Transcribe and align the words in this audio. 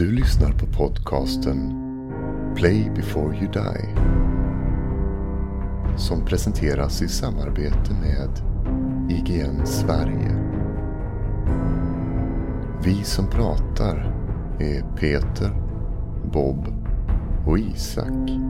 Du 0.00 0.12
lyssnar 0.12 0.52
på 0.52 0.66
podcasten 0.66 1.56
Play 2.56 2.90
before 2.96 3.36
you 3.36 3.52
die. 3.52 3.88
Som 5.96 6.24
presenteras 6.24 7.02
i 7.02 7.08
samarbete 7.08 7.94
med 8.00 8.30
IGN 9.10 9.66
Sverige. 9.66 10.36
Vi 12.84 13.04
som 13.04 13.26
pratar 13.26 13.96
är 14.58 14.96
Peter, 14.96 15.50
Bob 16.32 16.66
och 17.46 17.58
Isak. 17.58 18.49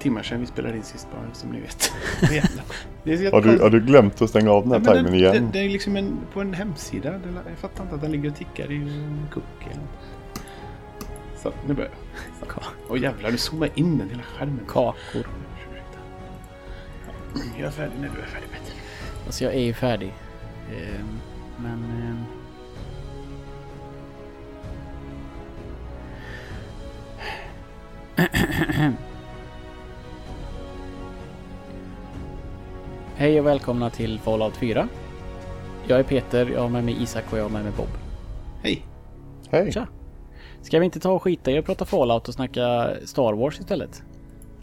Timmar 0.00 0.22
sedan 0.22 0.40
vi 0.40 0.46
spelade 0.46 0.76
in 0.76 0.82
sist 0.82 1.08
bara, 1.12 1.34
som 1.34 1.50
ni 1.50 1.60
vet. 1.60 1.92
Har 3.32 3.40
du, 3.40 3.58
har 3.58 3.70
du 3.70 3.80
glömt 3.80 4.22
att 4.22 4.30
stänga 4.30 4.50
av 4.50 4.62
den 4.62 4.72
här 4.72 4.80
Nej, 4.80 4.96
timern 4.96 5.14
igen? 5.14 5.32
Det, 5.52 5.58
det 5.58 5.64
är 5.64 5.68
liksom 5.68 5.96
en, 5.96 6.18
på 6.32 6.40
en 6.40 6.54
hemsida. 6.54 7.20
Jag 7.48 7.58
fattar 7.58 7.82
inte 7.82 7.94
att 7.94 8.00
den 8.00 8.12
ligger 8.12 8.30
och 8.30 8.36
tickar 8.36 8.72
i 8.72 8.76
en 8.76 9.26
cookie. 9.32 9.78
Så, 11.42 11.52
nu 11.66 11.74
börjar 11.74 11.90
jag. 12.40 12.62
Åh 12.88 13.00
jävlar, 13.00 13.30
du 13.30 13.38
zoomar 13.38 13.68
in 13.74 13.98
den 13.98 14.10
hela 14.10 14.22
skärmen. 14.22 14.60
kakor. 14.68 15.26
Jag 17.58 17.66
är 17.66 17.70
färdig 17.70 17.92
när 18.00 18.08
du 18.08 18.20
är 18.20 18.26
färdig 18.26 18.48
Peter. 18.50 18.74
Alltså 19.26 19.44
jag 19.44 19.54
är 19.54 19.60
ju 19.60 19.74
färdig. 19.74 20.14
Ehm, 20.70 21.18
men... 21.56 22.24
Hej 33.30 33.40
och 33.40 33.46
välkomna 33.46 33.90
till 33.90 34.18
Fallout 34.18 34.56
4. 34.56 34.88
Jag 35.86 35.98
är 35.98 36.02
Peter, 36.02 36.50
jag 36.54 36.60
har 36.60 36.68
med 36.68 36.84
mig 36.84 37.02
Isak 37.02 37.32
och 37.32 37.38
jag 37.38 37.42
har 37.42 37.50
med 37.50 37.62
mig 37.62 37.72
Bob. 37.76 37.88
Hej! 38.62 38.86
Hej! 39.50 39.72
Tja! 39.72 39.86
Ska 40.62 40.78
vi 40.78 40.84
inte 40.84 41.00
ta 41.00 41.12
och 41.12 41.22
skita 41.22 41.50
i 41.50 41.58
att 41.58 41.64
prata 41.64 41.84
Fallout 41.84 42.28
och 42.28 42.34
snacka 42.34 42.90
Star 43.04 43.32
Wars 43.32 43.60
istället? 43.60 44.02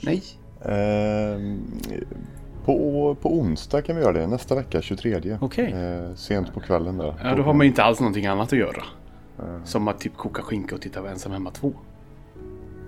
Nej! 0.02 0.24
Ehm, 0.66 1.62
på, 2.66 3.16
på 3.22 3.34
onsdag 3.34 3.82
kan 3.82 3.96
vi 3.96 4.02
göra 4.02 4.14
det. 4.14 4.28
Nästa 4.28 4.56
vecka, 4.56 4.82
23. 4.82 5.38
Okej. 5.42 5.72
Eh, 5.72 6.16
sent 6.16 6.54
på 6.54 6.60
kvällen 6.60 6.98
där. 6.98 7.14
Ja, 7.24 7.36
då 7.36 7.44
har 7.44 7.54
man 7.54 7.66
ju 7.66 7.70
inte 7.70 7.84
alls 7.84 8.00
någonting 8.00 8.26
annat 8.26 8.54
att 8.54 8.60
göra. 8.60 8.84
Som 9.64 9.88
att 9.88 10.00
typ 10.00 10.18
koka 10.18 10.42
skinka 10.42 10.76
och 10.76 10.82
titta 10.82 11.02
på 11.02 11.08
Ensam 11.08 11.32
Hemma 11.32 11.52
2. 11.52 11.74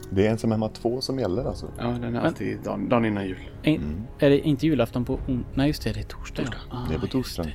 Det 0.09 0.28
är 0.28 0.31
Ensam 0.31 0.52
Hemma 0.52 0.70
2 0.70 1.02
som 1.02 1.20
gäller 1.20 1.46
alltså. 1.46 1.68
Ja, 1.78 1.86
den 1.88 2.16
är 2.16 2.20
alltid 2.22 2.59
dagen, 2.64 2.90
dagen 2.90 3.06
innan 3.06 3.28
jul. 3.28 3.50
Är, 3.64 3.80
är 4.20 4.30
det 4.30 4.40
inte 4.40 4.66
julafton 4.68 5.06
på... 5.06 5.14
on- 5.28 5.46
Nej 5.53 5.68
just 5.68 5.84
det, 5.84 5.92
det 5.94 6.00
är 6.00 6.03
torsdag. 6.03 6.44
Torsdag. 6.44 6.59
Ja. 6.72 6.86
det 6.90 6.96
är 6.96 7.00
på 7.00 7.08
torsdagen. 7.08 7.52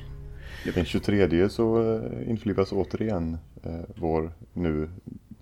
Den 0.75 0.85
23 0.85 1.49
så 1.49 1.95
eh, 1.95 2.29
införlivas 2.29 2.71
återigen 2.71 3.37
eh, 3.63 3.79
vår 3.95 4.31
nu, 4.53 4.89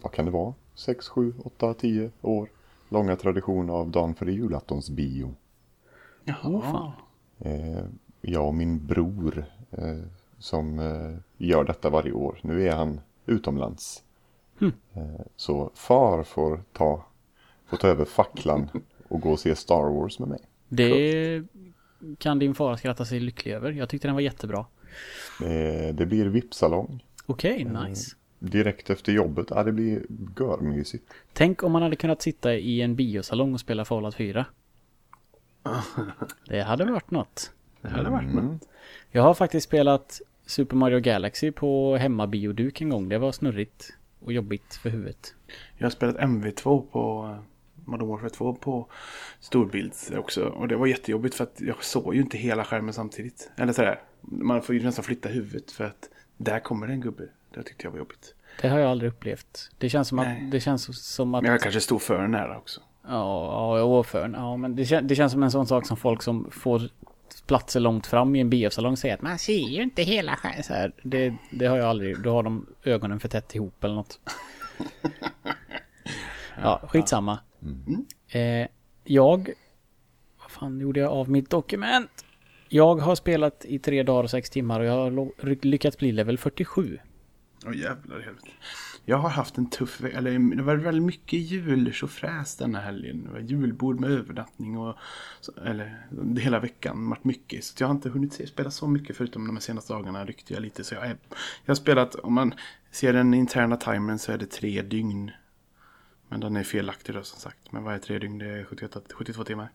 vad 0.01 0.11
kan 0.11 0.25
det 0.25 0.31
vara? 0.31 0.53
6, 0.75 1.07
7, 1.07 1.33
8, 1.43 1.73
10 1.73 2.11
år 2.21 2.49
långa 2.89 3.15
tradition 3.15 3.69
av 3.69 3.89
dagen 3.91 4.15
före 4.15 4.31
julaftonsbio. 4.33 5.33
Jaha. 6.23 6.37
Åh, 6.43 6.61
fan. 6.61 6.91
Eh, 7.39 7.83
jag 8.21 8.47
och 8.47 8.53
min 8.53 8.85
bror 8.87 9.45
eh, 9.71 9.97
som 10.37 10.79
eh, 10.79 11.17
gör 11.47 11.63
detta 11.63 11.89
varje 11.89 12.11
år. 12.11 12.39
Nu 12.43 12.67
är 12.67 12.75
han 12.75 13.01
utomlands. 13.25 14.03
Eh, 14.93 15.03
så 15.35 15.71
far 15.75 16.23
får 16.23 16.59
ta, 16.73 17.05
får 17.65 17.77
ta 17.77 17.87
över 17.87 18.05
facklan 18.05 18.69
och 19.07 19.21
gå 19.21 19.31
och 19.31 19.39
se 19.39 19.55
Star 19.55 19.89
Wars 19.99 20.19
med 20.19 20.27
mig. 20.29 20.39
Det 20.69 21.43
kan 22.17 22.39
din 22.39 22.55
far 22.55 22.75
skratta 22.75 23.05
sig 23.05 23.19
lycklig 23.19 23.51
över. 23.53 23.71
Jag 23.71 23.89
tyckte 23.89 24.07
den 24.07 24.15
var 24.15 24.21
jättebra. 24.21 24.65
Eh, 25.43 25.95
det 25.95 26.05
blir 26.05 26.25
VIP-salong 26.25 27.03
Okej, 27.25 27.61
Mm. 27.61 27.83
nice. 27.83 28.15
direkt 28.39 28.89
efter 28.89 29.11
jobbet. 29.11 29.47
Ja, 29.49 29.63
det 29.63 29.71
blir 29.71 30.05
görmysigt. 30.39 31.11
Tänk 31.33 31.63
om 31.63 31.71
man 31.71 31.81
hade 31.81 31.95
kunnat 31.95 32.21
sitta 32.21 32.53
i 32.55 32.81
en 32.81 32.95
biosalong 32.95 33.53
och 33.53 33.59
spela 33.59 33.85
Fallout 33.85 34.15
4. 34.15 34.45
Det 36.47 36.61
hade 36.63 36.85
varit 36.85 37.11
något. 37.11 37.51
Det 37.81 37.89
hade 37.89 38.09
varit 38.09 38.31
Mm. 38.31 38.45
något. 38.45 38.61
Jag 39.11 39.23
har 39.23 39.33
faktiskt 39.33 39.67
spelat 39.67 40.21
Super 40.45 40.75
Mario 40.75 40.99
Galaxy 40.99 41.51
på 41.51 41.95
hemmabioduk 41.95 42.81
en 42.81 42.89
gång. 42.89 43.09
Det 43.09 43.17
var 43.17 43.31
snurrigt 43.31 43.93
och 44.23 44.33
jobbigt 44.33 44.75
för 44.75 44.89
huvudet. 44.89 45.35
Jag 45.77 45.85
har 45.85 45.91
spelat 45.91 46.15
MV2 46.15 46.81
på 46.91 47.29
eh, 47.31 47.43
Modern 47.85 48.07
Warfare 48.07 48.29
2 48.29 48.53
på 48.53 48.87
storbilds 49.39 50.11
också. 50.11 50.45
Och 50.45 50.67
det 50.67 50.75
var 50.75 50.87
jättejobbigt 50.87 51.35
för 51.35 51.43
att 51.43 51.61
jag 51.61 51.83
såg 51.83 52.15
ju 52.15 52.21
inte 52.21 52.37
hela 52.37 52.63
skärmen 52.63 52.93
samtidigt. 52.93 53.51
Eller 53.57 53.73
sådär. 53.73 54.01
Man 54.21 54.61
får 54.61 54.75
ju 54.75 54.83
nästan 54.83 55.03
flytta 55.03 55.29
huvudet 55.29 55.71
för 55.71 55.83
att 55.83 56.09
där 56.37 56.59
kommer 56.59 56.87
det 56.87 56.93
en 56.93 57.01
gubbe. 57.01 57.23
Det 57.53 57.63
tyckte 57.63 57.85
jag 57.85 57.91
var 57.91 57.97
jobbigt. 57.97 58.35
Det 58.61 58.67
har 58.67 58.79
jag 58.79 58.91
aldrig 58.91 59.11
upplevt. 59.11 59.71
Det 59.77 59.89
känns 59.89 60.07
som 60.07 60.15
Nej. 60.15 60.43
att... 60.45 60.51
Det 60.51 60.59
känns 60.59 61.13
som 61.13 61.35
att... 61.35 61.43
Men 61.43 61.51
jag 61.51 61.61
kanske 61.61 61.81
stod 61.81 62.01
för 62.01 62.27
nära 62.27 62.57
också. 62.57 62.81
Ja, 63.07 63.77
ja, 63.77 63.83
och 63.83 64.05
för, 64.05 64.29
ja 64.33 64.57
men 64.57 64.75
det, 64.75 64.85
kän, 64.85 65.07
det 65.07 65.15
känns 65.15 65.31
som 65.31 65.43
en 65.43 65.51
sån 65.51 65.67
sak 65.67 65.85
som 65.85 65.97
folk 65.97 66.21
som 66.21 66.51
får 66.51 66.81
platser 67.47 67.79
långt 67.79 68.07
fram 68.07 68.35
i 68.35 68.39
en 68.39 68.49
biosalong 68.49 68.97
säger 68.97 69.15
att 69.15 69.21
man 69.21 69.39
ser 69.39 69.67
ju 69.69 69.83
inte 69.83 70.03
hela 70.03 70.35
skärmen. 70.35 70.63
Så 70.63 70.73
här, 70.73 70.91
det, 71.03 71.35
det 71.51 71.65
har 71.65 71.77
jag 71.77 71.87
aldrig. 71.87 72.21
Då 72.21 72.31
har 72.31 72.43
de 72.43 72.67
ögonen 72.83 73.19
för 73.19 73.27
tätt 73.27 73.55
ihop 73.55 73.83
eller 73.83 73.95
något. 73.95 74.19
Ja, 76.61 76.81
skitsamma. 76.87 77.39
Eh, 78.27 78.67
jag... 79.03 79.49
Vad 80.41 80.51
fan 80.51 80.79
gjorde 80.79 80.99
jag 80.99 81.11
av 81.11 81.29
mitt 81.29 81.49
dokument? 81.49 82.25
Jag 82.69 82.95
har 82.95 83.15
spelat 83.15 83.65
i 83.65 83.79
tre 83.79 84.03
dagar 84.03 84.23
och 84.23 84.29
sex 84.29 84.49
timmar 84.49 84.79
och 84.79 84.85
jag 84.85 84.91
har 84.91 85.65
lyckats 85.65 85.97
bli 85.97 86.11
level 86.11 86.37
47. 86.37 86.99
Åh 87.65 87.77
jävlar 87.77 88.19
i 88.19 88.23
helvete. 88.23 88.47
Jag 89.05 89.17
har 89.17 89.29
haft 89.29 89.57
en 89.57 89.69
tuff. 89.69 90.03
Eller 90.03 90.55
det 90.55 90.63
var 90.63 90.75
väldigt 90.75 91.03
mycket 91.03 91.39
jultjofräs 91.39 92.55
den 92.55 92.75
här 92.75 92.81
helgen. 92.81 93.23
Det 93.23 93.31
var 93.31 93.39
julbord 93.39 93.99
med 93.99 94.11
övernattning 94.11 94.77
och... 94.77 94.95
så- 95.41 95.51
Eller 95.65 96.07
hela 96.39 96.59
veckan. 96.59 97.09
Varit 97.09 97.23
mycket. 97.23 97.63
Så 97.63 97.83
jag 97.83 97.87
har 97.87 97.95
inte 97.95 98.09
hunnit 98.09 98.49
spela 98.49 98.71
så 98.71 98.87
mycket 98.87 99.17
förutom 99.17 99.47
de 99.47 99.61
senaste 99.61 99.93
dagarna 99.93 100.25
ryckte 100.25 100.53
jag 100.53 100.61
lite. 100.61 100.83
Så 100.83 100.95
jag, 100.95 101.03
är, 101.03 101.17
jag 101.65 101.71
har 101.71 101.75
spelat, 101.75 102.15
om 102.15 102.33
man 102.33 102.53
ser 102.91 103.13
den 103.13 103.33
interna 103.33 103.77
timern 103.77 104.19
så 104.19 104.31
är 104.31 104.37
det 104.37 104.45
tre 104.51 104.81
dygn. 104.81 105.31
Men 106.29 106.39
den 106.39 106.55
är 106.55 106.63
felaktig 106.63 107.15
då 107.15 107.23
som 107.23 107.39
sagt. 107.39 107.71
Men 107.71 107.83
varje 107.83 107.99
tre 107.99 108.19
dygn 108.19 108.37
det 108.37 108.45
är 108.49 108.63
78, 108.65 108.99
72 109.13 109.43
timmar. 109.43 109.69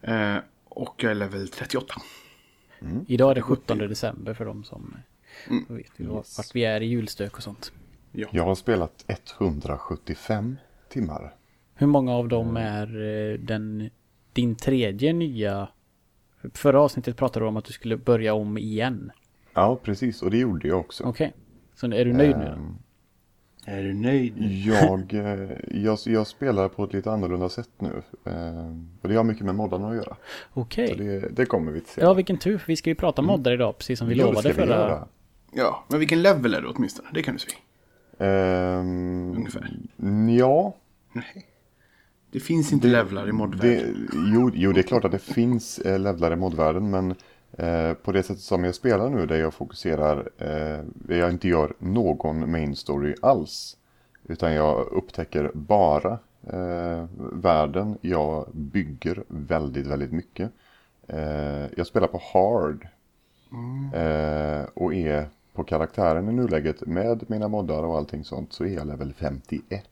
Eh, 0.00 0.36
och 0.64 0.94
jag 1.04 1.10
är 1.10 1.14
level 1.14 1.48
38. 1.48 1.94
Idag 3.06 3.30
är 3.30 3.34
det 3.34 3.42
17 3.42 3.78
december 3.78 4.34
för 4.34 4.44
de 4.44 4.64
som 4.64 4.96
då 5.68 5.74
vet 5.74 6.00
Yes. 6.00 6.38
vart 6.38 6.54
vi 6.54 6.64
är 6.64 6.80
i 6.80 6.86
julstök 6.86 7.36
och 7.36 7.42
sånt. 7.42 7.72
Ja. 8.16 8.28
Jag 8.30 8.44
har 8.44 8.54
spelat 8.54 9.04
175 9.40 10.56
timmar. 10.88 11.34
Hur 11.74 11.86
många 11.86 12.12
av 12.12 12.28
dem 12.28 12.56
är 12.56 12.86
eh, 13.02 13.38
den, 13.38 13.90
din 14.32 14.54
tredje 14.54 15.12
nya... 15.12 15.68
Förra 16.54 16.80
avsnittet 16.80 17.16
pratade 17.16 17.44
du 17.44 17.48
om 17.48 17.56
att 17.56 17.64
du 17.64 17.72
skulle 17.72 17.96
börja 17.96 18.34
om 18.34 18.58
igen. 18.58 19.12
Ja, 19.54 19.78
precis. 19.82 20.22
Och 20.22 20.30
det 20.30 20.38
gjorde 20.38 20.68
jag 20.68 20.80
också. 20.80 21.04
Okej. 21.04 21.32
Så 21.74 21.86
är 21.86 22.04
du 22.04 22.12
nöjd 22.12 22.38
nu 22.38 22.44
då? 22.44 22.50
Ehm, 22.50 22.76
Är 23.64 23.82
du 23.82 23.94
nöjd? 23.94 24.34
Jag, 24.66 25.14
eh, 25.14 25.50
jag, 25.70 25.98
jag 26.04 26.26
spelar 26.26 26.68
på 26.68 26.84
ett 26.84 26.92
lite 26.92 27.10
annorlunda 27.12 27.48
sätt 27.48 27.70
nu. 27.78 28.02
Eh, 28.24 28.66
och 29.02 29.08
det 29.08 29.14
har 29.14 29.24
mycket 29.24 29.44
med 29.44 29.54
moddarna 29.54 29.88
att 29.88 29.96
göra. 29.96 30.16
Okej. 30.52 30.88
Så 30.88 30.94
det, 30.94 31.20
det 31.28 31.46
kommer 31.46 31.72
vi 31.72 31.80
till. 31.80 32.02
Ja, 32.02 32.14
vilken 32.14 32.38
tur. 32.38 32.58
för 32.58 32.66
Vi 32.66 32.76
ska 32.76 32.90
ju 32.90 32.94
prata 32.94 33.22
moddar 33.22 33.52
idag, 33.52 33.78
precis 33.78 33.98
som 33.98 34.08
vi 34.08 34.14
det 34.14 34.24
lovade 34.24 34.54
förra... 34.54 35.08
Ja, 35.56 35.84
men 35.88 35.98
vilken 35.98 36.22
level 36.22 36.54
är 36.54 36.60
det 36.60 36.68
åtminstone? 36.68 37.08
Det 37.12 37.22
kan 37.22 37.34
du 37.34 37.40
säga. 37.40 37.56
Ehm, 38.24 39.32
Ungefär. 39.36 39.76
Ja, 40.38 40.74
Nej. 41.12 41.46
Det 42.30 42.40
finns 42.40 42.72
inte 42.72 42.86
levlar 42.86 43.28
i 43.28 43.32
modvärlden. 43.32 44.08
det, 44.10 44.18
jo, 44.34 44.50
jo, 44.54 44.72
det 44.72 44.80
är 44.80 44.82
klart 44.82 45.04
att 45.04 45.12
det 45.12 45.18
finns 45.18 45.78
eh, 45.78 45.98
levlar 45.98 46.32
i 46.32 46.36
modvärlden. 46.36 46.90
Men 46.90 47.14
eh, 47.52 47.94
på 47.94 48.12
det 48.12 48.22
sättet 48.22 48.42
som 48.42 48.64
jag 48.64 48.74
spelar 48.74 49.10
nu, 49.10 49.26
där 49.26 49.36
jag 49.36 49.54
fokuserar, 49.54 50.28
eh, 50.38 51.16
jag 51.18 51.30
inte 51.30 51.48
gör 51.48 51.74
någon 51.78 52.50
main 52.50 52.76
story 52.76 53.14
alls. 53.22 53.76
Utan 54.28 54.52
jag 54.54 54.86
upptäcker 54.86 55.50
bara 55.54 56.18
eh, 56.46 57.04
världen. 57.32 57.98
Jag 58.00 58.48
bygger 58.52 59.24
väldigt, 59.28 59.86
väldigt 59.86 60.12
mycket. 60.12 60.50
Eh, 61.06 61.66
jag 61.76 61.86
spelar 61.86 62.08
på 62.08 62.20
hard. 62.32 62.88
Eh, 63.94 64.64
och 64.74 64.94
är 64.94 65.28
på 65.54 65.64
karaktären 65.64 66.28
i 66.28 66.32
nuläget 66.32 66.86
med 66.86 67.24
mina 67.30 67.48
moddar 67.48 67.82
och 67.82 67.96
allting 67.96 68.24
sånt 68.24 68.52
så 68.52 68.64
är 68.64 68.68
jag 68.68 68.86
level 68.86 69.14
51. 69.18 69.84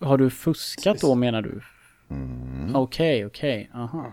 Har 0.00 0.18
du 0.18 0.30
fuskat 0.30 1.00
då 1.00 1.14
menar 1.14 1.42
du? 1.42 1.60
Mm. 2.08 2.76
Okej, 2.76 3.26
okej. 3.26 3.70
Aha. 3.74 4.12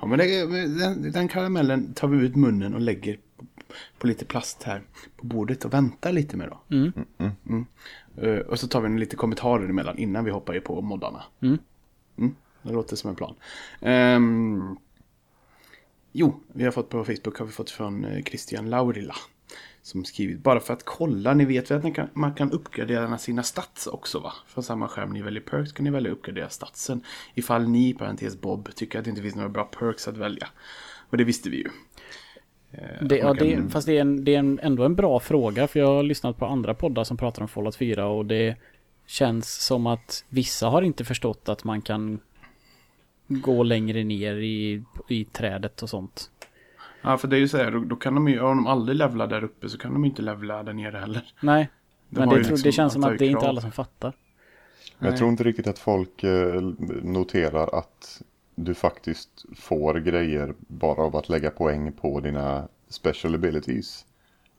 Ja, 0.00 0.06
men 0.06 0.18
det, 0.18 0.48
men 0.48 0.78
den, 0.78 1.12
den 1.12 1.28
karamellen 1.28 1.94
tar 1.94 2.08
vi 2.08 2.26
ut 2.26 2.36
munnen 2.36 2.74
och 2.74 2.80
lägger 2.80 3.18
på, 3.36 3.44
på 3.98 4.06
lite 4.06 4.24
plast 4.24 4.62
här 4.62 4.82
på 5.16 5.26
bordet 5.26 5.64
och 5.64 5.74
väntar 5.74 6.12
lite 6.12 6.36
med 6.36 6.48
då. 6.48 6.76
Mm. 6.76 6.92
Mm. 7.18 7.66
Eh, 8.16 8.38
och 8.38 8.58
så 8.58 8.68
tar 8.68 8.80
vi 8.80 8.98
lite 8.98 9.16
kommentarer 9.16 9.68
emellan 9.68 9.98
innan 9.98 10.24
vi 10.24 10.30
hoppar 10.30 10.60
på 10.60 10.80
moddarna. 10.80 11.22
Mm. 11.40 11.58
Mm, 12.18 12.34
det 12.62 12.72
låter 12.72 12.96
som 12.96 13.10
en 13.10 13.16
plan. 13.16 13.34
Ehm, 13.80 14.76
jo, 16.12 16.40
vi 16.52 16.64
har 16.64 16.70
fått 16.70 16.88
på 16.88 17.04
Facebook 17.04 17.38
har 17.38 17.46
vi 17.46 17.52
fått 17.52 17.70
från 17.70 18.04
eh, 18.04 18.22
Christian 18.22 18.70
Laurila. 18.70 19.14
Som 19.82 20.04
skrivit, 20.04 20.42
bara 20.42 20.60
för 20.60 20.72
att 20.72 20.84
kolla, 20.84 21.34
ni 21.34 21.44
vet 21.44 21.70
väl 21.70 21.78
att 21.78 22.14
man 22.16 22.34
kan, 22.34 22.52
uppgradera 22.52 23.18
sina 23.18 23.42
stats 23.42 23.86
också 23.86 24.18
va? 24.18 24.32
Från 24.46 24.64
samma 24.64 24.88
skärm 24.88 25.10
ni 25.10 25.22
väljer 25.22 25.42
perks 25.42 25.72
kan 25.72 25.84
ni 25.84 25.90
välja 25.90 26.10
uppgradera 26.10 26.48
statsen. 26.48 27.04
Ifall 27.34 27.68
ni, 27.68 27.94
parentes 27.94 28.40
Bob, 28.40 28.74
tycker 28.74 28.98
att 28.98 29.04
det 29.04 29.10
inte 29.10 29.22
finns 29.22 29.34
några 29.34 29.48
bra 29.48 29.64
perks 29.64 30.08
att 30.08 30.16
välja. 30.16 30.48
Och 31.10 31.16
det 31.16 31.24
visste 31.24 31.50
vi 31.50 31.56
ju. 31.56 31.68
Eh, 32.72 33.06
Det, 33.06 33.16
ja, 33.16 33.34
kan- 33.34 33.46
det, 33.46 33.70
fast 33.70 33.86
det 33.86 33.96
är, 33.96 34.00
en, 34.00 34.24
det 34.24 34.34
är 34.34 34.38
en, 34.38 34.58
ändå 34.62 34.84
en 34.84 34.94
bra 34.94 35.20
fråga 35.20 35.68
för 35.68 35.80
jag 35.80 35.86
har 35.86 36.02
lyssnat 36.02 36.36
på 36.38 36.46
andra 36.46 36.74
poddar 36.74 37.04
som 37.04 37.16
pratar 37.16 37.42
om 37.42 37.48
Fallout 37.48 37.76
4 37.76 38.06
och 38.06 38.26
det 38.26 38.56
känns 39.06 39.64
som 39.66 39.86
att 39.86 40.24
vissa 40.28 40.68
har 40.68 40.82
inte 40.82 41.04
förstått 41.04 41.48
att 41.48 41.64
man 41.64 41.82
kan 41.82 42.20
gå 43.30 43.62
längre 43.62 44.04
ner 44.04 44.34
i, 44.34 44.82
i 45.08 45.24
trädet 45.24 45.82
och 45.82 45.90
sånt. 45.90 46.30
Ja, 47.02 47.18
för 47.18 47.28
det 47.28 47.36
är 47.36 47.40
ju 47.40 47.48
så 47.48 47.56
här, 47.56 47.70
då, 47.70 47.78
då 47.78 47.96
kan 47.96 48.14
de 48.14 48.28
ju, 48.28 48.40
om 48.40 48.56
de 48.56 48.66
aldrig 48.66 48.98
levlar 48.98 49.26
där 49.26 49.44
uppe 49.44 49.68
så 49.68 49.78
kan 49.78 49.92
de 49.92 50.04
ju 50.04 50.10
inte 50.10 50.22
levla 50.22 50.62
där 50.62 50.72
nere 50.72 50.98
heller. 50.98 51.32
Nej, 51.40 51.68
De 52.08 52.20
men 52.20 52.28
det, 52.28 52.36
liksom 52.36 52.56
det 52.56 52.72
känns 52.72 52.92
som 52.92 53.04
att 53.04 53.18
det 53.18 53.26
är 53.26 53.30
inte 53.30 53.48
alla 53.48 53.60
som 53.60 53.72
fattar. 53.72 54.12
Jag 54.98 55.08
Nej. 55.08 55.18
tror 55.18 55.30
inte 55.30 55.44
riktigt 55.44 55.66
att 55.66 55.78
folk 55.78 56.24
eh, 56.24 56.62
noterar 57.02 57.78
att 57.78 58.22
du 58.54 58.74
faktiskt 58.74 59.44
får 59.56 59.94
grejer 59.94 60.54
bara 60.58 61.02
av 61.02 61.16
att 61.16 61.28
lägga 61.28 61.50
poäng 61.50 61.92
på 61.92 62.20
dina 62.20 62.68
special 62.88 63.34
abilities. 63.34 64.06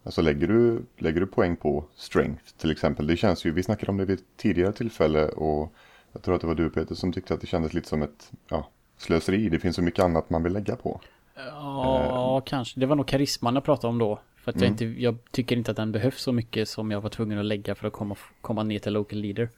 Alltså 0.03 0.21
lägger 0.21 0.47
du, 0.47 0.81
lägger 0.97 1.19
du 1.19 1.27
poäng 1.27 1.56
på 1.56 1.85
strength 1.95 2.44
till 2.57 2.71
exempel. 2.71 3.07
Det 3.07 3.17
känns 3.17 3.45
ju, 3.45 3.51
vi 3.51 3.63
snackade 3.63 3.91
om 3.91 3.97
det 3.97 4.06
vid 4.06 4.19
ett 4.19 4.25
tidigare 4.38 4.74
tillfälle 4.74 5.27
och 5.27 5.74
jag 6.13 6.21
tror 6.21 6.35
att 6.35 6.41
det 6.41 6.47
var 6.47 6.55
du 6.55 6.69
Peter 6.69 6.95
som 6.95 7.13
tyckte 7.13 7.33
att 7.33 7.41
det 7.41 7.47
kändes 7.47 7.73
lite 7.73 7.87
som 7.87 8.01
ett 8.01 8.31
ja, 8.49 8.69
slöseri. 8.97 9.49
Det 9.49 9.59
finns 9.59 9.75
så 9.75 9.81
mycket 9.81 10.05
annat 10.05 10.29
man 10.29 10.43
vill 10.43 10.53
lägga 10.53 10.75
på. 10.75 11.01
Ja, 11.35 12.41
kanske. 12.45 12.79
Det 12.79 12.85
var 12.85 12.95
nog 12.95 13.07
karisman 13.07 13.55
jag 13.55 13.63
pratade 13.63 13.87
om 13.87 13.97
då. 13.97 14.19
För 14.35 14.51
att 14.51 14.61
jag, 14.61 14.67
inte, 14.69 14.85
jag 14.85 15.17
tycker 15.31 15.55
inte 15.55 15.71
att 15.71 15.77
den 15.77 15.91
behövs 15.91 16.21
så 16.21 16.31
mycket 16.31 16.69
som 16.69 16.91
jag 16.91 17.01
var 17.01 17.09
tvungen 17.09 17.39
att 17.39 17.45
lägga 17.45 17.75
för 17.75 17.87
att 17.87 17.93
komma, 17.93 18.15
komma 18.41 18.63
ner 18.63 18.79
till 18.79 18.93
local 18.93 19.19
leader. 19.19 19.49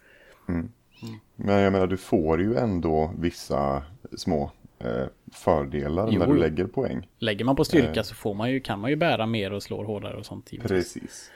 Men 1.35 1.61
jag 1.61 1.73
menar 1.73 1.87
du 1.87 1.97
får 1.97 2.41
ju 2.41 2.55
ändå 2.55 3.13
vissa 3.17 3.83
små 4.17 4.51
eh, 4.79 5.05
fördelar 5.31 6.09
Jo, 6.11 6.19
när 6.19 6.27
du 6.27 6.37
lägger 6.37 6.65
poäng. 6.65 7.07
Lägger 7.19 7.45
man 7.45 7.55
på 7.55 7.65
styrka 7.65 7.99
Eh. 7.99 8.03
så 8.03 8.15
får 8.15 8.33
man 8.33 8.51
ju, 8.51 8.59
kan 8.59 8.79
man 8.79 8.89
ju 8.89 8.95
bära 8.95 9.25
mer 9.25 9.53
och 9.53 9.63
slå 9.63 9.83
hårdare 9.83 10.17
och 10.17 10.25
sånt. 10.25 10.53
givetvis. 10.53 10.93
Precis. 10.93 11.31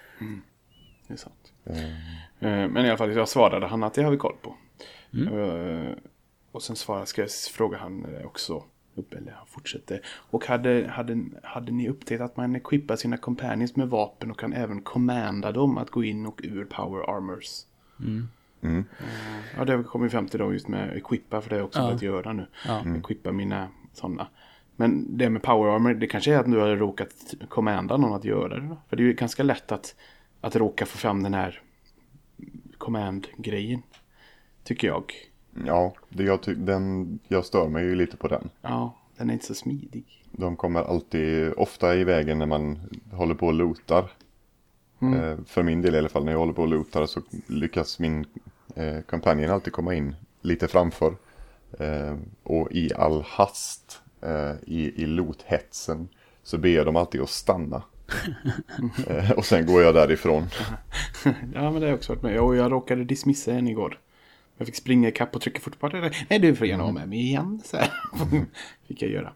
Det 1.08 1.14
är 1.14 1.18
sant. 1.18 1.54
Eh, 1.66 1.78
Eh, 2.40 2.70
Men 2.70 2.78
i 2.86 2.90
alla 2.90 2.98
fall, 2.98 3.16
jag 3.16 3.30
svarade 3.30 3.68
han 3.68 3.84
att 3.84 3.94
det 3.94 4.04
har 4.04 4.12
vi 4.12 4.18
koll 4.18 4.36
på. 4.42 4.56
Mm. 5.18 5.88
Eh, 5.88 5.94
Och 6.52 6.64
sen 6.64 6.76
svarade, 6.76 7.06
ska 7.06 7.22
jag 7.22 7.32
fråga 7.32 7.78
han 7.78 8.06
eh, 8.06 8.26
också. 8.26 8.64
Upp, 8.96 9.14
eller 9.14 9.32
han 9.32 9.46
fortsätter. 9.48 10.02
Och 10.08 10.46
hade, 10.46 10.88
hade, 10.88 11.18
hade 11.44 11.72
ni 11.72 11.90
upptäckt 11.90 12.22
att 12.22 12.38
man 12.38 12.56
equippar 12.56 12.96
sina 12.96 13.18
companions 13.18 13.76
med 13.76 13.90
vapen 13.90 14.32
och 14.32 14.40
kan 14.40 14.54
även 14.54 14.82
commanda 14.82 15.52
dem 15.52 15.78
att 15.78 15.90
gå 15.90 16.04
in 16.04 16.26
och 16.26 16.42
ur 16.44 16.66
power 16.66 17.16
armors? 17.18 17.62
Mm. 18.00 18.28
Mm. 18.62 18.80
Eh, 19.00 19.06
Ja, 19.58 19.66
det 19.66 19.72
har 19.74 19.78
vi 19.78 19.84
kommit 19.84 20.12
fram 20.12 20.28
till 20.28 20.40
då 20.40 20.54
just 20.54 20.68
med 20.68 20.98
equippa, 20.98 21.42
för 21.42 21.50
det 21.50 21.56
har 21.56 21.60
jag 21.60 21.66
också 21.66 21.80
Ja. 21.80 21.86
börjat 21.86 22.02
göra 22.02 22.34
nu. 22.34 22.48
Ja. 22.68 22.84
Equippa 22.98 23.32
mina 23.32 23.68
sådana. 23.94 24.28
Men 24.76 25.18
det 25.18 25.30
med 25.30 25.42
power 25.42 25.76
armor, 25.76 25.94
det 25.94 26.08
kanske 26.08 26.34
är 26.34 26.40
att 26.40 26.52
du 26.52 26.58
har 26.60 26.76
råkat 26.76 27.10
commanda 27.50 27.98
någon 27.98 28.14
att 28.14 28.26
göra 28.26 28.60
det. 28.60 28.68
Då? 28.68 28.78
För 28.90 28.96
det 28.98 29.04
är 29.04 29.08
ju 29.08 29.14
ganska 29.14 29.44
lätt 29.44 29.72
att, 29.72 29.96
att 30.42 30.56
råka 30.56 30.86
få 30.86 30.98
fram 30.98 31.24
den 31.24 31.34
här 31.34 31.62
command-grejen. 32.78 33.82
Tycker 34.68 34.88
jag. 34.88 35.14
Ja, 35.66 35.94
det 36.10 36.24
jag, 36.24 36.40
den, 36.58 37.20
jag 37.28 37.46
stör 37.46 37.68
mig 37.68 37.84
ju 37.84 37.96
lite 37.96 38.18
på 38.18 38.28
den. 38.28 38.50
Ja, 38.62 38.98
den 39.18 39.30
är 39.30 39.34
inte 39.34 39.46
så 39.46 39.54
smidig. 39.54 40.06
De 40.32 40.56
kommer 40.56 40.84
alltid, 40.84 41.54
ofta 41.58 41.96
i 41.96 42.04
vägen 42.04 42.40
när 42.40 42.46
man 42.46 42.80
håller 43.12 43.36
på 43.36 43.48
och 43.48 43.54
lootar. 43.54 44.12
Mm. 45.02 45.24
Eh, 45.24 45.38
för 45.46 45.64
min 45.64 45.82
del 45.82 45.96
i 45.96 45.98
alla 45.98 46.10
fall, 46.10 46.26
när 46.26 46.32
jag 46.32 46.40
håller 46.40 46.54
på 46.54 46.62
och 46.62 46.68
lootar 46.68 47.06
så 47.06 47.22
lyckas 47.48 48.00
min 48.00 48.26
eh, 48.76 49.02
companion 49.02 49.52
alltid 49.52 49.74
komma 49.74 49.96
in 49.96 50.16
lite 50.42 50.68
framför. 50.68 51.16
Eh, 51.80 52.16
och 52.44 52.72
i 52.72 52.94
all 52.94 53.24
hast, 53.28 54.02
eh, 54.22 54.52
i, 54.66 55.04
i 55.04 55.06
loothetsen, 55.06 56.08
så 56.44 56.58
ber 56.58 56.70
jag 56.70 56.86
dem 56.86 56.96
alltid 56.96 57.22
att 57.22 57.30
stanna. 57.30 57.84
eh, 59.08 59.32
och 59.32 59.46
sen 59.46 59.66
går 59.66 59.82
jag 59.82 59.94
därifrån. 59.94 60.44
ja, 61.54 61.72
men 61.72 61.74
det 61.74 61.80
har 61.80 61.88
jag 61.88 61.96
också 61.96 62.14
varit 62.14 62.24
med. 62.24 62.40
Och 62.40 62.56
jag 62.56 62.72
råkade 62.72 63.04
dismissa 63.04 63.52
en 63.52 63.68
igår. 63.68 64.00
Jag 64.58 64.68
fick 64.68 64.76
springa 64.76 65.08
ikapp 65.10 65.36
och 65.36 65.42
trycka 65.42 65.60
fortfarande. 65.60 66.12
Nej, 66.30 66.40
du 66.40 66.56
får 66.56 66.68
gärna 66.68 66.84
vara 66.84 66.94
med 66.94 67.10
mig 67.10 67.20
igen. 67.20 67.62
Så 67.66 67.78
här. 67.78 67.92
fick 68.88 69.02
jag 69.02 69.12
göra. 69.12 69.34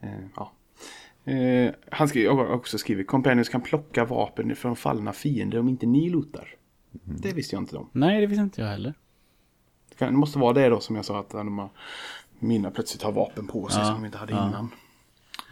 Eh, 0.00 0.08
ja. 0.36 0.52
Eh, 1.32 1.72
han 1.90 2.08
har 2.28 2.52
också 2.52 2.78
skrivit 2.78 3.06
Companions 3.06 3.48
kan 3.48 3.60
plocka 3.60 4.04
vapen 4.04 4.56
från 4.56 4.76
fallna 4.76 5.12
fiender 5.12 5.58
om 5.58 5.68
inte 5.68 5.86
ni 5.86 6.10
lootar. 6.10 6.48
Det 6.92 7.32
visste 7.32 7.56
jag 7.56 7.62
inte 7.62 7.76
om. 7.76 7.90
Nej, 7.92 8.20
det 8.20 8.26
visste 8.26 8.42
inte 8.42 8.60
jag 8.60 8.68
heller. 8.68 8.94
Det, 9.88 9.94
kan, 9.94 10.12
det 10.12 10.18
måste 10.18 10.38
vara 10.38 10.52
det 10.52 10.68
då 10.68 10.80
som 10.80 10.96
jag 10.96 11.04
sa 11.04 11.20
att 11.20 11.30
de 11.30 11.58
har, 11.58 11.68
mina 12.38 12.70
plötsligt 12.70 13.02
har 13.02 13.12
vapen 13.12 13.46
på 13.46 13.68
sig 13.68 13.80
Ja, 13.80 13.86
som 13.86 13.94
de 13.94 14.04
inte 14.06 14.18
hade 14.18 14.32
ja. 14.32 14.48
innan. 14.48 14.70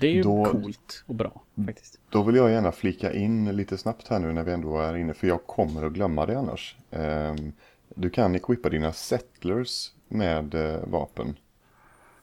Det 0.00 0.06
är 0.06 0.12
ju 0.12 0.22
Då- 0.22 0.44
coolt 0.44 1.04
och 1.06 1.14
bra 1.14 1.42
faktiskt. 1.66 2.00
Då 2.10 2.22
vill 2.22 2.36
jag 2.36 2.50
gärna 2.50 2.72
flika 2.72 3.12
in 3.12 3.56
lite 3.56 3.78
snabbt 3.78 4.08
här 4.08 4.18
nu 4.18 4.32
när 4.32 4.44
vi 4.44 4.52
ändå 4.52 4.78
är 4.78 4.96
inne, 4.96 5.14
för 5.14 5.26
jag 5.26 5.46
kommer 5.46 5.86
att 5.86 5.92
glömma 5.92 6.26
det 6.26 6.38
annars. 6.38 6.76
Ehm, 6.90 7.52
Du 7.94 8.10
kan 8.10 8.34
equippa 8.34 8.68
dina 8.68 8.92
settlers 8.92 9.92
med 10.08 10.54
eh, 10.54 10.80
vapen 10.86 11.38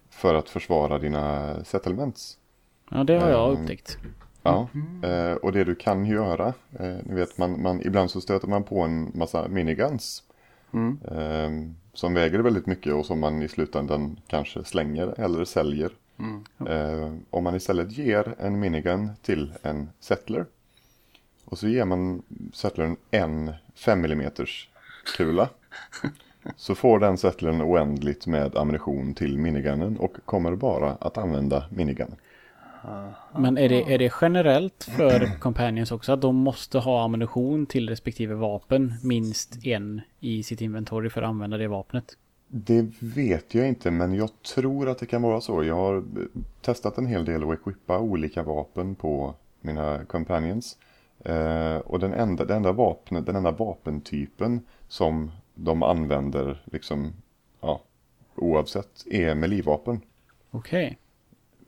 för 0.09 0.35
att 0.35 0.49
försvara 0.49 0.99
dina 0.99 1.55
settlements. 1.63 2.38
Ja, 2.89 3.03
det 3.03 3.19
har 3.19 3.29
jag 3.29 3.53
Ehm, 3.53 3.61
upptäckt. 3.61 3.97
Ja, 4.41 4.67
eh, 5.03 5.33
och 5.33 5.51
det 5.51 5.63
du 5.63 5.75
kan 5.75 6.05
göra, 6.05 6.53
eh, 6.79 6.95
ni 7.03 7.15
vet 7.15 7.38
man, 7.38 7.61
man, 7.61 7.81
ibland 7.81 8.11
så 8.11 8.21
stöter 8.21 8.47
man 8.47 8.63
på 8.63 8.81
en 8.81 9.11
massa 9.13 9.47
miniguns. 9.47 10.23
Mm. 10.73 10.99
Eh, 11.11 11.73
som 11.93 12.13
väger 12.13 12.39
väldigt 12.39 12.65
mycket 12.65 12.93
och 12.93 13.05
som 13.05 13.19
man 13.19 13.41
i 13.41 13.47
slutändan 13.47 14.19
kanske 14.27 14.63
slänger 14.63 15.19
eller 15.19 15.45
säljer. 15.45 15.91
Mm. 16.19 16.43
Eh, 16.67 17.13
om 17.29 17.43
man 17.43 17.55
istället 17.55 17.91
ger 17.91 18.35
en 18.39 18.59
minigun 18.59 19.09
till 19.21 19.53
en 19.61 19.89
settler. 19.99 20.45
Och 21.45 21.57
så 21.57 21.67
ger 21.67 21.85
man 21.85 22.23
settlern 22.53 22.95
en 23.11 23.53
5 23.75 24.05
mm 24.05 24.31
kula. 25.17 25.49
Så 26.55 26.75
får 26.75 27.00
den 27.00 27.17
settlern 27.17 27.62
oändligt 27.62 28.27
med 28.27 28.55
ammunition 28.55 29.13
till 29.13 29.38
minigunnen 29.38 29.98
och 29.98 30.17
kommer 30.25 30.55
bara 30.55 30.91
att 30.91 31.17
använda 31.17 31.65
minigunnen. 31.69 32.15
Men 33.38 33.57
är 33.57 33.69
det, 33.69 33.93
är 33.93 33.98
det 33.98 34.13
generellt 34.21 34.83
för 34.83 35.39
Companions 35.39 35.91
också 35.91 36.12
att 36.12 36.21
de 36.21 36.36
måste 36.36 36.79
ha 36.79 37.03
ammunition 37.03 37.65
till 37.65 37.89
respektive 37.89 38.36
vapen 38.36 38.93
minst 39.03 39.65
en 39.65 40.01
i 40.19 40.43
sitt 40.43 40.62
inventory 40.62 41.09
för 41.09 41.21
att 41.21 41.29
använda 41.29 41.57
det 41.57 41.67
vapnet? 41.67 42.17
Det 42.48 42.91
vet 43.00 43.55
jag 43.55 43.67
inte 43.67 43.91
men 43.91 44.13
jag 44.13 44.29
tror 44.55 44.89
att 44.89 44.98
det 44.98 45.05
kan 45.05 45.21
vara 45.21 45.41
så. 45.41 45.63
Jag 45.63 45.75
har 45.75 46.03
testat 46.62 46.98
en 46.98 47.05
hel 47.05 47.25
del 47.25 47.43
att 47.43 47.53
equippa 47.53 48.00
olika 48.00 48.43
vapen 48.43 48.95
på 48.95 49.33
mina 49.62 50.05
companions. 50.05 50.77
Eh, 51.19 51.77
och 51.77 52.00
den 52.00 52.13
enda, 52.13 52.45
den, 52.45 52.57
enda 52.57 52.71
vapen, 52.71 53.25
den 53.25 53.36
enda 53.36 53.51
vapentypen 53.51 54.59
som 54.88 55.31
de 55.63 55.84
använder 55.84 56.62
liksom, 56.66 57.13
ja, 57.62 57.82
oavsett 58.36 59.06
är 59.12 59.36
melee-vapen. 59.36 60.01
Okej. 60.51 60.98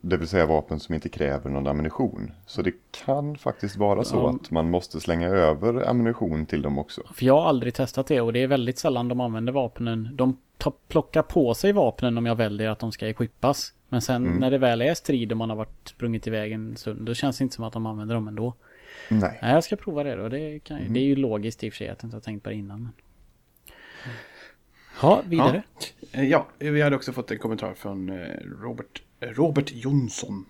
Det 0.03 0.17
vill 0.17 0.27
säga 0.27 0.45
vapen 0.45 0.79
som 0.79 0.95
inte 0.95 1.09
kräver 1.09 1.49
någon 1.49 1.67
ammunition. 1.67 2.31
Så 2.45 2.61
det 2.61 2.73
kan 3.05 3.37
faktiskt 3.37 3.75
vara 3.77 4.03
så 4.03 4.15
Ja. 4.15 4.29
att 4.29 4.51
man 4.51 4.69
måste 4.69 4.99
slänga 4.99 5.27
över 5.27 5.89
ammunition 5.89 6.45
till 6.45 6.61
dem 6.61 6.77
också. 6.79 7.01
För 7.13 7.25
jag 7.25 7.33
har 7.41 7.49
aldrig 7.49 7.73
testat 7.73 8.07
det 8.07 8.21
och 8.21 8.33
det 8.33 8.43
är 8.43 8.47
väldigt 8.47 8.77
sällan 8.79 9.07
de 9.07 9.19
använder 9.21 9.53
vapnen. 9.53 10.09
De 10.13 10.37
tar, 10.57 10.73
plockar 10.87 11.21
på 11.21 11.53
sig 11.53 11.71
vapnen 11.73 12.17
om 12.17 12.25
jag 12.25 12.35
väljer 12.35 12.69
att 12.69 12.79
de 12.79 12.91
ska 12.91 13.07
equippas. 13.07 13.73
Men 13.89 14.01
sen 14.01 14.25
Mm. 14.25 14.37
när 14.37 14.51
det 14.51 14.57
väl 14.57 14.81
är 14.81 14.93
strid 14.93 15.31
och 15.31 15.37
man 15.37 15.49
har 15.49 15.57
varit 15.57 15.87
sprungit 15.87 16.27
iväg 16.27 16.51
en 16.51 16.77
stund, 16.77 17.05
då 17.05 17.13
känns 17.13 17.37
det 17.37 17.43
inte 17.43 17.55
som 17.55 17.65
att 17.65 17.73
de 17.73 17.85
använder 17.85 18.15
dem 18.15 18.27
ändå. 18.27 18.53
Nej. 19.09 19.39
Nej, 19.41 19.53
jag 19.53 19.63
ska 19.63 19.75
prova 19.75 20.03
det 20.03 20.15
då. 20.15 20.29
Det, 20.29 20.59
kan, 20.59 20.77
Mm. 20.77 20.93
det 20.93 20.99
är 20.99 21.03
ju 21.03 21.15
logiskt 21.15 21.63
i 21.63 21.69
och 21.69 21.73
för 21.73 21.77
sig 21.77 21.89
att 21.89 21.97
jag 22.01 22.07
inte 22.07 22.15
har 22.17 22.21
tänkt 22.21 22.43
på 22.43 22.49
det 22.49 22.55
innan. 22.55 22.79
Men... 22.83 22.91
Ja, 25.01 25.21
vidare. 25.25 25.63
Eh, 26.11 26.23
Ja, 26.29 26.47
vi 26.57 26.81
hade 26.81 26.95
också 26.95 27.13
fått 27.13 27.31
en 27.31 27.39
kommentar 27.39 27.73
från 27.73 28.09
eh, 28.09 28.35
Robert, 28.61 29.01
eh, 29.19 29.27
Robert 29.29 29.71
Jonsson. 29.71 30.45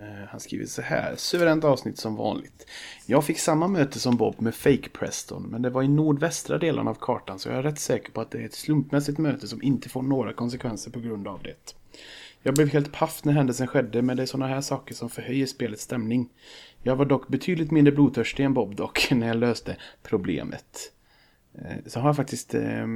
Eh, 0.00 0.06
Han 0.28 0.40
skriver 0.40 0.66
så 0.66 0.82
här. 0.82 1.14
Suveränt 1.16 1.64
avsnitt 1.64 1.98
som 1.98 2.16
vanligt. 2.16 2.66
Jag 3.06 3.24
fick 3.24 3.38
samma 3.38 3.68
möte 3.68 3.98
som 4.00 4.16
Bob 4.16 4.40
med 4.40 4.54
Fake 4.54 4.88
Preston. 4.92 5.42
Men 5.42 5.62
det 5.62 5.70
var 5.70 5.82
i 5.82 5.88
nordvästra 5.88 6.58
delen 6.58 6.88
av 6.88 6.94
kartan. 7.00 7.38
Så 7.38 7.48
jag 7.48 7.58
är 7.58 7.62
rätt 7.62 7.78
säker 7.78 8.12
på 8.12 8.20
att 8.20 8.30
det 8.30 8.38
är 8.38 8.44
ett 8.46 8.54
slumpmässigt 8.54 9.18
möte 9.18 9.48
som 9.48 9.62
inte 9.62 9.88
får 9.88 10.02
några 10.02 10.32
konsekvenser 10.32 10.90
på 10.90 11.00
grund 11.00 11.28
av 11.28 11.42
det. 11.42 11.74
Jag 12.42 12.54
blev 12.54 12.68
helt 12.68 12.92
paff 12.92 13.24
när 13.24 13.32
händelsen 13.32 13.66
skedde. 13.66 14.02
Men 14.02 14.16
det 14.16 14.22
är 14.22 14.26
sådana 14.26 14.54
här 14.54 14.60
saker 14.60 14.94
som 14.94 15.10
förhöjer 15.10 15.46
spelets 15.46 15.82
stämning. 15.82 16.28
Jag 16.82 16.96
var 16.96 17.04
dock 17.04 17.28
betydligt 17.28 17.70
mindre 17.70 17.92
blodtörstig 17.92 18.44
än 18.44 18.54
Bob 18.54 18.76
dock. 18.76 19.08
När 19.10 19.26
jag 19.26 19.36
löste 19.36 19.76
problemet. 20.02 20.92
Eh, 21.54 21.76
Så 21.86 22.00
har 22.00 22.08
jag 22.08 22.16
faktiskt 22.16 22.54
eh, 22.54 22.86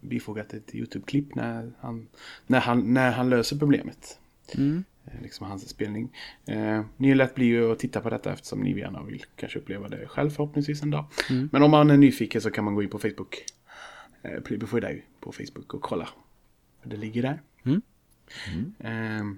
bifogat 0.00 0.54
ett 0.54 0.74
YouTube-klipp 0.74 1.34
när 1.34 1.72
han, 1.80 2.08
när, 2.46 2.60
han, 2.60 2.94
när 2.94 3.10
han 3.12 3.30
löser 3.30 3.58
problemet. 3.58 4.18
Mm. 4.54 4.84
Eh, 5.04 5.22
Liksom 5.22 5.46
hans 5.46 5.68
spelning. 5.68 6.16
Eh, 6.46 6.84
ni 6.96 7.14
lätt 7.14 7.34
blir 7.34 7.46
ju 7.46 7.72
att 7.72 7.78
titta 7.78 8.00
på 8.00 8.10
detta 8.10 8.32
eftersom 8.32 8.60
ni 8.60 8.78
gärna 8.78 9.02
vill 9.02 9.24
kanske 9.36 9.58
uppleva 9.58 9.88
det 9.88 10.06
själv 10.06 10.30
förhoppningsvis 10.30 10.82
en 10.82 10.90
dag. 10.90 11.04
Men 11.52 11.62
om 11.62 11.70
man 11.70 11.90
är 11.90 11.96
nyfiken 11.96 12.40
så 12.40 12.50
kan 12.50 12.64
man 12.64 12.74
gå 12.74 12.82
in 12.82 12.88
på 12.90 12.98
Facebook. 12.98 13.44
Eh, 14.22 14.40
dig 14.80 15.04
på 15.20 15.32
Facebook 15.32 15.74
och 15.74 15.82
kolla. 15.82 16.08
För 16.82 16.88
det 16.90 16.96
ligger 16.96 17.22
där. 17.22 17.40
Mm. 17.64 17.82
Eh, 18.78 19.36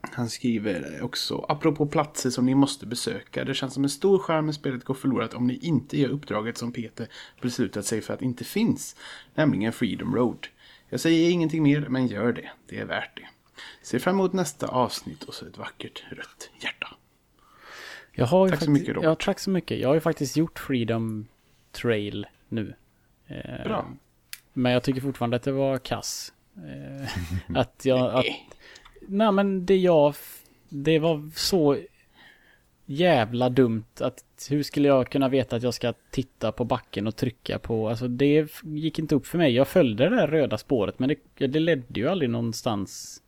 han 0.00 0.28
skriver 0.30 1.02
också, 1.02 1.46
apropå 1.48 1.86
platser 1.86 2.30
som 2.30 2.46
ni 2.46 2.54
måste 2.54 2.86
besöka. 2.86 3.44
Det 3.44 3.54
känns 3.54 3.74
som 3.74 3.84
en 3.84 3.90
stor 3.90 4.18
skärm 4.18 4.46
när 4.46 4.52
spelet 4.52 4.84
går 4.84 4.94
förlorat 4.94 5.34
om 5.34 5.46
ni 5.46 5.58
inte 5.62 6.00
gör 6.00 6.08
uppdraget 6.08 6.58
som 6.58 6.72
Peter 6.72 7.08
beslutat 7.40 7.86
sig 7.86 8.00
för 8.00 8.14
att 8.14 8.22
inte 8.22 8.44
finns. 8.44 8.96
Nämligen 9.34 9.72
Freedom 9.72 10.14
Road. 10.14 10.46
Jag 10.88 11.00
säger 11.00 11.30
ingenting 11.30 11.62
mer, 11.62 11.86
men 11.88 12.06
gör 12.06 12.32
det. 12.32 12.50
Det 12.66 12.78
är 12.78 12.84
värt 12.84 13.16
det. 13.16 13.28
Ser 13.82 13.98
fram 13.98 14.14
emot 14.14 14.32
nästa 14.32 14.66
avsnitt 14.66 15.24
och 15.24 15.34
så 15.34 15.46
ett 15.46 15.58
vackert 15.58 16.04
rött 16.10 16.50
hjärta. 16.60 16.88
Jag 18.12 18.26
har 18.26 18.48
Tack 18.48 18.64
så 18.64 18.70
mycket. 18.70 18.96
Ja, 19.02 19.14
tack 19.14 19.38
så 19.38 19.50
mycket. 19.50 19.78
Jag 19.78 19.88
har 19.88 19.94
ju 19.94 20.00
faktiskt 20.00 20.36
gjort 20.36 20.58
Freedom 20.58 21.26
Trail 21.72 22.26
nu. 22.48 22.74
Eh, 23.26 23.64
Bra. 23.64 23.88
Men 24.52 24.72
jag 24.72 24.82
tycker 24.82 25.00
fortfarande 25.00 25.36
att 25.36 25.42
det 25.42 25.52
var 25.52 25.78
kass. 25.78 26.32
Eh, 26.56 27.08
att 27.58 27.84
jag... 27.84 28.14
Att, 28.14 28.24
nej 29.10 29.32
men 29.32 29.66
det 29.66 29.76
jag... 29.76 30.14
Det 30.68 30.98
var 30.98 31.30
så 31.34 31.76
jävla 32.86 33.48
dumt 33.48 33.84
att 34.00 34.24
hur 34.50 34.62
skulle 34.62 34.88
jag 34.88 35.08
kunna 35.10 35.28
veta 35.28 35.56
att 35.56 35.62
jag 35.62 35.74
ska 35.74 35.92
titta 36.10 36.52
på 36.52 36.64
backen 36.64 37.06
och 37.06 37.16
trycka 37.16 37.58
på... 37.58 37.88
Alltså 37.88 38.08
det 38.08 38.48
gick 38.62 38.98
inte 38.98 39.14
upp 39.14 39.26
för 39.26 39.38
mig. 39.38 39.54
Jag 39.54 39.68
följde 39.68 40.08
det 40.08 40.16
där 40.16 40.26
röda 40.26 40.58
spåret 40.58 40.98
men 40.98 41.08
det, 41.08 41.46
det 41.46 41.60
ledde 41.60 42.00
ju 42.00 42.08
aldrig 42.08 42.30
någonstans. 42.30 43.22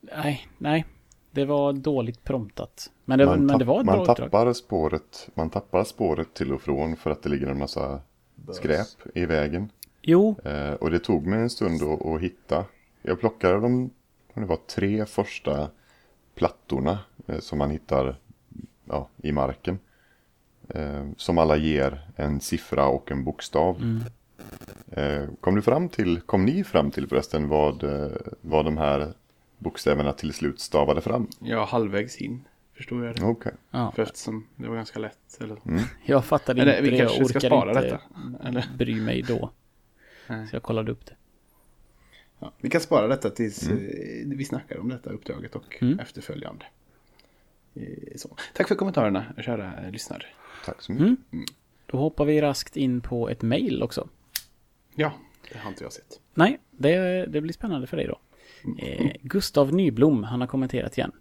Nej, 0.00 0.48
nej. 0.58 0.84
Det 1.30 1.44
var 1.44 1.72
dåligt 1.72 2.24
promptat. 2.24 2.90
Men 3.04 3.18
det, 3.18 3.26
men 3.26 3.48
tapp- 3.48 3.58
det 3.58 3.64
var 3.64 3.80
ett 3.80 3.86
man 3.86 4.04
bra 4.04 4.14
tappar 4.14 4.52
spåret, 4.52 5.28
man 5.34 5.50
tappar 5.50 5.84
spåret 5.84 6.34
till 6.34 6.52
och 6.52 6.62
från 6.62 6.96
för 6.96 7.10
att 7.10 7.22
det 7.22 7.28
ligger 7.28 7.46
en 7.46 7.58
massa 7.58 8.00
skräp 8.52 8.86
i 9.14 9.26
vägen. 9.26 9.70
Jo, 10.02 10.36
Eh, 10.44 10.72
och 10.72 10.90
det 10.90 10.98
tog 10.98 11.26
mig 11.26 11.38
en 11.40 11.50
stund 11.50 11.82
att, 11.82 12.06
att 12.06 12.20
hitta. 12.20 12.64
Jag 13.02 13.20
plockade 13.20 13.60
de, 13.60 13.90
det 14.34 14.46
var 14.46 14.56
tre 14.56 15.06
första 15.06 15.70
plattorna 16.34 16.98
eh, 17.26 17.38
som 17.38 17.58
man 17.58 17.70
hittar 17.70 18.16
ja, 18.84 19.08
i 19.16 19.32
marken. 19.32 19.78
Eh, 20.68 21.06
som 21.16 21.38
alla 21.38 21.56
ger 21.56 22.00
en 22.16 22.40
siffra 22.40 22.86
och 22.86 23.10
en 23.10 23.24
bokstav. 23.24 24.00
Eh, 24.90 25.24
kom 25.40 25.54
du 25.54 25.62
fram 25.62 25.88
till, 25.88 26.20
kom 26.20 26.44
ni 26.44 26.64
fram 26.64 26.90
till 26.90 27.08
förresten 27.08 27.48
vad, 27.48 27.84
vad 28.40 28.64
de 28.64 28.76
här 28.76 29.12
bokstäverna 29.58 30.12
till 30.12 30.32
slut 30.32 30.60
stavade 30.60 31.00
fram? 31.00 31.28
Är 31.44 31.56
halvvägs 31.56 32.16
in, 32.16 32.44
förstår 32.76 33.04
jag 33.04 33.16
det. 33.16 33.24
Okej. 33.24 33.52
ja, 33.70 33.92
För 33.92 34.02
eftersom 34.02 34.46
det 34.56 34.68
var 34.68 34.76
ganska 34.76 34.98
lätt. 34.98 35.38
Eller? 35.40 35.58
jag 36.04 36.24
fattade 36.24 36.62
Eller 36.62 36.72
inte 36.72 36.82
vi 36.82 36.90
det. 36.90 36.98
kanske 36.98 37.18
Jag 37.18 37.28
ska 37.28 37.38
orkade 37.38 37.56
spara 37.56 37.70
inte 37.70 37.82
detta. 37.82 38.48
Eller? 38.48 38.66
bry 38.76 39.00
mig 39.00 39.22
då. 39.22 39.50
Nej. 40.26 40.46
Så 40.46 40.56
jag 40.56 40.62
kollade 40.62 40.92
upp 40.92 41.06
det. 41.06 41.14
Ja, 42.42 42.52
vi 42.60 42.70
kan 42.70 42.80
spara 42.80 43.06
detta 43.06 43.30
tills 43.30 43.68
eh, 43.68 43.76
vi 44.26 44.44
snackar 44.44 44.78
om 44.78 44.88
detta 44.88 45.10
uppdraget 45.10 45.56
och 45.56 45.82
Mm. 45.82 45.98
efterföljande. 45.98 46.64
Eh, 47.74 47.82
Så. 48.16 48.36
Tack 48.54 48.68
för 48.68 48.74
kommentarerna, 48.74 49.24
kära 49.38 49.72
lyssnare. 49.90 50.24
Tack 50.64 50.82
så 50.82 50.92
mycket. 50.92 51.06
Mm. 51.32 51.44
Då 51.86 51.98
hoppar 51.98 52.24
vi 52.24 52.40
raskt 52.40 52.76
in 52.76 53.00
på 53.00 53.28
ett 53.28 53.42
mail 53.42 53.82
också. 53.82 54.08
Ja, 54.94 55.12
det 55.52 55.58
har 55.58 55.70
inte 55.70 55.84
jag 55.84 55.92
sett. 55.92 56.20
Nej, 56.34 56.58
det, 56.70 57.26
det 57.26 57.40
blir 57.40 57.52
spännande 57.52 57.86
för 57.86 57.96
dig 57.96 58.06
då. 58.06 58.18
Eh, 58.78 59.12
Gustav 59.22 59.74
Nyblom, 59.74 60.24
han 60.24 60.40
har 60.40 60.48
kommenterat 60.48 60.98
igen. 60.98 61.12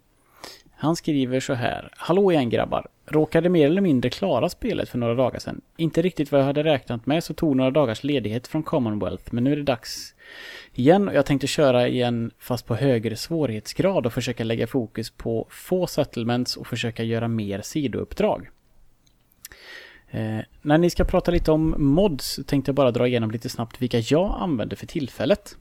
Han 0.82 0.96
skriver 0.96 1.40
så 1.40 1.54
här. 1.54 1.90
Hallå 1.98 2.32
igen 2.32 2.50
grabbar. 2.50 2.88
Råkade 3.06 3.50
mer 3.50 3.66
eller 3.66 3.82
mindre 3.82 4.10
klara 4.10 4.50
spelet 4.50 4.90
för 4.90 4.98
några 4.98 5.16
dagar 5.16 5.40
sedan. 5.40 5.62
Inte 5.78 6.02
riktigt 6.02 6.32
vad 6.32 6.42
jag 6.42 6.46
hade 6.46 6.64
räknat 6.64 7.06
med 7.06 7.24
så 7.24 7.34
tog 7.34 7.56
några 7.56 7.72
dagars 7.72 8.04
ledighet 8.04 8.48
från 8.48 8.64
Commonwealth. 8.64 9.24
Men 9.32 9.44
nu 9.44 9.52
är 9.52 9.56
det 9.56 9.64
dags 9.64 10.16
igen 10.74 11.08
och 11.08 11.14
jag 11.14 11.26
tänkte 11.26 11.48
köra 11.48 11.88
igen 11.88 12.32
fast 12.40 12.66
på 12.66 12.76
högre 12.76 13.16
svårighetsgrad 13.16 14.06
och 14.06 14.14
försöka 14.14 14.44
lägga 14.44 14.68
fokus 14.68 15.10
på 15.10 15.48
få 15.50 15.88
settlements 15.88 16.58
och 16.58 16.68
försöka 16.68 17.04
göra 17.04 17.28
mer 17.28 17.62
sidouppdrag. 17.62 18.50
Eh, 20.12 20.40
när 20.62 20.78
ni 20.78 20.90
ska 20.90 21.04
prata 21.04 21.32
lite 21.32 21.52
om 21.52 21.76
mods 21.78 22.40
tänkte 22.48 22.70
jag 22.70 22.76
bara 22.76 22.92
dra 22.92 23.08
igenom 23.08 23.32
lite 23.32 23.50
snabbt 23.50 23.82
vilka 23.82 24.00
jag 24.00 24.38
använder 24.40 24.76
för 24.76 24.88
tillfället. 24.88 25.56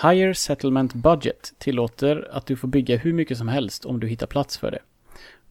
Higher 0.00 0.32
Settlement 0.32 0.94
Budget 0.94 1.54
tillåter 1.58 2.28
att 2.32 2.46
du 2.46 2.56
får 2.56 2.68
bygga 2.68 2.96
hur 2.96 3.12
mycket 3.12 3.38
som 3.38 3.48
helst 3.48 3.84
om 3.84 4.00
du 4.00 4.06
hittar 4.06 4.26
plats 4.26 4.58
för 4.58 4.70
det. 4.70 4.78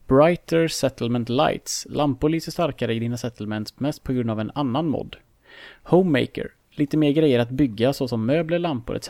Brighter 0.08 0.68
Settlement 0.68 1.30
Lights, 1.30 1.88
lampor 1.90 2.30
lyser 2.30 2.52
starkare 2.52 2.94
i 2.94 3.00
dina 3.00 3.18
settlements 3.18 3.80
mest 3.80 4.04
på 4.04 4.14
grund 4.14 4.32
av 4.32 4.40
en 4.40 4.52
annan 4.56 4.88
mod. 4.88 5.16
Homemaker, 5.84 6.52
lite 6.72 6.98
mer 6.98 7.12
grejer 7.12 7.40
att 7.40 7.50
bygga 7.50 7.94
såsom 7.94 8.26
möbler, 8.26 8.60
lampor 8.60 8.96
etc. 8.96 9.10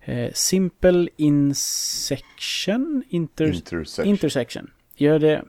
Eh, 0.00 0.32
Simple 0.32 1.08
Insection, 1.16 3.04
inter, 3.08 3.46
Intersection. 3.46 4.06
intersection, 4.06 4.70
gör 4.96 5.18
det 5.18 5.44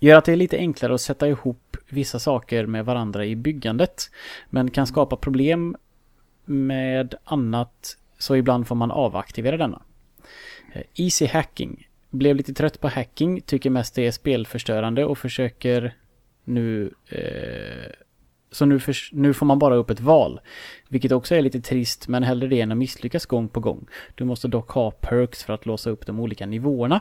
Gör 0.00 0.18
att 0.18 0.24
det 0.24 0.32
är 0.32 0.36
lite 0.36 0.56
enklare 0.56 0.94
att 0.94 1.00
sätta 1.00 1.28
ihop 1.28 1.76
vissa 1.88 2.18
saker 2.18 2.66
med 2.66 2.84
varandra 2.84 3.24
i 3.24 3.36
byggandet. 3.36 4.10
Men 4.50 4.70
kan 4.70 4.86
skapa 4.86 5.16
problem 5.16 5.76
med 6.48 7.14
annat 7.24 7.96
så 8.18 8.36
ibland 8.36 8.66
får 8.66 8.74
man 8.74 8.90
avaktivera 8.90 9.56
denna. 9.56 9.82
Eh, 10.72 10.82
Easy 10.94 11.26
hacking. 11.26 11.88
Blev 12.10 12.36
lite 12.36 12.54
trött 12.54 12.80
på 12.80 12.88
hacking, 12.88 13.40
tycker 13.40 13.70
mest 13.70 13.94
det 13.94 14.06
är 14.06 14.10
spelförstörande 14.10 15.04
och 15.04 15.18
försöker 15.18 15.94
nu... 16.44 16.94
Eh, 17.08 17.92
så 18.50 18.64
nu, 18.64 18.78
förs- 18.80 19.10
nu 19.12 19.34
får 19.34 19.46
man 19.46 19.58
bara 19.58 19.74
upp 19.74 19.90
ett 19.90 20.00
val. 20.00 20.40
Vilket 20.88 21.12
också 21.12 21.34
är 21.34 21.42
lite 21.42 21.60
trist, 21.60 22.08
men 22.08 22.22
hellre 22.22 22.48
det 22.48 22.60
än 22.60 22.72
att 22.72 22.78
misslyckas 22.78 23.26
gång 23.26 23.48
på 23.48 23.60
gång. 23.60 23.86
Du 24.14 24.24
måste 24.24 24.48
dock 24.48 24.70
ha 24.70 24.90
perks 24.90 25.44
för 25.44 25.52
att 25.52 25.66
låsa 25.66 25.90
upp 25.90 26.06
de 26.06 26.20
olika 26.20 26.46
nivåerna. 26.46 27.00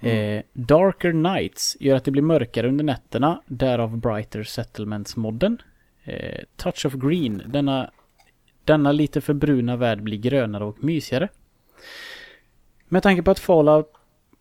Eh, 0.00 0.42
Darker 0.52 1.12
Nights 1.12 1.76
gör 1.80 1.96
att 1.96 2.04
det 2.04 2.10
blir 2.10 2.22
mörkare 2.22 2.68
under 2.68 2.84
nätterna, 2.84 3.42
därav 3.46 3.96
Brighter 3.98 4.42
Settlements-modden. 4.42 5.62
Eh, 6.04 6.44
Touch 6.56 6.86
of 6.86 6.94
Green, 6.94 7.42
denna, 7.46 7.90
denna 8.64 8.92
lite 8.92 9.20
för 9.20 9.34
bruna 9.34 9.76
värld 9.76 10.02
blir 10.02 10.18
grönare 10.18 10.64
och 10.64 10.84
mysigare. 10.84 11.28
Med 12.88 13.02
tanke 13.02 13.22
på 13.22 13.30
att 13.30 13.38
Fallout 13.38 13.92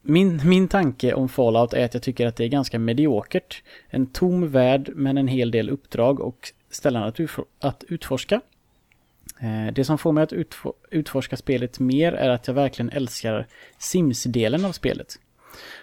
min, 0.02 0.42
min 0.44 0.68
tanke 0.68 1.14
om 1.14 1.30
Fallout 1.30 1.74
är 1.74 1.86
att 1.86 1.94
jag 1.94 2.04
tycker 2.04 2.28
att 2.28 2.36
det 2.36 2.44
är 2.44 2.48
ganska 2.48 2.80
mediokert. 2.80 3.64
En 3.88 4.08
tom 4.08 4.50
värld 4.50 4.90
men 4.96 5.18
en 5.18 5.28
hel 5.28 5.52
del 5.52 5.70
uppdrag 5.70 6.20
och 6.20 6.52
ställen 6.70 7.04
att, 7.04 7.20
utfor- 7.20 7.46
att 7.60 7.84
utforska. 7.88 8.42
Eh, 9.40 9.74
Det 9.74 9.84
som 9.84 9.98
får 9.98 10.12
mig 10.12 10.24
att 10.24 10.34
utfor- 10.34 10.74
utforska 10.92 11.38
spelet 11.38 11.80
mer 11.80 12.14
är 12.14 12.30
att 12.30 12.48
jag 12.48 12.54
verkligen 12.54 12.90
älskar 12.90 13.48
Sims-delen 13.78 14.66
av 14.66 14.72
spelet. 14.72 15.20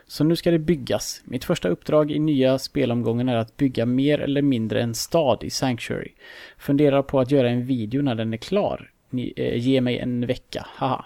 Så 0.06 0.24
nu 0.24 0.36
ska 0.36 0.50
det 0.50 0.58
byggas. 0.58 1.20
Mitt 1.24 1.44
första 1.44 1.68
uppdrag 1.68 2.10
i 2.10 2.18
nya 2.18 2.58
spelomgången 2.58 3.28
är 3.28 3.36
att 3.36 3.56
bygga 3.56 3.86
mer 3.86 4.18
eller 4.18 4.42
mindre 4.42 4.82
en 4.82 4.94
stad 4.94 5.44
i 5.44 5.50
Sanctuary. 5.50 6.12
Funderar 6.58 7.02
på 7.02 7.20
att 7.20 7.30
göra 7.30 7.50
en 7.50 7.66
video 7.66 8.02
när 8.02 8.14
den 8.14 8.32
är 8.32 8.36
klar. 8.36 8.90
Ni, 9.10 9.32
eh, 9.36 9.56
ge 9.58 9.80
mig 9.80 9.98
en 9.98 10.26
vecka, 10.26 10.66
haha. 10.70 11.04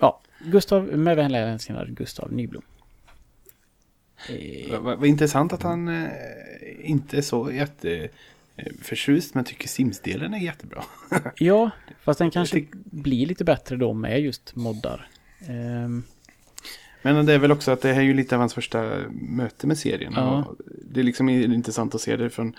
Ja, 0.00 0.20
Gustav, 0.44 0.84
med 0.84 1.16
vänliga 1.16 1.46
hälsningar 1.46 1.86
Gustav 1.86 2.32
Nyblom. 2.32 2.62
Vad 4.70 4.82
vad- 4.98 5.06
intressant 5.06 5.52
att 5.52 5.62
han 5.62 5.88
eh, 5.88 6.10
inte 6.80 7.16
är 7.16 7.22
så 7.22 7.52
jätte 7.52 8.08
eh, 8.56 8.72
förtjust 8.82 9.34
men 9.34 9.44
tycker 9.44 9.68
Sims-delen 9.68 10.34
är 10.34 10.38
jättebra. 10.38 10.84
Ja, 11.38 11.70
fast 12.00 12.18
den 12.18 12.30
kanske 12.30 12.64
blir 12.74 13.26
lite 13.26 13.44
bättre 13.44 13.76
då 13.76 13.92
med 13.92 14.20
just 14.20 14.56
moddar. 14.56 15.08
Ehm, 15.48 16.02
Men 17.02 17.26
det 17.26 17.32
är 17.34 17.38
väl 17.38 17.52
också 17.52 17.70
att 17.70 17.80
det 17.82 17.92
här 17.92 18.00
är 18.00 18.04
ju 18.04 18.14
lite 18.14 18.34
av 18.34 18.40
hans 18.40 18.54
första 18.54 18.90
möte 19.10 19.66
med 19.66 19.78
serien. 19.78 20.12
Ja. 20.16 20.44
Och 20.44 20.56
Det 20.82 21.00
är 21.00 21.04
liksom 21.04 21.28
intressant 21.28 21.94
att 21.94 22.00
se 22.00 22.16
det 22.16 22.30
från 22.30 22.56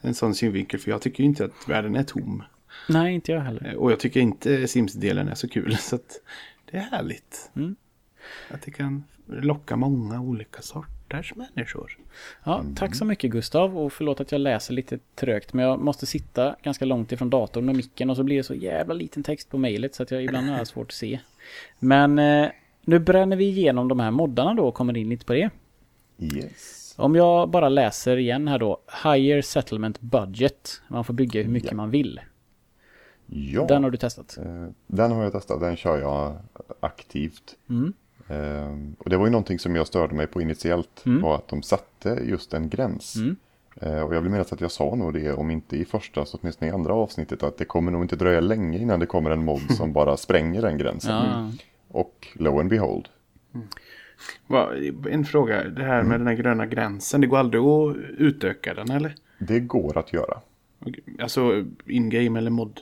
en 0.00 0.14
sån 0.14 0.34
synvinkel. 0.34 0.80
För 0.80 0.90
jag 0.90 1.00
tycker 1.02 1.22
ju 1.22 1.28
inte 1.28 1.44
att 1.44 1.68
världen 1.68 1.96
är 1.96 2.02
tom. 2.02 2.42
nej, 2.88 3.14
inte 3.14 3.32
jag 3.32 3.40
heller. 3.40 3.68
Eh, 3.68 3.74
Och 3.74 3.92
jag 3.92 4.00
tycker 4.00 4.20
inte 4.20 4.68
Sims-delen 4.68 5.28
är 5.28 5.34
så 5.34 5.48
kul. 5.48 5.76
Så 5.80 5.96
att 5.96 6.20
det 6.70 6.76
är 6.76 6.80
härligt. 6.82 7.50
Mm. 7.56 7.76
Att 8.50 8.62
det 8.62 8.70
kan 8.70 9.04
locka 9.26 9.76
många 9.76 10.20
olika 10.20 10.62
sorters 10.62 11.32
människor. 11.34 11.98
Ja, 12.44 12.64
tack 12.76 12.94
så 12.94 13.04
mycket 13.04 13.30
Gustav 13.30 13.78
och 13.78 13.92
förlåt 13.92 14.20
att 14.20 14.32
jag 14.32 14.40
läser 14.40 14.74
lite 14.74 14.98
trögt 15.14 15.52
men 15.52 15.64
jag 15.64 15.80
måste 15.80 16.06
sitta 16.06 16.56
ganska 16.62 16.84
långt 16.84 17.12
ifrån 17.12 17.30
datorn 17.30 17.64
med 17.64 17.76
micken 17.76 18.10
och 18.10 18.16
så 18.16 18.22
blir 18.22 18.36
det 18.36 18.42
så 18.42 18.54
jävla 18.54 18.94
liten 18.94 19.22
text 19.22 19.50
på 19.50 19.58
mejlet 19.58 19.94
så 19.94 20.02
att 20.02 20.10
jag 20.10 20.24
ibland 20.24 20.48
har 20.48 20.64
svårt 20.64 20.86
att 20.86 20.92
se. 20.94 21.20
Men 21.78 22.18
eh, 22.18 22.48
nu 22.84 22.98
bränner 22.98 23.36
vi 23.36 23.44
igenom 23.44 23.88
de 23.88 24.00
här 24.00 24.10
moddarna 24.10 24.54
då 24.54 24.68
och 24.68 24.74
kommer 24.74 24.96
in 24.96 25.08
lite 25.08 25.24
på 25.26 25.32
det. 25.32 25.50
Yes. 26.18 26.94
Om 26.98 27.14
jag 27.14 27.48
bara 27.50 27.68
läser 27.68 28.16
igen 28.16 28.48
här 28.48 28.58
då. 28.58 28.78
Higher 29.04 29.42
Settlement 29.42 30.00
Budget. 30.00 30.82
Man 30.88 31.04
får 31.04 31.14
bygga 31.14 31.42
hur 31.42 31.48
mycket 31.50 31.70
Ja. 31.70 31.76
man 31.76 31.90
vill. 31.90 32.20
Ja, 33.26 33.64
Den 33.66 33.84
har 33.84 33.90
du 33.90 33.96
testat. 33.96 34.38
eh, 34.38 34.66
den 34.86 35.12
har 35.12 35.22
jag 35.22 35.32
testat. 35.32 35.60
Den 35.60 35.76
kör 35.76 35.98
jag 36.00 36.36
aktivt. 36.80 37.56
Mm. 37.70 37.92
Eh, 38.28 38.94
och 38.98 39.10
det 39.10 39.16
var 39.16 39.24
ju 39.26 39.30
någonting 39.30 39.58
som 39.58 39.76
jag 39.76 39.86
störde 39.86 40.14
mig 40.14 40.26
på 40.26 40.40
initiellt. 40.42 41.02
Mm. 41.06 41.22
Var 41.22 41.34
att 41.34 41.48
de 41.48 41.62
satte 41.62 42.08
just 42.24 42.54
en 42.54 42.68
gräns. 42.68 43.16
Mm. 43.16 43.36
Eh, 43.80 44.00
och 44.00 44.14
jag 44.14 44.20
vill 44.20 44.30
minnas 44.32 44.52
att 44.52 44.60
jag 44.60 44.70
sa 44.70 44.94
nog 44.94 45.12
det, 45.14 45.32
om 45.32 45.50
inte 45.50 45.76
i 45.76 45.84
första 45.84 46.24
så 46.24 46.38
åtminstone 46.40 46.70
i 46.70 46.74
andra 46.74 46.94
avsnittet. 46.94 47.42
Att 47.42 47.58
det 47.58 47.64
kommer 47.64 47.92
nog 47.92 48.02
inte 48.04 48.16
dröja 48.16 48.40
länge 48.40 48.78
innan 48.78 49.00
det 49.00 49.06
kommer 49.06 49.30
en 49.30 49.44
mod 49.44 49.70
som 49.76 49.92
bara 49.98 50.16
spränger 50.16 50.62
den 50.62 50.78
gränsen. 50.78 51.14
Ja. 51.14 51.50
Och 51.92 52.28
lo 52.34 52.60
and 52.60 52.70
behold. 52.70 53.08
Va, 54.46 54.70
En 55.10 55.24
fråga, 55.24 55.64
det 55.68 55.82
här 55.84 56.02
med 56.02 56.20
den 56.20 56.26
här 56.26 56.34
gröna 56.34 56.66
gränsen. 56.66 57.20
Det 57.20 57.26
går 57.26 57.38
aldrig 57.38 57.62
att 57.62 57.96
utöka 58.18 58.74
den 58.74 58.90
eller? 58.90 59.14
Det 59.38 59.60
går 59.60 59.98
att 59.98 60.12
göra. 60.12 60.40
Alltså 61.18 61.64
in-game 61.86 62.38
eller 62.38 62.50
mod? 62.50 62.80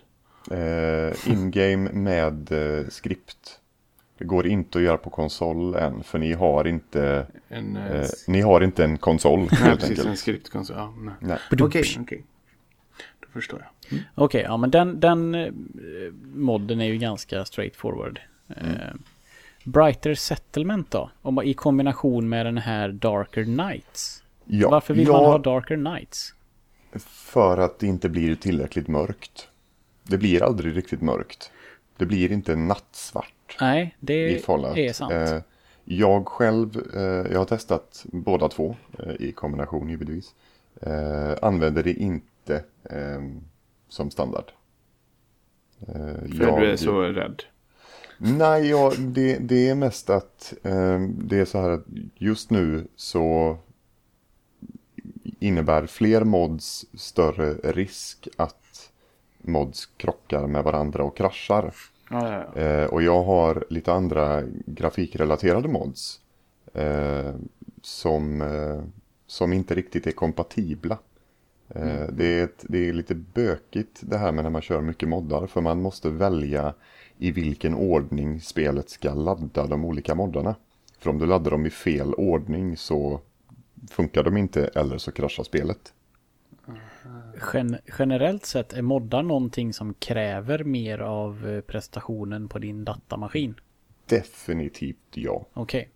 Eh, 0.50 1.30
In-game 1.32 1.92
med 1.92 2.52
eh, 2.52 2.86
skript. 2.88 3.60
Det 4.18 4.24
går 4.24 4.46
inte 4.46 4.78
att 4.78 4.84
göra 4.84 4.98
på 4.98 5.10
konsol 5.10 5.74
än, 5.74 6.02
för 6.02 6.18
ni 6.18 6.32
har 6.32 6.66
inte, 6.66 7.26
En, 7.48 7.76
eh, 7.76 8.00
eh, 8.00 8.06
ni 8.28 8.40
har 8.40 8.60
inte 8.60 8.84
en 8.84 8.98
konsol 8.98 9.38
nej, 9.38 9.48
helt 9.60 9.80
precis, 9.80 9.98
en 9.98 10.04
enkelt. 10.04 10.18
skriptkonsol. 10.20 10.76
Ja, 10.76 10.94
nej. 10.98 11.14
Nej. 11.20 11.38
Okej, 11.62 11.82
okej. 12.00 12.24
Då 13.20 13.26
förstår 13.32 13.66
jag. 13.88 14.00
Okej, 14.14 14.42
ja 14.42 14.56
men 14.56 14.70
den, 14.70 15.00
den 15.00 15.34
eh, 15.34 15.52
modden 16.34 16.80
är 16.80 16.84
ju 16.84 16.96
ganska 16.98 17.44
straightforward. 17.44 18.20
Eh, 18.56 18.94
Brighter 19.64 20.14
Settlement 20.14 20.90
då? 20.90 21.10
Om, 21.22 21.42
I 21.42 21.54
kombination 21.54 22.28
med 22.28 22.46
den 22.46 22.58
här 22.58 22.88
Darker 22.88 23.44
Nights. 23.44 24.22
Ja, 24.44 24.70
Varför 24.70 24.94
vill 24.94 25.06
ja, 25.06 25.12
man 25.12 25.24
ha 25.24 25.38
Darker 25.38 25.76
Nights? 25.76 26.34
För 27.04 27.58
att 27.58 27.78
det 27.78 27.86
inte 27.86 28.08
blir 28.08 28.34
tillräckligt 28.34 28.88
mörkt. 28.88 29.48
Det 30.02 30.18
blir 30.18 30.42
aldrig 30.42 30.76
riktigt 30.76 31.02
mörkt. 31.02 31.50
Det 31.96 32.06
blir 32.06 32.32
inte 32.32 32.56
nattsvart 32.56 33.56
Nej, 33.60 33.96
det 34.00 34.44
är 34.46 34.92
sant. 34.92 35.12
Eh, 35.12 35.38
jag 35.84 36.28
själv, 36.28 36.94
eh, 36.94 37.32
jag 37.32 37.38
har 37.38 37.44
testat 37.44 38.04
båda 38.12 38.48
två 38.48 38.76
eh, 38.98 39.14
i 39.18 39.32
kombination 39.32 39.88
givetvis. 39.88 40.34
Eh, 40.82 41.32
använder 41.42 41.82
det 41.82 41.92
inte 41.92 42.64
som 43.88 44.10
standard. 44.10 44.52
För 45.86 46.60
du 46.60 46.72
är 46.72 46.76
så 46.76 47.02
rädd. 47.02 47.42
Nej, 48.22 48.68
ja, 48.70 48.92
det, 48.98 49.38
det 49.38 49.68
är 49.68 49.74
mest 49.74 50.10
att 50.10 50.54
eh, 50.62 51.00
det 51.00 51.38
är 51.38 51.44
så 51.44 51.60
här 51.60 51.70
att 51.70 51.84
just 52.14 52.50
nu 52.50 52.88
så 52.96 53.56
innebär 55.38 55.86
fler 55.86 56.24
mods 56.24 56.86
större 56.94 57.52
risk 57.52 58.28
att 58.36 58.90
mods 59.38 59.86
krockar 59.86 60.46
med 60.46 60.64
varandra 60.64 61.04
och 61.04 61.16
kraschar. 61.16 61.74
Ja, 62.10 62.32
ja, 62.32 62.52
ja. 62.54 62.60
Eh, 62.60 62.86
och 62.86 63.02
jag 63.02 63.22
har 63.22 63.64
lite 63.70 63.92
andra 63.92 64.42
grafikrelaterade 64.66 65.68
mods 65.68 66.20
eh, 66.74 67.34
som, 67.82 68.42
eh, 68.42 68.82
som 69.26 69.52
inte 69.52 69.74
riktigt 69.74 70.06
är 70.06 70.12
kompatibla. 70.12 70.98
Eh, 71.68 72.06
det, 72.12 72.24
är 72.24 72.44
ett, 72.44 72.64
det 72.68 72.88
är 72.88 72.92
lite 72.92 73.14
bökigt 73.14 74.00
det 74.00 74.18
här 74.18 74.32
med 74.32 74.44
när 74.44 74.50
man 74.50 74.62
kör 74.62 74.80
mycket 74.80 75.08
moddar 75.08 75.46
för 75.46 75.60
man 75.60 75.82
måste 75.82 76.10
välja 76.10 76.74
i 77.20 77.30
vilken 77.30 77.74
ordning 77.74 78.40
spelet 78.40 78.90
ska 78.90 79.14
ladda 79.14 79.66
de 79.66 79.84
olika 79.84 80.14
moddarna. 80.14 80.54
För 80.98 81.10
om 81.10 81.18
du 81.18 81.26
laddar 81.26 81.50
dem 81.50 81.66
i 81.66 81.70
fel 81.70 82.14
ordning 82.14 82.76
så 82.76 83.20
funkar 83.90 84.22
de 84.22 84.36
inte 84.36 84.66
eller 84.66 84.98
så 84.98 85.12
kraschar 85.12 85.44
spelet. 85.44 85.94
Gen 87.52 87.78
generellt 87.98 88.46
sett 88.46 88.72
är 88.72 88.82
moddar 88.82 89.22
någonting 89.22 89.72
som 89.72 89.94
kräver 89.94 90.64
mer 90.64 90.98
av 90.98 91.48
eh, 91.48 91.60
prestationen 91.60 92.48
på 92.48 92.58
din 92.58 92.84
datamaskin. 92.84 93.54
Definitivt 94.06 94.96
ja. 95.14 95.46
Okej. 95.52 95.90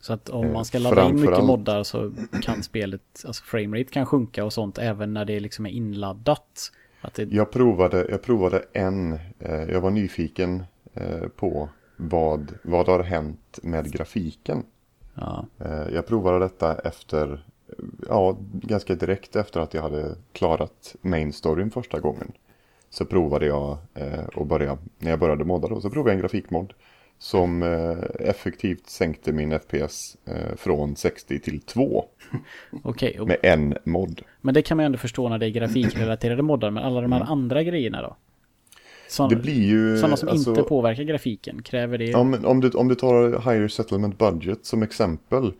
Så 0.00 0.12
att 0.12 0.28
om 0.28 0.44
Eh, 0.44 0.52
man 0.52 0.64
ska 0.64 0.78
ladda 0.78 1.08
in 1.08 1.20
mycket 1.20 1.44
moddar 1.44 1.82
så 1.82 2.12
kan 2.42 2.62
spelet, 2.62 3.24
alltså 3.26 3.44
framerate 3.44 3.90
kan 3.90 4.06
sjunka 4.06 4.44
och 4.44 4.52
sånt 4.52 4.78
även 4.78 5.14
när 5.14 5.24
det 5.24 5.40
liksom 5.40 5.66
är 5.66 5.70
inladdat. 5.70 6.72
Det, 7.14 7.22
Jag 7.32 7.50
provade, 7.50 8.06
jag 8.10 8.22
provade 8.22 8.64
en, 8.72 9.12
eh, 9.38 9.62
jag 9.62 9.80
var 9.80 9.90
nyfiken 9.90 10.64
eh, 10.94 11.28
på 11.36 11.68
vad, 11.96 12.54
vad 12.62 12.88
har 12.88 13.02
hänt 13.02 13.58
med 13.62 13.92
grafiken. 13.92 14.62
ja. 15.14 15.46
Eh, 15.58 15.94
jag 15.94 16.06
provade 16.06 16.38
detta 16.38 16.78
efter, 16.78 17.44
ja, 18.08 18.36
ganska 18.52 18.94
direkt 18.94 19.36
efter 19.36 19.60
att 19.60 19.74
jag 19.74 19.82
hade 19.82 20.16
klarat 20.32 20.96
main 21.00 21.32
storyn 21.32 21.70
första 21.70 22.00
gången. 22.00 22.32
Så 22.90 23.04
provade 23.04 23.46
jag 23.46 23.78
eh, 23.94 24.24
och 24.34 24.46
börja, 24.46 24.78
när 24.98 25.10
jag 25.10 25.18
började 25.18 25.44
modda 25.44 25.68
då, 25.68 25.80
så 25.80 25.90
provade 25.90 26.10
jag 26.10 26.14
en 26.14 26.20
grafikmod. 26.20 26.74
Som 27.22 27.62
eh, 27.62 28.28
effektivt 28.28 28.86
sänkte 28.90 29.32
min 29.32 29.58
FPS 29.58 30.16
eh, 30.24 30.56
från 30.56 30.96
60 30.96 31.38
till 31.38 31.60
2 31.60 32.04
Okej, 32.82 33.20
och- 33.20 33.28
med 33.28 33.36
en 33.42 33.74
mod. 33.84 34.22
men 34.40 34.54
det 34.54 34.62
kan 34.62 34.76
man 34.76 34.84
ju 34.84 34.86
ändå 34.86 34.98
förstå 34.98 35.28
när 35.28 35.38
det 35.38 35.46
är 35.46 35.50
grafikrelaterade 35.50 36.42
moddar. 36.42 36.70
Men 36.70 36.84
alla 36.84 37.00
de 37.00 37.12
här 37.12 37.20
andra 37.20 37.62
grejerna 37.62 38.02
då? 38.02 38.16
Såna, 39.08 39.26
Mm. 39.26 39.38
Det 39.38 39.42
blir 39.42 39.62
ju... 39.66 39.96
sådana 39.96 40.16
som 40.16 40.28
alltså- 40.28 40.50
inte 40.50 40.62
påverkar 40.62 41.02
grafiken, 41.02 41.62
kräver 41.62 41.98
det... 41.98 42.04
Ja, 42.04 42.24
men 42.24 42.44
om, 42.44 42.60
du, 42.60 42.70
om 42.70 42.88
du 42.88 42.94
tar 42.94 43.30
Higher 43.52 43.68
Settlement 43.68 44.18
Budget 44.18 44.66
som 44.66 44.82
exempel 44.82 45.52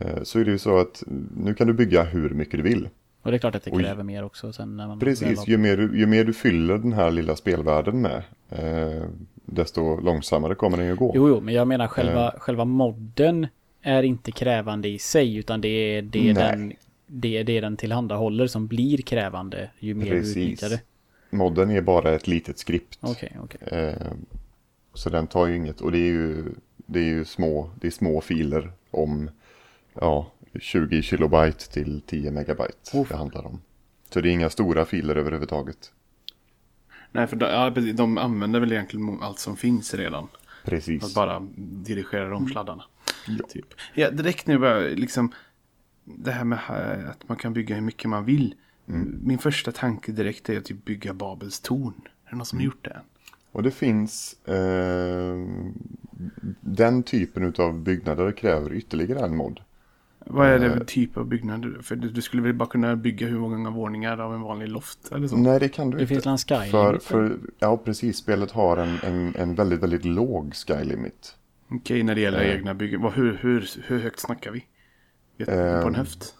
eh, 0.00 0.22
så 0.22 0.38
är 0.40 0.44
det 0.44 0.50
ju 0.50 0.58
så 0.58 0.78
att 0.78 1.02
nu 1.36 1.54
kan 1.54 1.66
du 1.66 1.72
bygga 1.72 2.02
hur 2.02 2.30
mycket 2.30 2.56
du 2.56 2.62
vill. 2.62 2.88
Och 3.22 3.30
det 3.30 3.36
är 3.36 3.38
klart 3.38 3.54
att 3.54 3.64
det 3.64 3.70
kräver 3.70 4.02
mer 4.02 4.24
också 4.24 4.52
sen 4.52 4.76
när 4.76 4.86
man... 4.88 4.98
Precis, 4.98 5.46
ju 5.48 5.58
mer 5.58 5.76
du, 5.76 5.98
ju 5.98 6.06
mer 6.06 6.24
du 6.24 6.32
fyller 6.32 6.78
den 6.78 6.92
här 6.92 7.10
lilla 7.10 7.36
spelvärlden 7.36 8.00
med 8.00 8.22
eh, 8.48 9.02
desto 9.50 10.00
långsammare 10.00 10.54
kommer 10.54 10.76
den 10.76 10.86
ju 10.86 10.94
gå. 10.96 11.12
Jo, 11.14 11.28
jo, 11.28 11.40
men 11.40 11.54
jag 11.54 11.68
menar 11.68 11.86
själva, 11.86 12.26
Eh. 12.32 12.38
själva 12.40 12.64
modden 12.64 13.46
är 13.82 14.02
inte 14.02 14.32
krävande 14.32 14.88
i 14.88 14.98
sig 14.98 15.36
utan 15.36 15.60
det 15.60 15.68
är 15.68 16.02
det, 16.02 16.22
Nej. 16.22 16.34
den, 16.34 16.72
det, 17.06 17.36
är 17.38 17.44
det 17.44 17.60
den 17.60 17.76
tillhandahåller 17.76 18.46
som 18.46 18.66
blir 18.66 18.98
krävande 18.98 19.70
ju 19.78 19.94
mer 19.94 20.04
du 20.04 20.10
Precis. 20.10 20.36
utnyttjar 20.36 20.68
det. 20.68 20.80
Modden 21.30 21.70
är 21.70 21.80
bara 21.80 22.12
ett 22.14 22.26
litet 22.26 22.58
skript. 22.58 22.98
Okej, 23.00 23.36
okej. 23.44 23.78
Eh, 23.78 24.12
så 24.94 25.10
den 25.10 25.26
tar 25.26 25.46
ju 25.46 25.56
inget, 25.56 25.80
och 25.80 25.92
det 25.92 25.98
är 25.98 26.12
ju, 26.12 26.44
det 26.76 26.98
är 26.98 27.04
ju 27.04 27.24
små, 27.24 27.70
det 27.80 27.86
är 27.86 27.90
små 27.90 28.20
filer 28.20 28.72
om 28.90 29.30
ja, 29.94 30.26
20 30.60 31.02
kilobyte 31.02 31.70
till 31.72 32.00
10 32.06 32.30
megabyte 32.30 32.98
Uff. 32.98 33.08
det 33.08 33.16
handlar 33.16 33.46
om. 33.46 33.60
Så 34.10 34.20
det 34.20 34.28
är 34.28 34.32
inga 34.32 34.50
stora 34.50 34.84
filer 34.84 35.16
överhuvudtaget. 35.16 35.92
Nej, 37.12 37.26
för 37.26 37.36
de, 37.36 37.46
ja, 37.46 37.70
de 37.92 38.18
använder 38.18 38.60
väl 38.60 38.72
egentligen 38.72 39.22
allt 39.22 39.38
som 39.38 39.56
finns 39.56 39.94
redan. 39.94 40.28
Precis. 40.64 41.04
Att 41.04 41.14
bara 41.14 41.46
dirigera 41.56 42.36
om 42.36 42.48
sladdarna. 42.48 42.84
Ja. 43.26 43.46
Typ. 43.48 43.66
Ja, 43.94 44.10
direkt 44.10 44.46
nu 44.46 44.58
bara 44.58 44.78
liksom 44.78 45.32
det 46.04 46.30
här 46.30 46.44
med 46.44 46.58
eh, 46.68 47.10
att 47.10 47.28
man 47.28 47.36
kan 47.36 47.52
bygga 47.52 47.74
hur 47.74 47.82
mycket 47.82 48.10
man 48.10 48.24
vill. 48.24 48.54
Min 49.22 49.38
första 49.38 49.72
tanke 49.72 50.12
direkt 50.12 50.48
är 50.48 50.58
att 50.58 50.64
typ 50.64 50.84
bygga 50.84 51.14
Babels 51.14 51.60
torn. 51.60 51.94
Är 52.24 52.30
det 52.30 52.36
någon 52.36 52.46
som 52.46 52.58
har 52.58 52.64
gjort 52.64 52.84
det 52.84 52.90
än? 52.90 53.02
Och 53.52 53.62
det 53.62 53.70
finns, 53.70 54.46
eh, 54.48 55.46
den 56.60 57.02
typen 57.02 57.54
av 57.58 57.80
byggnader 57.80 58.32
kräver 58.32 58.72
ytterligare 58.72 59.24
en 59.24 59.36
mod. 59.36 59.60
Vad 60.32 60.48
är 60.48 60.58
det 60.58 60.66
Eh. 60.66 60.72
för 60.72 60.84
typ 60.84 61.16
av 61.16 61.26
byggnad? 61.26 61.74
För 61.82 61.96
du, 61.96 62.22
skulle 62.22 62.42
väl 62.42 62.54
bara 62.54 62.68
kunna 62.68 62.96
bygga 62.96 63.26
hur 63.26 63.38
många 63.38 63.70
våningar 63.70 64.18
av 64.18 64.34
en 64.34 64.40
vanlig 64.40 64.68
loft 64.68 65.12
eller 65.12 65.28
så? 65.28 65.36
Nej, 65.36 65.60
det 65.60 65.68
kan 65.68 65.90
du 65.90 65.96
Det 65.96 66.02
inte. 66.02 66.14
finns 66.14 66.26
en 66.26 66.38
sky 66.38 66.70
för, 67.00 67.38
Ja, 67.58 67.76
precis. 67.76 68.16
Spelet 68.16 68.50
har 68.50 68.76
en, 68.76 68.98
en, 69.02 69.34
en 69.36 69.54
väldigt, 69.54 69.82
väldigt 69.82 70.04
låg 70.04 70.54
sky 70.54 70.84
limit. 70.84 71.36
Okej, 71.70 72.02
när 72.02 72.14
det 72.14 72.20
gäller 72.20 72.40
Eh. 72.40 72.54
egna 72.56 72.74
byggen. 72.74 73.02
Vad, 73.02 73.12
hur, 73.12 73.36
hur, 73.40 73.70
hur 73.86 73.98
högt 73.98 74.20
snackar 74.20 74.50
vi? 74.50 74.64
Vet, 75.36 75.48
på 75.48 75.54
Eh, 75.54 75.86
en 75.86 75.94
höft? 75.94 76.34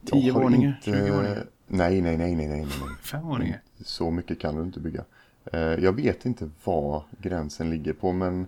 Jag 0.00 0.10
Tio 0.12 0.32
våningar? 0.32 0.80
inte- 0.86 0.98
20 1.00 1.10
våningar? 1.12 1.46
Nej, 1.68 2.00
nej, 2.00 2.16
nej, 2.16 2.34
nej, 2.36 2.48
nej, 2.48 2.60
nej. 2.60 2.68
Fem 3.02 3.26
våningar? 3.26 3.60
Så 3.84 4.10
mycket 4.10 4.38
kan 4.38 4.56
du 4.56 4.62
inte 4.62 4.80
bygga. 4.80 5.04
Eh, 5.52 5.60
Jag 5.60 5.92
vet 5.92 6.26
inte 6.26 6.50
vad 6.64 7.02
gränsen 7.18 7.70
ligger 7.70 7.92
på 7.92 8.12
men 8.12 8.40
eh, 8.40 8.46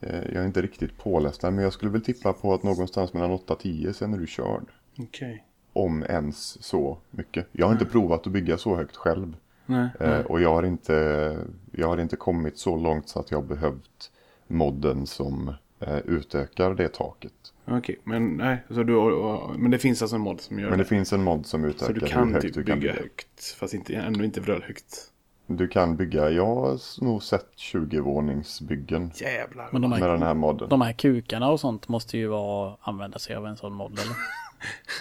jag 0.00 0.34
är 0.36 0.46
inte 0.46 0.62
riktigt 0.62 0.98
påläst 0.98 1.40
där. 1.40 1.50
Men 1.50 1.64
jag 1.64 1.72
skulle 1.72 1.90
väl 1.92 2.02
tippa 2.04 2.32
på 2.32 2.54
att 2.54 2.62
någonstans 2.62 3.12
mellan 3.12 3.30
8 3.30 3.52
och 3.52 3.58
10 3.60 3.92
sen 3.92 4.14
är 4.14 4.18
du 4.18 4.26
körd. 4.26 4.64
Okej. 4.98 5.44
Om 5.72 6.02
ens 6.02 6.62
så 6.64 6.98
mycket. 7.10 7.46
Jag 7.52 7.66
har 7.66 7.72
inte 7.72 7.84
provat 7.84 8.26
att 8.26 8.32
bygga 8.32 8.58
så 8.58 8.76
högt 8.76 8.96
själv. 8.96 9.36
Nej. 9.66 9.88
Eh, 10.00 10.18
Och 10.20 10.40
jag 10.40 10.54
har, 10.54 10.62
inte, 10.62 11.38
jag 11.72 11.88
har 11.88 11.98
inte 11.98 12.16
kommit 12.16 12.58
så 12.58 12.76
långt 12.76 13.08
så 13.08 13.20
att 13.20 13.30
jag 13.30 13.38
har 13.38 13.44
behövt 13.46 14.10
modden 14.46 15.06
som 15.06 15.54
eh, 15.80 15.98
utökar 15.98 16.74
det 16.74 16.88
taket. 16.88 17.32
Okej, 17.64 18.00
men 18.04 18.36
nej. 18.36 18.58
Så 18.70 18.82
du, 18.82 18.94
och, 18.96 19.34
och, 19.34 19.60
men 19.60 19.70
det 19.70 19.78
finns 19.78 20.02
alltså 20.02 20.16
en 20.16 20.22
mod 20.22 20.40
som 20.40 20.58
gör 20.58 20.68
Men 20.70 20.78
det 20.78 20.84
det. 20.84 20.88
finns 20.88 21.12
en 21.12 21.22
mod 21.24 21.46
som 21.46 21.62
Så 21.62 21.66
utökar 21.68 21.94
du 21.94 22.00
hur 22.00 22.06
kan 22.06 22.32
högt 22.32 22.42
typ 22.42 22.54
du 22.54 22.60
bygga 22.60 22.72
kan 22.72 22.80
bygga. 22.80 22.92
högt. 22.94 23.56
Fast 23.58 23.74
inte, 23.74 23.94
ändå 23.94 24.24
inte 24.24 24.40
vrölhögt. 24.40 25.10
Du 25.46 25.68
kan 25.68 25.96
bygga, 25.96 26.30
jag 26.30 26.46
har 26.46 27.04
nog 27.04 27.22
sett 27.22 27.46
20-våningsbyggen 27.56 29.10
Jävlar. 29.14 29.68
Men 29.72 29.82
de 29.82 29.90
med 29.90 29.98
här, 30.00 30.08
den 30.08 30.22
här 30.22 30.34
modden. 30.34 30.68
de 30.68 30.80
här 30.80 30.92
kukarna 30.92 31.50
och 31.50 31.60
sånt 31.60 31.88
måste 31.88 32.18
ju 32.18 32.26
vara, 32.26 32.76
använda 32.80 33.18
sig 33.18 33.36
av 33.36 33.46
en 33.46 33.56
sån 33.56 33.72
mod 33.72 33.92
eller? 33.92 34.16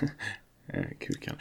Eh, 0.67 0.83
kukan. 0.99 1.35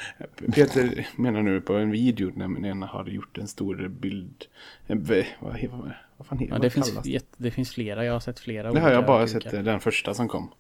Peter 0.55 1.09
menar 1.17 1.43
nu 1.43 1.61
på 1.61 1.75
en 1.75 1.91
video 1.91 2.33
när 2.35 2.49
den 2.49 2.65
ena 2.65 2.87
har 2.87 3.05
gjort 3.07 3.39
en 3.39 3.49
stor 3.49 3.89
bild. 3.89 4.45
En, 4.87 5.03
v- 5.05 5.27
vad, 5.41 5.53
vad, 5.71 5.93
vad 6.17 6.27
fan 6.27 6.39
heter 6.39 6.55
Ja, 6.55 6.59
det, 6.59 6.71
finns, 6.71 6.93
det 7.37 7.51
finns 7.51 7.71
flera, 7.75 8.05
jag 8.05 8.13
har 8.13 8.21
sett 8.21 8.41
flera 8.41 8.73
Det 8.73 8.81
har 8.81 8.91
jag 8.91 9.07
bara 9.07 9.27
kukar. 9.27 9.41
sett 9.41 9.53
eh, 9.53 9.63
den 9.63 9.81
första 9.81 10.15
som 10.15 10.29
kom. 10.29 10.51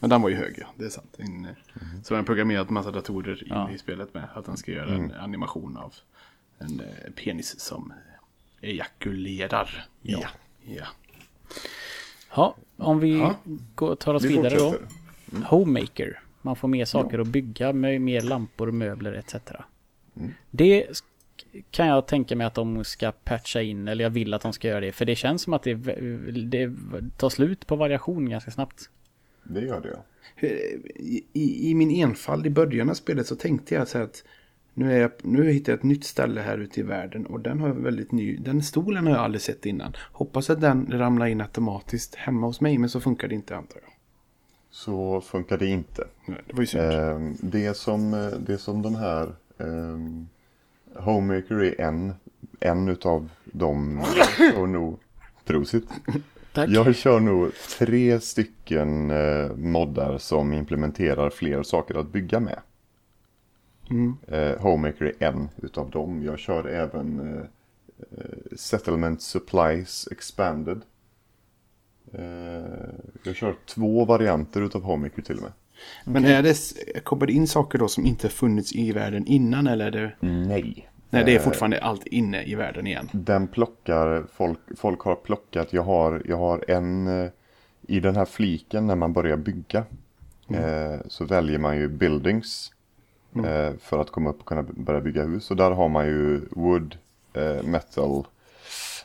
Men 0.00 0.10
den 0.10 0.22
var 0.22 0.28
ju 0.28 0.34
hög 0.36 0.54
ja, 0.60 0.66
det 0.76 0.84
är 0.84 0.88
sant. 0.88 1.16
En, 1.18 1.44
eh, 1.44 1.50
Så 2.02 2.14
den 2.14 2.16
har 2.16 2.22
programmerat 2.26 2.70
massa 2.70 2.90
datorer 2.90 3.42
in 3.42 3.48
Ja. 3.50 3.70
i 3.70 3.78
spelet 3.78 4.14
med 4.14 4.24
att 4.34 4.44
den 4.44 4.56
ska 4.56 4.72
göra 4.72 4.94
en 4.94 5.12
animation 5.12 5.76
av 5.76 5.94
en 6.64 6.80
eh, 6.80 7.12
penis 7.24 7.60
som 7.60 7.92
ejakulerar. 8.60 9.86
Ja. 10.02 10.28
ja. 10.64 10.86
Ja, 12.36 12.56
om 12.76 12.98
vi 13.00 13.18
Ja. 13.18 13.34
går, 13.74 13.94
tar 13.96 14.14
oss 14.14 14.24
Vi 14.24 14.28
vidare 14.28 14.54
då. 14.56 14.70
fortsätter. 14.72 15.44
Homemaker. 15.46 16.20
Man 16.42 16.56
får 16.56 16.68
mer 16.68 16.84
saker 16.84 17.18
att 17.18 17.26
bygga 17.26 17.72
med 17.72 18.00
mer 18.00 18.20
lampor, 18.20 18.70
möbler 18.70 19.12
etc. 19.12 19.34
Det 20.50 20.86
sk- 20.90 21.62
kan 21.70 21.86
jag 21.86 22.06
tänka 22.06 22.36
mig 22.36 22.46
att 22.46 22.54
de 22.54 22.84
ska 22.84 23.12
patcha 23.12 23.62
in, 23.62 23.88
eller 23.88 24.04
jag 24.04 24.10
vill 24.10 24.34
att 24.34 24.42
de 24.42 24.52
ska 24.52 24.68
göra 24.68 24.80
det. 24.80 24.92
För 24.92 25.04
det 25.04 25.16
känns 25.16 25.42
som 25.42 25.52
att 25.52 25.62
det, 25.62 25.74
det 26.32 26.72
tar 27.16 27.28
slut 27.28 27.66
på 27.66 27.76
variation 27.76 28.28
ganska 28.30 28.50
snabbt. 28.50 28.90
Det 29.42 29.60
gör 29.60 29.80
det 29.80 29.88
ja. 29.90 30.04
I, 30.96 31.24
i, 31.32 31.70
I 31.70 31.74
min 31.74 31.90
enfald 31.90 32.46
i 32.46 32.50
början 32.50 32.90
av 32.90 32.94
spelet 32.94 33.26
så 33.26 33.36
tänkte 33.36 33.74
jag 33.74 33.88
så 33.88 33.98
här 33.98 34.04
att 34.04 34.24
nu, 34.74 34.92
är 34.92 35.00
jag, 35.00 35.10
nu 35.22 35.50
hittar 35.52 35.72
jag 35.72 35.78
ett 35.78 35.84
nytt 35.84 36.04
ställe 36.04 36.40
här 36.40 36.58
ute 36.58 36.80
i 36.80 36.82
världen 36.82 37.26
och 37.26 37.40
den 37.40 37.60
har 37.60 37.68
jag 37.68 37.74
väldigt 37.74 38.12
ny. 38.12 38.36
Den 38.36 38.62
stolen 38.62 39.06
har 39.06 39.12
jag 39.12 39.24
aldrig 39.24 39.42
sett 39.42 39.66
innan. 39.66 39.96
Hoppas 40.12 40.50
att 40.50 40.60
den 40.60 40.86
ramlar 40.90 41.26
in 41.26 41.40
automatiskt 41.40 42.14
hemma 42.14 42.46
hos 42.46 42.60
mig 42.60 42.78
men 42.78 42.88
så 42.88 43.00
funkar 43.00 43.28
det 43.28 43.34
inte 43.34 43.56
antar 43.56 43.80
jag. 43.82 43.90
Så 44.70 45.20
funkar 45.20 45.58
det 45.58 45.66
inte. 45.66 46.04
Nej, 46.26 46.38
Det 46.46 46.54
var 46.54 46.60
ju 46.60 46.66
synd. 46.66 46.92
Ehm, 46.92 47.36
det, 47.40 47.76
som, 47.76 48.14
eh, 48.14 48.26
det 48.26 48.58
som 48.58 48.82
de 48.82 48.94
här 48.94 49.34
um, 49.56 50.28
Homemaker 50.94 51.62
är 51.62 51.80
en, 51.80 52.14
en 52.60 52.88
utav 52.88 53.28
de, 53.44 54.02
och 54.56 54.68
nog, 54.68 54.98
prosit. 55.44 55.88
Tack. 56.52 56.70
Jag 56.70 56.96
kör 56.96 57.20
nog 57.20 57.50
tre 57.78 58.20
stycken 58.20 59.10
eh, 59.10 59.56
moddar 59.56 60.18
som 60.18 60.52
implementerar 60.52 61.30
fler 61.30 61.62
saker 61.62 61.94
att 61.94 62.12
bygga 62.12 62.40
med. 62.40 62.58
Mm. 63.90 64.16
Eh, 64.28 64.62
Homemaker 64.62 65.04
är 65.04 65.26
en 65.26 65.48
utav 65.62 65.90
dem. 65.90 66.22
Jag 66.24 66.38
kör 66.38 66.68
även 66.68 67.20
eh, 67.20 67.44
eh, 68.18 68.56
Settlement 68.56 69.22
Supplies 69.22 70.08
Expanded. 70.10 70.80
Eh, 72.12 72.22
jag 73.22 73.36
kör 73.36 73.54
två 73.66 74.04
varianter 74.04 74.60
utav 74.62 74.82
Homemaker 74.82 75.22
till 75.22 75.36
och 75.36 75.42
med. 75.42 75.52
Men 76.04 76.24
är 76.24 76.42
det, 76.42 76.54
kommer 77.04 77.26
det 77.26 77.32
in 77.32 77.48
saker 77.48 77.78
då 77.78 77.88
som 77.88 78.06
inte 78.06 78.28
funnits 78.28 78.74
i 78.74 78.92
världen 78.92 79.26
innan 79.26 79.66
eller 79.66 79.86
är 79.86 79.90
det? 79.90 80.12
Nej. 80.20 80.90
Nej, 81.10 81.24
det 81.24 81.32
är 81.32 81.36
Eh, 81.36 81.42
fortfarande 81.42 81.80
allt 81.80 82.06
inne 82.06 82.42
i 82.42 82.54
världen 82.54 82.86
igen. 82.86 83.08
Den 83.12 83.48
plockar, 83.48 84.24
folk, 84.32 84.58
folk 84.76 85.00
har 85.00 85.14
plockat, 85.14 85.72
jag 85.72 85.82
har, 85.82 86.22
jag 86.24 86.36
har 86.36 86.70
en 86.70 87.06
eh, 87.06 87.30
i 87.88 88.00
den 88.00 88.16
här 88.16 88.24
fliken 88.24 88.86
när 88.86 88.96
man 88.96 89.12
börjar 89.12 89.36
bygga. 89.36 89.84
Eh, 90.48 91.00
så 91.08 91.24
väljer 91.24 91.58
man 91.58 91.76
ju 91.76 91.88
buildings. 91.88 92.72
Eh, 93.44 93.72
för 93.80 93.98
att 93.98 94.10
komma 94.10 94.30
upp 94.30 94.40
och 94.40 94.46
kunna 94.46 94.62
börja 94.62 95.00
bygga 95.00 95.22
hus. 95.22 95.50
Och 95.50 95.56
där 95.56 95.70
har 95.70 95.88
man 95.88 96.06
ju 96.06 96.40
wood, 96.50 96.96
eh, 97.32 97.62
metal, 97.62 98.26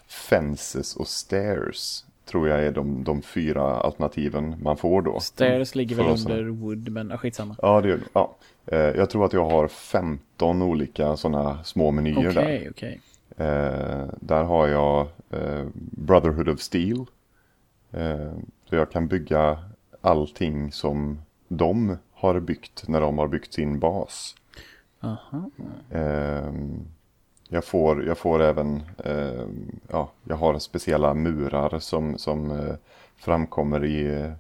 fences 0.07 0.95
och 0.95 1.07
stairs. 1.07 2.03
Tror 2.25 2.47
jag 2.49 2.59
är 2.65 2.71
de, 2.71 3.03
de 3.03 3.21
fyra 3.21 3.63
alternativen 3.63 4.55
man 4.61 4.77
får 4.77 5.01
då. 5.01 5.19
Stairs 5.19 5.75
ligger 5.75 5.95
väl 5.95 6.05
under 6.05 6.43
wood, 6.43 6.89
men 6.89 7.17
skitsamma. 7.17 7.55
Ja, 7.61 7.81
det 7.81 7.89
gör 7.89 7.99
ja. 8.13 8.35
Eh, 8.65 8.77
Jag 8.79 9.09
tror 9.09 9.25
att 9.25 9.33
jag 9.33 9.49
har 9.49 9.67
15 9.67 10.61
olika 10.61 11.17
sådana 11.17 11.63
små 11.63 11.91
menyer 11.91 12.31
där. 12.33 12.41
Okej, 12.41 12.67
okej. 12.71 13.01
Eh, 13.37 14.05
där 14.19 14.43
har 14.43 14.67
jag 14.67 15.07
Brotherhood 15.91 16.49
of 16.49 16.59
Steel. 16.59 17.05
Så 18.69 18.75
jag 18.75 18.91
kan 18.91 19.07
bygga 19.07 19.59
allting 20.01 20.71
som 20.71 21.21
de 21.47 21.97
har 22.19 22.39
byggt 22.39 22.87
när 22.87 23.01
de 23.01 23.17
har 23.17 23.27
byggt 23.27 23.53
sin 23.53 23.79
bas. 23.79 24.35
Aha. 24.99 25.49
Eh, 25.89 26.53
jag, 27.49 27.65
får, 27.65 28.05
jag 28.05 28.17
får 28.17 28.41
även, 28.41 28.83
eh, 28.97 29.45
ja, 29.87 30.11
jag 30.23 30.35
har 30.35 30.59
speciella 30.59 31.13
murar 31.13 31.79
som, 31.79 32.17
som 32.17 32.51
eh, 32.51 32.75
framkommer 33.17 33.85
i, 33.85 34.31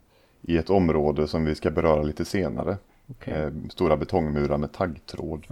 i 0.41 0.57
ett 0.57 0.69
område 0.69 1.27
som 1.27 1.45
vi 1.45 1.55
ska 1.55 1.71
beröra 1.71 2.03
lite 2.03 2.25
senare. 2.25 2.77
okej. 3.11 3.33
Eh, 3.33 3.51
stora 3.69 3.97
betongmurar 3.97 4.57
med 4.57 4.71
taggtråd. 4.71 5.45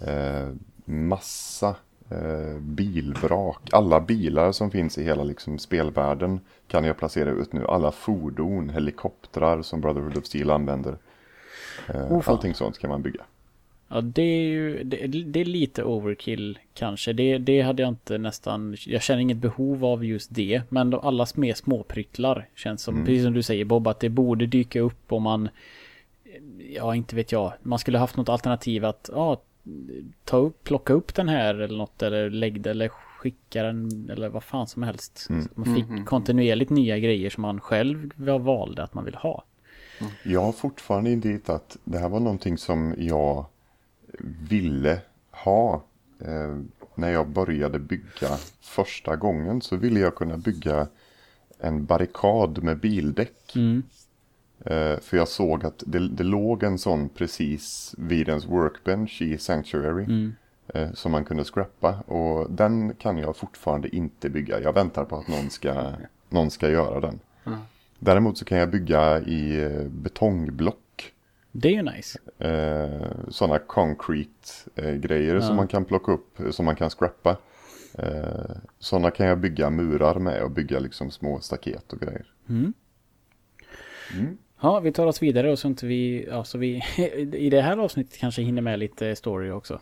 Eh, 0.00 0.48
massa 0.84 1.76
eh, 2.10 2.58
bilvrak. 2.60 3.68
Alla 3.72 4.00
bilar 4.00 4.52
som 4.52 4.70
finns 4.70 4.98
i 4.98 5.04
hela 5.04 5.24
liksom, 5.24 5.58
spelvärlden 5.58 6.40
kan 6.68 6.84
jag 6.84 6.96
placera 6.96 7.30
ut 7.30 7.52
nu. 7.52 7.66
Alla 7.66 7.92
fordon, 7.92 8.70
helikoptrar 8.70 9.62
som 9.62 9.80
Brotherhood 9.80 10.16
of 10.16 10.26
Steel 10.26 10.50
använder. 10.50 10.98
Oh, 11.88 12.22
allting 12.26 12.54
sånt 12.54 12.78
kan 12.78 12.90
man 12.90 13.02
bygga. 13.02 13.20
Ja, 13.88 14.00
det 14.00 14.22
är 14.22 14.48
ju, 14.48 14.84
det, 14.84 15.06
det 15.06 15.40
är 15.40 15.44
lite 15.44 15.84
overkill 15.84 16.58
kanske. 16.74 17.12
Det, 17.12 17.38
det 17.38 17.60
hade 17.60 17.82
jag 17.82 17.88
inte 17.88 18.18
nästan, 18.18 18.76
jag 18.86 19.02
känner 19.02 19.20
inget 19.20 19.36
behov 19.36 19.84
av 19.84 20.04
just 20.04 20.34
det. 20.34 20.62
Men 20.68 20.90
de, 20.90 21.00
alla 21.00 21.26
mer 21.34 21.54
småpryttlar 21.54 22.48
känns 22.54 22.82
som, 22.82 23.04
precis 23.04 23.24
som 23.24 23.32
du 23.32 23.42
säger 23.42 23.64
Bob, 23.64 23.88
att 23.88 24.00
det 24.00 24.08
borde 24.08 24.46
dyka 24.46 24.80
upp 24.80 25.12
om 25.12 25.22
man, 25.22 25.48
ja 26.74 26.94
inte 26.94 27.16
vet 27.16 27.32
jag, 27.32 27.52
man 27.62 27.78
skulle 27.78 27.98
haft 27.98 28.16
något 28.16 28.28
alternativ 28.28 28.84
att, 28.84 29.10
ja, 29.12 29.40
ta 30.24 30.36
upp, 30.36 30.64
plocka 30.64 30.92
upp 30.92 31.14
den 31.14 31.28
här 31.28 31.54
eller 31.54 31.78
något 31.78 32.02
eller 32.02 32.30
lägg 32.30 32.60
det 32.60 32.70
eller 32.70 32.88
skicka 32.88 33.62
den 33.62 34.10
eller 34.10 34.28
vad 34.28 34.44
fan 34.44 34.66
som 34.66 34.82
helst. 34.82 35.18
Så 35.18 35.32
att 35.32 35.56
man 35.56 35.76
fick 35.76 36.06
kontinuerligt 36.06 36.70
nya 36.70 36.98
grejer 36.98 37.30
som 37.30 37.42
man 37.42 37.60
själv 37.60 38.12
valde 38.16 38.82
att 38.82 38.94
man 38.94 39.04
vill 39.04 39.14
ha. 39.14 39.44
Jag 40.22 40.42
har 40.42 40.52
fortfarande 40.52 41.10
inte 41.10 41.28
hittat, 41.28 41.76
det 41.84 41.98
här 41.98 42.08
var 42.08 42.20
någonting 42.20 42.58
som 42.58 42.94
jag 42.98 43.46
ville 44.48 45.00
ha. 45.30 45.82
Eh, 46.20 46.58
när 46.94 47.10
jag 47.10 47.28
började 47.28 47.78
bygga 47.78 48.36
första 48.60 49.16
gången 49.16 49.60
så 49.60 49.76
ville 49.76 50.00
jag 50.00 50.14
kunna 50.14 50.36
bygga 50.36 50.88
en 51.58 51.84
barrikad 51.84 52.62
med 52.62 52.78
bildäck. 52.78 53.56
Mm. 53.56 53.82
Eh, 54.64 55.00
för 55.00 55.16
jag 55.16 55.28
såg 55.28 55.64
att 55.64 55.82
det, 55.86 56.08
det 56.08 56.24
låg 56.24 56.62
en 56.62 56.78
sån 56.78 57.08
precis 57.08 57.94
vid 57.98 58.28
ens 58.28 58.46
workbench 58.46 59.22
i 59.22 59.38
Sanctuary. 59.38 60.04
Mm. 60.04 60.32
Eh, 60.74 60.92
som 60.92 61.12
man 61.12 61.24
kunde 61.24 61.44
scrappa. 61.44 62.00
Och 62.00 62.50
den 62.50 62.94
kan 62.94 63.18
jag 63.18 63.36
fortfarande 63.36 63.96
inte 63.96 64.30
bygga. 64.30 64.60
Jag 64.60 64.72
väntar 64.72 65.04
på 65.04 65.16
att 65.16 65.28
någon 65.28 65.50
ska, 65.50 65.92
någon 66.28 66.50
ska 66.50 66.70
göra 66.70 67.00
den. 67.00 67.20
Däremot 68.06 68.38
så 68.38 68.44
kan 68.44 68.58
jag 68.58 68.70
bygga 68.70 69.20
i 69.20 69.62
eh, 69.62 69.82
betongblock. 69.88 71.12
Det 71.52 71.68
är 71.68 71.72
ju 71.72 71.82
nice. 71.82 72.18
Eh, 72.38 73.28
sådana 73.28 73.58
concrete 73.58 74.30
eh, 74.74 74.92
grejer 74.94 75.34
Ja. 75.34 75.40
som 75.40 75.56
man 75.56 75.68
kan 75.68 75.84
plocka 75.84 76.12
upp, 76.12 76.40
eh, 76.40 76.50
som 76.50 76.64
man 76.64 76.76
kan 76.76 76.90
scrappa. 76.90 77.36
Eh, 77.98 78.56
Sådana 78.78 79.10
kan 79.10 79.26
jag 79.26 79.38
bygga 79.38 79.70
murar 79.70 80.14
med 80.18 80.42
och 80.42 80.50
bygga 80.50 80.78
liksom 80.78 81.10
små 81.10 81.40
staket 81.40 81.92
och 81.92 82.00
grejer. 82.00 82.26
Ja, 84.60 84.80
vi 84.80 84.92
tar 84.92 85.06
oss 85.06 85.22
vidare 85.22 85.50
och 85.52 85.58
så 85.58 85.68
inte 85.68 85.86
vi, 85.86 86.26
ja, 86.28 86.44
så 86.44 86.58
vi 86.58 86.82
i 87.32 87.50
det 87.50 87.60
här 87.62 87.76
avsnittet 87.76 88.18
kanske 88.18 88.42
hinner 88.42 88.62
med 88.62 88.78
lite 88.78 89.16
story 89.16 89.50
också. 89.50 89.80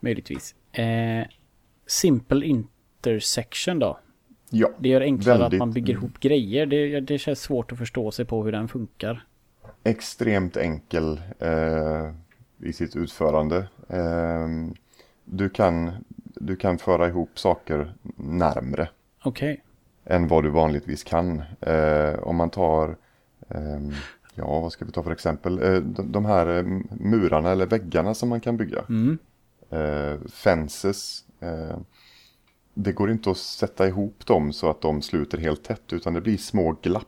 Möjligtvis. 0.00 0.54
Eh, 0.72 1.26
simple 1.86 2.46
intersection 2.46 3.78
då. 3.78 3.98
Ja, 4.56 4.70
Det 4.78 4.88
gör 4.88 5.00
enklare 5.00 5.38
Väldigt. 5.38 5.56
att 5.56 5.58
man 5.58 5.72
bygger 5.72 5.92
ihop 5.94 6.20
grejer. 6.20 6.66
Det, 6.66 7.00
det 7.00 7.18
känns 7.18 7.40
svårt 7.40 7.72
att 7.72 7.78
förstå 7.78 8.10
sig 8.10 8.24
på 8.24 8.44
hur 8.44 8.52
den 8.52 8.68
funkar. 8.68 9.24
extremt 9.84 10.56
enkel 10.56 11.20
eh, 11.38 12.10
i 12.58 12.72
sitt 12.72 12.96
utförande. 12.96 13.56
Eh, 13.88 14.48
du, 15.24 15.48
kan, 15.48 15.90
du 16.34 16.56
kan 16.56 16.78
föra 16.78 17.08
ihop 17.08 17.38
saker 17.38 17.94
närmre 18.16 18.88
Okej. 19.24 19.62
än 20.04 20.28
vad 20.28 20.44
du 20.44 20.50
vanligtvis 20.50 21.04
kan. 21.04 21.42
Eh, 21.60 22.14
om 22.22 22.36
man 22.36 22.50
tar, 22.50 22.96
ehm, 23.48 23.92
ja 24.34 24.60
vad 24.60 24.72
ska 24.72 24.84
vi 24.84 24.92
ta 24.92 25.02
för 25.02 25.10
exempel, 25.10 25.62
eh, 25.62 25.80
de, 25.80 26.12
de 26.12 26.24
här 26.24 26.56
eh, 26.58 26.62
murarna 27.00 27.50
eller 27.50 27.66
väggarna 27.66 28.14
som 28.14 28.28
man 28.28 28.40
kan 28.40 28.56
bygga. 28.56 28.84
Mm. 28.88 29.18
Eh, 29.70 30.20
fences, 30.32 31.24
det 32.74 32.92
går 32.92 33.10
inte 33.10 33.30
att 33.30 33.36
sätta 33.36 33.88
ihop 33.88 34.26
dem 34.26 34.52
så 34.52 34.70
att 34.70 34.80
de 34.80 35.02
sluter 35.02 35.38
helt 35.38 35.64
tätt 35.64 35.92
utan 35.92 36.14
det 36.14 36.20
blir 36.20 36.36
små 36.36 36.76
glapp 36.82 37.06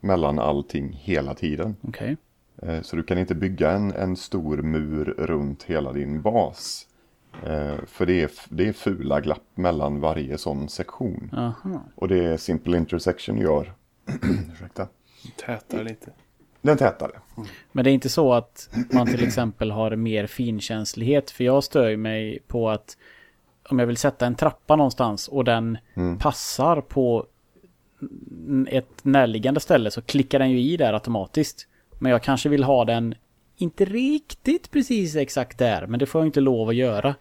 mellan 0.00 0.38
allting 0.38 0.92
hela 0.92 1.34
tiden. 1.34 1.76
Okej. 1.82 2.16
Eh, 2.62 2.82
Så 2.82 2.96
du 2.96 3.02
kan 3.02 3.18
inte 3.18 3.34
bygga 3.34 3.70
en, 3.70 3.92
en 3.92 4.16
stor 4.16 4.56
mur 4.62 5.04
runt 5.18 5.62
hela 5.62 5.92
din 5.92 6.22
bas. 6.22 6.86
Eh, 7.46 7.74
För 7.86 8.06
det 8.06 8.22
är, 8.22 8.30
det 8.48 8.68
är 8.68 8.72
fula 8.72 9.20
glapp 9.20 9.42
mellan 9.54 10.00
varje 10.00 10.38
sån 10.38 10.68
sektion. 10.68 11.30
Aha. 11.32 11.82
Och 11.94 12.08
det 12.08 12.24
är 12.24 12.36
Simple 12.36 12.76
Intersection 12.78 13.38
gör. 13.38 13.72
Ursäkta. 14.52 14.88
Tätar 15.46 15.84
lite. 15.84 16.10
Den 16.62 16.76
tätare. 16.76 17.12
Men 17.72 17.84
det 17.84 17.90
är 17.90 17.94
inte 17.94 18.08
så 18.08 18.32
att 18.32 18.70
man 18.92 19.06
till 19.06 19.24
exempel 19.26 19.70
har 19.70 19.96
mer 19.96 20.26
finkänslighet. 20.26 21.30
För 21.30 21.44
jag 21.44 21.64
stör 21.64 21.96
mig 21.96 22.38
på 22.46 22.70
att 22.70 22.96
om 23.70 23.78
jag 23.78 23.86
vill 23.86 23.96
sätta 23.96 24.26
en 24.26 24.34
trappa 24.34 24.76
någonstans 24.76 25.28
och 25.28 25.44
den 25.44 25.78
passar 26.18 26.80
på 26.80 27.26
ett 28.66 29.04
närliggande 29.04 29.60
ställe 29.60 29.90
så 29.90 30.02
klickar 30.02 30.38
den 30.38 30.50
ju 30.50 30.60
i 30.60 30.76
där 30.76 30.92
automatiskt. 30.92 31.66
Men 31.98 32.12
jag 32.12 32.22
kanske 32.22 32.48
vill 32.48 32.64
ha 32.64 32.84
den 32.84 33.14
inte 33.56 33.84
riktigt 33.84 34.70
precis 34.70 35.16
exakt 35.16 35.58
där, 35.58 35.86
men 35.86 35.98
det 36.00 36.06
får 36.06 36.20
jag 36.20 36.28
inte 36.28 36.40
lov 36.40 36.68
att 36.68 36.74
göra. 36.74 37.14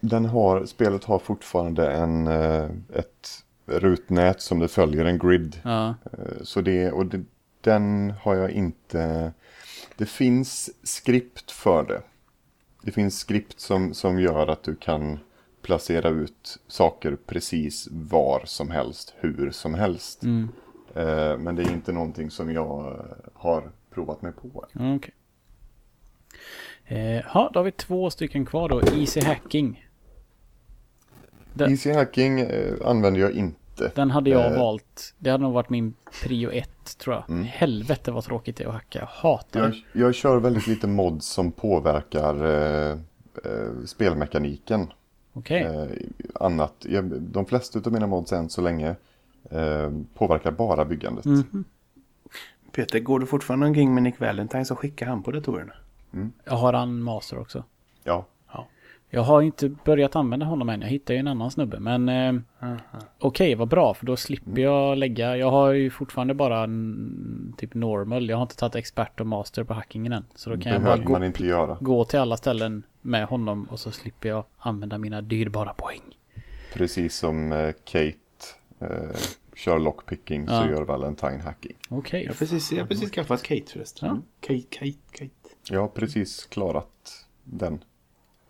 Den 0.00 0.24
har, 0.24 0.64
spelet 0.64 1.04
har 1.04 1.18
fortfarande 1.18 1.92
en, 1.92 2.26
eh, 2.26 2.64
ett 2.94 3.44
rutnät 3.66 4.40
som 4.40 4.58
det 4.58 4.68
följer 4.68 5.04
en 5.04 5.18
grid. 5.18 5.56
Ja, 5.62 5.94
Eh, 6.04 6.42
Så 6.42 6.60
det, 6.60 6.92
och 6.92 7.06
det, 7.06 7.24
den 7.60 8.10
har 8.22 8.34
jag 8.34 8.50
inte... 8.50 9.32
Det 9.96 10.06
finns 10.06 10.70
skript 10.82 11.50
för 11.50 11.84
det. 11.84 12.02
Det 12.82 12.92
finns 12.92 13.18
skript 13.18 13.60
som, 13.60 13.94
som 13.94 14.20
gör 14.20 14.46
att 14.46 14.62
du 14.62 14.74
kan 14.76 15.18
placera 15.62 16.08
ut 16.08 16.58
saker 16.68 17.16
precis 17.26 17.88
var 17.90 18.42
som 18.44 18.70
helst, 18.70 19.14
hur 19.20 19.50
som 19.50 19.74
helst. 19.74 20.22
mm. 20.22 20.48
Eh, 20.94 21.38
Men 21.38 21.56
det 21.56 21.62
är 21.62 21.72
inte 21.72 21.92
någonting 21.92 22.30
som 22.30 22.52
jag 22.52 22.86
eh, 22.86 23.00
har 23.34 23.70
provat 23.90 24.22
mig 24.22 24.32
på. 24.32 24.64
okej. 24.74 25.14
Eh, 26.84 27.24
Ja, 27.34 27.50
då 27.52 27.58
har 27.60 27.64
vi 27.64 27.72
två 27.72 28.10
stycken 28.10 28.46
kvar 28.46 28.68
då. 28.68 28.80
Easy 28.80 29.20
hacking. 29.20 29.88
Det- 31.54 31.64
Easy 31.70 31.92
hacking 31.92 32.40
eh, 32.40 32.74
använder 32.84 33.20
jag 33.20 33.32
inte. 33.32 33.92
Den 33.94 34.10
hade 34.10 34.30
jag 34.30 34.52
Eh. 34.52 34.58
valt. 34.58 35.14
Det 35.18 35.30
hade 35.30 35.42
nog 35.44 35.52
varit 35.52 35.70
min 35.70 35.94
prio 36.22 36.50
ett 36.50 36.98
tror 36.98 37.24
jag. 37.28 37.34
Helvete 37.44 38.10
vad 38.10 38.24
tråkigt 38.24 38.56
det 38.56 38.64
är 38.64 38.68
att 38.68 38.74
hacka. 38.74 38.98
Jag 38.98 39.06
hatar 39.06 39.60
det. 39.60 39.66
Jag, 39.92 40.06
jag 40.06 40.14
kör 40.14 40.36
väldigt 40.40 40.66
lite 40.66 40.86
mods 40.86 41.26
som 41.26 41.52
påverkar 41.52 42.44
eh, 42.44 42.90
eh, 43.44 43.84
spelmekaniken. 43.86 44.92
Okej. 45.32 45.62
Eh, 45.62 45.86
annat, 46.34 46.74
jag, 46.88 47.04
de 47.22 47.46
flesta 47.46 47.80
av 47.86 47.92
mina 47.92 48.06
mods 48.06 48.32
än 48.32 48.48
så 48.50 48.60
länge 48.60 48.96
eh, 49.50 49.90
påverkar 50.14 50.50
bara 50.50 50.84
byggandet. 50.84 51.24
Mhm. 51.24 51.64
Peter, 52.72 53.00
går 53.00 53.18
du 53.18 53.26
fortfarande 53.26 53.66
omkring 53.66 53.94
med 53.94 54.02
Nick 54.02 54.20
Valentine 54.20 54.64
så 54.64 54.76
skickar 54.76 55.06
han 55.06 55.22
på 55.22 55.30
datorerna. 55.30 55.72
Jag 56.44 56.52
har 56.52 56.72
han 56.72 57.02
master 57.02 57.38
också. 57.38 57.64
Ja, 58.04 58.24
Jag 59.14 59.22
har 59.22 59.42
inte 59.42 59.68
börjat 59.68 60.16
använda 60.16 60.46
honom 60.46 60.68
än. 60.68 60.80
Jag 60.80 60.88
hittade 60.88 61.14
ju 61.14 61.20
en 61.20 61.28
annan 61.28 61.50
snubbe. 61.50 61.80
Men 61.80 62.08
eh, 62.08 62.40
okej, 63.18 63.54
vad 63.54 63.68
bra. 63.68 63.94
För 63.94 64.06
då 64.06 64.16
slipper 64.16 64.62
jag 64.62 64.98
lägga. 64.98 65.36
Jag 65.36 65.50
har 65.50 65.72
ju 65.72 65.90
fortfarande 65.90 66.34
bara 66.34 66.64
en, 66.64 67.54
typ 67.58 67.74
normal. 67.74 68.28
Jag 68.28 68.36
har 68.36 68.42
inte 68.42 68.56
tagit 68.56 68.74
expert 68.74 69.20
och 69.20 69.26
master 69.26 69.64
på 69.64 69.74
hackingen 69.74 70.12
än. 70.12 70.24
Så 70.34 70.50
då 70.50 70.58
kan 70.58 70.72
jag 70.72 70.80
bara 70.80 70.84
behöver 70.84 71.04
gå, 71.04 71.12
man 71.12 71.24
inte 71.24 71.46
göra. 71.46 71.76
gå 71.80 72.04
till 72.04 72.18
alla 72.18 72.36
ställen 72.36 72.82
med 73.02 73.26
honom. 73.26 73.64
Och 73.70 73.80
så 73.80 73.90
slipper 73.90 74.28
jag 74.28 74.44
använda 74.58 74.98
mina 74.98 75.20
dyrbara 75.20 75.74
poäng. 75.74 76.18
Precis 76.72 77.16
som 77.16 77.52
eh, 77.52 77.72
Kate 77.84 78.16
eh, 78.80 79.16
kör 79.54 79.78
lockpicking 79.78 80.44
Ja. 80.48 80.62
så 80.62 80.70
gör 80.70 80.82
Valentine 80.82 81.38
hacking. 81.38 81.76
Okej. 81.88 82.24
Jag 82.24 82.38
precis, 82.38 82.72
jag 82.72 82.80
har 82.80 82.86
precis 82.86 83.10
skaffat 83.10 83.42
Kate 83.42 83.72
förresten. 83.72 84.08
Ja. 84.08 84.22
Kate, 84.40 84.66
Kate, 84.70 84.98
Kate. 85.10 85.54
Jag 85.68 85.80
har 85.80 85.88
precis 85.88 86.44
klarat 86.46 87.26
den. 87.44 87.84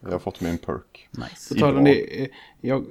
Jag 0.01 0.11
har 0.13 0.19
fått 0.19 0.41
min 0.41 0.59
perk. 0.59 1.09
Nice. 1.11 1.55
På 1.55 1.61
tal 1.61 1.77
om 1.77 1.85
det, 1.85 2.23
eh, 2.23 2.29
jag, 2.61 2.87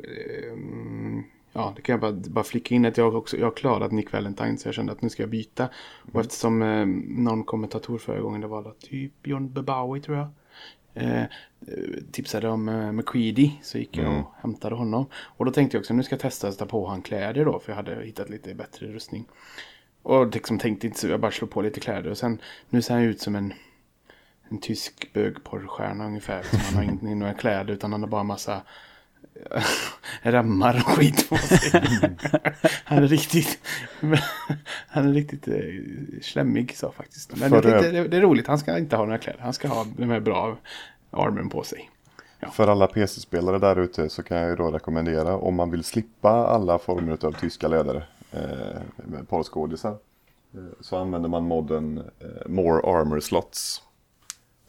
ehm, 0.54 1.24
ja, 1.54 1.74
det 1.76 1.82
kan 1.82 1.94
jag 1.94 2.00
bara, 2.02 2.12
bara 2.12 2.44
flicka 2.44 2.76
in 2.76 2.86
att 2.86 2.98
jag 2.98 3.16
också, 3.16 3.38
jag 3.38 3.46
har 3.46 3.52
klarat 3.56 3.92
Nick 3.92 4.14
Valentine 4.14 4.58
så 4.58 4.68
jag 4.68 4.76
kände 4.76 4.92
att 4.92 5.02
nu 5.02 5.10
ska 5.10 5.24
jag 5.24 5.30
byta. 5.30 5.70
Och 6.12 6.22
eftersom 6.22 6.62
eh, 6.62 6.86
någon 7.08 7.44
kommentator 7.44 7.98
förra 7.98 8.20
gången, 8.22 8.42
det 8.42 8.48
var 8.48 8.74
typ 8.80 9.14
John 9.24 9.54
Bebawi 9.54 10.02
tror 10.02 10.18
jag. 10.18 10.28
Eh, 10.94 11.24
tipsade 12.12 12.50
om 12.50 12.70
eh, 12.70 12.92
McCready 12.92 13.52
så 13.62 13.78
gick 13.78 13.98
jag 13.98 14.20
och 14.20 14.34
hämtade 14.42 14.76
honom. 14.76 15.06
Och 15.14 15.46
då 15.46 15.52
tänkte 15.52 15.78
jag 15.78 15.82
också 15.82 15.94
nu 15.94 16.04
ska 16.04 16.14
jag 16.14 16.22
testa 16.22 16.48
att 16.48 16.54
sätta 16.54 16.66
på 16.66 16.88
han 16.88 17.02
kläder 17.02 17.46
då 17.46 17.60
för 17.60 17.72
jag 17.72 17.76
hade 17.78 18.06
hittat 18.06 18.30
lite 18.30 18.56
bättre 18.56 18.88
rustning. 18.88 19.26
Och 20.04 20.34
liksom 20.34 20.60
tänkte 20.60 20.88
inte 20.88 21.00
så, 21.00 21.08
jag 21.08 21.20
bara 21.20 21.32
slog 21.32 21.50
på 21.50 21.62
lite 21.62 21.80
kläder 21.80 22.10
och 22.10 22.18
sen 22.18 22.42
nu 22.70 22.82
ser 22.82 22.94
han 22.94 23.04
ut 23.04 23.22
som 23.22 23.36
en 23.36 23.54
en 24.52 24.58
tysk 24.58 25.14
bögporrstjärna 25.14 26.06
ungefär. 26.06 26.44
Som 26.44 26.60
han 26.60 26.76
har 26.76 26.84
inte 26.84 27.06
några 27.06 27.34
kläder 27.34 27.74
utan 27.74 27.92
han 27.92 28.02
har 28.02 28.10
bara 28.10 28.24
massa 28.24 28.62
remmar 30.22 30.84
och 30.86 30.98
skit 30.98 31.30
på 31.30 31.38
sig. 31.38 31.82
han 32.84 33.04
är 33.04 33.08
riktigt, 33.08 33.60
han 34.88 35.08
är 35.08 35.14
riktigt 35.14 35.48
eh, 35.48 35.56
slemmig 36.22 36.78
så 36.78 36.92
faktiskt. 36.92 37.36
Men 37.36 37.54
jag 37.54 37.64
tyckte, 37.64 37.92
det, 37.92 38.08
det 38.08 38.18
är 38.18 38.22
roligt, 38.22 38.48
han 38.48 38.60
ska 38.60 38.78
inte 38.78 38.96
ha 38.96 39.06
några 39.06 39.18
kläder. 39.18 39.40
Han 39.40 39.54
ska 39.54 39.68
ha 39.68 39.86
de 39.98 40.10
här 40.10 40.20
bra 40.20 40.58
armen 41.12 41.50
på 41.50 41.64
sig. 41.64 41.90
För 42.52 42.68
alla 42.68 42.88
PC-spelare 42.88 43.60
där 43.60 43.80
ute 43.80 44.10
så 44.10 44.24
kan 44.24 44.38
jag 44.38 44.50
ju 44.50 44.56
då 44.56 44.72
rekommendera 44.72 45.38
om 45.38 45.56
man 45.56 45.72
vill 45.72 45.84
slippa 45.84 46.30
alla 46.30 46.80
former 46.80 47.26
av 47.26 47.32
tyska 47.32 47.68
läder 47.68 48.10
eh, 48.32 48.82
med 48.96 49.30
porrskådisar. 49.30 49.98
Eh, 50.54 50.60
så 50.80 50.98
använder 50.98 51.30
man 51.30 51.44
modden 51.44 51.98
eh, 51.98 52.50
More 52.50 53.00
Armor 53.00 53.20
Slots. 53.20 53.84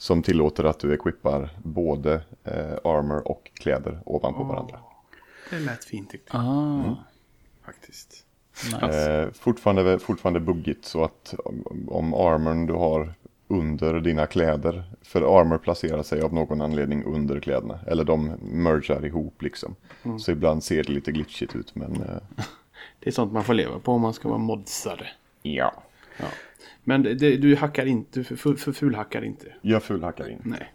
Som 0.02 0.22
tillåter 0.22 0.64
att 0.64 0.78
du 0.78 0.94
equippar 0.94 1.50
både 1.62 2.14
eh, 2.44 2.72
armor 2.84 3.28
och 3.28 3.50
kläder 3.54 4.00
ovanpå 4.06 4.44
varandra. 4.44 4.78
Det 5.50 5.58
lät 5.58 5.84
fint 5.84 6.10
tyckte 6.10 6.30
jag 6.36 6.42
Ah, 6.46 6.96
faktiskt. 7.66 8.26
nice. 8.82 9.22
Eh, 9.22 9.30
fortfarande, 9.32 9.98
fortfarande 9.98 10.40
buggigt 10.40 10.84
så 10.84 11.04
att 11.04 11.34
om, 11.44 11.88
om 11.88 12.14
armorn 12.14 12.66
du 12.66 12.72
har 12.72 13.14
under 13.48 14.00
dina 14.00 14.26
kläder. 14.26 14.84
För 15.02 15.40
armor 15.40 15.58
placerar 15.58 16.02
sig 16.02 16.20
av 16.22 16.34
någon 16.34 16.60
anledning 16.62 17.04
under 17.04 17.40
kläderna. 17.40 17.78
Eller 17.86 18.04
de 18.04 18.24
mergar 18.42 19.04
ihop 19.06 19.42
liksom. 19.42 19.74
Så 20.18 20.30
ibland 20.30 20.64
ser 20.64 20.82
det 20.84 20.92
lite 20.92 21.12
glitchigt 21.12 21.56
ut 21.56 21.74
men 21.74 21.92
eh, 22.02 22.16
Det 23.00 23.08
är 23.10 23.12
sånt 23.12 23.32
man 23.32 23.44
får 23.44 23.54
leva 23.54 23.78
på 23.78 23.92
om 23.92 24.00
man 24.00 24.14
ska 24.14 24.28
vara 24.28 24.38
modsare. 24.38 25.06
ja. 25.42 25.72
Ja. 26.16 26.26
Men 26.84 27.02
det, 27.02 27.14
det, 27.14 27.36
du 27.36 27.56
hackar 27.56 27.86
inte, 27.86 28.24
för, 28.24 28.54
för 28.54 28.72
fulhackar 28.72 29.24
inte. 29.24 29.46
Jag 29.62 29.82
fulhackar 29.82 30.28
in. 30.30 30.40
Nej. 30.44 30.72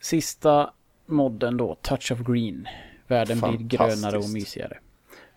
Sista 0.00 0.70
modden 1.06 1.56
då, 1.56 1.74
Touch 1.82 2.12
of 2.12 2.18
Green. 2.26 2.68
Världen 3.06 3.40
blir 3.40 3.58
grönare 3.58 4.18
och 4.18 4.30
mysigare. 4.30 4.78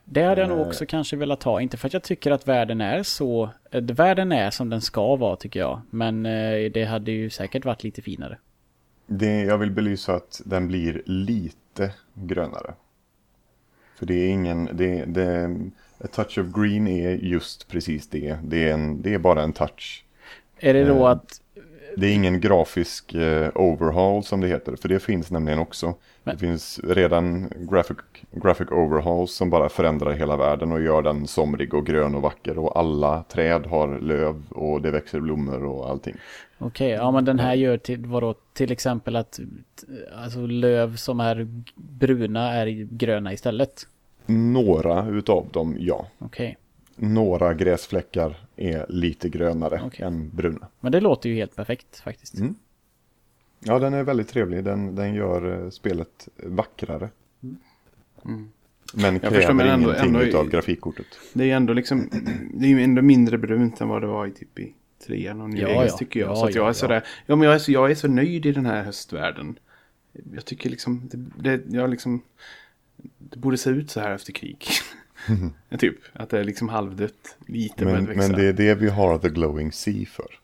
Det 0.06 0.23
hade 0.23 0.41
jag 0.41 0.50
nog 0.50 0.60
Eh. 0.60 0.67
också 0.67 0.86
kanske 0.86 1.15
velat 1.15 1.43
ha. 1.43 1.62
Inte 1.62 1.78
för 1.78 1.88
att 1.88 1.93
jag 1.93 2.04
tycker 2.04 2.32
att 2.32 2.47
världen 2.47 2.82
är 2.82 3.04
så... 3.04 3.50
eh, 3.71 3.84
Världen 3.84 4.32
är 4.32 4.50
som 4.52 4.69
den 4.69 4.82
ska 4.82 5.15
vara 5.15 5.36
tycker 5.36 5.60
jag. 5.60 5.82
Men 5.89 6.26
eh, 6.26 6.71
det 6.71 6.86
hade 6.86 7.12
ju 7.12 7.30
säkert 7.30 7.65
varit 7.65 7.84
lite 7.84 8.02
finare. 8.02 8.38
Det, 9.08 9.41
jag 9.43 9.58
vill 9.58 9.71
belysa 9.71 10.13
att 10.15 10.41
den 10.45 10.67
blir 10.67 11.02
lite 11.06 11.93
grönare. 12.13 12.73
För 13.95 14.06
det 14.06 14.13
är 14.13 14.30
ingen, 14.30 14.69
det, 14.73 15.06
det, 15.06 15.60
a 16.04 16.08
touch 16.12 16.38
of 16.38 16.48
green 16.62 16.88
är 16.88 17.10
just 17.12 17.68
precis 17.68 18.08
det. 18.10 18.38
Det 18.44 18.70
är, 18.70 18.74
en, 18.74 19.02
det 19.02 19.14
är 19.14 19.18
bara 19.20 19.44
en 19.44 19.54
touch. 19.54 20.04
Är 20.60 20.74
det 20.74 20.84
då 20.84 20.96
Eh. 20.96 21.06
att 21.12 21.42
det 21.98 22.08
är 22.08 22.14
ingen 22.14 22.42
grafisk 22.42 23.14
eh, 23.14 23.50
overhaul 23.56 24.24
som 24.24 24.42
det 24.42 24.48
heter, 24.48 24.76
för 24.76 24.90
det 24.90 25.00
finns 25.00 25.32
nämligen 25.32 25.60
också. 25.60 25.96
Men- 26.24 26.36
Det 26.36 26.40
finns 26.40 26.80
redan 26.84 27.50
graphic, 27.70 27.98
graphic 28.32 28.68
overhauls 28.72 29.32
som 29.32 29.50
bara 29.50 29.70
förändrar 29.70 30.12
hela 30.12 30.38
världen 30.38 30.72
och 30.72 30.82
gör 30.82 31.02
den 31.02 31.28
somrig 31.28 31.74
och 31.74 31.86
grön 31.86 32.16
och 32.16 32.22
vacker. 32.22 32.58
Och 32.58 32.80
alla 32.80 33.24
träd 33.24 33.66
har 33.66 34.00
löv 34.00 34.44
och 34.50 34.82
det 34.82 34.92
växer 34.92 35.20
blommor 35.20 35.64
och 35.66 35.90
allting. 35.90 36.16
Okej, 36.58 36.90
ja 36.90 37.12
men 37.12 37.26
den 37.26 37.40
här 37.40 37.54
gör 37.56 37.78
till, 37.78 38.06
vadå, 38.06 38.36
till 38.54 38.72
exempel 38.72 39.16
att 39.16 39.40
alltså 40.24 40.40
löv 40.46 40.96
som 40.96 41.20
är 41.20 41.48
bruna 41.76 42.54
är 42.54 42.68
gröna 42.92 43.34
istället. 43.34 43.88
Några 44.28 45.08
utav 45.10 45.50
dem, 45.52 45.76
ja. 45.80 46.08
Okej, 46.20 46.58
Några 46.96 47.54
gräsfläckar 47.54 48.36
är 48.56 48.86
lite 48.90 49.30
grönare 49.30 49.82
Okej. 49.86 50.06
än 50.06 50.30
bruna. 50.30 50.68
men 50.80 50.92
det 50.92 51.00
låter 51.02 51.30
ju 51.30 51.36
helt 51.36 51.56
perfekt 51.56 52.00
faktiskt. 52.00 52.38
Mm. 52.38 52.56
Ja, 53.60 53.80
den 53.80 53.94
är 53.94 54.04
väldigt 54.04 54.28
trevlig. 54.28 54.63
Den, 54.63 54.96
den 54.96 55.13
gör 55.13 55.63
eh, 55.63 55.70
spelet 55.70 56.28
vackrare. 56.44 57.10
Mm. 58.26 58.50
Men 58.94 59.13
Jag 59.13 59.22
kräver 59.22 59.36
förstår, 59.36 59.54
men 59.54 59.68
ändå- 59.68 59.90
ingenting 59.90 60.08
ändå- 60.16 60.22
utav 60.22 60.50
grafikkortet. 60.50 61.06
Det 61.34 61.52
är 61.52 61.56
ändå 61.56 61.74
liksom, 61.74 62.10
det 62.54 62.66
är 62.66 62.70
ju 62.70 62.84
ändå 62.84 63.02
mindre 63.02 63.38
brunt 63.38 63.82
än 63.82 63.88
vad 63.88 64.02
det 64.02 64.08
var 64.08 64.28
i 64.28 64.32
typ 64.32 64.60
i 64.60 64.74
trean 65.08 65.42
och 65.42 65.50
New 65.50 65.62
Ja, 65.62 65.68
Vegas 65.68 65.92
ja. 65.92 65.98
tycker 65.98 66.20
jag. 66.20 66.30
Ja, 66.30 66.36
så 66.36 66.46
att 66.46 66.56
jag 66.56 66.66
ja, 66.66 66.70
är 66.70 66.74
sådär, 66.74 67.04
ja 67.26 67.36
men 67.36 67.46
jag 67.46 67.56
är, 67.56 67.60
så, 67.60 67.72
jag 67.72 67.92
är 67.92 67.96
så 67.96 68.08
nöjd 68.08 68.46
i 68.46 68.52
den 68.52 68.66
här 68.66 68.84
höstvärlden. 68.84 69.60
Jag 70.34 70.46
tycker 70.46 70.70
liksom, 70.70 71.10
det, 71.12 71.18
det, 71.58 71.62
jag 71.78 71.90
liksom, 71.90 72.22
det 73.18 73.38
borde 73.40 73.58
se 73.58 73.70
ut 73.70 73.92
så 73.92 74.00
här 74.00 74.12
efter 74.12 74.34
krig. 74.34 74.66
typ, 75.80 75.98
att 76.14 76.30
det 76.30 76.40
är 76.40 76.44
liksom 76.44 76.70
halvdött, 76.70 77.38
lite 77.48 77.86
Men, 77.86 78.04
men 78.04 78.32
det 78.32 78.46
är 78.46 78.54
det 78.54 78.76
vi 78.76 78.90
har 78.90 79.18
The 79.18 79.30
Glowing 79.30 79.72
Sea 79.72 80.06
för. 80.06 80.40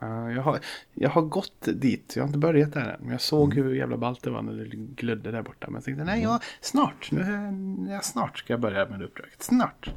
Ja, 0.00 0.30
jag, 0.32 0.42
har, 0.42 0.58
jag 0.94 1.10
har 1.10 1.22
gått 1.22 1.68
dit, 1.74 2.12
jag 2.16 2.22
har 2.22 2.26
inte 2.26 2.38
börjat 2.38 2.72
där 2.72 2.80
än. 2.88 3.00
Men 3.00 3.10
jag 3.12 3.20
såg 3.20 3.52
Mm. 3.52 3.64
hur 3.64 3.74
jävla 3.74 3.96
ballt 3.96 4.22
det 4.22 4.30
var 4.30 4.42
när 4.42 4.52
det 4.52 4.76
glödde 4.76 5.30
där 5.30 5.42
borta. 5.42 5.66
Men 5.66 5.74
jag 5.74 5.84
tänkte, 5.84 6.04
nej, 6.04 6.22
jag, 6.22 6.42
snart, 6.60 7.10
nu, 7.12 7.86
jag 7.90 8.04
snart 8.04 8.38
ska 8.38 8.52
jag 8.52 8.60
börja 8.60 8.88
med 8.88 8.98
det 8.98 9.04
uppdraget. 9.04 9.42
Snart. 9.42 9.90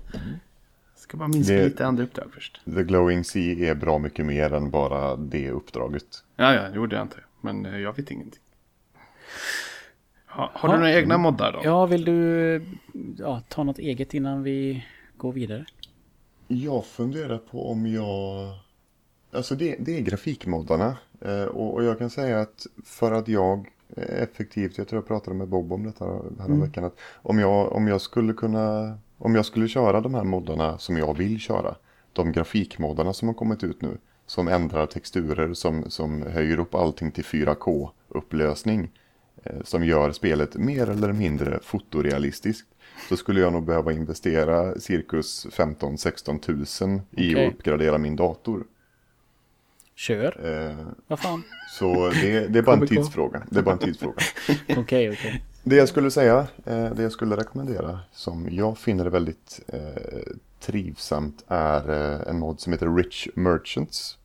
Ska 0.96 1.18
bara 1.18 1.28
minska 1.28 1.54
Det- 1.54 1.64
lite 1.66 1.86
andra 1.86 2.04
uppdrag 2.04 2.28
först. 2.34 2.62
The 2.66 2.84
Glowing 2.84 3.24
Sea 3.24 3.70
är 3.72 3.76
bra 3.76 4.00
mycket 4.00 4.26
mer 4.26 4.54
än 4.54 4.70
bara 4.72 5.16
det 5.16 5.52
uppdraget. 5.52 6.24
Ja, 6.36 6.54
ja, 6.54 6.68
jo 6.74 6.86
det 6.88 7.00
antar 7.00 7.18
jag. 7.20 7.54
Men 7.54 7.74
eh, 7.74 7.80
jag 7.80 7.96
vet 7.96 8.12
ingenting. 8.12 8.42
Ha, 10.30 10.52
har 10.54 10.70
Ja. 10.70 10.74
du 10.74 10.80
några 10.80 10.94
egna 10.94 11.18
moddar 11.18 11.52
då? 11.52 11.60
Ja, 11.64 11.86
vill 11.86 12.06
du 12.06 12.62
ja, 13.18 13.42
ta 13.48 13.64
något 13.64 13.80
eget 13.80 14.14
innan 14.14 14.44
vi 14.44 14.86
går 15.18 15.32
vidare? 15.34 15.66
Jag 16.48 16.86
funderar 16.86 17.38
på 17.38 17.72
om 17.72 17.88
jag... 17.88 18.48
Alltså 19.32 19.56
det, 19.56 19.76
det 19.80 19.98
är 19.98 20.02
grafikmoddarna. 20.02 20.98
Eh, 21.22 21.44
och, 21.44 21.74
och 21.74 21.84
jag 21.84 21.98
kan 21.98 22.10
säga 22.10 22.40
att 22.40 22.68
för 22.86 23.12
att 23.12 23.28
jag 23.28 23.68
är 23.96 24.24
effektivt, 24.24 24.78
jag 24.78 24.88
tror 24.88 24.98
jag 25.02 25.08
pratade 25.08 25.36
med 25.38 25.48
Bob 25.48 25.74
om 25.74 25.84
detta 25.84 26.06
här 26.40 26.62
veckan, 26.62 26.84
att 26.84 27.00
om 27.16 27.40
jag, 27.40 27.72
om 27.72 27.88
jag 27.88 28.02
skulle 28.02 28.34
kunna, 28.34 28.98
om 29.18 29.36
jag 29.36 29.46
skulle 29.46 29.68
köra 29.68 30.02
de 30.02 30.14
här 30.14 30.24
moddarna 30.24 30.78
som 30.78 30.98
jag 30.98 31.18
vill 31.18 31.40
köra, 31.40 31.76
de 32.14 32.32
grafikmoddarna 32.32 33.14
som 33.14 33.28
har 33.28 33.36
kommit 33.36 33.64
ut 33.64 33.82
nu, 33.82 33.98
som 34.26 34.48
ändrar 34.48 34.86
texturer, 34.86 35.54
som, 35.54 35.90
som 35.90 36.22
höjer 36.22 36.60
upp 36.60 36.76
allting 36.76 37.12
till 37.12 37.24
4K-upplösning, 37.24 38.80
eh, 38.84 38.90
som 39.64 39.84
gör 39.86 40.12
spelet 40.12 40.56
mer 40.56 40.90
eller 40.90 41.14
mindre 41.14 41.60
fotorealistiskt, 41.64 42.68
så 43.10 43.18
skulle 43.18 43.40
jag 43.40 43.54
nog 43.54 43.66
behöva 43.66 43.92
investera 43.92 44.80
cirkus 44.80 45.46
15-16 45.52 46.40
tusen 46.40 47.02
i 47.12 47.34
Okej. 47.36 47.48
att 47.48 47.54
uppgradera 47.54 47.98
min 47.98 48.16
dator. 48.16 48.64
Kör. 49.96 50.46
Eh, 50.70 50.76
Vad 51.08 51.20
fan? 51.20 51.44
så 51.70 52.10
det, 52.10 52.48
det 52.48 52.60
är 52.60 52.64
bara 52.64 52.76
en 52.76 52.88
tidsfråga. 52.88 53.44
Det 53.50 53.60
är 53.60 53.64
bara 53.64 53.72
en 53.74 53.80
tidsfråga. 53.80 54.16
Okej, 54.78 55.10
okej. 55.12 55.44
Det 55.64 55.76
jag 55.76 55.90
skulle 55.90 56.12
säga, 56.12 56.48
eh, 56.66 56.92
det 56.94 57.04
jag 57.04 57.12
skulle 57.12 57.36
rekommendera, 57.38 58.00
som 58.12 58.48
jag 58.52 58.78
finner 58.78 59.04
det 59.04 59.10
väldigt 59.10 59.60
eh, 59.68 60.34
trivsamt, 60.60 61.44
är 61.48 61.90
eh, 61.90 62.30
en 62.30 62.40
mod 62.40 62.60
som 62.60 62.74
heter 62.74 62.96
Rich 62.96 63.28
Merchants. 63.36 64.18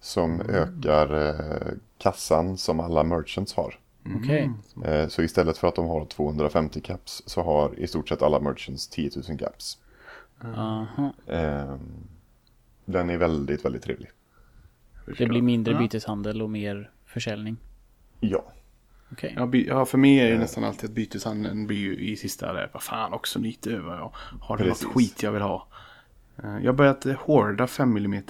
Som 0.00 0.40
ökar 0.40 1.28
eh, 1.28 1.72
kassan 1.98 2.58
som 2.58 2.80
alla 2.80 3.02
merchants 3.04 3.54
har. 3.54 3.78
Okej. 4.16 4.50
Eh, 4.84 5.08
så 5.08 5.22
istället 5.22 5.58
för 5.58 5.68
att 5.68 5.74
de 5.74 5.86
har 5.88 6.04
250 6.04 6.80
caps 6.80 7.22
så 7.26 7.42
har 7.42 7.78
i 7.78 7.86
stort 7.86 8.08
sett 8.08 8.22
alla 8.22 8.40
merchants 8.40 8.88
10 8.88 9.10
000 9.28 9.38
caps. 9.38 9.78
Aha. 10.44 11.12
Eh, 11.26 11.76
den 12.84 13.10
är 13.10 13.16
väldigt, 13.16 13.64
väldigt 13.64 13.82
trevlig. 13.82 14.10
Det 15.18 15.26
blir 15.26 15.42
mindre 15.42 15.74
byteshandel 15.74 16.42
och 16.42 16.50
mer 16.50 16.90
försäljning. 17.06 17.56
Ja, 18.20 18.44
Okej. 19.12 19.34
Ja, 19.36 19.46
by, 19.46 19.66
ja, 19.66 19.84
för 19.84 19.98
mig 19.98 20.20
är 20.20 20.30
det 20.32 20.38
nästan 20.38 20.64
alltid 20.64 20.90
att 20.90 20.94
byteshandeln 20.94 21.66
blir 21.66 21.78
ju 21.78 21.96
i 21.96 22.16
sista 22.16 22.52
där. 22.52 22.70
Vad 22.72 22.82
fan 22.82 23.12
också 23.12 23.38
lite 23.38 23.70
över. 23.70 23.96
Jag 23.96 24.12
har 24.40 24.56
det 24.56 24.64
Precis. 24.64 24.84
något 24.84 24.94
skit 24.94 25.22
jag 25.22 25.32
vill 25.32 25.42
ha. 25.42 25.66
Eh, 26.42 26.58
Jag 26.58 26.72
har 26.72 26.72
börjat 26.72 27.06
eh, 27.06 27.14
hårda 27.14 27.66
5 27.66 27.96
mm. 27.96 28.22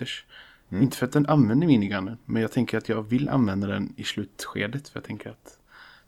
Inte 0.70 0.96
för 0.96 1.06
att 1.06 1.12
den 1.12 1.26
använder 1.26 1.66
minigunnen. 1.66 2.18
Men 2.24 2.42
jag 2.42 2.52
tänker 2.52 2.78
att 2.78 2.88
jag 2.88 3.02
vill 3.02 3.28
använda 3.28 3.66
den 3.66 3.94
i 3.96 4.04
slutskedet. 4.04 4.88
För 4.88 4.98
jag 4.98 5.04
tänker 5.04 5.30
att... 5.30 5.58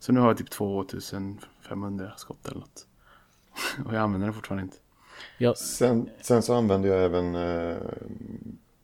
Så 0.03 0.11
nu 0.11 0.19
har 0.19 0.27
jag 0.27 0.37
typ 0.37 0.49
2500 0.49 2.11
skott 2.17 2.47
eller 2.47 2.59
något. 2.59 2.87
Och 3.85 3.93
jag 3.93 4.01
använder 4.01 4.27
den 4.27 4.33
fortfarande 4.33 4.63
inte. 4.63 4.77
Ja, 5.37 5.55
Sen, 5.55 6.09
sen 6.21 6.41
så 6.41 6.53
använder 6.53 6.89
jag 6.89 7.03
även 7.03 7.35
eh, 7.35 7.77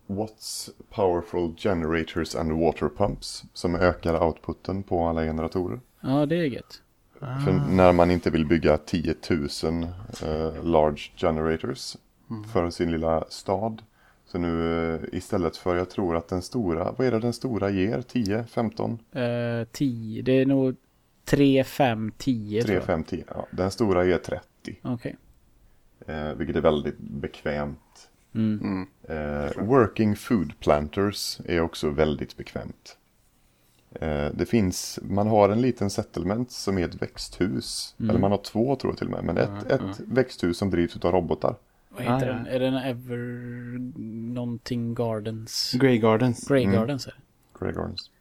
Watts 0.08 0.70
Powerful 0.90 1.56
Generators 1.58 2.36
and 2.36 2.52
Water 2.52 2.90
Pumps 2.90 3.44
som 3.54 3.76
ökar 3.76 4.24
outputen 4.24 4.84
på 4.84 5.08
alla 5.08 5.22
generatorer. 5.22 5.80
ja, 6.02 6.26
det 6.26 6.36
är 6.36 6.44
gött. 6.44 6.82
För 7.20 7.76
när 7.76 7.94
man 7.94 8.12
inte 8.12 8.30
vill 8.30 8.46
bygga 8.46 8.78
10 8.78 9.16
000 9.30 9.40
eh, 10.24 10.64
large 10.64 11.02
generators 11.16 11.96
för 12.54 12.70
sin 12.70 12.92
lilla 12.92 13.26
stad. 13.30 13.82
Så 14.26 14.38
nu 14.38 14.94
eh, 14.96 15.02
istället 15.12 15.58
för, 15.58 15.76
jag 15.76 15.90
tror 15.90 16.16
att 16.16 16.28
den 16.28 16.42
stora, 16.42 16.92
vad 16.98 17.08
är 17.08 17.12
det 17.12 17.20
den 17.20 17.34
stora 17.34 17.70
ger? 17.70 18.02
10, 18.02 18.44
15, 18.44 19.00
Uh, 19.16 19.66
10, 19.72 20.22
det 20.22 20.32
är 20.32 20.46
nog 20.46 20.76
3, 21.30 21.64
5, 21.64 22.12
10 22.18 22.62
tror 22.62 22.68
3, 22.68 22.76
jag. 22.76 22.84
5, 22.84 23.04
10. 23.04 23.24
Ja, 23.28 23.48
den 23.52 23.72
stora 23.72 24.06
ger 24.06 24.18
30. 24.18 24.46
Okej. 24.82 25.16
Eh, 26.08 26.34
vilket 26.34 26.56
är 26.56 26.62
väldigt 26.62 26.98
bekvämt. 27.00 28.10
Mm. 28.36 28.60
Mm. 28.64 28.88
Eh, 29.48 29.64
working 29.64 30.16
food 30.16 30.54
planters 30.60 31.40
är 31.46 31.62
också 31.62 31.90
väldigt 31.90 32.38
bekvämt. 32.38 32.98
Eh, 33.92 34.28
det 34.34 34.46
finns, 34.46 35.00
man 35.04 35.28
har 35.28 35.50
en 35.50 35.62
liten 35.62 35.90
settlement 35.90 36.52
som 36.52 36.78
är 36.78 36.86
ett 36.86 37.02
växthus. 37.02 37.96
Mm. 38.00 38.10
Eller 38.10 38.20
man 38.20 38.32
har 38.32 38.38
två 38.38 38.76
tror 38.76 38.92
jag 38.92 38.98
till 38.98 39.08
och 39.08 39.14
med. 39.14 39.24
Men 39.24 39.38
ett, 39.38 39.72
ett 39.72 40.00
växthus 40.00 40.58
som 40.58 40.70
drivs 40.70 41.06
av 41.06 41.12
robotar. 41.12 41.56
Vad 41.90 42.02
heter 42.02 42.14
Ja, 42.14 42.26
ja. 42.26 42.34
den? 42.34 42.48
Är 42.48 42.60
den 42.60 42.74
Ever... 42.74 43.18
Någonting 44.34 44.96
Gardens? 44.96 45.74
Grey 45.74 45.98
Gardens. 45.98 46.48
Grey 46.48 46.64
Mm. 46.64 46.76
Gardens 46.76 47.08
är 47.08 47.12
det. 47.12 47.60
Grey 47.60 47.74
Gardens. 47.74 48.12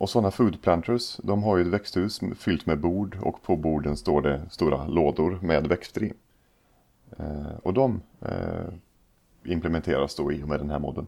Och 0.00 0.10
sådana 0.10 0.30
food 0.30 0.62
planters, 0.62 1.16
de 1.22 1.42
har 1.42 1.56
ju 1.56 1.62
ett 1.62 1.68
växthus 1.68 2.20
fyllt 2.38 2.66
med 2.66 2.80
bord 2.80 3.16
och 3.22 3.42
på 3.42 3.56
borden 3.56 3.96
står 3.96 4.22
det 4.22 4.40
stora 4.50 4.86
lådor 4.86 5.38
med 5.42 5.66
växter 5.66 6.02
i. 6.02 6.12
Eh, 7.18 7.52
och 7.62 7.74
de 7.74 8.00
eh, 8.20 8.74
implementeras 9.44 10.14
då 10.14 10.32
i 10.32 10.42
och 10.42 10.48
med 10.48 10.60
den 10.60 10.70
här 10.70 10.78
modden. 10.78 11.06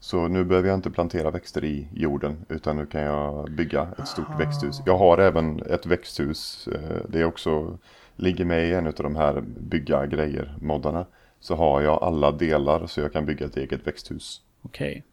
Så 0.00 0.28
nu 0.28 0.44
behöver 0.44 0.68
jag 0.68 0.78
inte 0.78 0.90
plantera 0.90 1.30
växter 1.30 1.64
i 1.64 1.88
jorden 1.94 2.44
utan 2.48 2.76
nu 2.76 2.86
kan 2.86 3.00
jag 3.00 3.50
bygga 3.50 3.88
ett 3.98 4.08
stort 4.08 4.40
växthus. 4.40 4.82
Jag 4.86 4.98
har 4.98 5.18
även 5.18 5.62
ett 5.62 5.86
växthus, 5.86 6.68
eh, 6.68 7.00
det 7.08 7.20
är 7.20 7.24
också, 7.24 7.78
ligger 8.16 8.44
med 8.44 8.68
i 8.68 8.74
en 8.74 8.86
av 8.86 8.92
de 8.92 9.16
här 9.16 9.40
bygga 9.60 10.06
grejer 10.06 10.54
moddarna. 10.60 11.06
Så 11.40 11.54
har 11.54 11.80
jag 11.80 12.02
alla 12.02 12.32
delar 12.32 12.86
så 12.86 13.00
jag 13.00 13.12
kan 13.12 13.26
bygga 13.26 13.46
ett 13.46 13.56
eget 13.56 13.86
växthus. 13.86 14.42
Okej. 14.62 15.04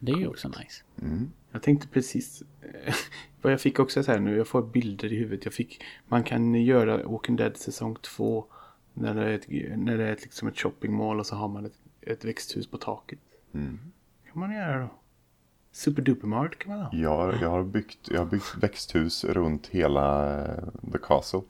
Det 0.00 0.12
är 0.12 0.16
ju 0.16 0.26
också 0.28 0.48
nice. 0.48 0.82
Jag 1.50 1.62
tänkte 1.62 1.88
precis. 1.88 2.42
eh, 2.62 2.94
Vad 3.42 3.52
jag 3.52 3.60
fick 3.60 3.78
också 3.78 4.02
så 4.02 4.12
här 4.12 4.18
nu. 4.18 4.36
Jag 4.36 4.48
får 4.48 4.62
bilder 4.62 5.12
i 5.12 5.16
huvudet. 5.16 5.44
Jag 5.44 5.54
fick. 5.54 5.82
Man 6.08 6.22
kan 6.22 6.54
göra 6.54 7.02
Walking 7.08 7.36
Dead 7.36 7.56
säsong 7.56 7.96
2. 8.02 8.44
När 8.94 9.14
det 9.14 9.24
är 9.24 9.30
ett, 9.34 9.48
när 9.78 9.98
det 9.98 10.04
är 10.08 10.12
ett, 10.12 10.22
liksom 10.22 10.48
ett 10.48 10.58
shoppingmall 10.58 11.18
och 11.20 11.26
så 11.26 11.36
har 11.36 11.48
man 11.48 11.66
ett, 11.66 11.78
ett 12.00 12.24
växthus 12.24 12.66
på 12.66 12.78
taket. 12.78 13.18
Mm. 13.54 13.78
kan 14.32 14.40
man 14.40 14.52
göra 14.54 14.80
då. 14.80 14.88
Superdupermart 15.72 16.58
kan 16.58 16.72
man 16.76 16.80
ha. 16.86 16.90
Jag, 16.96 17.16
har- 17.16 17.38
jag, 17.42 17.50
har 17.50 17.62
byggt, 17.64 18.08
jag 18.10 18.18
har 18.18 18.26
byggt 18.26 18.54
växthus 18.60 19.24
runt 19.24 19.66
hela 19.66 20.36
eh, 20.44 20.64
The 20.92 20.98
Castle. 21.02 21.40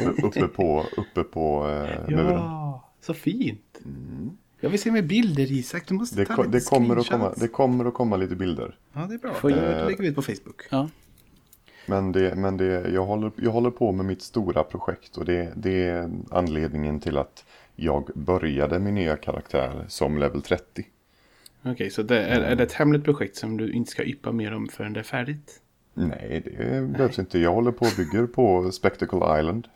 Uppe, 0.00 0.22
uppe 0.26 0.48
på, 0.48 0.84
uppe 0.96 1.22
på 1.24 1.68
eh, 1.68 2.08
muren. 2.08 2.32
Ja, 2.32 2.90
så 3.00 3.14
fint. 3.14 3.80
Jag 4.66 4.70
vill 4.70 4.80
se 4.80 4.90
med 4.90 5.06
bilder 5.06 5.52
Isak. 5.52 5.88
Du 5.88 5.94
måste. 5.94 6.16
Det, 6.16 6.26
ta 6.26 6.34
ko- 6.36 6.42
lite 6.42 6.58
det, 6.58 6.64
kommer 6.64 6.96
att 6.96 7.08
komma, 7.08 7.32
det 7.36 7.48
kommer 7.48 7.84
att 7.84 7.94
komma 7.94 8.16
lite 8.16 8.36
bilder. 8.36 8.78
Ja, 8.92 9.00
det 9.00 9.14
är 9.14 9.18
bra. 9.18 9.34
Får 9.34 9.50
Det 9.50 9.72
jag- 9.78 9.86
lägger 9.86 10.02
vi 10.02 10.08
ut 10.08 10.14
på 10.14 10.22
Facebook. 10.22 10.62
Ja. 10.70 10.88
Men, 11.86 12.12
det, 12.12 12.34
men 12.34 12.56
det, 12.56 12.88
jag, 12.90 13.04
håller, 13.06 13.30
jag 13.36 13.50
håller 13.50 13.70
på 13.70 13.92
med 13.92 14.06
mitt 14.06 14.22
stora 14.22 14.62
projekt 14.64 15.16
och 15.16 15.24
det, 15.24 15.52
det 15.56 15.82
är 15.88 16.10
anledningen 16.30 17.00
till 17.00 17.18
att 17.18 17.44
jag 17.76 18.10
började 18.14 18.78
min 18.78 18.94
nya 18.94 19.16
karaktär 19.16 19.84
som 19.88 20.18
level 20.18 20.42
30. 20.42 20.84
Okej, 21.62 21.90
så 21.90 22.02
det 22.02 22.20
är, 22.20 22.40
är 22.40 22.56
det 22.56 22.62
ett 22.62 22.72
hemligt 22.72 23.04
projekt 23.04 23.36
som 23.36 23.56
du 23.56 23.72
inte 23.72 23.90
ska 23.90 24.04
yppa 24.04 24.32
mer 24.32 24.54
om 24.54 24.68
förrän 24.68 24.92
det 24.92 25.00
är 25.00 25.04
färdigt? 25.04 25.60
Nej, 25.94 26.42
det 26.44 26.88
behövs 26.92 27.18
inte. 27.18 27.38
Jag 27.38 27.52
håller 27.54 27.72
på 27.72 27.84
och 27.84 27.92
bygger 27.96 28.26
på 28.26 28.72
Spectacle 28.72 29.40
Island. 29.40 29.68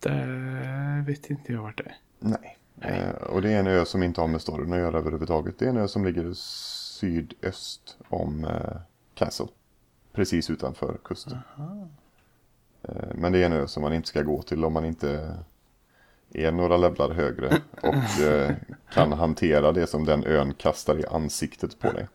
Det 0.00 1.04
vet 1.06 1.30
inte 1.30 1.52
jag 1.52 1.62
vart 1.62 1.78
det 1.78 1.84
är. 1.84 1.96
Nej. 2.20 2.58
Eh, 2.80 3.10
och 3.10 3.42
det 3.42 3.52
är 3.52 3.60
en 3.60 3.66
ö 3.66 3.84
som 3.84 4.02
inte 4.02 4.20
har 4.20 4.28
med 4.28 4.40
storyn 4.40 4.72
att 4.72 4.78
göra 4.78 4.98
överhuvudtaget. 4.98 5.58
Det 5.58 5.64
är 5.64 5.68
en 5.68 5.76
ö 5.76 5.88
som 5.88 6.04
ligger 6.04 6.32
sydöst 6.34 7.96
om 8.08 8.44
eh, 8.44 8.76
Castle. 9.14 9.46
Precis 10.12 10.50
utanför 10.50 10.98
kusten. 11.04 11.38
Eh, 12.82 12.94
men 13.14 13.32
det 13.32 13.38
är 13.38 13.46
en 13.46 13.52
ö 13.52 13.66
som 13.66 13.82
man 13.82 13.92
inte 13.92 14.08
ska 14.08 14.22
gå 14.22 14.42
till 14.42 14.64
om 14.64 14.72
man 14.72 14.84
inte 14.84 15.34
är 16.34 16.52
några 16.52 16.76
levlar 16.76 17.10
högre 17.10 17.60
och 17.82 18.20
eh, 18.22 18.54
kan 18.92 19.12
hantera 19.12 19.72
det 19.72 19.86
som 19.86 20.04
den 20.04 20.24
ön 20.24 20.54
kastar 20.54 20.98
i 20.98 21.06
ansiktet 21.06 21.78
på 21.78 21.92
dig. 21.92 22.08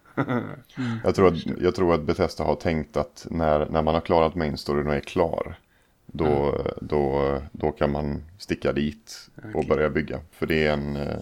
Jag, 1.03 1.16
tror 1.16 1.28
att, 1.28 1.45
jag 1.45 1.76
tror 1.76 1.93
att 1.93 2.03
Bethesda 2.03 2.43
har 2.43 2.55
tänkt 2.55 2.97
att 2.97 3.28
när, 3.30 3.70
när 3.70 3.82
man 3.82 3.93
har 3.93 4.01
klarat 4.01 4.36
main 4.36 4.57
storyn 4.57 4.88
och 4.88 4.95
är 4.95 4.99
klar 4.99 5.57
då, 6.16 6.61
då, 6.82 7.38
då 7.51 7.72
kan 7.72 7.91
man 7.91 8.24
sticka 8.38 8.74
dit 8.74 9.30
och 9.36 9.55
Okej. 9.55 9.68
börja 9.70 9.89
bygga. 9.89 10.20
För 10.32 10.45
det 10.45 10.68
är 10.68 10.74
en, 10.74 10.95
eh, 10.95 11.18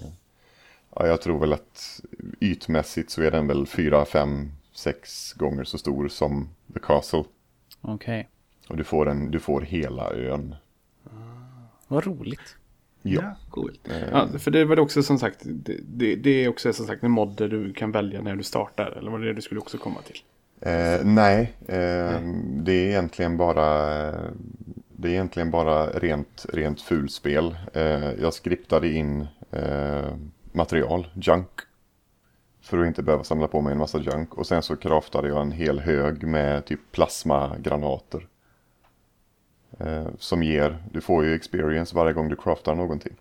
ja, 0.95 1.07
jag 1.07 1.21
tror 1.21 1.39
väl 1.39 1.53
att 1.53 2.01
ytmässigt 2.39 3.09
så 3.09 3.21
är 3.21 3.31
den 3.31 3.47
väl 3.47 3.67
fyra, 3.67 4.05
fem, 4.05 4.51
sex 4.73 5.33
gånger 5.33 5.63
så 5.63 5.77
stor 5.77 6.07
som 6.07 6.49
The 6.73 6.79
Castle. 6.79 7.23
Okej. 7.81 8.29
Och 8.67 8.77
du 8.77 8.83
får, 8.83 9.09
en, 9.09 9.31
du 9.31 9.39
får 9.39 9.61
hela 9.61 10.13
ön. 10.13 10.55
Vad 11.87 12.05
roligt. 12.05 12.55
Ja. 13.01 13.35
coolt. 13.49 13.89
Ja, 14.11 14.27
för 14.39 14.51
det 14.51 14.65
var 14.65 14.75
det 14.75 14.81
också 14.81 15.03
som 15.03 15.19
sagt, 15.19 15.39
det, 15.43 15.77
det, 15.83 16.15
det 16.15 16.43
är 16.43 16.47
också 16.49 16.73
som 16.73 16.87
sagt 16.87 17.03
en 17.03 17.11
mod 17.11 17.37
där 17.37 17.47
du 17.47 17.73
kan 17.73 17.91
välja 17.91 18.21
när 18.21 18.35
du 18.35 18.43
startar. 18.43 18.91
Eller 18.91 19.11
var 19.11 19.19
det 19.19 19.25
det 19.25 19.33
du 19.33 19.41
skulle 19.41 19.59
också 19.59 19.77
komma 19.77 19.99
till? 20.01 20.17
Eh, 20.61 21.05
nej, 21.05 21.53
eh, 21.67 22.21
det 22.55 22.71
är 22.71 22.87
egentligen 22.87 23.37
bara 23.37 24.11
det 25.01 25.07
är 25.09 25.11
egentligen 25.11 25.51
bara 25.51 25.89
rent, 25.89 26.45
rent 26.53 26.81
fulspel. 26.81 27.55
Eh, 27.73 28.11
jag 28.21 28.33
skriptade 28.33 28.87
in 28.89 29.27
eh, 29.51 30.13
material, 30.51 31.07
junk. 31.13 31.49
För 32.61 32.77
att 32.77 32.87
inte 32.87 33.03
behöva 33.03 33.23
samla 33.23 33.47
på 33.47 33.61
mig 33.61 33.71
en 33.71 33.77
massa 33.77 33.99
junk. 33.99 34.33
Och 34.33 34.47
sen 34.47 34.61
så 34.61 34.75
craftade 34.75 35.27
jag 35.27 35.41
en 35.41 35.51
hel 35.51 35.79
hög 35.79 36.23
med 36.27 36.65
typ 36.65 36.79
plasmagranater. 36.91 38.27
Eh, 39.79 40.07
som 40.19 40.43
ger, 40.43 40.83
du 40.91 41.01
får 41.01 41.25
ju 41.25 41.33
experience 41.35 41.95
varje 41.95 42.13
gång 42.13 42.29
du 42.29 42.35
craftar 42.35 42.75
någonting. 42.75 43.13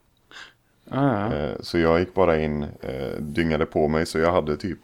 Ah, 0.91 1.31
Så 1.61 1.79
jag 1.79 2.01
gick 2.01 2.15
bara 2.15 2.41
in, 2.41 2.67
dyngade 3.19 3.67
på 3.67 3.89
mig 3.89 4.07
så 4.07 4.19
jag 4.19 4.33
hade 4.33 4.57
typ 4.57 4.79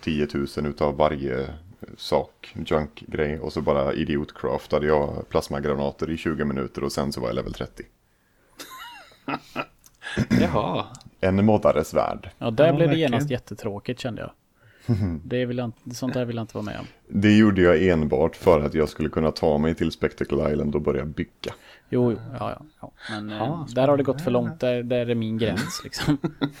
10 0.00 0.28
000 0.34 0.46
utav 0.66 0.96
varje 0.96 1.54
sak, 1.96 2.54
junk-grej. 2.66 3.38
Och 3.40 3.52
så 3.52 3.60
bara 3.60 3.92
idiotcraftade 3.92 4.86
jag 4.86 5.28
plasmagranater 5.28 6.10
i 6.10 6.16
20 6.16 6.44
minuter 6.44 6.84
och 6.84 6.92
sen 6.92 7.12
så 7.12 7.20
var 7.20 7.28
jag 7.28 7.34
level 7.36 7.52
30. 7.52 7.82
Jaha. 10.40 10.86
En 11.20 11.44
moddares 11.44 11.94
värld. 11.94 12.30
Ja, 12.38 12.50
där 12.50 12.66
Ja, 12.66 12.72
blev 12.72 12.78
det 12.78 12.86
verkligen. 12.86 13.10
genast 13.12 13.30
jättetråkigt 13.30 14.00
kände 14.00 14.20
jag. 14.22 14.30
Det 15.24 15.46
vill 15.46 15.58
jag 15.58 15.64
inte, 15.64 15.94
sånt 15.94 16.14
där 16.14 16.24
vill 16.24 16.36
jag 16.36 16.42
inte 16.42 16.56
vara 16.56 16.64
med 16.64 16.80
om. 16.80 16.86
Det 17.08 17.36
gjorde 17.36 17.62
jag 17.62 17.82
enbart 17.82 18.36
för 18.36 18.60
att 18.60 18.74
jag 18.74 18.88
skulle 18.88 19.08
kunna 19.08 19.30
ta 19.30 19.58
mig 19.58 19.74
till 19.74 19.92
Spectacle 19.92 20.52
Island 20.52 20.74
och 20.74 20.82
börja 20.82 21.04
bygga. 21.04 21.54
Jo, 21.92 22.12
jo, 22.12 22.18
ja, 22.38 22.50
ja. 22.50 22.62
ja. 22.80 22.92
Men 23.10 23.28
Ja, 23.28 23.66
eh, 23.68 23.74
där 23.74 23.88
har 23.88 23.96
det 23.96 24.02
gått 24.02 24.20
för 24.20 24.30
långt. 24.30 24.60
Där, 24.60 24.82
där 24.82 25.06
är 25.10 25.14
min 25.14 25.38
gräns 25.38 25.80
liksom. 25.84 26.18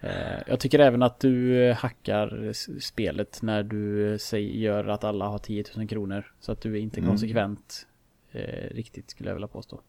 eh, 0.00 0.10
jag 0.46 0.60
tycker 0.60 0.78
även 0.78 1.02
att 1.02 1.20
du 1.20 1.64
eh, 1.64 1.76
hackar 1.76 2.52
spelet 2.80 3.38
när 3.42 3.62
du 3.62 4.16
säger, 4.20 4.52
gör 4.58 4.88
att 4.88 5.04
alla 5.04 5.26
har 5.26 5.38
10 5.38 5.64
000 5.76 5.88
kronor. 5.88 6.32
Så 6.40 6.52
att 6.52 6.60
du 6.60 6.74
är 6.74 6.80
inte 6.80 7.00
Mm. 7.00 7.10
konsekvent 7.10 7.86
eh, 8.32 8.74
riktigt 8.74 9.10
skulle 9.10 9.28
jag 9.30 9.34
vilja 9.34 9.48
påstå. 9.48 9.80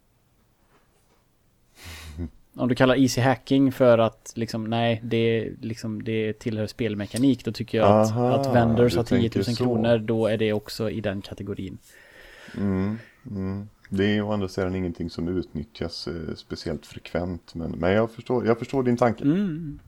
Om 2.56 2.70
du 2.70 2.76
kallar 2.76 2.96
easy 2.96 3.22
hacking 3.22 3.72
för 3.72 3.98
att 3.98 4.34
liksom, 4.36 4.64
nej, 4.64 5.02
det, 5.04 5.50
liksom, 5.62 6.04
det 6.04 6.40
tillhör 6.40 6.68
spelmekanik. 6.68 7.46
Då 7.46 7.52
tycker 7.52 7.78
jag 7.78 8.02
att, 8.02 8.12
Aha, 8.12 8.36
att 8.36 8.56
vendors 8.56 8.94
du 8.94 9.00
har 9.00 9.04
10 9.04 9.18
000 9.18 9.30
tänker 9.30 9.44
så. 9.44 9.64
kronor. 9.64 9.98
Då 9.98 10.28
är 10.28 10.38
det 10.38 10.54
också 10.54 10.90
i 10.90 11.02
den 11.02 11.22
kategorin. 11.22 11.78
Mm, 12.58 12.98
mm. 13.30 13.68
Det 13.90 14.06
är 14.06 14.22
å 14.22 14.32
andra 14.32 14.48
sidan 14.48 14.76
ingenting 14.76 15.10
som 15.10 15.28
utnyttjas 15.28 16.08
eh, 16.08 16.36
speciellt 16.36 16.86
frekvent. 16.86 17.56
Men, 17.56 17.72
men 17.72 17.92
jag, 17.92 18.12
förstår, 18.12 18.46
jag 18.48 18.60
förstår 18.60 18.84
din 18.84 18.98
tanke. 18.98 19.24
Mm. 19.24 19.80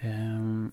Ehm, 0.00 0.72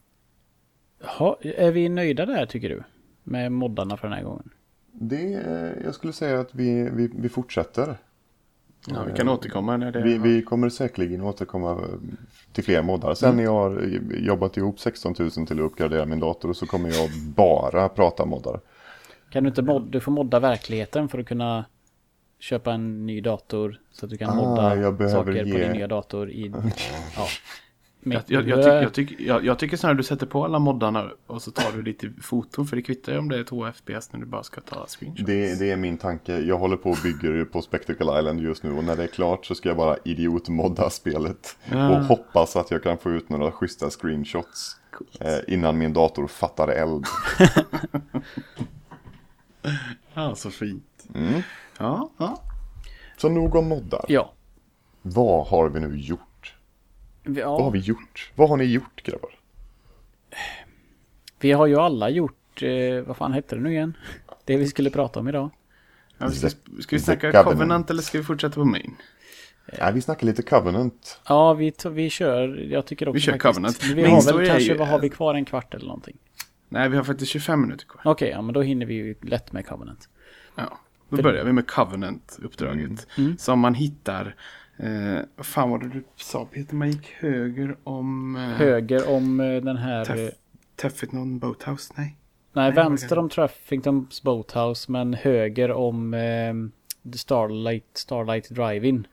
ha, 0.99 1.37
är 1.41 1.71
vi 1.71 1.89
nöjda 1.89 2.25
där 2.25 2.45
tycker 2.45 2.69
du? 2.69 2.83
Med 3.23 3.51
moddarna 3.51 3.97
för 3.97 4.07
den 4.07 4.17
här 4.17 4.23
gången? 4.23 4.49
Det, 4.91 5.33
eh, 5.33 5.85
jag 5.85 5.95
skulle 5.95 6.13
säga 6.13 6.39
att 6.39 6.55
vi, 6.55 6.89
vi, 6.93 7.09
vi 7.15 7.29
fortsätter. 7.29 7.97
Ja, 8.87 9.03
vi 9.03 9.13
kan 9.13 9.29
återkomma 9.29 9.77
när 9.77 9.91
det 9.91 10.01
Vi, 10.01 10.17
vi 10.17 10.41
kommer 10.41 10.69
säkerligen 10.69 11.21
återkomma 11.21 11.79
till 12.53 12.63
fler 12.63 12.81
moddar. 12.81 13.13
Sen 13.13 13.35
när 13.35 13.43
jag 13.43 13.53
har 13.53 13.81
jobbat 14.17 14.57
ihop 14.57 14.79
16 14.79 15.15
000 15.19 15.31
till 15.31 15.43
att 15.43 15.59
uppgradera 15.59 16.05
min 16.05 16.19
dator 16.19 16.53
så 16.53 16.65
kommer 16.65 16.89
jag 16.89 17.09
bara 17.35 17.89
prata 17.89 18.25
moddar. 18.25 18.59
Kan 19.29 19.43
du 19.43 19.49
inte 19.49 19.61
mod, 19.61 19.91
du 19.91 19.99
får 19.99 20.11
modda 20.11 20.39
verkligheten 20.39 21.09
för 21.09 21.19
att 21.19 21.25
kunna 21.27 21.65
köpa 22.39 22.73
en 22.73 23.05
ny 23.05 23.21
dator 23.21 23.79
så 23.91 24.05
att 24.05 24.09
du 24.09 24.17
kan 24.17 24.29
Ah, 24.29 24.35
modda 24.35 25.09
saker 25.09 25.31
på 25.31 25.47
ge- 25.47 25.59
din 25.63 25.71
nya 25.71 25.87
dator 25.87 26.29
i... 26.31 26.51
ja. 27.15 27.27
Jag, 28.05 28.09
Mitt- 28.13 28.29
jag, 28.29 28.47
jag, 28.47 28.57
tycker, 28.63 28.81
jag, 28.81 28.93
tycker, 28.93 29.25
jag, 29.25 29.45
jag 29.45 29.59
tycker 29.59 29.77
snarare 29.77 29.97
du 29.97 30.03
sätter 30.03 30.25
på 30.25 30.45
alla 30.45 30.59
moddarna 30.59 31.09
och 31.27 31.41
så 31.41 31.51
tar 31.51 31.71
du 31.71 31.81
lite 31.83 32.11
foton 32.21 32.65
för 32.67 32.75
det 32.75 32.81
kvittar 32.81 33.11
ju 33.13 33.17
om 33.19 33.29
det 33.29 33.39
är 33.39 33.43
2 33.43 33.71
FPS 33.71 34.13
när 34.13 34.19
du 34.19 34.25
bara 34.25 34.43
ska 34.43 34.61
ta 34.61 34.85
screenshots. 34.87 35.25
Det, 35.27 35.59
det 35.59 35.71
är 35.71 35.77
min 35.77 35.97
tanke. 35.97 36.37
Jag 36.39 36.57
håller 36.57 36.77
på 36.77 36.89
och 36.89 36.97
bygger 37.03 37.45
på 37.45 37.61
Spectacle 37.61 38.19
Island 38.19 38.41
just 38.41 38.63
nu 38.63 38.71
och 38.77 38.83
när 38.83 38.95
det 38.95 39.03
är 39.03 39.07
klart 39.07 39.45
så 39.45 39.55
ska 39.55 39.69
jag 39.69 39.77
bara 39.77 39.97
idiotmodda 40.05 40.89
spelet. 40.89 41.57
Ja. 41.71 41.89
Och 41.99 42.05
hoppas 42.05 42.55
att 42.55 42.71
jag 42.71 42.83
kan 42.83 42.97
få 42.97 43.11
ut 43.11 43.29
några 43.29 43.51
schyssta 43.51 43.89
screenshots 43.89 44.77
eh, 45.19 45.53
innan 45.53 45.77
min 45.77 45.93
dator 45.93 46.27
fattar 46.27 46.67
eld. 46.67 47.05
Ja, 50.13 50.35
så 50.35 50.49
fint. 50.51 51.05
Mm. 51.15 51.41
Ja, 51.79 52.09
ja. 52.17 52.41
Så 53.17 53.29
nog 53.29 53.55
om 53.55 53.67
moddar. 53.67 54.05
Ja. 54.07 54.33
Vad 55.01 55.47
har 55.47 55.69
vi 55.69 55.79
nu 55.79 55.97
gjort? 55.97 56.19
Vi, 57.23 57.41
Vad 57.41 57.51
har 57.51 57.59
ja. 57.59 57.69
vi 57.69 57.79
gjort? 57.79 58.31
Vad 58.35 58.49
har 58.49 58.57
ni 58.57 58.63
gjort 58.63 59.03
grabbar? 59.03 59.29
vi 61.39 61.51
har 61.51 61.65
ju 61.67 61.75
alla 61.75 62.09
gjort... 62.09 62.61
Eh, 62.63 63.01
vad 63.07 63.17
fan 63.17 63.33
hette 63.33 63.55
det 63.55 63.61
nu 63.61 63.71
igen? 63.71 63.97
Det 64.45 64.57
vi 64.57 64.67
skulle 64.67 64.89
prata 64.89 65.19
om 65.19 65.27
idag. 65.27 65.49
ja 66.17 66.27
vi 66.27 66.35
ska, 66.35 66.49
ska 66.49 66.95
vi 66.95 66.99
snacka 66.99 67.31
Covenant. 67.31 67.45
Covenant. 67.57 67.89
eller 67.89 68.01
ska 68.01 68.17
vi 68.17 68.23
fortsätta 68.23 68.53
på 68.55 68.65
Main? 68.65 68.95
Nej, 69.79 69.93
vi 69.93 70.01
snackar 70.01 70.27
lite 70.27 70.41
Covenant. 70.43 71.19
Ja, 71.27 71.53
vi, 71.53 71.73
vi 71.91 72.09
kör. 72.09 72.57
Jag 72.71 72.85
tycker 72.85 73.09
också 73.09 73.13
Vi 73.13 73.19
kör 73.19 73.31
faktiskt. 73.31 73.55
Covenant. 73.55 73.83
Vi 73.83 74.03
har 74.03 74.37
väl 74.37 74.47
kanske, 74.47 74.71
ju- 74.71 74.77
vad 74.77 74.87
har 74.87 74.99
vi 74.99 75.09
kvar? 75.09 75.35
En 75.35 75.45
kvart 75.45 75.73
eller 75.73 75.85
någonting? 75.85 76.17
Nej, 76.69 76.89
vi 76.89 76.97
har 76.97 77.03
faktiskt 77.03 77.31
25 77.31 77.61
minuter 77.61 77.85
kvar. 77.85 78.01
Okej, 78.11 78.29
ja 78.29 78.41
men 78.41 78.53
då 78.53 78.61
hinner 78.61 78.85
vi 78.85 78.93
ju 78.93 79.15
lätt 79.21 79.51
med 79.51 79.67
Covenant. 79.67 80.09
Ja, 80.55 80.79
då 81.09 81.21
börjar 81.21 81.45
vi 81.45 81.53
med 81.53 81.67
Covenant-uppdraget. 81.67 83.07
Mm. 83.17 83.37
Som 83.37 83.59
man 83.59 83.73
hittar... 83.73 84.35
Eh, 84.77 85.19
vad 85.35 85.45
fan 85.45 85.69
var 85.69 85.77
det 85.79 85.87
du 85.89 86.03
sa 86.15 86.45
Peter? 86.45 86.75
Man 86.75 86.91
gick 86.91 87.05
höger 87.19 87.77
om... 87.83 88.35
Eh, 88.35 88.41
Höger 88.41 89.09
om 89.09 89.39
eh, 89.39 89.61
den 89.61 89.77
här... 89.77 90.05
Teff- 90.05 90.25
eh, 90.27 90.29
Teffetnon 90.75 91.39
Boathouse? 91.39 91.93
Nej. 91.97 92.15
nej, 92.53 92.71
vad 92.71 92.85
är 92.85 92.89
vänster 92.89 93.17
om 93.19 93.29
Truffingtons 93.29 94.23
Boathouse 94.23 94.91
men 94.91 95.13
höger 95.13 95.71
om 95.71 96.13
eh, 96.13 97.11
The 97.11 97.17
Starlight, 97.17 97.85
Starlight 97.93 98.49
Drive-In. 98.49 99.07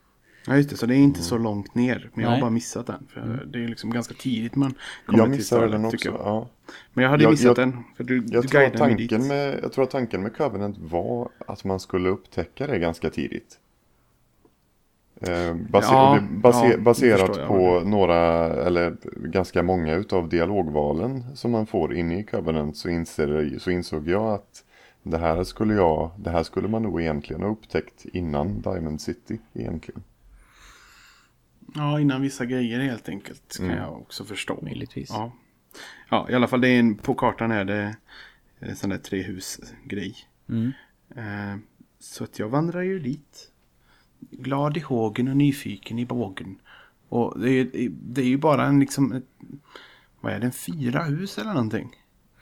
Ja, 0.46 0.56
just 0.56 0.70
det. 0.70 0.76
Så 0.76 0.86
det 0.86 0.94
är 0.94 0.98
inte 0.98 1.22
så 1.22 1.38
långt 1.38 1.74
ner. 1.74 2.10
Men 2.14 2.22
jag 2.22 2.28
har 2.30 2.34
Nej. 2.36 2.40
bara 2.40 2.50
missat 2.50 2.86
den. 2.86 3.06
För 3.08 3.44
det 3.52 3.64
är 3.64 3.68
liksom 3.68 3.90
ganska 3.90 4.14
tidigt 4.14 4.54
man 4.56 4.74
kommer 5.06 5.18
Jag 5.18 5.32
till 5.34 5.46
Starlight, 5.46 5.72
den 5.82 5.90
tycker 5.90 6.10
också. 6.10 6.22
jag. 6.24 6.32
Ja. 6.34 6.48
Men 6.92 7.02
jag 7.02 7.10
hade 7.10 7.22
Jag- 7.22 7.30
missat 7.30 7.44
jag- 7.44 7.56
den. 7.56 7.84
För 7.96 8.04
du, 8.04 8.20
du 8.20 8.34
Jag, 8.34 8.48
tror 8.48 8.60
mig 8.60 8.70
dit. 8.70 8.78
tanken 9.10 9.26
med, 9.28 9.60
jag 9.62 9.72
tror 9.72 9.84
att 9.84 9.90
tanken 9.90 10.22
med 10.22 10.36
Covenant 10.36 10.76
var 10.78 11.28
att 11.46 11.64
man 11.64 11.80
skulle 11.80 12.08
upptäcka 12.08 12.66
det 12.66 12.78
ganska 12.78 13.10
tidigt. 13.10 13.58
Eh, 15.20 15.54
base, 15.54 15.88
Ja, 15.92 16.18
det- 16.20 16.36
base, 16.36 16.66
ja, 16.66 16.76
det 16.76 16.82
baserat 16.82 17.36
jag. 17.36 17.48
på 17.48 17.80
några, 17.84 18.46
eller 18.66 18.96
ganska 19.16 19.62
många 19.62 19.94
utav 19.94 20.28
dialogvalen 20.28 21.36
som 21.36 21.50
man 21.50 21.66
får 21.66 21.94
inne 21.94 22.18
i 22.18 22.22
Covenant 22.24 22.76
så, 22.76 22.88
inser, 22.88 23.58
så 23.58 23.70
insåg 23.70 24.08
jag 24.08 24.34
att 24.34 24.64
det 25.02 25.18
här, 25.18 25.44
skulle 25.44 25.74
jag, 25.74 26.10
det 26.18 26.30
här 26.30 26.42
skulle 26.42 26.68
man 26.68 26.82
nog 26.82 27.00
egentligen 27.00 27.42
ha 27.42 27.48
upptäckt 27.50 28.04
innan 28.04 28.60
Diamond 28.60 29.00
City 29.00 29.38
egentligen. 29.54 30.02
Ja, 31.74 32.00
innan 32.00 32.22
vissa 32.22 32.44
grejer 32.44 32.80
helt 32.80 33.08
enkelt. 33.08 33.56
Kan 33.56 33.66
Mm. 33.66 33.78
jag 33.78 33.92
också 34.00 34.24
förstå. 34.24 34.58
Möjligtvis. 34.62 35.10
Ja. 35.10 35.32
ja, 36.10 36.26
i 36.30 36.34
alla 36.34 36.46
fall 36.48 36.60
det 36.60 36.68
är 36.68 36.78
en, 36.80 36.94
på 36.94 37.14
kartan 37.14 37.50
är 37.50 37.64
det 37.64 37.96
en 38.58 38.76
sån 38.76 38.90
där 38.90 38.98
trehusgrej. 38.98 40.14
Mm. 40.48 40.72
Eh, 41.16 41.58
så 41.98 42.24
att 42.24 42.38
jag 42.38 42.48
vandrar 42.48 42.82
ju 42.82 42.98
dit. 42.98 43.49
Glad 44.30 44.76
i 44.76 44.80
hågen 44.80 45.28
och 45.28 45.36
nyfiken 45.36 45.98
i 45.98 46.06
bågen. 46.06 46.58
Och 47.08 47.40
det 47.40 47.50
är, 47.50 47.90
det 47.90 48.20
är 48.20 48.26
ju 48.26 48.36
bara 48.36 48.66
en 48.66 48.80
liksom, 48.80 49.12
ett, 49.12 49.24
vad 50.20 50.32
är 50.32 50.38
det, 50.40 50.46
en 50.46 50.52
fyra 50.52 51.02
hus 51.02 51.38
eller 51.38 51.52
någonting. 51.52 51.96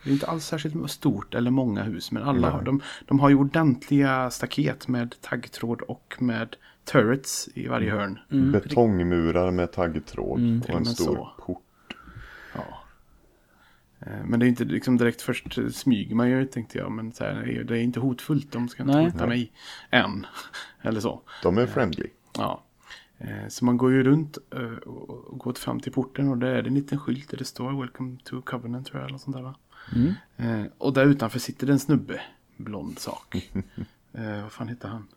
Det 0.05 0.11
är 0.11 0.13
inte 0.13 0.27
alls 0.27 0.45
särskilt 0.47 0.91
stort 0.91 1.35
eller 1.35 1.51
många 1.51 1.83
hus, 1.83 2.13
men 2.13 2.23
alla 2.23 2.51
har, 2.51 2.63
de, 2.63 2.81
de 3.07 3.21
har 3.21 3.29
ju 3.29 3.35
ordentliga 3.35 4.31
staket 4.31 4.89
med 4.89 5.15
taggtråd 5.21 5.81
och 5.81 6.15
med 6.19 6.57
turrets 6.85 7.49
i 7.55 7.69
varje 7.69 7.91
hörn. 7.91 8.19
Betongmurar 8.53 9.51
med 9.51 9.73
taggtråd 9.73 10.31
och 10.31 10.39
Mm. 10.39 10.61
och 10.61 10.71
en 10.71 10.85
stor 10.87 11.05
så. 11.05 11.31
port. 11.39 11.63
Eh, 14.01 14.25
Men 14.25 14.41
det 14.41 14.47
är 14.47 14.49
inte 14.49 14.65
liksom 14.65 14.97
direkt 14.97 15.23
först 15.23 15.59
smyger 15.75 16.15
man 16.15 16.31
ju 16.31 16.47
tänkte 16.47 16.79
jag. 16.79 16.93
Men 16.93 17.13
så 17.13 17.25
här, 17.25 17.65
det 17.69 17.79
är 17.79 17.83
inte 17.83 18.01
hotfullt. 18.01 18.53
De 18.53 18.69
ska 18.69 18.83
inte 18.83 18.97
Nej. 18.97 19.05
hota 19.11 19.27
mig 19.27 19.53
än. 19.91 20.27
Eller 20.83 21.01
så. 21.01 21.23
De 21.43 21.59
är 21.59 21.67
friendly. 21.67 22.07
Ja. 22.37 22.65
Eh, 23.19 23.49
Så 23.49 23.65
man 23.65 23.77
går 23.77 23.93
ju 23.93 24.03
runt 24.03 24.39
eh, 24.55 24.63
och 24.89 25.39
går 25.39 25.53
fram 25.53 25.81
till 25.81 25.93
porten 25.93 26.29
och 26.29 26.39
där 26.39 26.47
är 26.49 26.63
det 26.63 26.69
en 26.69 26.75
liten 26.75 26.99
skylt 27.01 27.29
där 27.31 27.39
det 27.39 27.45
står 27.45 27.81
Welcome 27.81 28.17
to 28.25 28.43
Covenant 28.43 28.87
tror 28.87 29.01
jag. 29.01 29.09
Eller 29.09 29.19
sånt 29.19 29.37
där, 29.37 29.43
va? 29.43 29.55
Eh, 30.37 30.65
Och 30.79 30.93
där 30.93 31.05
utanför 31.07 31.39
sitter 31.39 31.67
det 31.67 31.73
en 31.73 31.79
snubbe. 31.79 32.21
Blond 32.57 32.99
sak. 32.99 33.51
vad 34.43 34.53
fan 34.53 34.69
heter 34.69 34.89
han? 34.89 35.09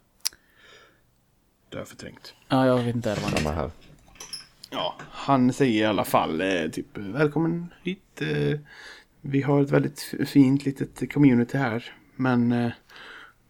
Det 1.69 1.77
har 1.77 1.81
jag 1.81 1.87
förträngt. 1.87 2.33
Ja, 2.47 2.65
jag 2.65 2.77
vet 2.83 2.95
inte 2.95 3.15
Samma 3.15 3.51
här. 3.55 3.71
Ja, 4.73 4.95
han 4.99 5.53
säger 5.53 5.83
i 5.83 5.85
alla 5.85 6.05
fall 6.05 6.41
eh, 6.41 6.67
typ 6.71 6.97
välkommen 6.97 7.73
hit. 7.83 8.21
Eh, 8.21 8.59
vi 9.21 9.41
har 9.41 9.61
ett 9.61 9.71
väldigt 9.71 9.99
fint 10.25 10.65
litet 10.65 11.13
community 11.13 11.57
här. 11.57 11.93
Men 12.15 12.51
eh, 12.51 12.71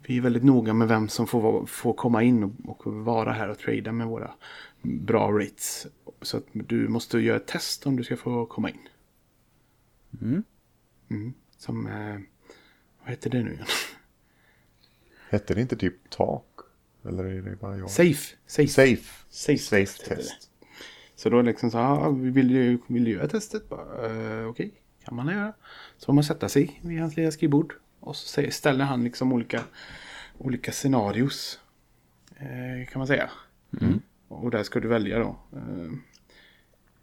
vi 0.07 0.17
är 0.17 0.21
väldigt 0.21 0.43
noga 0.43 0.73
med 0.73 0.87
vem 0.87 1.09
som 1.09 1.27
får, 1.27 1.65
får 1.65 1.93
komma 1.93 2.23
in 2.23 2.43
och, 2.43 2.87
och 2.87 2.93
vara 2.93 3.31
här 3.31 3.49
och 3.49 3.57
trada 3.57 3.91
med 3.91 4.07
våra 4.07 4.31
bra 4.81 5.31
rates. 5.31 5.87
Så 6.21 6.37
att 6.37 6.45
du 6.53 6.87
måste 6.87 7.19
göra 7.19 7.37
ett 7.37 7.47
test 7.47 7.85
om 7.87 7.95
du 7.95 8.03
ska 8.03 8.17
få 8.17 8.45
komma 8.45 8.69
in. 8.69 8.87
Mm. 11.09 11.33
Som, 11.57 11.87
eh, 11.87 12.19
vad 13.01 13.09
heter 13.09 13.29
det 13.29 13.43
nu 13.43 13.53
igen? 13.53 13.65
Hette 15.29 15.53
det 15.53 15.61
inte 15.61 15.75
typ 15.75 16.09
tak? 16.09 16.47
Eller 17.05 17.23
är 17.23 17.41
det 17.41 17.55
bara 17.55 17.77
jag? 17.77 17.89
Safe. 17.89 18.35
Safe. 18.45 18.67
Safe. 18.67 19.25
Safe, 19.29 19.57
Safe 19.57 20.15
test. 20.15 20.50
Så 21.21 21.29
då 21.29 21.41
liksom 21.41 21.71
så 21.71 21.77
ah, 21.77 22.09
vi 22.09 22.29
vill 22.29 22.51
ju 22.51 22.77
vill 22.87 23.03
du 23.03 23.11
göra 23.11 23.27
testet. 23.27 23.69
Bara, 23.69 24.05
eh, 24.05 24.47
Okej, 24.47 24.71
kan 25.03 25.15
man 25.15 25.27
göra. 25.27 25.53
Så 25.97 26.05
får 26.05 26.13
man 26.13 26.23
sätta 26.23 26.49
sig 26.49 26.79
vid 26.83 26.99
hans 26.99 27.17
lilla 27.17 27.31
skrivbord. 27.31 27.73
Och 27.99 28.15
så 28.15 28.51
ställer 28.51 28.85
han 28.85 29.03
liksom 29.03 29.33
olika, 29.33 29.63
olika 30.37 30.71
scenarios. 30.71 31.59
Eh, 32.35 32.87
kan 32.91 32.99
man 32.99 33.07
säga. 33.07 33.29
Och 34.27 34.51
där 34.51 34.63
ska 34.63 34.79
du 34.79 34.87
välja 34.87 35.19
då. 35.19 35.37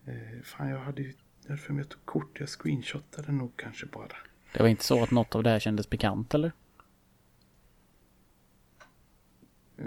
Eh, 0.07 0.43
fan, 0.45 0.69
jag 0.69 0.79
hade 0.79 1.03
ju 1.03 1.13
därför 1.47 1.75
jag 1.75 1.89
tog 1.89 2.05
kort. 2.05 2.41
Jag 2.41 2.49
screenshotade 2.49 3.33
nog 3.33 3.53
kanske 3.57 3.87
bara. 3.87 4.17
Det 4.53 4.63
var 4.63 4.69
inte 4.69 4.85
så 4.85 5.03
att 5.03 5.11
något 5.11 5.35
av 5.35 5.43
det 5.43 5.51
här 5.51 5.59
kändes 5.59 5.91
bekant 5.91 6.35
eller? 6.35 6.53
Eh, 9.79 9.87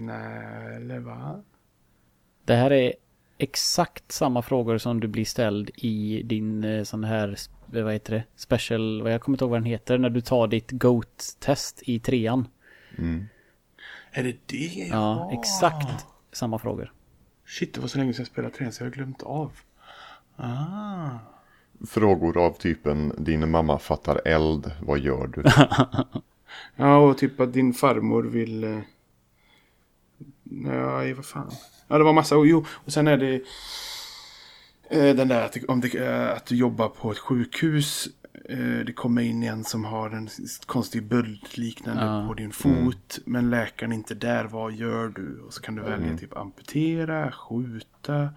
nej, 0.00 0.76
eller 0.76 0.98
va? 0.98 1.42
Det 2.44 2.54
här 2.54 2.70
är 2.70 2.92
exakt 3.38 4.12
samma 4.12 4.42
frågor 4.42 4.78
som 4.78 5.00
du 5.00 5.08
blir 5.08 5.24
ställd 5.24 5.70
i 5.74 6.22
din 6.24 6.64
eh, 6.64 6.82
sån 6.82 7.04
här, 7.04 7.28
sp- 7.28 7.82
vad 7.82 7.92
heter 7.92 8.12
det, 8.14 8.24
special, 8.36 9.02
vad 9.02 9.12
jag 9.12 9.20
kommer 9.20 9.36
inte 9.36 9.44
ihåg 9.44 9.50
vad 9.50 9.60
den 9.60 9.66
heter, 9.66 9.98
när 9.98 10.10
du 10.10 10.20
tar 10.20 10.46
ditt 10.46 10.70
GOAT-test 10.70 11.82
i 11.82 12.00
trean. 12.00 12.48
Är 14.10 14.22
det 14.22 14.36
det? 14.46 14.88
Ja, 14.90 15.30
exakt 15.32 16.06
samma 16.32 16.58
frågor. 16.58 16.92
Shit, 17.46 17.74
det 17.74 17.80
var 17.80 17.88
så 17.88 17.98
länge 17.98 18.12
sedan 18.12 18.20
jag 18.22 18.26
spelade 18.26 18.54
träning 18.54 18.72
så 18.72 18.82
jag 18.82 18.86
har 18.86 18.94
glömt 18.94 19.22
av. 19.22 19.52
Ah. 20.36 21.08
Frågor 21.88 22.38
av 22.46 22.50
typen 22.50 23.12
din 23.18 23.50
mamma 23.50 23.78
fattar 23.78 24.20
eld, 24.24 24.72
vad 24.82 24.98
gör 24.98 25.26
du? 25.26 25.44
Ja, 26.76 26.96
och 26.98 27.18
typ 27.18 27.40
att 27.40 27.52
din 27.52 27.72
farmor 27.72 28.22
vill... 28.22 28.82
Nej, 30.50 31.12
vad 31.12 31.24
fan. 31.24 31.50
Ja, 31.88 31.98
det 31.98 32.04
var 32.04 32.12
massa. 32.12 32.36
Och, 32.36 32.46
jo, 32.46 32.64
och 32.70 32.92
sen 32.92 33.06
är 33.08 33.16
det 33.16 33.34
eh, 34.90 35.16
den 35.16 35.28
där 35.28 35.44
att, 35.44 35.56
om 35.68 35.80
det, 35.80 35.94
eh, 35.94 36.36
att 36.36 36.46
du 36.46 36.56
jobbar 36.56 36.88
på 36.88 37.10
ett 37.12 37.18
sjukhus. 37.18 38.08
Eh, 38.48 38.58
det 38.86 38.92
kommer 38.92 39.22
in 39.22 39.42
en 39.42 39.64
som 39.64 39.84
har 39.84 40.10
en 40.10 40.28
konstig 40.66 41.02
böldliknande 41.02 42.02
Ja. 42.04 42.26
på 42.28 42.34
din 42.34 42.52
fot. 42.52 43.18
Men 43.24 43.50
läkaren 43.50 43.92
är 43.92 43.96
inte 43.96 44.14
där. 44.14 44.44
Vad 44.44 44.72
gör 44.72 45.08
du? 45.08 45.40
Och 45.46 45.54
så 45.54 45.62
kan 45.62 45.74
du 45.74 45.82
välja 45.82 46.16
typ 46.18 46.36
amputera, 46.36 47.32
skjuta, 47.32 48.28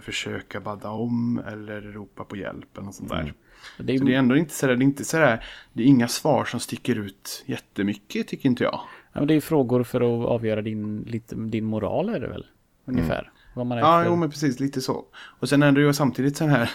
försöka 0.00 0.60
badda 0.60 0.90
om 0.90 1.42
eller 1.46 1.80
ropa 1.80 2.24
på 2.24 2.36
hjälp 2.36 2.76
eller 2.76 2.84
något 2.84 2.94
sånt 2.94 3.08
där. 3.08 3.34
Det 3.78 3.94
är, 3.94 3.98
Så 3.98 4.04
det 4.04 4.14
är 4.14 4.18
ändå 4.18 4.36
inte 4.36 4.54
sådär, 4.54 4.76
det 4.76 4.82
är 4.82 4.84
inte 4.84 5.04
sådär, 5.04 5.44
det 5.72 5.82
är 5.82 5.86
inga 5.86 6.08
svar 6.08 6.44
som 6.44 6.60
sticker 6.60 6.96
ut 6.98 7.44
jättemycket 7.46 8.28
tycker 8.28 8.48
inte 8.48 8.64
jag. 8.64 8.80
Ja, 9.16 9.20
men 9.20 9.28
det 9.28 9.34
är 9.34 9.40
frågor 9.40 9.82
för 9.82 10.00
att 10.00 10.28
avgöra 10.28 10.62
din, 10.62 11.02
lite, 11.02 11.34
din 11.34 11.64
moral 11.64 12.08
är 12.08 12.20
det 12.20 12.28
väl? 12.28 12.46
Ungefär. 12.84 13.30
Vad 13.54 13.66
man 13.66 13.78
är 13.78 13.82
Ja, 13.82 14.02
för. 14.02 14.10
jo 14.10 14.16
men 14.16 14.30
precis 14.30 14.60
lite 14.60 14.80
så. 14.80 15.04
Och 15.14 15.48
sen 15.48 15.62
är 15.62 15.72
det 15.72 15.80
ju 15.80 15.92
samtidigt 15.92 16.36
sån 16.36 16.48
här, 16.48 16.70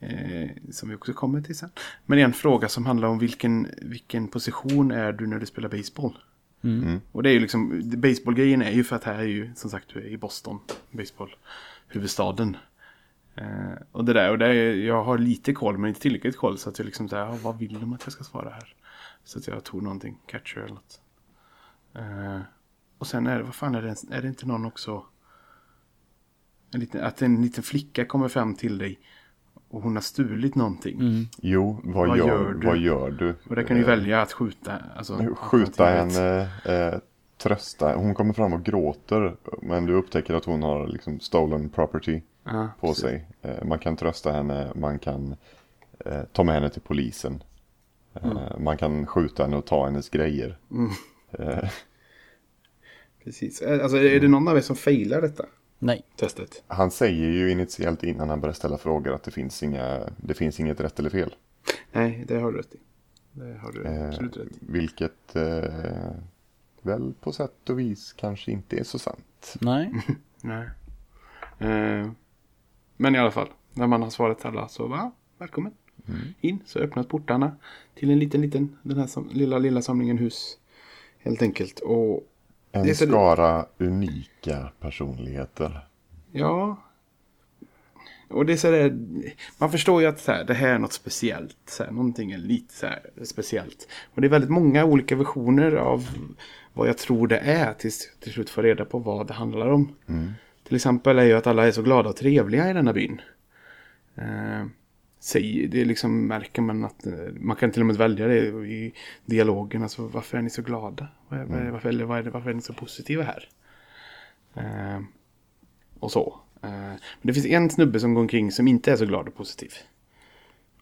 eh, 0.00 0.48
som 0.70 0.88
vi 0.88 0.94
också 0.94 1.12
kommer 1.12 1.40
till 1.40 1.58
sen. 1.58 1.70
Men 2.06 2.18
en 2.18 2.32
fråga 2.32 2.68
som 2.68 2.86
handlar 2.86 3.08
om 3.08 3.18
vilken, 3.18 3.68
vilken 3.82 4.28
position 4.28 4.90
är 4.90 5.12
du 5.12 5.26
när 5.26 5.38
du 5.38 5.46
spelar 5.46 5.68
baseball? 5.68 6.18
Och 7.12 7.22
det 7.22 7.30
är 7.30 7.32
ju 7.32 7.40
liksom, 7.40 7.82
baseballgrejen 7.96 8.62
är 8.62 8.70
ju 8.70 8.84
för 8.84 8.96
att 8.96 9.04
här 9.04 9.18
är 9.18 9.22
ju 9.22 9.50
som 9.54 9.70
sagt 9.70 9.88
du 9.94 10.00
är 10.00 10.06
i 10.06 10.16
Boston, 10.16 10.58
baseball, 10.90 11.36
huvudstaden. 11.88 12.56
Eh, 13.34 13.46
och 13.92 14.04
det 14.04 14.12
där, 14.12 14.30
och 14.30 14.38
det 14.38 14.46
är, 14.46 14.74
jag 14.74 15.04
har 15.04 15.18
lite 15.18 15.52
koll 15.52 15.78
men 15.78 15.88
inte 15.88 16.00
tillräckligt 16.00 16.36
koll 16.36 16.58
så 16.58 16.68
att 16.70 16.78
jag 16.78 16.86
liksom 16.86 17.08
ja, 17.10 17.38
vad 17.42 17.58
vill 17.58 17.80
de 17.80 17.92
att 17.92 18.02
jag 18.04 18.12
ska 18.12 18.24
svara 18.24 18.50
här? 18.50 18.74
Så 19.24 19.38
att 19.38 19.46
jag 19.46 19.64
tog 19.64 19.82
någonting, 19.82 20.18
catcher 20.26 20.58
eller 20.58 20.74
något. 20.74 21.00
Eh, 21.98 22.40
och 22.98 23.06
sen 23.06 23.26
är 23.26 23.38
det, 23.38 23.42
vad 23.44 23.54
fan 23.54 23.74
är 23.74 23.82
det, 23.82 23.96
är 24.16 24.22
det 24.22 24.28
inte 24.28 24.46
någon 24.46 24.64
också? 24.66 25.04
En 26.74 26.80
liten, 26.80 27.04
att 27.04 27.22
en 27.22 27.42
liten 27.42 27.62
flicka 27.62 28.04
kommer 28.04 28.28
fram 28.28 28.54
till 28.54 28.78
dig 28.78 29.00
och 29.68 29.82
hon 29.82 29.94
har 29.96 30.02
stulit 30.02 30.54
någonting. 30.54 31.28
Jo, 31.38 31.80
vad, 31.84 32.08
Vad 32.08 32.18
gör, 32.18 32.26
gör 32.26 32.52
du? 32.54 32.66
vad 32.66 32.76
gör 32.78 33.10
du? 33.10 33.34
Och 33.48 33.56
där 33.56 33.62
kan 33.62 33.76
du 33.76 33.82
Eh, 33.82 33.88
välja 33.88 34.22
att 34.22 34.32
skjuta. 34.32 34.72
Alltså, 34.96 35.34
Skjuta 35.36 35.84
henne, 35.86 36.40
eh, 36.64 36.98
trösta. 37.38 37.96
Hon 37.96 38.14
kommer 38.14 38.32
fram 38.32 38.52
och 38.52 38.64
gråter. 38.64 39.36
Men 39.62 39.86
du 39.86 39.92
upptäcker 39.94 40.34
att 40.34 40.44
hon 40.44 40.62
har 40.62 40.86
liksom 40.86 41.20
stolen 41.20 41.68
property 41.68 42.20
Ja, 42.44 42.68
på 42.80 42.86
precis. 42.86 43.02
sig. 43.02 43.28
Eh, 43.42 43.64
man 43.64 43.78
kan 43.78 43.96
trösta 43.96 44.32
henne, 44.32 44.72
man 44.74 44.98
kan 44.98 45.36
eh, 46.04 46.22
ta 46.32 46.44
med 46.44 46.54
henne 46.54 46.70
till 46.70 46.82
polisen. 46.82 47.42
Eh, 48.14 48.58
Man 48.58 48.76
kan 48.76 49.06
skjuta 49.06 49.42
henne 49.42 49.56
och 49.56 49.66
ta 49.66 49.84
hennes 49.84 50.08
grejer. 50.08 50.58
Eh, 50.70 50.76
Precis. 53.24 53.62
Eh, 53.62 53.82
Alltså, 53.82 53.96
är 53.98 54.20
det 54.20 54.28
någon 54.28 54.48
av 54.48 54.56
er 54.56 54.60
som 54.60 54.76
failar 54.76 55.20
detta 55.20 55.46
Nej. 55.78 56.02
testet? 56.16 56.64
han 56.66 56.90
säger 56.90 57.28
ju 57.30 57.50
initiellt 57.50 58.04
innan 58.04 58.28
han 58.28 58.40
börjar 58.40 58.52
ställa 58.54 58.78
frågor 58.78 59.14
att 59.14 59.22
det 59.22 59.30
finns, 59.30 59.62
inga, 59.62 60.08
det 60.16 60.34
finns 60.34 60.60
inget 60.60 60.80
rätt 60.80 60.98
eller 60.98 61.10
fel. 61.10 61.34
Nej, 61.92 62.24
det 62.28 62.38
har 62.38 62.52
du 62.52 62.58
rätt 62.58 62.74
i. 62.74 62.78
Det 63.32 63.58
har 63.58 63.72
du 63.72 63.84
Eh, 63.84 64.08
absolut 64.08 64.36
rätt 64.36 64.46
i. 64.46 64.58
vilket 64.60 65.36
eh, 65.36 66.10
väl 66.82 67.14
på 67.20 67.32
sätt 67.32 67.70
och 67.70 67.78
vis 67.78 68.12
kanske 68.12 68.50
inte 68.52 68.78
är 68.78 68.84
så 68.84 68.98
sant. 68.98 69.54
Nej. 69.60 69.92
Nej. 70.40 70.68
Eh, 71.58 72.10
men 72.96 73.14
i 73.14 73.18
alla 73.18 73.30
fall, 73.30 73.48
när 73.72 73.86
man 73.86 74.02
har 74.02 74.10
svarat 74.10 74.44
alla 74.44 74.68
så 74.68 74.86
va, 74.86 75.12
välkommen 75.38 75.72
in. 76.40 76.58
Så 76.66 76.78
öppnas 76.78 77.06
portarna 77.06 77.56
till 77.94 78.10
en 78.10 78.18
liten, 78.18 78.40
liten, 78.40 78.76
den 78.82 78.98
här 78.98 79.06
som, 79.06 79.28
lilla, 79.32 79.58
lilla 79.58 79.82
samlingen 79.82 80.18
hus. 80.18 80.58
Helt 81.26 81.42
enkelt. 81.42 81.80
Och 81.80 82.22
En 82.72 82.94
så- 82.94 83.06
skara 83.06 83.66
unika 83.78 84.68
personligheter. 84.80 85.86
Ja. 86.32 86.76
Och 88.28 88.46
det 88.46 88.52
är 88.52 88.56
så 88.56 88.70
där, 88.70 88.98
man 89.58 89.70
förstår 89.70 90.00
ju 90.02 90.08
att 90.08 90.20
så 90.20 90.32
här, 90.32 90.44
det 90.44 90.54
här 90.54 90.68
är 90.68 90.78
något 90.78 90.92
speciellt. 90.92 91.56
Så 91.66 91.84
här, 91.84 91.90
någonting 91.90 92.32
är 92.32 92.38
lite 92.38 92.74
så 92.74 92.86
här 92.86 93.00
speciellt. 93.24 93.88
Och 94.14 94.20
det 94.20 94.26
är 94.26 94.28
väldigt 94.28 94.50
många 94.50 94.84
olika 94.84 95.16
versioner 95.16 95.72
av 95.72 96.08
vad 96.72 96.88
jag 96.88 96.98
tror 96.98 97.28
det 97.28 97.38
är 97.38 97.72
tills 97.74 98.10
till 98.20 98.32
slut 98.32 98.50
får 98.50 98.62
reda 98.62 98.84
på 98.84 98.98
vad 98.98 99.26
det 99.26 99.34
handlar 99.34 99.66
om. 99.70 99.94
Till 100.64 100.76
exempel 100.76 101.18
är 101.18 101.24
ju 101.24 101.32
att 101.32 101.46
alla 101.46 101.66
är 101.66 101.70
så 101.72 101.82
glada 101.82 102.08
och 102.10 102.16
trevliga 102.16 102.70
i 102.70 102.72
denna 102.72 102.92
byn. 102.92 103.20
Eh, 104.14 104.64
säg, 105.26 105.68
det 105.68 105.80
är 105.80 105.84
liksom 105.84 106.26
märker 106.26 106.62
man 106.62 106.84
att 106.84 107.06
eh, 107.06 107.12
man 107.40 107.56
kan 107.56 107.70
till 107.70 107.82
och 107.82 107.86
med 107.86 107.96
välja 107.96 108.26
det 108.26 108.38
i 108.48 108.92
dialogen. 109.24 109.82
Alltså 109.82 110.06
varför 110.06 110.38
är 110.38 110.42
ni 110.42 110.50
så 110.50 110.62
glada? 110.62 111.08
Är- 111.30 111.70
Varför, 111.70 111.88
eller 111.88 112.04
vad 112.04 112.18
är 112.18 112.22
det, 112.22 112.30
varför 112.30 112.50
är 112.50 112.54
ni 112.54 112.62
så 112.62 112.72
positiva 112.72 113.22
här? 113.24 113.48
Eh, 114.54 115.00
och 116.00 116.12
så. 116.12 116.40
Eh, 116.62 116.70
Men 116.70 116.98
det 117.22 117.32
finns 117.34 117.46
en 117.46 117.70
snubbe 117.70 118.00
som 118.00 118.14
går 118.14 118.20
omkring 118.22 118.52
som 118.52 118.68
inte 118.68 118.92
är 118.92 118.96
så 118.96 119.06
glad 119.06 119.28
och 119.28 119.34
positiv. 119.34 119.72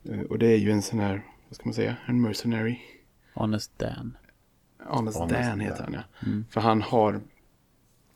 Eh, 0.05 0.21
Och 0.21 0.39
det 0.39 0.47
är 0.47 0.57
ju 0.59 0.71
en 0.71 0.83
sån 0.83 0.99
här, 0.99 1.23
vad 1.49 1.57
ska 1.57 1.65
man 1.65 1.75
säga, 1.75 1.97
en 2.07 2.21
mercenary. 2.23 2.81
Honest 3.35 3.79
Dan. 3.79 4.17
Honest, 4.85 5.19
Honest 5.19 5.35
Dan 5.49 5.61
heter 5.61 5.83
Dan. 5.83 5.95
han 5.95 6.05
ja. 6.21 6.43
För 6.51 6.61
han 6.61 6.83
har 6.83 7.21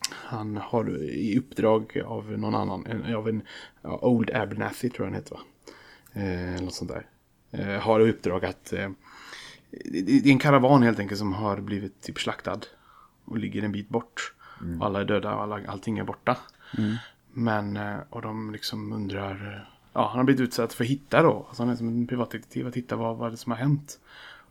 han 0.09 0.57
har 0.57 0.97
i 1.03 1.39
uppdrag 1.39 2.01
av 2.05 2.31
någon 2.39 2.55
annan, 2.55 2.85
en- 2.85 3.15
av 3.15 3.29
en 3.29 3.41
ja, 3.81 3.99
Old 4.01 4.29
Abernathy 4.31 4.89
tror 4.89 5.07
jag 5.07 5.11
han 5.13 5.21
heter 5.21 5.35
va? 5.35 5.41
Eh, 6.13 6.61
något 6.63 6.73
sånt 6.73 6.91
där. 6.91 7.05
Eh, 7.51 7.81
har 7.81 7.99
uppdrag 7.99 8.45
att 8.45 8.73
eh, 8.73 8.89
det 9.71 10.27
är 10.27 10.31
en 10.31 10.39
karavan 10.39 10.83
helt 10.83 10.99
enkelt 10.99 11.19
som 11.19 11.33
har 11.33 11.57
blivit 11.57 12.01
typ 12.01 12.19
slaktad. 12.19 12.59
Och 13.25 13.37
ligger 13.37 13.63
en 13.63 13.71
bit 13.71 13.89
bort. 13.89 14.33
Och 14.79 14.85
alla 14.85 15.01
är 15.01 15.05
döda 15.05 15.35
och 15.35 15.41
alla, 15.43 15.61
allting 15.67 15.97
är 15.97 16.03
borta. 16.03 16.37
Men, 17.33 17.77
eh, 17.77 17.97
och 18.09 18.21
de 18.21 18.51
liksom 18.51 18.93
undrar, 18.93 19.31
eh, 19.31 19.73
ja 19.93 20.07
han 20.07 20.17
har 20.17 20.23
blivit 20.23 20.41
utsatt 20.41 20.73
för 20.73 20.83
att 20.83 20.89
hitta 20.89 21.23
då. 21.23 21.45
Alltså 21.47 21.63
han 21.63 21.71
är 21.71 21.75
som 21.75 21.87
en 21.87 22.07
privatdetektiv 22.07 22.67
att 22.67 22.75
hitta 22.75 22.95
vad, 22.95 23.17
vad 23.17 23.39
som 23.39 23.51
har 23.51 23.59
hänt. 23.59 23.99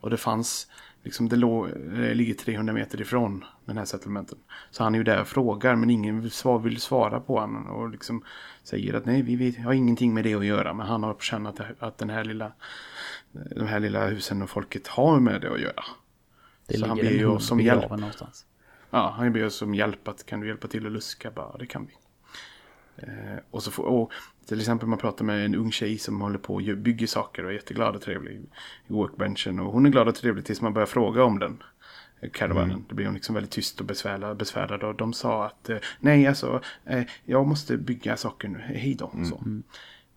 Och 0.00 0.10
det 0.10 0.16
fanns, 0.16 0.70
liksom 1.08 1.28
det, 1.28 1.36
låg, 1.36 1.68
det 1.70 2.14
ligger 2.14 2.34
300 2.34 2.72
meter 2.72 3.00
ifrån 3.00 3.44
den 3.64 3.78
här 3.78 3.84
settlementen. 3.84 4.38
Så 4.70 4.84
han 4.84 4.94
är 4.94 4.98
ju 4.98 5.04
där 5.04 5.20
och 5.20 5.28
frågar 5.28 5.76
men 5.76 5.90
ingen 5.90 6.20
vill 6.20 6.30
svara, 6.30 6.58
vill 6.58 6.80
svara 6.80 7.20
på 7.20 7.40
honom. 7.40 7.66
Och 7.66 7.88
liksom 7.88 8.24
säger 8.62 8.94
att 8.94 9.06
nej 9.06 9.22
vi 9.22 9.36
vet, 9.36 9.58
har 9.58 9.72
ingenting 9.72 10.14
med 10.14 10.24
det 10.24 10.34
att 10.34 10.46
göra. 10.46 10.74
Men 10.74 10.86
han 10.86 11.02
har 11.02 11.14
på 11.14 11.20
känn 11.20 11.46
att, 11.46 11.60
att 11.78 11.98
den 11.98 12.10
här 12.10 12.24
lilla, 12.24 12.52
de 13.32 13.66
här 13.66 13.80
lilla 13.80 14.06
husen 14.06 14.42
och 14.42 14.50
folket 14.50 14.86
har 14.86 15.20
med 15.20 15.40
det 15.40 15.52
att 15.52 15.60
göra. 15.60 15.84
Det 16.66 16.78
Så 16.78 16.86
han 16.86 16.96
ber 16.96 17.10
ju 17.10 17.26
oss 17.26 17.46
som 17.46 17.58
begraven 17.58 17.80
hjälp. 17.80 17.90
någonstans. 17.90 18.46
Ja, 18.90 19.14
han 19.16 19.32
ber 19.32 19.46
oss 19.46 19.54
som 19.54 19.74
hjälp 19.74 20.08
att 20.08 20.26
kan 20.26 20.40
du 20.40 20.48
hjälpa 20.48 20.68
till 20.68 20.86
att 20.86 20.92
luska? 20.92 21.30
Bara, 21.30 21.56
det 21.58 21.66
kan 21.66 21.86
vi. 21.86 21.94
Eh, 22.96 23.38
och 23.50 23.62
så 23.62 23.70
får, 23.70 23.84
och 23.84 24.12
till 24.48 24.60
exempel 24.60 24.88
man 24.88 24.98
pratar 24.98 25.24
med 25.24 25.44
en 25.44 25.54
ung 25.54 25.72
tjej 25.72 25.98
som 25.98 26.20
håller 26.20 26.38
på 26.38 26.54
och 26.54 26.62
bygger 26.62 27.06
saker 27.06 27.44
och 27.44 27.50
är 27.50 27.54
jätteglad 27.54 27.96
och 27.96 28.02
trevlig 28.02 28.32
i 28.32 28.92
workbenchen. 28.92 29.58
Och 29.60 29.72
hon 29.72 29.86
är 29.86 29.90
glad 29.90 30.08
och 30.08 30.14
trevlig 30.14 30.44
tills 30.44 30.60
man 30.60 30.72
börjar 30.72 30.86
fråga 30.86 31.24
om 31.24 31.38
den. 31.38 31.62
eh, 32.20 32.30
Caravanen. 32.30 32.84
Då 32.88 32.94
blir 32.94 33.06
hon 33.06 33.14
liksom 33.14 33.34
väldigt 33.34 33.52
tyst 33.52 33.80
och 33.80 33.86
besvärad. 33.86 34.36
besvärad 34.36 34.82
och 34.82 34.94
de 34.94 35.12
sa 35.12 35.46
att 35.46 35.68
eh, 35.70 35.76
nej 36.00 36.26
alltså 36.26 36.62
eh, 36.84 37.02
jag 37.24 37.46
måste 37.46 37.76
bygga 37.76 38.16
saker 38.16 38.48
nu. 38.48 38.58
Hej 38.58 38.94
då. 38.98 39.12
Så. 39.24 39.44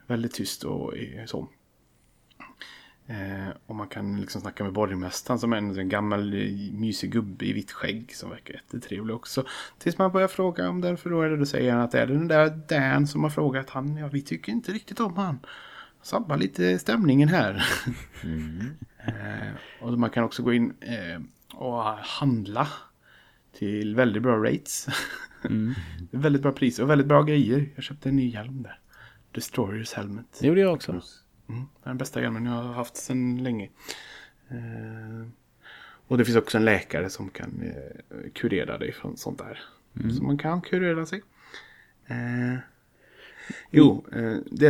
Väldigt 0.07 0.33
tyst 0.33 0.63
och 0.63 0.93
så. 1.25 1.47
Eh, 3.11 3.49
och 3.65 3.75
man 3.75 3.87
kan 3.87 4.21
liksom 4.21 4.41
snacka 4.41 4.63
med 4.63 4.73
borgmästaren 4.73 5.39
som 5.39 5.53
är 5.53 5.57
en, 5.57 5.79
en 5.79 5.89
gammal 5.89 6.33
eh, 6.33 6.73
mysig 6.73 7.11
gubbe 7.11 7.45
i 7.45 7.53
vitt 7.53 7.71
skägg 7.71 8.15
som 8.15 8.29
verkar 8.29 8.53
jättetrevlig 8.53 9.15
också. 9.15 9.45
Tills 9.77 9.97
man 9.97 10.11
börjar 10.11 10.27
fråga 10.27 10.69
om 10.69 10.81
den 10.81 10.97
för 10.97 11.37
då 11.37 11.45
säger 11.45 11.71
han 11.71 11.81
att 11.81 11.93
är 11.93 12.07
det 12.07 12.13
den 12.13 12.27
där 12.27 12.49
Dan 12.67 13.07
som 13.07 13.23
har 13.23 13.29
frågat 13.29 13.69
han. 13.69 13.97
Ja 13.97 14.07
vi 14.07 14.21
tycker 14.21 14.51
inte 14.51 14.71
riktigt 14.71 14.99
om 14.99 15.17
han. 15.17 15.39
Sabbar 16.01 16.37
lite 16.37 16.79
stämningen 16.79 17.29
här. 17.29 17.65
eh, 19.05 19.53
och 19.81 19.99
man 19.99 20.09
kan 20.09 20.23
också 20.23 20.43
gå 20.43 20.53
in 20.53 20.73
eh, 20.81 21.21
och 21.57 21.83
handla 21.83 22.67
till 23.57 23.95
väldigt 23.95 24.23
bra 24.23 24.43
rates. 24.43 24.87
Är 25.43 25.75
väldigt 26.17 26.41
bra 26.41 26.51
priser 26.51 26.83
och 26.83 26.89
väldigt 26.89 27.07
bra 27.07 27.23
grejer. 27.23 27.69
Jag 27.75 27.83
köpte 27.83 28.09
en 28.09 28.15
ny 28.15 28.29
hjälm 28.29 28.63
där. 28.63 28.79
Destroyers 29.31 29.93
Helmet. 29.93 30.25
Det 30.39 30.47
gjorde 30.47 30.61
jag 30.61 30.73
också. 30.73 31.01
Mm, 31.51 31.67
det 31.83 31.87
är 31.87 31.89
den 31.89 31.97
bästa 31.97 32.21
hjälmen 32.21 32.45
jag 32.45 32.51
har 32.51 32.73
haft 32.73 32.97
sedan 32.97 33.43
länge. 33.43 33.69
Eh, 34.49 35.27
och 36.07 36.17
det 36.17 36.25
finns 36.25 36.37
också 36.37 36.57
en 36.57 36.65
läkare 36.65 37.09
som 37.09 37.29
kan 37.29 37.61
eh, 37.63 38.31
kurera 38.33 38.77
dig 38.77 38.91
från 38.91 39.17
sånt 39.17 39.37
där. 39.39 39.59
Så 40.17 40.23
man 40.23 40.37
kan 40.37 40.61
kurera 40.61 41.05
sig. 41.05 41.21
Eh, 42.07 42.59
jo, 43.71 44.05
eh, 44.15 44.35
det, 44.51 44.69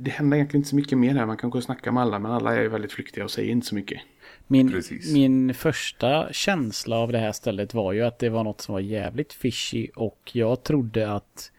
det 0.00 0.10
händer 0.10 0.36
egentligen 0.36 0.60
inte 0.60 0.68
så 0.68 0.76
mycket 0.76 0.98
mer 0.98 1.14
här. 1.14 1.26
Man 1.26 1.36
kan 1.36 1.50
gå 1.50 1.58
och 1.58 1.64
snacka 1.64 1.92
med 1.92 2.02
alla, 2.02 2.18
men 2.18 2.32
alla 2.32 2.56
är 2.56 2.68
väldigt 2.68 2.92
flyktiga 2.92 3.24
och 3.24 3.30
säger 3.30 3.52
inte 3.52 3.66
så 3.66 3.74
mycket. 3.74 4.00
Min, 4.46 4.70
Precis. 4.70 5.12
min 5.12 5.54
första 5.54 6.32
känsla 6.32 6.96
av 6.96 7.12
det 7.12 7.18
här 7.18 7.32
stället 7.32 7.74
var 7.74 7.92
ju 7.92 8.02
att 8.02 8.18
det 8.18 8.28
var 8.28 8.44
något 8.44 8.60
som 8.60 8.72
var 8.72 8.80
jävligt 8.80 9.32
fishy 9.32 9.88
och 9.94 10.30
jag 10.32 10.62
trodde 10.62 11.12
att 11.12 11.52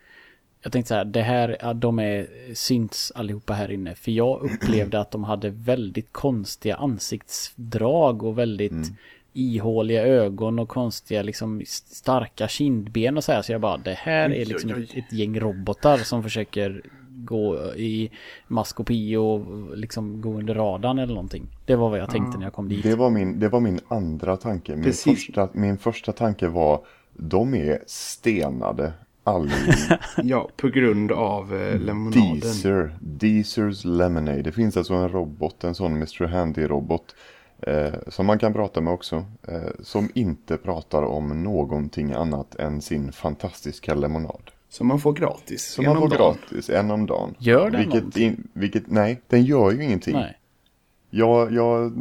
jag 0.61 0.71
tänkte 0.71 0.87
så 0.87 0.95
här, 0.95 1.05
det 1.05 1.21
här, 1.21 1.57
ja, 1.61 1.73
de 1.73 1.99
är 1.99 2.27
synts 2.53 3.11
allihopa 3.15 3.53
här 3.53 3.71
inne. 3.71 3.95
För 3.95 4.11
jag 4.11 4.43
upplevde 4.53 4.99
att 4.99 5.11
de 5.11 5.23
hade 5.23 5.49
väldigt 5.49 6.13
konstiga 6.13 6.75
ansiktsdrag 6.75 8.23
och 8.23 8.37
väldigt 8.37 8.71
Mm. 8.71 8.95
ihåliga 9.33 10.03
ögon 10.03 10.59
och 10.59 10.69
konstiga 10.69 11.21
liksom 11.21 11.61
starka 11.67 12.47
kindben 12.47 13.17
och 13.17 13.23
så 13.23 13.31
här. 13.31 13.41
Så 13.41 13.51
jag 13.51 13.61
bara, 13.61 13.77
det 13.77 13.93
här 13.93 14.29
är 14.33 14.45
liksom 14.45 14.69
ett, 14.69 14.93
ett 14.93 15.13
gäng 15.13 15.39
robotar 15.39 15.97
som 15.97 16.23
försöker 16.23 16.81
gå 17.09 17.73
i 17.75 18.11
maskopi 18.47 19.15
och 19.15 19.41
liksom 19.77 20.21
gå 20.21 20.33
under 20.33 20.55
radarn 20.55 20.99
eller 20.99 21.13
någonting. 21.13 21.47
Det 21.65 21.75
var 21.75 21.89
vad 21.89 21.99
jag 21.99 22.09
tänkte 22.09 22.37
när 22.37 22.45
jag 22.45 22.53
kom 22.53 22.69
dit. 22.69 22.83
Det 22.83 22.95
var 22.95 23.09
min, 23.09 23.39
det 23.39 23.49
var 23.49 23.59
min 23.59 23.79
andra 23.87 24.37
tanke. 24.37 24.71
Min, 24.75 24.83
Precis. 24.83 25.25
första, 25.25 25.49
min 25.53 25.77
första 25.77 26.11
tanke 26.11 26.47
var 26.47 26.81
de 27.13 27.53
är 27.53 27.83
stenade 27.87 28.93
allihop. 29.27 29.99
Ja, 30.23 30.49
på 30.57 30.67
grund 30.67 31.11
av 31.11 31.55
eh, 31.55 31.79
lemonaden. 31.79 32.39
Deezer, 32.39 32.97
Deezers 33.01 33.85
Lemonade. 33.85 34.41
Det 34.41 34.51
finns 34.51 34.77
alltså 34.77 34.93
en 34.93 35.09
robot, 35.09 35.63
en 35.63 35.75
sån 35.75 35.91
Mr. 35.91 36.25
Handy-robot. 36.27 37.15
Eh, 37.61 37.93
som 38.07 38.25
man 38.25 38.39
kan 38.39 38.53
prata 38.53 38.81
med 38.81 38.93
också. 38.93 39.25
Eh, 39.47 39.71
som 39.79 40.09
inte 40.13 40.57
pratar 40.57 41.01
om 41.03 41.43
någonting 41.43 42.13
annat 42.13 42.55
än 42.55 42.81
sin 42.81 43.11
fantastiska 43.11 43.95
lemonad. 43.95 44.51
Som 44.69 44.87
man 44.87 44.99
får 44.99 45.13
gratis. 45.13 45.65
Som 45.65 45.85
en 45.85 45.89
man 45.93 46.03
om 46.03 46.09
får 46.09 46.17
dagen. 46.17 46.37
gratis, 46.49 46.69
en 46.69 46.91
om 46.91 47.05
dagen. 47.05 47.35
Gör 47.39 47.69
den 47.69 47.81
vilket, 47.81 48.17
in, 48.17 48.47
vilket, 48.53 48.83
nej, 48.87 49.21
den 49.27 49.43
gör 49.43 49.71
ju 49.71 49.83
ingenting. 49.83 50.15
Nej. 50.15 50.37
Jag, 51.09 51.51
jag 51.53 51.91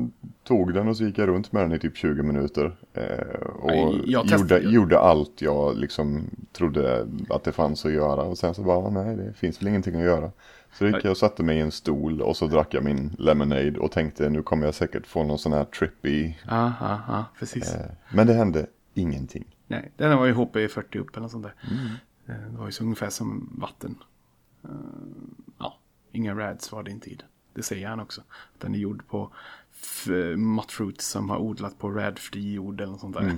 tog 0.45 0.75
den 0.75 0.89
och 0.89 0.97
så 0.97 1.05
gick 1.05 1.19
jag 1.19 1.29
runt 1.29 1.53
med 1.53 1.63
den 1.63 1.73
i 1.73 1.79
typ 1.79 1.97
20 1.97 2.23
minuter. 2.23 2.77
Eh, 2.93 3.41
och 3.41 3.95
jag 4.05 4.29
testade 4.29 4.61
gjorde, 4.61 4.75
gjorde 4.75 4.99
allt 4.99 5.43
jag 5.43 5.77
liksom 5.77 6.31
trodde 6.53 7.07
att 7.31 7.45
det 7.45 7.53
fanns 7.53 7.85
att 7.87 7.93
göra. 7.93 8.23
Och 8.23 8.39
sen 8.39 8.55
så 8.55 8.63
bara, 8.63 8.91
nej 8.91 9.17
det 9.17 9.33
finns 9.33 9.61
väl 9.63 9.69
ingenting 9.69 9.95
att 9.97 10.03
göra. 10.03 10.31
Så 10.73 10.87
gick 10.87 11.05
jag 11.05 11.11
och 11.11 11.17
satte 11.17 11.43
mig 11.43 11.57
i 11.57 11.61
en 11.61 11.71
stol 11.73 12.23
och 12.23 12.37
så 12.37 12.47
drack 12.47 12.75
jag 12.75 12.85
min 12.85 13.17
lemonade 13.19 13.79
och 13.79 13.93
tänkte 13.93 14.29
nu 14.31 14.43
kommer 14.43 14.65
jag 14.67 14.75
säkert 14.75 15.07
få 15.07 15.25
någon 15.25 15.39
sån 15.39 15.53
här 15.53 15.65
trippy. 15.65 16.33
Ja, 16.49 16.73
ja, 17.09 17.25
precis. 17.39 17.75
Eh, 17.75 17.81
men 18.15 18.27
det 18.27 18.35
hände 18.35 18.67
ingenting. 18.95 19.45
Nej, 19.67 19.93
den 19.97 20.19
var 20.19 20.27
ju 20.27 20.35
HP40 20.35 20.99
upp 20.99 21.11
eller 21.11 21.21
något 21.21 21.31
sånt 21.31 21.45
där. 21.45 21.55
Eh, 22.27 22.51
Det 22.53 22.59
var 22.59 22.67
ju 22.67 22.73
så 22.73 22.85
ungefär 22.85 23.11
som 23.11 23.51
vatten. 23.61 23.95
Eh, 24.65 24.71
Ja, 25.59 25.79
inga 26.13 26.35
rads 26.35 26.73
var 26.73 26.83
det 26.83 26.91
inte 26.91 27.11
i 27.11 27.15
den. 27.15 27.27
Det 27.57 27.63
säger 27.63 27.89
han 27.89 28.01
också. 28.01 28.23
Den 28.59 28.75
är 28.75 28.79
gjord 28.79 29.07
på 29.09 29.31
muttfruits 30.37 31.07
som 31.07 31.31
har 31.31 31.39
odlat 31.39 31.79
på 31.79 31.91
radfri 31.91 32.53
jord 32.53 32.81
eller 32.81 32.93
något 32.93 33.01
sånt 33.01 33.17
där. 33.17 33.37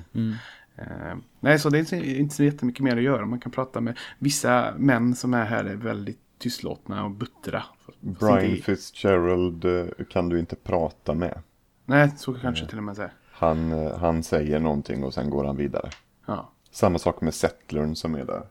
Eh, 0.76 1.16
nej, 1.40 1.58
så 1.58 1.70
det 1.70 1.78
är 1.78 1.80
inte, 1.80 1.96
inte 2.18 2.34
så 2.34 2.44
jättemycket 2.44 2.84
mer 2.84 2.96
att 2.96 3.02
göra. 3.02 3.26
Man 3.26 3.40
kan 3.40 3.52
prata 3.52 3.80
med 3.80 3.98
vissa 4.18 4.74
män 4.78 5.14
som 5.14 5.34
är 5.34 5.44
här 5.44 5.64
är 5.64 5.74
väldigt 5.76 6.20
tystlåtna 6.38 7.04
och 7.04 7.10
buttra. 7.10 7.62
Brian 8.00 8.44
inte- 8.44 8.62
Fitzgerald 8.62 9.64
eh, 9.64 9.86
kan 10.10 10.28
du 10.28 10.38
inte 10.38 10.56
prata 10.56 11.14
med. 11.14 11.42
Nej, 11.84 12.10
så 12.16 12.34
kanske 12.34 12.66
till 12.66 12.78
och 12.78 12.84
med 12.84 12.96
säga. 12.96 13.10
Han, 13.32 13.72
eh, 13.72 13.98
han 13.98 14.22
säger 14.22 14.60
någonting 14.60 15.04
och 15.04 15.14
sen 15.14 15.30
går 15.30 15.44
han 15.44 15.56
vidare. 15.56 15.90
Ja. 16.26 16.50
Samma 16.70 16.98
sak 16.98 17.20
med 17.20 17.34
Settlern 17.34 17.96
som 17.96 18.14
är 18.14 18.24
där. 18.24 18.42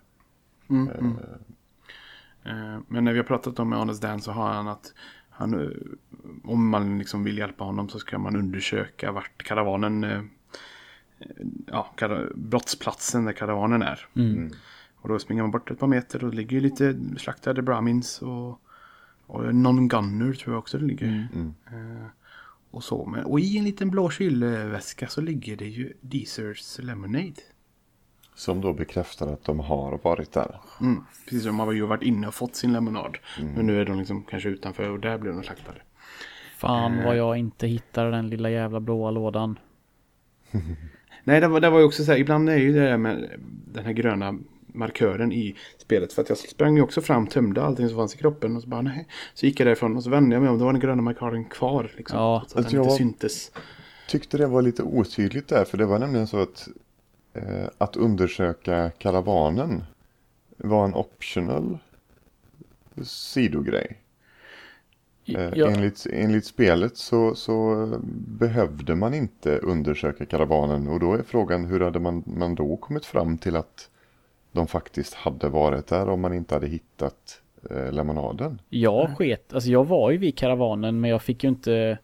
Mm, 0.70 0.90
mm. 0.90 1.18
Eh, 2.44 2.80
Men 2.88 3.04
när 3.04 3.12
vi 3.12 3.18
har 3.18 3.26
pratat 3.26 3.60
om 3.60 3.70
med 3.70 3.80
Honest 3.80 4.02
Dan 4.02 4.22
så 4.22 4.32
har 4.32 4.50
han 4.54 4.68
att 4.68 4.94
han, 5.38 5.54
eh, 5.62 5.70
om 6.44 6.70
man 6.70 7.00
liksom 7.00 7.24
vill 7.24 7.38
hjälpa 7.38 7.64
honom 7.64 7.90
så 7.90 8.00
ska 8.00 8.20
man 8.20 8.36
undersöka 8.36 9.12
vart 9.12 9.44
karavanen, 9.44 10.04
eh, 10.04 10.20
eh, 11.20 11.46
ja, 11.66 11.94
brottsplatsen 12.36 13.26
där 13.26 13.34
karavanen 13.34 13.82
är. 13.82 14.08
Och 14.96 15.10
då 15.10 15.20
springer 15.20 15.42
man 15.42 15.52
bort 15.52 15.72
ett 15.72 15.80
par 15.80 15.88
meter 15.88 16.24
och 16.24 16.32
det 16.32 16.38
ligger 16.38 16.58
ju 16.58 16.62
lite 16.62 17.00
slaktade 17.18 17.62
Brahmins 17.62 18.22
och, 18.22 18.62
och 19.26 19.56
någon 19.56 19.88
gunner 19.88 20.34
tror 20.34 20.54
jag 20.54 20.60
också 20.60 20.78
det 20.78 20.86
ligger. 20.86 21.28
Eh, 21.66 22.08
och 22.72 22.84
så. 22.84 23.06
Men, 23.06 23.26
och 23.26 23.40
i 23.40 23.58
en 23.58 23.64
liten 23.64 23.90
blå 23.90 24.10
kylväska 24.10 25.08
så 25.08 25.22
ligger 25.22 25.58
det 25.58 25.68
ju 25.68 25.94
Deezers 26.02 26.80
Lemonade. 26.80 27.42
Som 28.38 28.62
då 28.62 28.74
bekräftar 28.74 29.28
att 29.28 29.44
de 29.44 29.60
har 29.60 30.00
varit 30.04 30.32
där. 30.32 30.56
Mm, 30.82 31.04
precis 31.26 31.44
som 31.44 31.56
man 31.56 31.68
har 31.68 31.74
ju 31.74 31.86
varit 31.86 32.04
inne 32.04 32.28
och 32.28 32.34
fått 32.34 32.56
sin 32.56 32.74
lemonad. 32.74 33.18
Men 33.56 33.66
nu 33.66 33.82
är 33.82 33.86
de 33.86 34.00
liksom 34.00 34.24
kanske 34.24 34.50
utanför 34.50 34.90
och 34.90 35.00
där 35.00 35.18
blir 35.18 35.32
de 35.32 35.44
slaktade. 35.44 35.78
Fan 36.58 37.04
vad 37.04 37.18
jag 37.18 37.38
inte 37.38 37.68
hittade 37.68 38.12
den 38.12 38.30
lilla 38.30 38.50
jävla 38.50 38.80
blåa 38.80 39.12
lådan. 39.12 39.60
Nej, 41.24 41.42
det 41.42 41.48
var, 41.48 41.60
det 41.60 41.70
var 41.70 41.80
ju 41.80 41.86
också 41.86 42.04
så 42.04 42.12
här, 42.12 42.20
ibland 42.20 42.50
är 42.50 42.58
ju 42.58 42.74
det 42.74 42.80
där 42.80 42.98
med 42.98 43.30
den 43.74 43.86
här 43.86 43.94
gröna 43.94 44.40
markören 44.68 45.32
i 45.32 45.56
spelet. 45.78 46.14
För 46.14 46.22
att 46.22 46.30
jag 46.30 46.38
sprang 46.38 46.76
ju 46.76 46.82
också 46.82 47.02
fram, 47.02 47.28
tömde 47.28 47.64
allting 47.64 47.88
som 47.88 47.98
fanns 47.98 48.16
i 48.16 48.18
kroppen 48.18 48.56
och 48.56 48.62
så 48.62 48.68
bara 48.68 48.82
nej. 48.82 49.08
Så 49.34 49.46
gick 49.46 49.60
jag 49.60 49.68
därifrån 49.68 49.98
och 49.98 50.04
så 50.04 50.10
vände 50.10 50.36
jag 50.36 50.42
mig 50.42 50.52
om, 50.52 50.60
då 50.60 50.66
var 50.66 50.72
den 50.74 50.82
gröna 50.82 51.02
markören 51.02 51.46
kvar. 51.46 51.92
Liksom, 51.98 52.20
Ja. 52.20 52.44
så 52.48 52.60
att 52.60 52.66
Alltså, 52.66 52.76
den 52.76 52.84
inte 52.86 52.96
syntes. 52.98 53.52
Tyckte 54.10 54.38
det 54.38 54.48
var 54.48 54.62
lite 54.62 54.84
otydligt 54.84 55.48
där 55.48 55.66
för 55.66 55.78
det 55.78 55.86
var 55.86 56.00
nämligen 56.00 56.28
så 56.28 56.42
att 56.42 56.68
eh, 56.68 56.74
att 57.78 57.96
undersöka 57.96 58.92
karavanen 58.98 59.84
var 60.58 60.86
en 60.86 60.94
optional 60.94 61.78
sidogrej. 63.04 63.98
Eh, 65.26 65.50
Ja, 65.56 65.68
enligt, 65.68 66.08
enligt 66.14 66.46
spelet 66.46 66.98
så, 66.98 67.36
så 67.36 67.84
eh, 67.84 68.00
behövde 68.40 68.96
man 68.96 69.14
inte 69.14 69.58
undersöka 69.58 70.26
karavanen 70.26 70.88
och 70.88 71.00
då 71.00 71.14
är 71.14 71.24
frågan 71.24 71.66
hur 71.66 71.80
hade 71.80 72.00
man, 72.00 72.24
man 72.26 72.56
då 72.56 72.78
kommit 72.78 73.06
fram 73.06 73.38
till 73.38 73.56
att 73.56 73.90
de 74.52 74.68
faktiskt 74.68 75.14
hade 75.14 75.50
varit 75.50 75.88
där 75.88 76.10
om 76.10 76.22
man 76.22 76.34
inte 76.34 76.56
hade 76.56 76.68
hittat 76.68 77.42
eh, 77.70 77.92
lemonaden. 77.92 78.62
Jag 78.70 79.18
sket, 79.18 79.54
alltså 79.54 79.70
jag 79.70 79.86
var 79.86 80.12
ju 80.12 80.18
vid 80.18 80.38
karavanen 80.38 81.00
men 81.00 81.10
jag 81.10 81.22
fick 81.22 81.44
ju 81.44 81.50
inte 81.50 81.98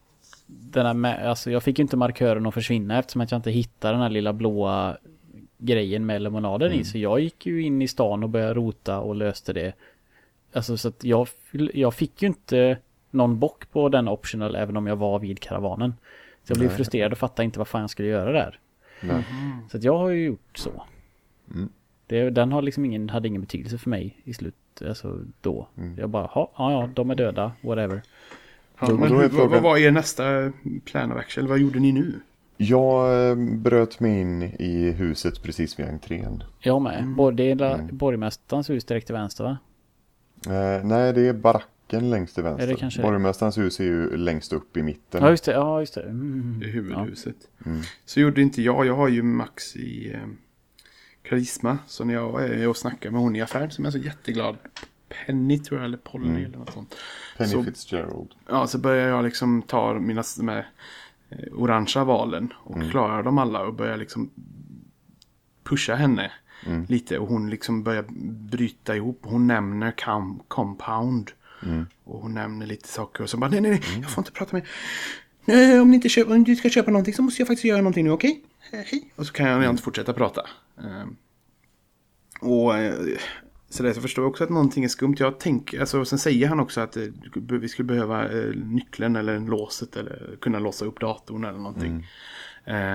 den 0.46 1.04
här 1.04 1.24
alltså 1.26 1.50
jag 1.50 1.62
fick 1.62 1.78
ju 1.78 1.82
inte 1.82 1.96
markören 1.96 2.46
att 2.46 2.54
försvinna 2.54 2.98
eftersom 2.98 3.20
att 3.20 3.30
jag 3.30 3.38
inte 3.38 3.50
hittade 3.50 3.94
den 3.94 4.02
här 4.02 4.10
lilla 4.10 4.32
blåa 4.32 4.96
grejen 5.66 6.06
med 6.06 6.22
lemonaden 6.22 6.72
i. 6.72 6.84
Så 6.84 6.98
jag 6.98 7.20
gick 7.20 7.46
ju 7.46 7.62
in 7.62 7.82
i 7.82 7.88
stan 7.88 8.22
och 8.22 8.28
började 8.28 8.54
rota 8.54 8.98
och 9.00 9.14
löste 9.14 9.52
det. 9.52 9.72
Alltså 10.52 10.76
så 10.76 10.88
att 10.88 11.04
jag, 11.04 11.28
jag 11.74 11.94
fick 11.94 12.22
ju 12.22 12.28
inte 12.28 12.78
någon 13.10 13.38
bock 13.38 13.70
på 13.72 13.88
den 13.88 14.08
optional 14.08 14.56
även 14.56 14.76
om 14.76 14.86
jag 14.86 14.96
var 14.96 15.18
vid 15.18 15.40
karavanen. 15.40 15.94
Så 16.44 16.50
jag 16.50 16.58
blev 16.58 16.68
Nej. 16.68 16.76
frustrerad 16.76 17.12
och 17.12 17.18
fattade 17.18 17.44
inte 17.44 17.58
vad 17.58 17.68
fan 17.68 17.80
jag 17.80 17.90
skulle 17.90 18.08
göra 18.08 18.32
där. 18.32 18.58
Nej. 19.00 19.24
Så 19.70 19.76
att 19.76 19.84
jag 19.84 19.98
har 19.98 20.08
ju 20.08 20.24
gjort 20.24 20.58
så. 20.58 20.82
Mm. 21.54 21.68
Det, 22.06 22.30
den 22.30 22.52
har 22.52 22.62
liksom 22.62 22.84
ingen, 22.84 23.08
hade 23.08 23.28
ingen 23.28 23.40
betydelse 23.40 23.78
för 23.78 23.90
mig 23.90 24.20
i 24.24 24.34
slut, 24.34 24.54
alltså 24.86 25.20
då. 25.40 25.68
Mm. 25.78 25.94
Jag 25.98 26.08
bara, 26.10 26.30
ja, 26.34 26.50
ja, 26.56 26.88
de 26.94 27.10
är 27.10 27.14
döda, 27.14 27.52
whatever. 27.60 28.02
Ja, 28.80 28.88
men 28.88 29.12
hur, 29.12 29.28
frågan- 29.28 29.50
vad 29.50 29.62
var 29.62 29.78
er 29.78 29.90
nästa 29.90 30.52
plan 30.84 31.12
of 31.12 31.18
action? 31.18 31.46
Vad 31.46 31.58
gjorde 31.58 31.80
ni 31.80 31.92
nu? 31.92 32.20
Jag 32.56 33.28
eh, 33.30 33.36
bröt 33.36 34.00
mig 34.00 34.20
in 34.20 34.42
i 34.42 34.90
huset 34.90 35.42
precis 35.42 35.78
vid 35.78 35.86
entrén. 35.86 36.42
Jag 36.58 36.82
med. 36.82 36.98
Mm. 36.98 37.36
Det 37.36 37.50
är 37.50 37.92
borgmästarens 37.92 38.70
hus 38.70 38.84
direkt 38.84 39.06
till 39.06 39.14
vänster 39.14 39.44
va? 39.44 39.58
Eh, 40.46 40.84
nej, 40.84 41.12
det 41.12 41.20
är 41.28 41.32
baracken 41.32 42.10
längst 42.10 42.34
till 42.34 42.42
vänster. 42.44 42.64
Är 42.64 42.68
det 42.72 42.76
kanske 42.76 43.00
det? 43.00 43.06
Borgmästarens 43.06 43.58
hus 43.58 43.80
är 43.80 43.84
ju 43.84 44.16
längst 44.16 44.52
upp 44.52 44.76
i 44.76 44.82
mitten. 44.82 45.22
Ja 45.22 45.30
just 45.30 45.44
det, 45.44 45.52
ja 45.52 45.80
just 45.80 45.94
det. 45.94 46.02
Mm. 46.02 46.62
I 46.64 46.70
huvudhuset. 46.70 47.36
Mm. 47.66 47.80
Så 48.04 48.20
gjorde 48.20 48.42
inte 48.42 48.62
jag. 48.62 48.86
Jag 48.86 48.94
har 48.96 49.08
ju 49.08 49.22
Max 49.22 49.76
i 49.76 50.12
eh, 50.14 50.20
karisma. 51.22 51.78
Så 51.86 52.04
när 52.04 52.14
jag 52.14 52.44
är 52.44 52.68
och 52.68 52.76
snackar 52.76 53.10
med 53.10 53.20
hon 53.20 53.36
i 53.36 53.40
affären 53.42 53.70
som 53.70 53.86
är 53.86 53.90
så 53.90 53.98
jätteglad. 53.98 54.56
Penny 55.26 55.58
tror 55.58 55.80
jag, 55.80 55.84
eller 55.86 55.98
Polly 55.98 56.28
Mm. 56.28 56.44
eller 56.44 56.58
något 56.58 56.72
sånt. 56.72 56.94
Penny 57.38 57.50
så- 57.50 57.62
Fitzgerald. 57.64 58.28
Ja, 58.48 58.66
så 58.66 58.78
börjar 58.78 59.08
jag 59.08 59.24
liksom 59.24 59.62
ta 59.62 59.94
mina 59.94 60.22
de 60.38 60.48
här, 60.48 60.66
orangea 61.52 62.04
valen 62.04 62.52
och 62.56 62.76
Mm. 62.76 62.90
klarar 62.90 63.22
dem 63.22 63.38
alla 63.38 63.60
och 63.60 63.74
börjar 63.74 63.96
liksom 63.96 64.30
pusha 65.64 65.94
henne 65.94 66.32
Mm. 66.66 66.84
lite. 66.88 67.18
Och 67.18 67.28
hon 67.28 67.50
liksom 67.50 67.82
börjar 67.82 68.04
bryta 68.50 68.96
ihop. 68.96 69.20
Hon 69.22 69.46
nämner 69.46 69.90
com 70.04 70.42
compound. 70.48 71.30
Mm. 71.62 71.86
Och 72.04 72.20
hon 72.20 72.34
nämner 72.34 72.66
lite 72.66 72.88
saker 72.88 73.22
och 73.22 73.30
så 73.30 73.36
bara 73.36 73.50
nej, 73.50 73.60
nej, 73.60 73.70
nej, 73.70 73.82
jag 74.02 74.10
får 74.10 74.20
inte 74.22 74.32
prata 74.32 74.56
med 74.56 74.66
Nej, 75.44 75.80
om 75.80 75.90
ni 75.90 75.94
inte 75.96 76.08
köper, 76.08 76.34
om 76.34 76.44
du 76.44 76.56
ska 76.56 76.68
köpa 76.70 76.90
någonting 76.90 77.14
så 77.14 77.22
måste 77.22 77.40
jag 77.42 77.46
faktiskt 77.48 77.64
göra 77.64 77.78
någonting 77.78 78.04
nu, 78.04 78.10
okej? 78.10 78.42
Eh, 78.72 78.78
Hej. 78.86 79.12
Och 79.16 79.26
så 79.26 79.32
kan 79.32 79.46
jag 79.48 79.70
inte 79.70 79.82
fortsätta 79.82 80.12
prata. 80.12 80.42
Ehm, 80.78 81.16
och 82.40 82.76
eh, 82.78 82.94
så 83.74 83.82
där 83.82 83.92
så 83.92 84.00
förstår 84.00 84.24
jag 84.24 84.30
också 84.30 84.44
att 84.44 84.50
någonting 84.50 84.84
är 84.84 84.88
skumt. 84.88 85.16
Jag 85.18 85.40
tänker, 85.40 85.80
alltså 85.80 86.04
sen 86.04 86.18
säger 86.18 86.48
han 86.48 86.60
också 86.60 86.80
att 86.80 86.96
eh, 86.96 87.04
vi 87.34 87.68
skulle 87.68 87.86
behöva 87.86 88.28
eh, 88.28 88.54
nyckeln 88.54 89.16
eller 89.16 89.38
låset 89.38 89.96
eller 89.96 90.36
kunna 90.40 90.58
låsa 90.58 90.84
upp 90.84 91.00
datorn 91.00 91.44
eller 91.44 91.58
någonting. 91.58 92.06
Eh, 92.64 92.94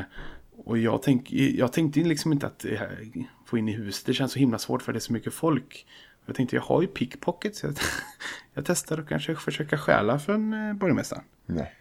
och 0.65 0.77
jag, 0.77 1.01
tänk, 1.01 1.31
jag 1.31 1.73
tänkte 1.73 1.99
liksom 1.99 2.33
inte 2.33 2.47
att 2.47 2.65
här, 2.77 3.07
få 3.45 3.57
in 3.57 3.69
i 3.69 3.71
huset, 3.71 4.05
det 4.05 4.13
känns 4.13 4.31
så 4.31 4.39
himla 4.39 4.57
svårt 4.57 4.81
för 4.81 4.93
det 4.93 4.97
är 4.97 5.01
så 5.01 5.13
mycket 5.13 5.33
folk. 5.33 5.87
Jag 6.25 6.35
tänkte 6.35 6.55
jag 6.55 6.63
har 6.63 6.81
ju 6.81 6.87
pickpockets, 6.87 7.63
jag, 7.63 7.73
jag 8.53 8.65
testar 8.65 8.99
och 8.99 9.09
kanske 9.09 9.35
försöka 9.35 9.77
stjäla 9.77 10.19
från 10.19 10.53
eh, 10.53 10.73
borgmästaren. 10.73 11.23
Nej, 11.45 11.75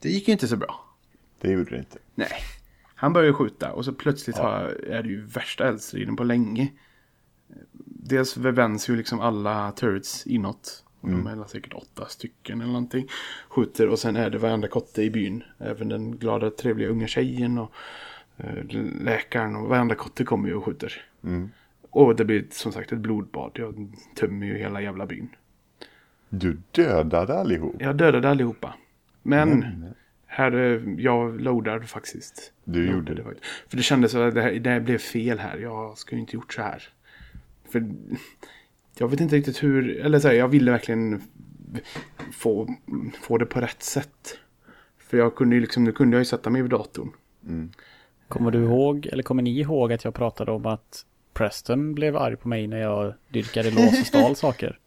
Det 0.00 0.08
gick 0.08 0.28
ju 0.28 0.32
inte 0.32 0.48
så 0.48 0.56
bra. 0.56 0.84
det 1.40 1.52
gjorde 1.52 1.70
det 1.70 1.78
inte. 1.78 1.98
Nej. 2.14 2.32
Han 2.94 3.12
börjar 3.12 3.32
skjuta 3.32 3.72
och 3.72 3.84
så 3.84 3.92
plötsligt 3.92 4.36
har, 4.36 4.64
är 4.88 5.02
det 5.02 5.08
ju 5.08 5.26
värsta 5.26 5.68
eldstriden 5.68 6.16
på 6.16 6.24
länge. 6.24 6.68
Dels 8.04 8.36
vänds 8.36 8.90
ju 8.90 8.96
liksom 8.96 9.20
alla 9.20 9.72
turrets 9.72 10.26
inåt. 10.26 10.84
Och 11.00 11.10
De 11.10 11.26
är 11.26 11.44
säkert 11.44 11.74
åtta 11.74 12.06
stycken 12.06 12.60
eller 12.60 12.72
någonting. 12.72 13.08
Skjuter 13.48 13.88
och 13.88 13.98
sen 13.98 14.16
är 14.16 14.30
det 14.30 14.38
varenda 14.38 14.68
kotte 14.68 15.02
i 15.02 15.10
byn. 15.10 15.44
Även 15.58 15.88
den 15.88 16.18
glada 16.18 16.50
trevliga 16.50 16.88
unga 16.88 17.06
tjejen 17.06 17.58
och 17.58 17.72
eh, 18.36 18.64
läkaren 19.00 19.56
och 19.56 19.68
varenda 19.68 19.94
kotte 19.94 20.24
kommer 20.24 20.48
ju 20.48 20.54
och 20.54 20.64
skjuter. 20.64 21.04
Mm. 21.24 21.50
Och 21.90 22.16
det 22.16 22.24
blir 22.24 22.44
som 22.50 22.72
sagt 22.72 22.92
ett 22.92 22.98
blodbad. 22.98 23.50
Jag 23.54 23.92
tömmer 24.14 24.46
ju 24.46 24.58
hela 24.58 24.80
jävla 24.80 25.06
byn. 25.06 25.28
Du 26.28 26.58
dödade 26.70 27.34
allihop. 27.34 27.76
Jag 27.78 27.96
dödade 27.96 28.30
allihopa. 28.30 28.74
Men 29.22 29.48
Men, 29.58 29.94
här, 30.26 30.52
eh, 30.52 30.80
jag 30.98 31.40
loadar 31.40 31.80
faktiskt. 31.80 32.52
Du 32.64 32.90
gjorde 32.90 33.14
det. 33.14 33.22
faktiskt. 33.22 33.46
För 33.68 33.76
det 33.76 33.82
kändes 33.82 34.14
att 34.14 34.34
det, 34.34 34.42
här, 34.42 34.52
det 34.52 34.70
här 34.70 34.80
blev 34.80 34.98
fel 34.98 35.38
här. 35.38 35.58
Jag 35.58 35.98
skulle 35.98 36.20
inte 36.20 36.36
gjort 36.36 36.52
så 36.52 36.62
här. 36.62 36.88
För 37.72 37.84
jag 38.98 39.08
vet 39.08 39.20
inte 39.20 39.36
riktigt 39.36 39.62
hur, 39.62 40.00
eller 40.00 40.18
så 40.18 40.28
här, 40.28 40.34
jag 40.34 40.48
ville 40.48 40.70
verkligen 40.70 41.22
få, 42.32 42.74
få 43.22 43.38
det 43.38 43.46
på 43.46 43.60
rätt 43.60 43.82
sätt. 43.82 44.38
För 44.98 45.16
jag 45.18 45.34
kunde 45.34 45.54
ju 45.54 45.60
liksom, 45.60 45.84
nu 45.84 45.92
kunde 45.92 46.16
jag 46.16 46.20
ju 46.20 46.24
sätta 46.24 46.50
mig 46.50 46.62
vid 46.62 46.70
datorn. 46.70 47.10
Kommer 48.28 48.50
du 48.50 48.64
ihåg, 48.64 49.06
eller 49.12 49.22
kommer 49.22 49.42
ni 49.42 49.60
ihåg 49.60 49.92
att 49.92 50.04
jag 50.04 50.14
pratade 50.14 50.52
om 50.52 50.66
att 50.66 51.04
Preston 51.34 51.94
blev 51.94 52.16
arg 52.16 52.36
på 52.36 52.48
mig 52.48 52.66
när 52.66 52.78
jag 52.78 53.14
dyrkade 53.28 53.70
lås 53.70 54.00
och 54.00 54.06
stal 54.06 54.36
saker? 54.36 54.78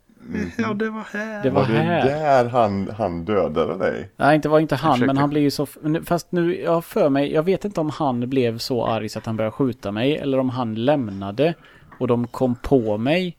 Ja, 0.57 0.73
det 0.73 0.89
var 0.89 1.03
här. 1.13 1.43
Det 1.43 1.49
var 1.49 1.61
Var 1.61 1.73
det 1.73 1.79
här. 1.79 2.05
där 2.05 2.45
han, 2.49 2.89
han 2.97 3.25
dödade 3.25 3.77
dig? 3.77 4.09
Nej, 4.17 4.35
inte 4.35 4.49
var 4.49 4.59
inte 4.59 4.75
han, 4.75 4.99
men 4.99 5.17
han 5.17 5.29
blev 5.29 5.43
ju 5.43 5.51
så... 5.51 5.65
Fast 6.05 6.31
nu, 6.31 6.61
jag 6.61 6.85
för 6.85 7.09
mig, 7.09 7.33
jag 7.33 7.43
vet 7.43 7.65
inte 7.65 7.79
om 7.79 7.89
han 7.89 8.29
blev 8.29 8.57
så 8.57 8.85
arg 8.85 9.09
så 9.09 9.19
att 9.19 9.25
han 9.25 9.37
började 9.37 9.51
skjuta 9.51 9.91
mig, 9.91 10.17
eller 10.17 10.37
om 10.39 10.49
han 10.49 10.75
lämnade 10.75 11.53
och 11.99 12.07
de 12.07 12.27
kom 12.27 12.55
på 12.55 12.97
mig 12.97 13.37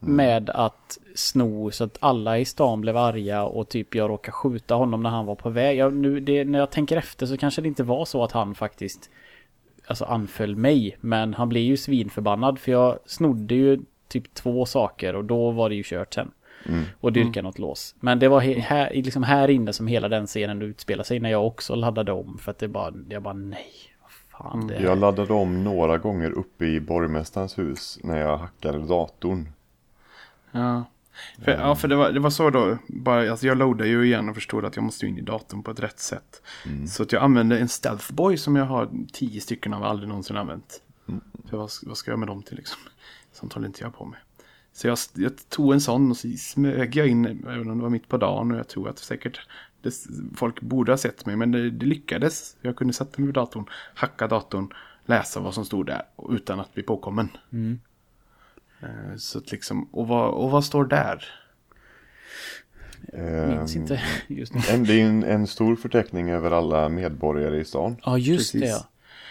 med 0.00 0.50
att 0.50 0.98
sno 1.14 1.70
så 1.70 1.84
att 1.84 1.96
alla 2.00 2.38
i 2.38 2.44
stan 2.44 2.80
blev 2.80 2.96
arga 2.96 3.44
och 3.44 3.68
typ 3.68 3.94
jag 3.94 4.10
råkade 4.10 4.32
skjuta 4.32 4.74
honom 4.74 5.02
när 5.02 5.10
han 5.10 5.26
var 5.26 5.34
på 5.34 5.50
väg. 5.50 5.78
Jag, 5.78 5.92
nu, 5.92 6.20
det, 6.20 6.44
när 6.44 6.58
jag 6.58 6.70
tänker 6.70 6.96
efter 6.96 7.26
så 7.26 7.36
kanske 7.36 7.62
det 7.62 7.68
inte 7.68 7.82
var 7.82 8.04
så 8.04 8.24
att 8.24 8.32
han 8.32 8.54
faktiskt 8.54 9.10
alltså 9.86 10.04
anföll 10.04 10.56
mig, 10.56 10.96
men 11.00 11.34
han 11.34 11.48
blev 11.48 11.62
ju 11.62 11.76
svinförbannad 11.76 12.58
för 12.58 12.72
jag 12.72 12.98
snodde 13.06 13.54
ju 13.54 13.80
typ 14.08 14.34
två 14.34 14.66
saker 14.66 15.16
och 15.16 15.24
då 15.24 15.50
var 15.50 15.68
det 15.68 15.74
ju 15.74 15.82
kört 15.82 16.14
sen 16.14 16.30
och 17.00 17.12
dyrka 17.12 17.42
något 17.42 17.58
lås. 17.58 17.94
Men 18.00 18.18
det 18.18 18.28
var 18.28 18.40
här, 18.40 18.90
liksom 18.94 19.22
här 19.22 19.50
inne 19.50 19.72
som 19.72 19.86
hela 19.86 20.08
den 20.08 20.26
scenen 20.26 20.62
utspelar 20.62 21.04
sig 21.04 21.20
när 21.20 21.30
jag 21.30 21.46
också 21.46 21.74
laddade 21.74 22.12
om 22.12 22.38
för 22.38 22.50
att 22.50 22.58
det 22.58 22.68
bara, 22.68 22.94
jag 23.08 23.22
bara 23.22 23.34
nej. 23.34 23.91
Fan, 24.32 24.66
det 24.66 24.82
Jag 24.82 24.98
laddade 24.98 25.32
om 25.32 25.64
några 25.64 25.98
gånger 25.98 26.30
uppe 26.30 26.66
i 26.66 26.80
borgmästarens 26.80 27.58
hus 27.58 27.98
när 28.02 28.18
jag 28.18 28.38
hackade 28.38 28.78
datorn. 28.78 29.48
Ja. 30.50 30.84
För, 31.38 31.52
ja, 31.52 31.76
för 31.76 31.88
det 31.88 31.96
var, 31.96 32.12
det 32.12 32.20
var 32.20 32.30
så 32.30 32.50
då. 32.50 32.78
Bara, 32.86 33.30
alltså 33.30 33.46
jag 33.46 33.56
loadade 33.58 33.88
ju 33.88 34.04
igen 34.04 34.28
och 34.28 34.34
förstod 34.34 34.64
att 34.64 34.76
jag 34.76 34.82
måste 34.82 35.06
in 35.06 35.18
i 35.18 35.20
datorn 35.20 35.62
på 35.62 35.70
ett 35.70 35.80
rätt 35.80 35.98
sätt. 35.98 36.42
Så 36.88 37.02
att 37.02 37.12
jag 37.12 37.22
använde 37.22 37.58
en 37.58 37.68
Stealth 37.68 38.12
Boy 38.12 38.36
som 38.36 38.56
jag 38.56 38.64
har 38.64 38.88
tio 39.12 39.40
stycken 39.40 39.74
av 39.74 39.84
aldrig 39.84 40.08
någonsin 40.08 40.36
använt. 40.36 40.82
För 41.50 41.56
vad, 41.56 41.70
vad 41.82 41.96
ska 41.96 42.10
jag 42.10 42.18
med 42.18 42.28
dem 42.28 42.42
till 42.42 42.56
liksom? 42.56 42.78
Sånt 43.32 43.52
håller 43.52 43.66
inte 43.66 43.82
jag 43.82 43.94
på 43.94 44.04
med. 44.04 44.18
Så 44.72 44.88
jag, 44.88 44.98
jag 45.14 45.32
tog 45.48 45.72
en 45.72 45.80
sån 45.80 46.10
och 46.10 46.16
så 46.16 46.28
smög 46.28 46.96
jag 46.96 47.08
in, 47.08 47.26
även 47.26 47.70
om 47.70 47.78
det 47.78 47.82
var 47.82 47.90
mitt 47.90 48.08
på 48.08 48.16
dagen. 48.16 48.50
Och 48.50 48.58
jag 48.58 48.68
tror 48.68 48.88
att 48.88 48.98
säkert 48.98 49.40
det, 49.82 49.94
folk 50.36 50.60
borde 50.60 50.92
ha 50.92 50.96
sett 50.96 51.26
mig. 51.26 51.36
Men 51.36 51.50
det, 51.52 51.70
det 51.70 51.86
lyckades. 51.86 52.56
Jag 52.60 52.76
kunde 52.76 52.92
sätta 52.92 53.20
mig 53.20 53.26
vid 53.26 53.34
datorn, 53.34 53.64
hacka 53.94 54.28
datorn, 54.28 54.72
läsa 55.06 55.40
vad 55.40 55.54
som 55.54 55.64
stod 55.64 55.86
där 55.86 56.02
utan 56.30 56.60
att 56.60 56.74
bli 56.74 56.82
påkommen. 56.82 57.28
Eh, 58.80 59.16
Så 59.16 59.38
att 59.38 59.52
liksom, 59.52 59.88
och 59.92 60.08
vad, 60.08 60.30
och 60.34 60.50
vad 60.50 60.64
står 60.64 60.84
där? 60.84 61.24
minns 63.48 63.74
Ehm, 63.76 63.82
inte 63.82 64.02
just 64.28 64.54
nu. 64.54 64.60
En, 64.70 64.84
det 64.84 65.00
är 65.00 65.06
en, 65.06 65.22
en 65.24 65.46
stor 65.46 65.76
förteckning 65.76 66.30
över 66.30 66.50
alla 66.50 66.88
medborgare 66.88 67.60
i 67.60 67.64
stan. 67.64 67.96
Ja, 68.04 68.18
just 68.18 68.52
det 68.52 68.58
Precis. 68.60 68.76
ja. 68.82 68.88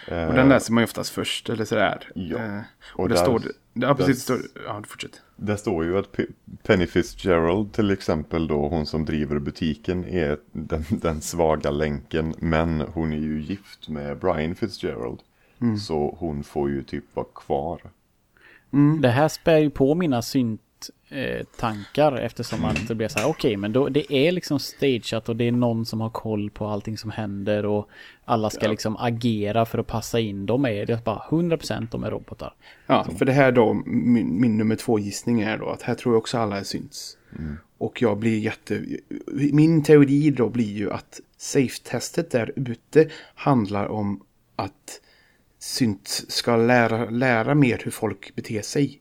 Eh, 0.08 0.28
Och 0.28 0.34
den 0.34 0.48
läser 0.48 0.72
man 0.72 0.82
ju 0.82 0.84
oftast 0.84 1.10
först, 1.10 1.48
eller 1.50 1.64
sådär. 1.64 2.08
Ja. 2.14 2.38
Eh, 2.38 2.58
och, 2.94 3.00
Och 3.00 3.08
där, 3.08 3.16
där- 3.16 3.22
står 3.22 3.38
det, 3.38 3.48
ja 3.86 3.94
precis, 3.94 4.26
där- 4.26 4.34
det 4.36 4.40
står, 4.42 4.62
ja 4.66 4.82
fortsätt. 4.86 5.20
Det 5.36 5.56
står 5.56 5.84
ju 5.84 5.98
att 5.98 6.12
P- 6.12 6.26
Penny 6.62 6.86
Fitzgerald 6.86 7.72
till 7.72 7.90
exempel 7.90 8.46
då, 8.46 8.68
hon 8.68 8.86
som 8.86 9.04
driver 9.04 9.38
butiken, 9.38 10.04
är 10.04 10.38
den, 10.52 10.84
den 10.90 11.20
svaga 11.20 11.70
länken. 11.70 12.34
Men 12.38 12.80
hon 12.80 13.12
är 13.12 13.16
ju 13.18 13.40
gift 13.40 13.88
med 13.88 14.18
Brian 14.18 14.54
Fitzgerald. 14.54 15.18
Så 15.86 16.16
hon 16.18 16.44
får 16.44 16.70
ju 16.70 16.82
typ 16.82 17.04
vara 17.14 17.26
kvar. 17.34 17.80
Det 19.00 19.08
här 19.08 19.28
spär 19.28 19.58
ju 19.58 19.70
på 19.70 19.94
mina 19.94 20.22
synt 20.22 20.60
eh, 21.08 21.46
tankar 21.56 22.12
eftersom 22.12 22.64
att 22.64 22.88
det 22.88 22.94
blir 22.94 23.08
så 23.08 23.18
här 23.18 23.28
okej 23.28 23.56
men 23.56 23.72
då 23.72 23.88
det 23.88 24.12
är 24.12 24.32
liksom 24.32 24.58
stageat 24.58 25.28
och 25.28 25.36
det 25.36 25.48
är 25.48 25.52
någon 25.52 25.86
som 25.86 26.00
har 26.00 26.10
koll 26.10 26.50
på 26.50 26.66
allting 26.66 26.98
som 26.98 27.10
händer 27.10 27.66
och 27.66 27.88
alla 28.24 28.50
ska 28.50 28.68
liksom 28.68 28.96
agera 28.96 29.64
för 29.64 29.78
att 29.78 29.86
passa 29.86 30.20
in. 30.20 30.46
De 30.46 30.64
är 30.64 30.86
det 30.86 30.92
är 30.92 30.96
bara 31.04 31.22
100% 31.30 31.88
de 31.90 32.04
är 32.04 32.10
robotar. 32.10 32.54
Ja, 32.86 33.06
för 33.18 33.24
det 33.24 33.32
här 33.32 33.52
då, 33.52 33.74
min, 33.86 34.40
min 34.40 34.56
nummer 34.56 34.76
två 34.76 34.98
gissning 34.98 35.40
är 35.40 35.58
då 35.58 35.68
att 35.68 35.82
här 35.82 35.94
tror 35.94 36.14
jag 36.14 36.18
också 36.18 36.38
alla 36.38 36.58
är 36.58 36.64
syns. 36.64 37.16
Och 37.78 38.02
jag 38.02 38.18
blir 38.18 38.38
jätte... 38.38 38.84
Min 39.52 39.82
teori 39.82 40.30
då 40.30 40.48
blir 40.48 40.72
ju 40.72 40.92
att 40.92 41.20
safe-testet 41.36 42.30
där 42.30 42.52
ute 42.56 43.10
handlar 43.34 43.86
om 43.86 44.22
att 44.56 45.00
synt 45.58 46.24
ska 46.28 46.56
lära, 46.56 47.10
lära 47.10 47.54
mer 47.54 47.80
hur 47.84 47.90
folk 47.90 48.34
beter 48.34 48.62
sig. 48.62 49.00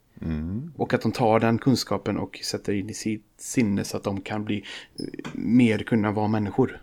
Och 0.76 0.94
att 0.94 1.02
de 1.02 1.12
tar 1.12 1.40
den 1.40 1.58
kunskapen 1.58 2.18
och 2.18 2.40
sätter 2.44 2.74
in 2.74 2.90
i 2.90 2.94
sitt 2.94 3.26
sinne 3.38 3.84
så 3.84 3.98
att 3.98 4.04
de 4.04 4.22
kan 4.22 4.46
bli 4.46 4.64
eh, 5.00 5.30
mer 5.34 5.80
kunna 5.80 6.12
vara 6.12 6.28
människor. 6.28 6.82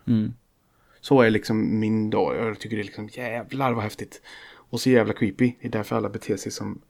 Så 1.01 1.23
är 1.23 1.31
liksom 1.31 1.81
min 1.81 2.11
dag. 2.11 2.37
Jag 2.37 2.59
tycker 2.61 2.77
det 2.77 2.83
är 2.83 2.85
liksom 2.85 3.09
jävlar 3.13 3.73
vad 3.73 3.85
häftigt. 3.85 4.23
Och 4.71 4.81
så 4.81 4.91
jävla 4.91 5.13
creepy. 5.13 5.53
Det 5.61 5.69
är 5.69 5.73
därför 5.73 5.97
alla 5.97 6.09
beter 6.09 6.37
sig 6.37 6.53
som 6.53 6.81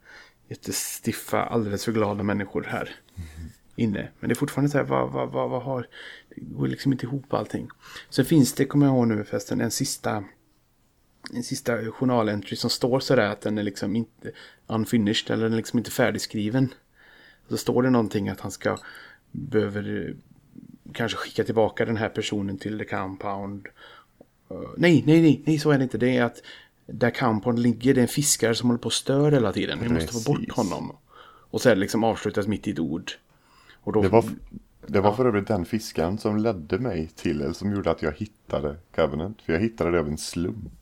jättestiffa, 0.49 1.45
alldeles 1.45 1.85
för 1.85 1.93
glada 1.93 2.23
människor 2.23 2.67
här 2.69 2.97
inne. 3.77 4.09
Men 4.21 4.29
det 4.29 4.33
är 4.33 4.37
fortfarande 4.37 4.71
så 4.71 4.79
här, 4.79 4.85
vad, 4.85 5.13
vad, 5.13 5.33
vad, 5.33 5.51
vad 5.51 5.63
har... 5.63 5.87
Det 6.37 6.41
går 6.41 6.67
liksom 6.67 6.93
inte 6.93 7.07
ihop 7.07 7.35
allting. 7.35 7.69
Sen 8.11 8.25
finns 8.25 8.53
det, 8.53 8.65
kommer 8.65 8.87
jag 8.87 8.95
ihåg 8.95 9.09
nu 9.09 9.25
förresten, 9.25 9.61
en 9.61 9.71
sista... 9.71 10.25
En 11.35 11.43
sista 11.43 11.91
journalentry 11.91 12.57
som 12.57 12.71
står 12.71 13.01
sådär 13.01 13.31
att 13.31 13.41
den 13.41 13.59
är 13.59 13.63
liksom 13.63 13.97
inte 13.97 14.31
unfinished 14.67 15.31
eller 15.31 15.45
den 15.45 15.53
är 15.53 15.57
liksom 15.57 15.79
inte 15.79 15.91
färdigskriven. 15.91 16.75
Så 17.49 17.57
står 17.57 17.83
det 17.83 17.91
någonting 17.91 18.29
att 18.29 18.41
han 18.41 18.51
ska 18.51 18.79
behöver 19.31 20.09
eh, 20.09 20.15
kanske 20.93 21.19
skicka 21.19 21.45
tillbaka 21.45 21.85
den 21.85 21.97
här 21.97 22.09
personen 22.09 22.59
till 22.59 22.79
the 22.79 22.85
compound. 22.85 23.67
Uh, 24.51 24.59
nej, 24.77 25.03
nej, 25.07 25.23
nej, 25.23 25.43
nej, 25.47 25.59
så 25.59 25.71
är 25.71 25.79
det 25.79 25.85
inte. 25.85 25.99
Det 25.99 26.17
är 26.17 26.25
att 26.25 26.43
där 26.87 27.11
compound 27.11 27.59
ligger, 27.59 27.95
det 27.95 28.01
är 28.01 28.03
en 28.03 28.09
fiskare 28.09 28.55
som 28.55 28.69
håller 28.69 28.79
på 28.79 28.87
och 28.87 28.93
stör 28.93 29.33
hela 29.33 29.53
tiden. 29.53 29.79
Vi 29.83 29.89
måste 29.89 30.13
få 30.13 30.33
bort 30.33 30.51
honom. 30.51 30.97
Och 31.51 31.61
det 31.65 31.75
liksom 31.75 32.05
avslutas 32.05 32.47
mitt 32.47 32.69
i 32.69 32.71
ett 32.71 32.79
ord. 32.79 33.13
Då, 33.85 34.03
Det 34.03 34.09
var, 34.09 34.25
det 34.87 35.01
var 35.01 35.13
för 35.13 35.27
övrigt 35.27 35.49
den 35.49 35.65
fiskaren 35.65 36.19
som 36.19 36.37
ledde 36.37 36.79
mig 36.79 37.11
till, 37.17 37.41
eller 37.41 37.53
som 37.53 37.73
gjorde 37.73 37.91
att 37.91 38.03
jag 38.03 38.13
hittade 38.13 38.77
Covenant. 38.95 39.43
För 39.43 39.53
jag 39.53 39.61
hittade 39.61 39.91
det 39.91 40.01
av 40.01 40.09
en 40.09 40.19
slump. 40.19 40.73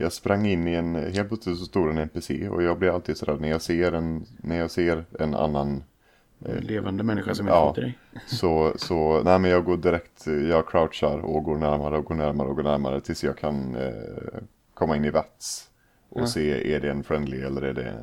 Jag 0.00 0.12
sprang 0.12 0.46
in 0.46 0.68
i 0.68 0.74
en, 0.74 0.94
helt 0.94 1.28
plötsligt 1.28 1.58
så 1.58 1.64
stod 1.64 1.90
en 1.90 1.98
NPC 1.98 2.48
och 2.48 2.62
jag 2.62 2.78
blir 2.78 2.90
alltid 2.94 3.16
sådär 3.16 3.36
när 3.40 3.48
jag 3.48 3.62
ser 3.62 3.92
en, 3.92 4.26
när 4.36 4.56
jag 4.56 4.70
ser 4.70 5.04
en 5.18 5.34
annan 5.34 5.82
en 6.44 6.56
levande 6.56 7.02
människa 7.02 7.34
som 7.34 7.46
Ja. 7.46 7.74
är 7.76 7.80
dig. 7.80 7.98
så, 8.26 8.72
så, 8.76 9.22
nej 9.22 9.38
men 9.38 9.50
jag 9.50 9.64
går 9.64 9.76
direkt, 9.76 10.26
jag 10.26 10.68
crouchar 10.68 11.18
och 11.18 11.44
går 11.44 11.56
närmare 11.58 11.98
och 11.98 12.04
går 12.04 12.14
närmare 12.14 12.48
och 12.48 12.56
går 12.56 12.62
närmare 12.62 13.00
tills 13.00 13.24
jag 13.24 13.38
kan 13.38 13.76
eh, 13.76 13.92
komma 14.74 14.96
in 14.96 15.04
i 15.04 15.10
VATS. 15.10 15.66
Och 16.08 16.28
se, 16.28 16.74
är 16.74 16.80
det 16.80 16.90
en 16.90 17.04
friendly 17.04 17.40
eller 17.40 17.62
är 17.62 17.72
det... 17.74 17.94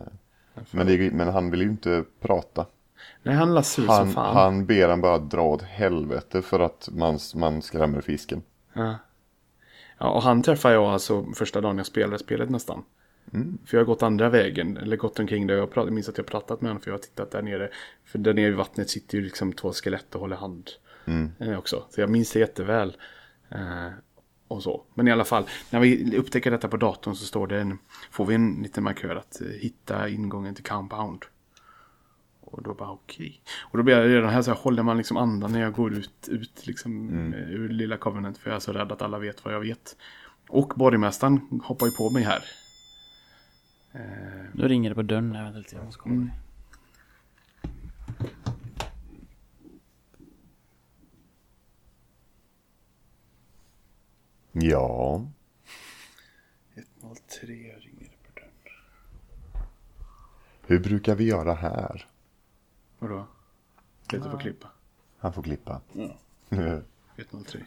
Men, 0.71 0.87
det, 0.87 1.13
men 1.13 1.27
han 1.27 1.51
vill 1.51 1.61
ju 1.61 1.67
inte 1.67 2.03
prata. 2.19 2.65
Nej, 3.23 3.35
han 3.35 3.53
la 3.53 3.63
sur 3.63 3.83
som 3.85 3.95
Han, 3.95 4.11
fan. 4.11 4.35
han 4.35 4.65
ber 4.65 4.89
en 4.89 5.01
bara 5.01 5.17
dra 5.17 5.41
åt 5.41 5.61
helvete 5.61 6.41
för 6.41 6.59
att 6.59 6.89
man, 6.91 7.19
man 7.35 7.61
skrämmer 7.61 8.01
fisken. 8.01 8.41
Ja. 8.73 8.95
Ja, 9.97 10.09
och 10.09 10.21
han 10.21 10.43
träffade 10.43 10.73
jag 10.73 10.83
alltså 10.83 11.25
första 11.35 11.61
dagen 11.61 11.77
jag 11.77 11.85
spelade 11.85 12.19
spelet 12.19 12.49
nästan. 12.49 12.83
För 13.65 13.77
jag 13.77 13.81
har 13.81 13.85
gått 13.85 14.03
andra 14.03 14.29
vägen, 14.29 14.77
eller 14.77 14.97
gått 14.97 15.19
omkring 15.19 15.47
där 15.47 15.55
jag 15.55 15.71
pratade, 15.71 15.87
jag 15.87 15.93
minns 15.93 16.09
att 16.09 16.17
jag 16.17 16.27
pratat 16.27 16.61
med 16.61 16.69
honom 16.69 16.81
för 16.81 16.91
jag 16.91 16.97
har 16.97 17.01
tittat 17.01 17.31
där 17.31 17.41
nere. 17.41 17.69
För 18.05 18.19
där 18.19 18.33
nere 18.33 18.47
i 18.47 18.51
vattnet 18.51 18.89
sitter 18.89 19.17
ju 19.17 19.23
liksom 19.23 19.53
två 19.53 19.73
skelett 19.73 20.15
och 20.15 20.21
håller 20.21 20.35
hand 20.35 20.69
eh, 21.39 21.57
också. 21.57 21.83
Så 21.89 22.01
jag 22.01 22.09
minns 22.09 22.31
det 22.31 22.39
jätteväl. 22.39 22.97
Eh, 23.49 23.89
och 24.47 24.63
så. 24.63 24.83
Men 24.93 25.07
i 25.07 25.11
alla 25.11 25.25
fall, 25.25 25.43
när 25.69 25.79
vi 25.79 26.17
upptäcker 26.17 26.51
detta 26.51 26.67
på 26.67 26.77
datorn 26.77 27.15
så 27.15 27.25
står 27.25 27.47
det 27.47 27.59
en, 27.59 27.77
får 28.11 28.25
vi 28.25 28.35
en 28.35 28.59
liten 28.63 28.83
markör 28.83 29.15
att 29.15 29.41
eh, 29.41 29.47
hitta 29.47 30.09
ingången 30.09 30.55
till 30.55 30.63
compound. 30.63 31.25
Och 32.51 32.63
då 32.63 32.73
bara 32.73 32.91
okej. 32.91 33.41
Och 33.61 33.77
då 33.77 33.83
blir 33.83 33.97
jag 33.97 34.09
redan 34.09 34.29
här 34.29 34.41
så 34.41 34.51
här, 34.51 34.57
håller 34.57 34.83
man 34.83 34.97
liksom 34.97 35.17
andan 35.17 35.51
när 35.51 35.61
jag 35.61 35.73
går 35.73 35.93
ut, 35.93 36.27
ut 36.27 36.67
liksom 36.67 37.09
eh, 37.33 37.39
ur 37.39 37.69
lilla 37.69 37.97
Covenant. 37.97 38.37
För 38.37 38.49
jag 38.49 38.55
är 38.55 38.59
så 38.59 38.73
rädd 38.73 38.91
att 38.91 39.01
alla 39.01 39.19
vet 39.19 39.45
vad 39.45 39.53
jag 39.53 39.59
vet. 39.59 39.97
Och 40.49 40.73
borgmästaren 40.75 41.61
hoppar 41.63 41.85
ju 41.85 41.91
på 41.91 42.09
mig 42.09 42.23
här. 42.23 42.43
Nu 44.53 44.67
ringer 44.67 44.89
det 44.89 44.95
på 44.95 45.01
dörren. 45.01 45.33
Jag 45.33 45.43
väntar 45.43 45.59
lite, 45.59 45.75
jag 45.75 45.85
måste 45.85 46.01
kolla. 46.01 46.27
Ja, 54.51 55.27
103 57.01 57.53
ringer 57.53 58.09
det 58.09 58.33
på 58.33 58.39
dörren. 58.39 59.65
hur 60.67 60.79
brukar 60.79 61.15
vi 61.15 61.23
göra 61.23 61.53
här? 61.53 62.07
Vadå? 62.99 63.27
Lite 64.11 64.29
får 64.29 64.39
klippa. 64.39 64.67
Han 65.17 65.33
får 65.33 65.43
klippa. 65.43 65.81
Ja. 65.93 66.81
103. 67.17 67.59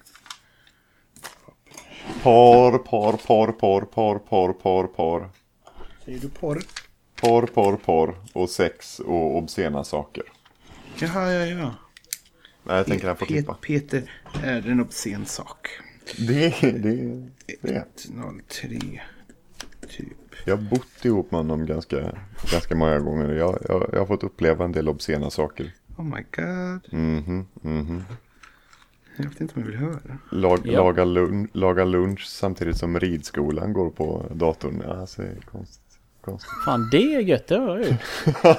Par, 2.22 2.78
par, 2.78 3.12
par, 3.16 3.52
par, 3.52 3.84
par, 3.84 4.18
par, 4.18 4.52
par, 4.52 4.86
par. 4.86 5.30
Säger 6.04 6.20
du 6.20 6.28
porr? 6.28 6.62
Par, 7.20 7.46
par, 7.46 7.76
par 7.76 8.14
och 8.32 8.50
sex 8.50 9.00
och 9.00 9.36
obscena 9.36 9.84
saker. 9.84 10.24
Jaha, 10.98 11.32
ja, 11.32 11.46
ja. 11.46 11.74
Nej, 12.62 12.76
jag 12.76 12.86
tänker 12.86 13.06
han 13.06 13.16
får 13.16 13.26
klippa. 13.26 13.54
Peter 13.54 14.12
är 14.44 14.68
en 14.68 14.80
obscen 14.80 15.26
sak. 15.26 15.68
Det, 16.18 16.60
det, 16.60 17.28
det. 17.62 18.06
103. 18.08 19.00
Typ. 19.88 20.19
Jag 20.44 20.56
har 20.56 20.62
bott 20.62 21.04
ihop 21.04 21.30
med 21.30 21.38
honom 21.38 21.66
ganska, 21.66 22.12
ganska 22.52 22.74
många 22.76 22.98
gånger. 22.98 23.28
Jag, 23.34 23.58
jag, 23.68 23.90
jag 23.92 23.98
har 23.98 24.06
fått 24.06 24.24
uppleva 24.24 24.64
en 24.64 24.72
del 24.72 24.88
obscena 24.88 25.30
saker. 25.30 25.72
Oh 25.96 26.04
my 26.04 26.24
god. 26.36 26.92
Mhm, 27.00 27.46
mhm. 27.62 28.02
Jag 29.16 29.24
vet 29.24 29.40
inte 29.40 29.54
om 29.54 29.60
jag 29.62 29.66
vill 29.70 29.78
höra. 29.78 29.98
Lag, 30.30 30.60
Ja. 30.64 30.72
laga, 30.72 31.04
lunch, 31.04 31.50
laga 31.52 31.84
lunch 31.84 32.26
samtidigt 32.26 32.76
som 32.76 33.00
ridskolan 33.00 33.72
går 33.72 33.90
på 33.90 34.26
datorn. 34.34 34.82
Ja, 34.86 34.92
alltså, 34.94 35.22
det 35.22 35.28
är 35.28 35.40
konstigt. 35.40 35.98
konstigt. 36.20 36.50
Fan 36.64 36.88
det 36.92 37.14
är 37.14 37.20
gött, 37.20 37.46
det 37.46 37.58
har 37.58 37.78
jag 37.78 37.88
gjort. 37.88 38.00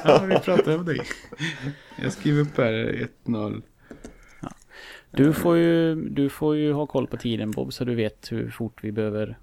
Ja, 0.06 0.24
vi 0.28 0.40
pratar 0.40 0.78
om 0.78 0.86
dig. 0.86 1.02
Jag 2.02 2.12
skriver 2.14 2.42
upp 2.42 2.58
här 2.58 3.08
1-0. 3.26 3.62
Du 5.12 5.34
får, 5.34 5.58
ju, 5.58 5.96
du 5.96 6.30
får 6.30 6.56
ju 6.56 6.74
ha 6.74 6.86
koll 6.88 7.08
på 7.08 7.18
tiden 7.18 7.52
Bob 7.52 7.74
så 7.74 7.84
du 7.86 7.96
vet 7.96 8.32
hur 8.32 8.50
fort 8.52 8.84
vi 8.84 8.92
behöver. 8.92 9.38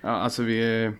Ja, 0.00 0.08
alltså 0.08 0.42
vi 0.42 0.58
är... 0.84 0.92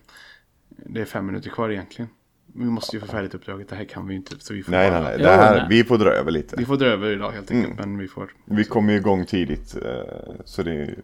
Det 0.85 1.01
är 1.01 1.05
fem 1.05 1.25
minuter 1.25 1.49
kvar 1.49 1.69
egentligen. 1.69 2.09
Vi 2.53 2.65
måste 2.65 2.95
ju 2.95 2.99
få 2.99 3.07
färdigt 3.07 3.35
uppdraget. 3.35 3.69
Det 3.69 3.75
här 3.75 3.85
kan 3.85 4.07
vi 4.07 4.13
ju 4.13 4.17
inte. 4.17 4.39
Så 4.39 4.53
vi 4.53 4.63
får, 4.63 4.71
Nej, 4.71 4.91
bara- 4.91 4.99
nej, 5.01 5.09
nej. 5.11 5.25
Det 5.25 5.31
här, 5.31 5.69
vi 5.69 5.83
får 5.83 5.97
dra 5.97 6.09
över 6.09 6.31
lite. 6.31 6.55
Vi 6.57 6.65
får 6.65 6.77
dra 6.77 6.85
över 6.85 7.09
idag 7.11 7.31
helt 7.31 7.51
enkelt. 7.51 7.79
Men 7.79 7.97
vi 7.97 8.07
får... 8.07 8.31
Vi 8.45 8.63
kommer 8.63 8.93
ju 8.93 8.99
igång 8.99 9.25
tidigt. 9.25 9.75
eh, 9.75 10.33
Så 10.45 10.63
det 10.63 10.71
är 10.73 11.01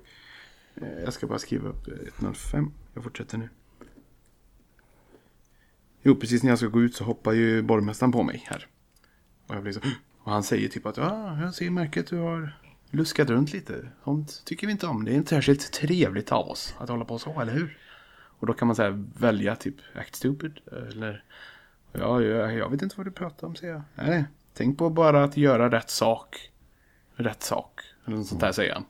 Eh, 0.82 1.04
Jag 1.04 1.14
ska 1.14 1.28
bara 1.28 1.40
skriva 1.40 1.70
upp 1.70 1.88
eh, 1.88 1.94
105. 2.18 2.72
Jag 2.94 3.04
fortsätter 3.04 3.38
nu. 3.38 3.50
Jo, 6.04 6.16
precis 6.16 6.44
när 6.44 6.50
jag 6.52 6.58
ska 6.60 6.68
gå 6.68 6.82
ut 6.82 6.96
så 6.96 7.04
hoppar 7.04 7.32
ju 7.34 7.62
borgmästaren 7.62 8.12
på 8.12 8.24
mig 8.24 8.44
här. 8.48 8.68
Och, 9.48 9.56
jag 9.56 9.64
blir 9.64 9.74
så, 9.74 9.80
och 10.24 10.32
han 10.32 10.44
säger 10.44 10.70
typ 10.70 10.86
att 10.86 10.98
ah, 10.98 11.38
jag 11.42 11.54
ser 11.54 11.70
märket 11.70 12.08
du 12.08 12.18
har 12.18 12.58
luskat 12.92 13.30
runt 13.30 13.54
lite. 13.54 13.88
Sånt 14.04 14.42
tycker 14.46 14.68
vi 14.68 14.72
inte 14.74 14.88
om. 14.88 15.06
Det 15.06 15.12
är 15.12 15.16
inte 15.16 15.30
särskilt 15.30 15.72
trevligt 15.74 16.32
av 16.32 16.50
oss 16.50 16.76
att 16.80 16.90
hålla 16.90 17.06
på 17.06 17.20
så, 17.20 17.42
eller 17.42 17.54
hur? 17.54 17.78
Och 18.40 18.48
då 18.48 18.54
kan 18.54 18.68
man 18.68 18.76
säga 18.76 19.04
välja 19.20 19.56
typ 19.56 19.76
act 19.96 20.16
stupid. 20.16 20.60
Eller 20.92 21.24
ja, 21.92 22.22
jag, 22.22 22.54
jag 22.54 22.70
vet 22.70 22.82
inte 22.82 22.98
vad 22.98 23.08
du 23.08 23.12
pratar 23.12 23.48
om, 23.48 23.56
säger 23.56 23.74
jag. 23.74 23.82
Nej, 23.96 24.10
nej. 24.10 24.26
Tänk 24.54 24.78
på 24.78 24.90
bara 24.90 25.24
att 25.24 25.38
göra 25.38 25.72
rätt 25.72 25.90
sak. 25.90 26.52
Rätt 27.16 27.44
sak. 27.44 27.82
Eller 28.06 28.18
något 28.18 28.28
sånt 28.28 28.42
där 28.42 28.52
säger 28.52 28.74
han 28.74 28.86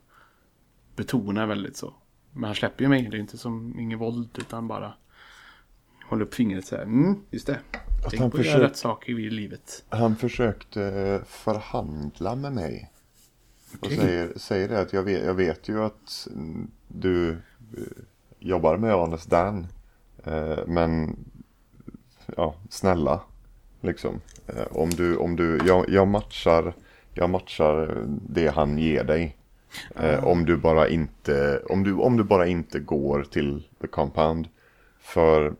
betonar 0.98 1.48
väldigt 1.48 1.78
så. 1.78 1.94
Men 2.32 2.44
han 2.44 2.56
släpper 2.56 2.84
ju 2.84 2.90
mig. 2.90 3.08
Det 3.12 3.18
är 3.18 3.20
inte 3.20 3.38
som 3.38 3.80
ingen 3.80 4.00
våld 4.00 4.30
utan 4.38 4.68
bara 4.68 4.94
håller 6.06 6.26
upp 6.26 6.34
fingret 6.34 6.66
så 6.66 6.76
här. 6.76 6.84
Mm, 6.84 7.22
just 7.32 7.48
det. 7.48 7.60
Tänk 8.10 8.22
han 8.22 8.32
på 8.32 8.38
att 8.38 8.46
göra 8.46 8.64
rätt 8.64 8.78
saker 8.78 9.20
i 9.20 9.30
livet. 9.30 9.86
Han 9.90 10.16
försökte 10.16 11.22
förhandla 11.26 12.36
med 12.36 12.54
mig. 12.54 12.92
Och 13.72 13.86
Okej. 13.86 13.98
säger, 13.98 14.34
säger 14.38 14.68
det 14.68 14.80
att 14.80 14.94
jag 14.94 15.04
vet, 15.04 15.26
jag 15.26 15.34
vet 15.34 15.70
ju 15.70 15.84
att 15.84 16.28
du 16.88 17.38
jobbar 18.48 18.78
med 18.78 18.94
Honest 18.94 19.30
Dan. 19.30 19.68
Eh, 20.24 20.58
men 20.68 21.16
ja, 22.36 22.56
snälla. 22.70 23.22
Liksom. 23.82 24.22
Eh, 24.48 24.68
om 24.72 24.90
du, 24.90 25.18
om 25.18 25.36
du, 25.36 25.60
jag, 25.66 25.90
jag 25.90 26.08
matchar, 26.08 26.74
jag 27.14 27.30
matchar 27.30 28.06
det 28.08 28.48
han 28.48 28.78
ger 28.78 29.04
dig. 29.04 29.38
Eh, 29.96 30.24
om 30.24 30.46
du 30.46 30.58
bara 30.58 30.88
inte, 30.88 31.62
om 31.70 31.84
du, 31.84 31.94
om 31.94 32.18
du 32.18 32.24
bara 32.24 32.48
inte 32.48 32.80
går 32.80 33.24
till 33.24 33.64
the 33.82 33.88
compound. 33.88 34.48
För 35.00 35.54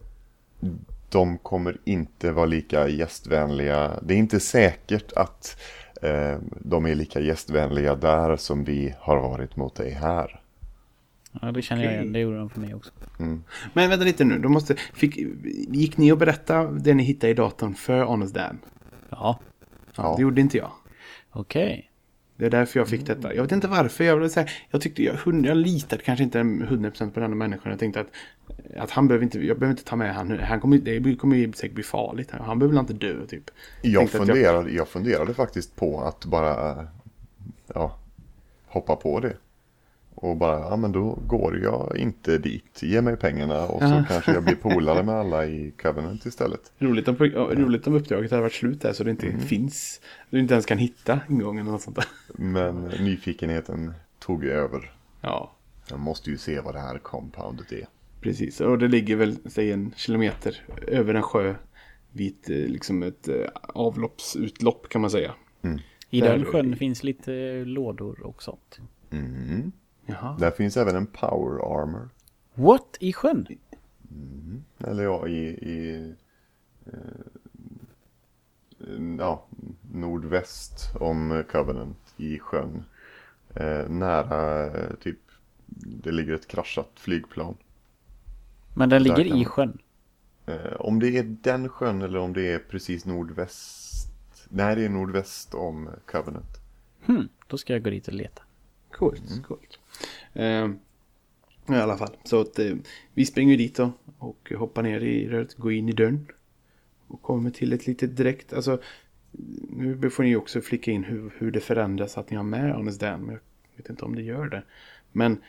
de 1.10 1.38
kommer 1.38 1.78
inte 1.84 2.32
vara 2.32 2.46
lika 2.46 2.88
gästvänliga. 2.88 4.00
Det 4.02 4.14
är 4.14 4.18
inte 4.18 4.40
säkert 4.40 5.14
att 5.14 5.60
eh, 6.02 6.38
de 6.60 6.86
är 6.86 6.96
lika 6.96 7.20
gästvänliga 7.20 7.96
där 7.96 8.36
som 8.36 8.64
vi 8.64 8.96
har 9.00 9.18
varit 9.18 9.56
mot 9.56 9.76
dig 9.76 9.92
här. 9.92 10.42
Ja 11.42 11.52
det 11.52 11.62
känner 11.62 11.84
jag 11.84 11.90
Okej. 11.92 12.02
igen, 12.02 12.14
det 12.14 12.20
gjorde 12.20 12.38
de 12.38 12.50
för 12.50 12.60
mig 12.60 12.74
också. 12.76 12.92
Men 13.74 13.90
vänta 13.90 14.06
lite 14.06 14.24
nu. 14.24 14.40
Då 14.40 14.50
måste, 14.50 14.76
fick, 14.76 15.18
gick 15.70 15.98
ni 15.98 16.12
och 16.12 16.18
berättade 16.18 16.80
det 16.80 16.94
ni 16.94 17.04
hittade 17.04 17.32
i 17.32 17.34
datorn 17.34 17.76
för 17.76 18.04
Honest 18.04 18.34
Dan? 18.36 18.60
Ja, 19.10 19.40
Ja. 19.96 20.14
Det 20.16 20.22
gjorde 20.22 20.42
inte 20.42 20.58
jag. 20.58 20.72
okej. 21.32 21.92
Det 22.36 22.46
är 22.46 22.50
därför 22.50 22.80
jag 22.80 22.88
fick 22.88 23.06
detta. 23.06 23.34
Jag 23.36 23.44
vet 23.44 23.52
inte 23.52 23.68
varför. 23.68 24.04
Jag, 24.04 24.18
vill 24.18 24.30
säga, 24.30 24.48
jag, 24.70 24.82
tyckte, 24.82 25.04
jag, 25.04 25.16
jag 25.46 25.58
litade 25.58 26.04
kanske 26.04 26.24
inte 26.24 26.40
100% 26.40 27.12
på 27.12 27.20
den 27.20 27.30
här 27.32 27.36
människan. 27.36 27.72
Jag 27.72 27.80
tänkte 27.80 28.00
att, 28.00 28.08
att 28.78 28.92
han 28.92 29.08
behöver 29.08 29.24
inte, 29.24 29.46
jag 29.46 29.60
behöver 29.60 29.74
inte 29.74 29.84
ta 29.90 29.96
med 29.96 30.16
han. 30.16 30.40
han 30.40 30.60
kommer, 30.60 30.78
det 30.78 31.16
kommer 31.16 31.36
ju 31.38 31.54
säkert 31.54 31.76
bli 31.76 31.84
farligt. 31.84 32.32
Han 32.32 32.60
behöver 32.60 32.76
väl 32.76 32.80
inte 32.80 32.94
dö 32.94 33.26
typ. 33.28 33.44
Jag 33.82 34.04
jag- 34.04 34.10
funderade, 34.10 34.72
jag 34.72 34.88
funderade 34.88 35.34
faktiskt 35.34 35.76
på 35.76 36.02
att 36.02 36.26
bara 36.26 36.88
ja, 37.74 38.00
hoppa 38.68 38.96
på 38.96 39.20
det. 39.20 39.38
Och 40.20 40.38
bara, 40.38 40.60
ja 40.60 40.76
men 40.76 40.92
då 40.92 41.20
går 41.28 41.60
jag 41.64 41.98
inte 41.98 42.38
dit. 42.38 42.84
Ge 42.84 43.02
mig 43.02 43.18
pengarna 43.18 43.68
och 43.68 43.82
så 43.82 44.04
kanske 44.08 44.34
jag 44.34 44.44
blir 44.44 44.56
polare 44.56 45.04
med 45.04 45.16
alla 45.16 45.46
i 45.46 45.72
Covenant 45.82 46.26
istället. 46.26 46.72
Roligt 46.80 47.08
om, 47.08 47.16
roligt 47.16 47.88
om 47.88 47.94
uppdraget 47.94 48.32
hade 48.32 48.44
varit 48.44 48.54
slut 48.54 48.82
där 48.82 48.94
så 48.94 49.04
det 49.04 49.12
inte 49.12 49.38
finns. 49.40 50.02
Du 50.30 50.40
inte 50.40 50.54
ens 50.54 50.66
kan 50.66 50.78
hitta 50.78 51.20
ingången 51.30 51.62
eller 51.62 51.72
något 51.72 51.82
sånt 51.82 51.96
där. 51.96 52.06
Men 52.34 52.82
nyfikenheten 52.84 53.94
tog 54.20 54.46
över. 54.46 54.92
Ja, 55.22 55.52
Jag 55.90 56.00
måste 56.00 56.30
ju 56.30 56.38
se 56.38 56.60
vad 56.60 56.76
det 56.76 56.80
här 56.80 56.98
compoundet 56.98 57.72
är. 57.72 57.88
precis. 58.22 58.62
Och 58.62 58.78
det 58.80 58.88
ligger 58.88 59.16
väl, 59.16 59.38
säg 59.46 59.72
en 59.72 59.94
kilometer 59.96 60.62
över 60.88 61.14
en 61.14 61.24
sjö. 61.24 61.56
Vid 62.12 62.34
ett, 62.42 62.50
eh, 62.50 62.56
liksom 62.56 63.04
ett 63.04 63.28
eh, 63.28 63.36
avloppsutlopp 63.62 64.90
kan 64.90 65.02
man 65.02 65.10
säga. 65.12 65.34
I 66.10 66.22
Där- 66.22 66.32
den 66.38 66.46
sjön 66.46 66.76
finns 66.76 67.04
lite 67.04 67.34
eh, 67.34 67.66
lådor 67.66 68.22
och 68.26 68.44
sånt. 68.44 68.80
Mm. 69.12 69.72
Jaha. 70.08 70.36
Där 70.40 70.52
finns 70.52 70.78
även 70.78 70.96
en 70.96 71.08
power 71.08 71.82
armor. 71.82 72.10
What? 72.54 72.98
I 73.00 73.14
sjön? 73.14 73.48
Eller 74.80 75.04
ja, 75.04 75.28
i, 75.28 75.40
i 75.48 76.14
eh, 76.86 76.94
ja, 79.20 79.46
nordväst 79.92 80.96
om 81.00 81.44
Covenant 81.52 82.14
i 82.18 82.40
sjön. 82.40 82.84
Eh, 83.56 83.90
nära 83.90 84.70
typ, 84.96 85.20
det 85.86 86.12
ligger 86.12 86.34
ett 86.34 86.48
kraschat 86.48 86.92
flygplan. 86.96 87.58
Men 88.74 88.90
den 88.90 89.04
Där 89.04 89.10
ligger 89.18 89.36
i 89.42 89.46
sjön. 89.46 89.78
Eh, 90.46 90.74
om 90.80 91.00
det 91.00 91.18
är 91.18 91.24
den 91.24 91.70
sjön 91.70 92.02
eller 92.02 92.20
om 92.20 92.34
det 92.34 92.52
är 92.52 92.60
precis 92.60 93.06
nordväst. 93.06 94.12
Nej, 94.50 94.76
det 94.76 94.86
är 94.86 94.90
nordväst 94.90 95.54
om 95.54 95.90
Covenant. 96.06 96.58
Hmm, 97.06 97.30
då 97.48 97.58
ska 97.58 97.74
jag 97.74 97.84
gå 97.84 97.90
dit 97.90 98.08
och 98.08 98.14
leta. 98.14 98.42
Coolt, 98.92 99.44
coolt. 99.48 99.80
Eh, 100.34 100.70
I 101.70 101.76
alla 101.76 101.98
fall, 101.98 102.18
så 102.24 102.42
att 102.42 102.60
eh, 102.60 102.76
vi 103.14 103.26
springer 103.26 103.58
dit 103.58 103.76
då 103.76 103.92
och 104.18 104.54
hoppar 104.58 104.84
ner 104.84 105.00
i 105.00 105.30
röret, 105.30 105.56
går 105.56 105.74
in 105.74 105.90
i 105.90 105.94
dörren. 105.94 106.28
Och 107.08 107.22
kommer 107.22 107.50
till 107.50 107.74
ett 107.74 107.88
litet 107.88 108.18
direkt, 108.18 108.54
alltså 108.54 108.82
nu 109.70 110.10
får 110.10 110.24
ni 110.24 110.36
också 110.36 110.62
flicka 110.62 110.92
in 110.92 111.04
hur, 111.04 111.34
hur 111.38 111.52
det 111.52 111.60
förändras 111.60 112.18
att 112.18 112.30
ni 112.30 112.38
har 112.38 112.44
med 112.44 112.74
Honest 112.74 113.00
Dan, 113.00 113.22
men 113.22 113.34
jag 113.36 113.42
vet 113.78 113.90
inte 113.90 114.06
om 114.06 114.16
det 114.16 114.22
gör 114.22 114.50
det. 114.50 114.64
Men 115.12 115.42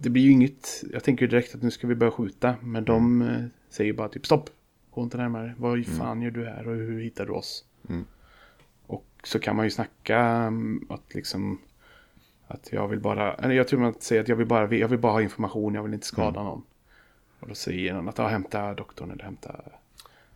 det 0.00 0.10
blir 0.10 0.22
ju 0.22 0.30
inget, 0.30 0.84
jag 0.92 1.04
tänker 1.04 1.26
direkt 1.26 1.54
att 1.54 1.62
nu 1.62 1.70
ska 1.70 1.86
vi 1.86 1.94
börja 1.94 2.12
skjuta, 2.12 2.56
men 2.62 2.84
de 2.84 3.22
eh, 3.22 3.44
säger 3.68 3.92
bara 3.92 4.08
typ 4.08 4.26
stopp, 4.26 4.50
gå 4.90 5.02
inte 5.02 5.16
närmare, 5.16 5.54
vad 5.58 5.86
fan 5.86 6.22
gör 6.22 6.30
du 6.30 6.44
här 6.44 6.68
och 6.68 6.76
hur 6.76 7.00
hittar 7.00 7.26
du 7.26 7.32
oss? 7.32 7.64
Mm. 7.88 8.04
Och 8.86 9.06
så 9.24 9.38
kan 9.38 9.56
man 9.56 9.66
ju 9.66 9.70
snacka 9.70 10.18
mm, 10.18 10.86
att 10.88 11.14
liksom 11.14 11.58
att 12.48 12.72
jag 12.72 12.88
vill 12.88 13.00
bara, 13.00 13.34
eller 13.34 13.54
jag 13.54 13.68
tror 13.68 13.80
man 13.80 13.94
säger 14.00 14.22
att 14.22 14.28
jag 14.28 14.36
vill 14.36 14.46
bara, 14.46 14.74
jag 14.74 14.88
vill 14.88 14.98
bara 14.98 15.12
ha 15.12 15.22
information, 15.22 15.74
jag 15.74 15.82
vill 15.82 15.94
inte 15.94 16.06
skada 16.06 16.42
någon. 16.42 16.62
Och 17.40 17.48
då 17.48 17.54
säger 17.54 17.94
någon 17.94 18.08
att 18.08 18.18
ja, 18.18 18.28
hämta 18.28 18.74
doktorn 18.74 19.10
eller 19.10 19.24
hämta... 19.24 19.60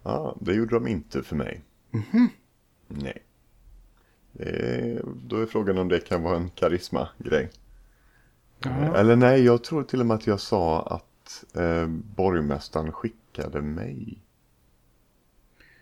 Ja, 0.02 0.36
det 0.40 0.54
gjorde 0.54 0.74
de 0.74 0.88
inte 0.88 1.22
för 1.22 1.36
mig. 1.36 1.60
Nej. 2.88 3.22
Det 4.32 4.48
är, 4.48 5.02
då 5.26 5.36
är 5.36 5.46
frågan 5.46 5.78
om 5.78 5.88
det 5.88 6.00
kan 6.00 6.22
vara 6.22 6.36
en 6.36 6.50
karisma-grej. 6.50 7.50
Eller 8.94 9.16
nej, 9.16 9.44
jag 9.44 9.64
tror 9.64 9.82
till 9.82 10.00
och 10.00 10.06
med 10.06 10.14
att 10.14 10.26
jag 10.26 10.40
sa 10.40 10.82
att 10.82 11.44
eh, 11.56 11.86
borgmästaren 11.88 12.92
skickade 12.92 13.62
mig. 13.62 14.18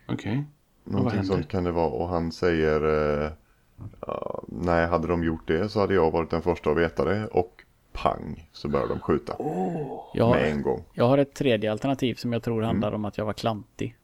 Okej. 0.09 0.45
Någonting 0.85 1.19
hände? 1.19 1.27
sånt 1.27 1.49
kan 1.49 1.65
det 1.65 1.73
vara. 1.73 1.89
Och 1.91 2.09
han 2.09 2.33
säger, 2.33 2.85
eh, 3.25 3.33
ja, 4.07 4.43
nej 4.49 4.87
hade 4.87 5.09
de 5.09 5.25
gjort 5.25 5.49
det 5.49 5.69
så 5.69 5.81
hade 5.81 5.95
jag 5.95 6.11
varit 6.11 6.31
den 6.31 6.43
första 6.43 6.71
att 6.71 6.77
veta 6.77 7.05
det. 7.05 7.27
Och 7.27 7.65
pang 7.93 8.49
så 8.53 8.69
började 8.69 8.95
de 8.95 9.01
skjuta. 9.01 9.37
Jag 10.15 10.31
Med 10.31 10.41
har, 10.41 10.47
en 10.47 10.63
gång. 10.63 10.85
jag 10.95 11.05
har 11.05 11.19
ett 11.19 11.35
tredje 11.35 11.71
alternativ 11.73 12.15
som 12.15 12.33
jag 12.33 12.43
tror 12.43 12.63
handlar 12.63 12.93
om 12.93 13.05
att 13.05 13.19
jag 13.19 13.25
var 13.25 13.33
klantig. 13.33 13.97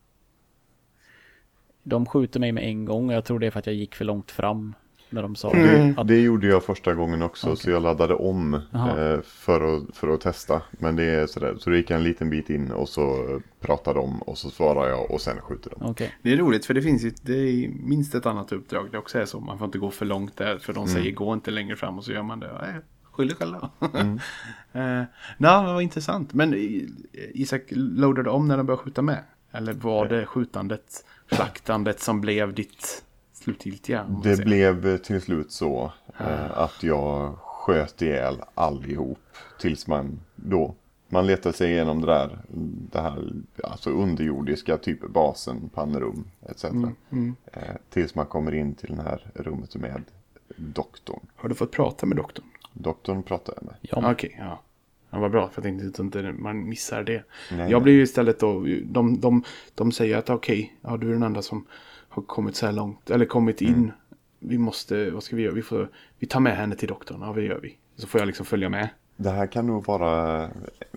De 1.83 2.07
skjuter 2.07 2.41
mig 2.41 2.53
med 2.53 2.65
en 2.65 2.85
gång 2.85 3.09
och 3.09 3.15
jag 3.15 3.25
tror 3.25 3.39
det 3.39 3.47
är 3.47 3.51
för 3.51 3.59
att 3.59 3.67
jag 3.67 3.77
gick 3.77 3.95
för 3.95 4.05
långt 4.05 4.31
fram. 4.31 4.75
När 5.11 5.23
de 5.23 5.37
sa 5.37 5.53
Det, 5.53 5.95
att 5.97 6.09
det 6.09 6.21
gjorde 6.21 6.47
jag 6.47 6.65
första 6.65 6.95
gången 6.95 7.23
också 7.23 7.57
så 7.57 7.71
jag 7.71 7.83
laddade 7.83 8.15
om 8.15 8.55
eh, 8.55 9.21
för, 9.25 9.77
att, 9.77 9.97
för 9.97 10.15
att 10.15 10.21
testa. 10.21 10.63
Men 10.71 10.97
det 10.97 11.05
är 11.05 11.27
sådär, 11.27 11.57
så 11.59 11.71
det 11.71 11.77
gick 11.77 11.91
jag 11.91 11.97
en 11.97 12.05
liten 12.05 12.31
bit 12.31 12.51
in 12.51 12.71
och 12.71 12.89
så 12.89 13.03
eh, 13.03 13.41
pratade 13.61 13.99
de 13.99 14.23
och 14.23 14.39
så 14.39 14.51
svarade 14.51 14.91
jag 14.91 15.11
och 15.11 15.21
sen 15.21 15.41
skjuter 15.41 15.71
de. 15.71 15.91
Okej. 15.91 16.15
Det 16.23 16.33
är 16.33 16.37
roligt 16.37 16.67
för 16.67 16.75
det 16.75 16.83
finns 16.83 17.05
ju 17.05 17.13
det 17.23 17.35
är 17.35 17.69
minst 17.69 18.15
ett 18.15 18.27
annat 18.27 18.53
uppdrag. 18.53 18.89
Det 18.93 18.99
också 18.99 19.19
är 19.19 19.25
så. 19.25 19.41
Man 19.41 19.59
får 19.59 19.65
inte 19.65 19.79
gå 19.79 19.91
för 19.91 20.07
långt 20.07 20.37
där. 20.37 20.59
För 20.59 20.73
de 20.73 20.89
säger 20.89 21.13
gå 21.13 21.35
inte 21.35 21.51
längre 21.51 21.77
fram 21.77 21.99
och 21.99 22.05
så 22.05 22.13
gör 22.13 22.23
man 22.23 22.41
det. 22.41 22.47
Ja, 22.47 22.81
Skyll 23.17 23.29
dig 23.29 23.37
själv 23.37 23.53
då. 23.53 23.87
eh, 24.81 25.03
det 25.39 25.73
var 25.73 25.81
intressant. 25.81 26.35
Men 26.35 26.55
eh, 26.55 26.61
Isak, 27.35 27.63
loadade 27.71 28.31
om 28.31 28.49
när 28.49 28.57
de 28.57 28.67
började 28.67 28.83
skjuta 28.83 29.03
med? 29.03 29.23
Eller 29.53 29.73
var 29.73 30.07
det 30.07 30.27
skjutandet, 30.27 31.05
slaktandet 31.31 32.01
som 32.01 32.21
blev 32.21 32.55
ditt 32.55 33.05
slutgiltiga? 33.47 34.07
Det 34.23 34.45
blev 34.45 34.99
till 34.99 35.21
slut 35.21 35.53
så 35.53 35.93
eh, 36.21 36.59
att 36.59 36.83
jag 36.83 37.39
sköt 37.39 38.03
ihjäl 38.03 38.43
allihop. 38.55 39.19
Tills 39.61 39.87
man 39.87 40.21
då, 40.37 40.75
man 41.09 41.27
letar 41.27 41.53
sig 41.53 41.71
igenom 41.71 42.01
det 42.01 42.07
där, 42.07 42.39
det 42.93 43.01
här 43.01 43.33
alltså 43.65 43.91
underjordiska 43.91 44.77
typ 44.77 45.09
basen, 45.09 45.69
pannrum 45.69 46.25
etc. 46.49 46.65
Eh, 46.65 47.63
tills 47.91 48.15
man 48.15 48.27
kommer 48.27 48.55
in 48.55 48.75
till 48.75 48.97
det 48.97 49.03
här 49.03 49.31
rummet 49.35 49.77
med 49.77 50.03
doktorn. 50.57 51.21
Har 51.37 51.49
du 51.49 51.55
fått 51.55 51.73
prata 51.73 52.07
med 52.07 52.17
doktorn? 52.17 52.47
Doktorn 52.73 53.23
pratar 53.23 53.55
jag 53.57 53.65
med. 53.65 53.75
Ja, 53.81 53.99
Ja, 54.03 54.13
Okej, 54.13 54.37
ja. 54.39 54.63
Ja, 55.11 55.19
vad 55.19 55.31
bra, 55.31 55.49
för 55.49 55.63
jag 55.63 55.65
tänkte 55.65 55.89
att 55.89 55.99
inte 55.99 56.33
man 56.33 56.69
missar 56.69 57.03
det. 57.03 57.25
Nej. 57.51 57.71
jag 57.71 57.83
blir 57.83 57.93
ju 57.93 58.03
istället 58.03 58.41
då, 58.41 58.67
de, 58.85 59.21
de, 59.21 59.43
de 59.75 59.93
säger 59.93 60.17
att 60.17 60.31
okej, 60.31 60.77
ja, 60.81 60.97
du 60.97 61.09
är 61.09 61.13
den 61.13 61.23
enda 61.23 61.43
som 61.43 61.67
har 62.17 62.23
kommit 62.23 62.57
så 62.57 62.67
här 62.67 62.73
långt, 62.73 63.11
eller 63.11 63.25
kommit 63.25 63.61
in. 63.61 63.93
Vi 64.39 64.59
måste, 64.59 65.11
vad 65.11 65.23
ska 65.23 65.37
vi 65.37 65.43
göra? 65.43 65.55
Vi, 65.55 65.63
får, 65.63 65.91
vi 66.19 66.27
tar 66.27 66.41
med 66.41 66.57
henne 66.57 66.75
till 66.77 66.89
doktorn, 66.89 67.21
ja, 67.21 67.33
vad 67.33 67.43
gör 67.43 67.61
vi? 67.61 67.77
Så 67.97 68.07
får 68.07 68.21
jag 68.21 68.27
liksom 68.27 68.47
följa 68.47 68.69
med. 68.69 68.89
Det 69.17 69.31
här 69.31 69.47
kan 69.47 69.67
nog 69.67 69.87
vara 69.87 70.45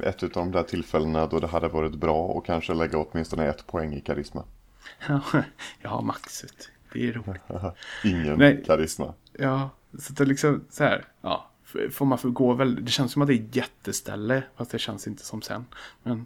ett 0.03 0.23
av 0.23 0.29
de 0.29 0.51
där 0.51 0.63
tillfällena 0.63 1.27
då 1.27 1.39
det 1.39 1.47
hade 1.47 1.67
varit 1.67 1.95
bra 1.95 2.25
och 2.25 2.45
kanske 2.45 2.73
lägga 2.73 2.97
åtminstone 2.97 3.47
ett 3.47 3.67
poäng 3.67 3.93
i 3.93 4.01
karisma. 4.01 4.43
jag 5.81 5.89
har 5.89 6.01
maxet, 6.01 6.69
det 6.93 7.07
är 7.07 7.13
roligt. 7.13 7.41
Ingen 8.03 8.39
Nej. 8.39 8.63
karisma. 8.65 9.13
Ja, 9.33 9.69
så 9.99 10.13
det 10.13 10.23
är 10.23 10.27
liksom 10.27 10.63
så 10.69 10.83
här, 10.83 11.05
ja. 11.21 11.45
Får 11.91 12.05
man 12.05 12.17
få 12.17 12.29
gå 12.29 12.53
väl, 12.53 12.85
det 12.85 12.91
känns 12.91 13.11
som 13.11 13.21
att 13.21 13.27
det 13.27 13.33
är 13.33 13.47
jätteställe, 13.51 14.43
fast 14.55 14.71
det 14.71 14.79
känns 14.79 15.07
inte 15.07 15.25
som 15.25 15.41
sen. 15.41 15.65
Men 16.03 16.25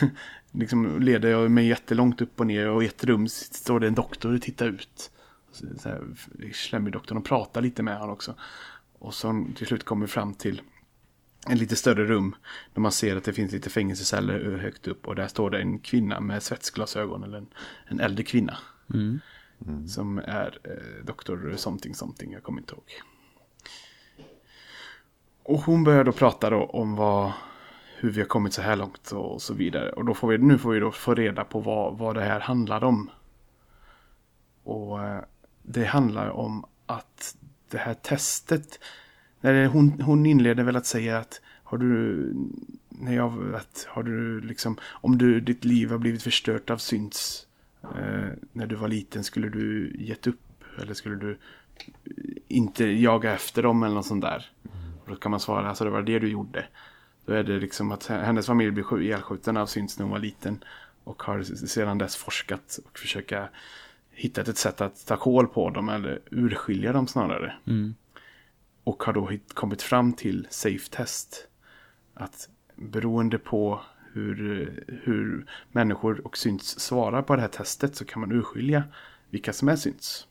liksom 0.54 1.02
leder 1.02 1.28
jag 1.28 1.50
mig 1.50 1.66
jättelångt 1.66 2.20
upp 2.20 2.40
och 2.40 2.46
ner 2.46 2.68
och 2.68 2.82
i 2.82 2.86
ett 2.86 3.04
rum 3.04 3.28
står 3.28 3.80
det 3.80 3.86
en 3.86 3.94
doktor 3.94 4.34
och 4.34 4.42
tittar 4.42 4.66
ut. 4.66 5.10
Så, 5.52 5.66
så 5.78 5.88
här, 5.88 6.02
slemmig 6.52 6.92
doktorn 6.92 7.18
och 7.18 7.24
pratar 7.24 7.62
lite 7.62 7.82
med 7.82 7.98
honom 7.98 8.14
också. 8.14 8.34
Och 8.98 9.14
så 9.14 9.46
till 9.56 9.66
slut 9.66 9.84
kommer 9.84 10.06
vi 10.06 10.12
fram 10.12 10.34
till 10.34 10.62
en 11.46 11.58
lite 11.58 11.76
större 11.76 12.04
rum. 12.04 12.36
Där 12.74 12.80
man 12.80 12.92
ser 12.92 13.16
att 13.16 13.24
det 13.24 13.32
finns 13.32 13.52
lite 13.52 13.70
fängelseceller 13.70 14.58
högt 14.58 14.88
upp. 14.88 15.08
Och 15.08 15.14
där 15.14 15.28
står 15.28 15.50
det 15.50 15.58
en 15.58 15.78
kvinna 15.78 16.20
med 16.20 16.42
svetsglasögon. 16.42 17.22
Eller 17.24 17.38
en, 17.38 17.46
en 17.86 18.00
äldre 18.00 18.24
kvinna. 18.24 18.58
Som 19.88 20.18
är 20.18 20.58
eh, 20.64 21.04
doktor 21.04 21.54
something 21.56 21.94
something. 21.94 22.32
Jag 22.32 22.42
kommer 22.42 22.60
inte 22.60 22.74
ihåg. 22.74 22.84
Och 25.42 25.60
hon 25.60 25.84
börjar 25.84 26.04
då 26.04 26.12
prata 26.12 26.50
då 26.50 26.64
om 26.64 26.96
vad, 26.96 27.32
hur 27.96 28.10
vi 28.10 28.20
har 28.20 28.28
kommit 28.28 28.52
så 28.52 28.62
här 28.62 28.76
långt 28.76 29.12
och 29.12 29.42
så 29.42 29.54
vidare. 29.54 29.90
Och 29.90 30.04
då 30.04 30.14
får 30.14 30.28
vi, 30.28 30.38
nu 30.38 30.58
får 30.58 30.70
vi 30.70 30.80
då 30.80 30.90
få 30.90 31.14
reda 31.14 31.44
på 31.44 31.60
vad, 31.60 31.98
vad 31.98 32.14
det 32.14 32.22
här 32.22 32.40
handlar 32.40 32.84
om. 32.84 33.10
Och 34.62 35.04
eh, 35.04 35.22
det 35.62 35.84
handlar 35.84 36.28
om 36.28 36.64
att 36.86 37.36
det 37.70 37.78
här 37.78 37.94
testet. 37.94 38.78
När 39.40 39.66
hon, 39.66 40.00
hon 40.00 40.26
inleder 40.26 40.64
väl 40.64 40.76
att 40.76 40.86
säga 40.86 41.18
att 41.18 41.40
har 41.62 41.78
du, 41.78 42.34
när 42.88 43.14
jag, 43.14 43.54
att 43.54 43.86
har 43.88 44.02
du 44.02 44.40
liksom, 44.40 44.76
om 44.84 45.18
du, 45.18 45.40
ditt 45.40 45.64
liv 45.64 45.90
har 45.90 45.98
blivit 45.98 46.22
förstört 46.22 46.70
av 46.70 46.78
synts. 46.78 47.46
eh, 47.82 48.28
när 48.52 48.66
du 48.66 48.74
var 48.74 48.88
liten, 48.88 49.24
skulle 49.24 49.48
du 49.48 49.96
gett 49.98 50.26
upp? 50.26 50.40
Eller 50.82 50.94
skulle 50.94 51.16
du 51.16 51.30
eh, 51.30 51.36
inte 52.48 52.84
jaga 52.84 53.34
efter 53.34 53.62
dem 53.62 53.82
eller 53.82 53.94
något 53.94 54.06
sånt 54.06 54.22
där? 54.24 54.50
Och 55.04 55.10
då 55.10 55.16
kan 55.16 55.30
man 55.30 55.40
svara, 55.40 55.68
alltså 55.68 55.84
det 55.84 55.90
var 55.90 56.02
det 56.02 56.18
du 56.18 56.28
gjorde. 56.28 56.66
Då 57.26 57.32
är 57.32 57.42
det 57.42 57.58
liksom 57.58 57.92
att 57.92 58.06
hennes 58.06 58.46
familj 58.46 58.70
skj- 58.82 59.00
ihjälskjuten 59.00 59.56
av 59.56 59.66
syns 59.66 59.98
när 59.98 60.04
hon 60.04 60.12
var 60.12 60.18
liten. 60.18 60.64
Och 61.04 61.22
har 61.22 61.42
sedan 61.42 61.98
dess 61.98 62.16
forskat 62.16 62.78
och 62.86 62.98
försöka 62.98 63.48
hittat 64.10 64.48
ett 64.48 64.56
sätt 64.56 64.80
att 64.80 65.06
ta 65.06 65.16
koll 65.16 65.46
på 65.46 65.70
dem 65.70 65.88
eller 65.88 66.20
urskilja 66.30 66.92
dem 66.92 67.06
snarare. 67.06 67.54
Mm. 67.66 67.94
Och 68.84 69.02
har 69.02 69.12
då 69.12 69.30
kommit 69.54 69.82
fram 69.82 70.12
till 70.12 70.46
safe 70.50 70.90
test. 70.90 71.48
Att 72.14 72.48
beroende 72.76 73.38
på 73.38 73.80
hur, 74.12 74.84
hur 75.02 75.46
människor 75.72 76.26
och 76.26 76.38
syns 76.38 76.80
svarar 76.80 77.22
på 77.22 77.36
det 77.36 77.42
här 77.42 77.48
testet 77.48 77.96
så 77.96 78.04
kan 78.04 78.20
man 78.20 78.32
urskilja 78.32 78.82
vilka 79.30 79.52
som 79.52 79.68
är 79.68 79.76
syns. 79.76 80.26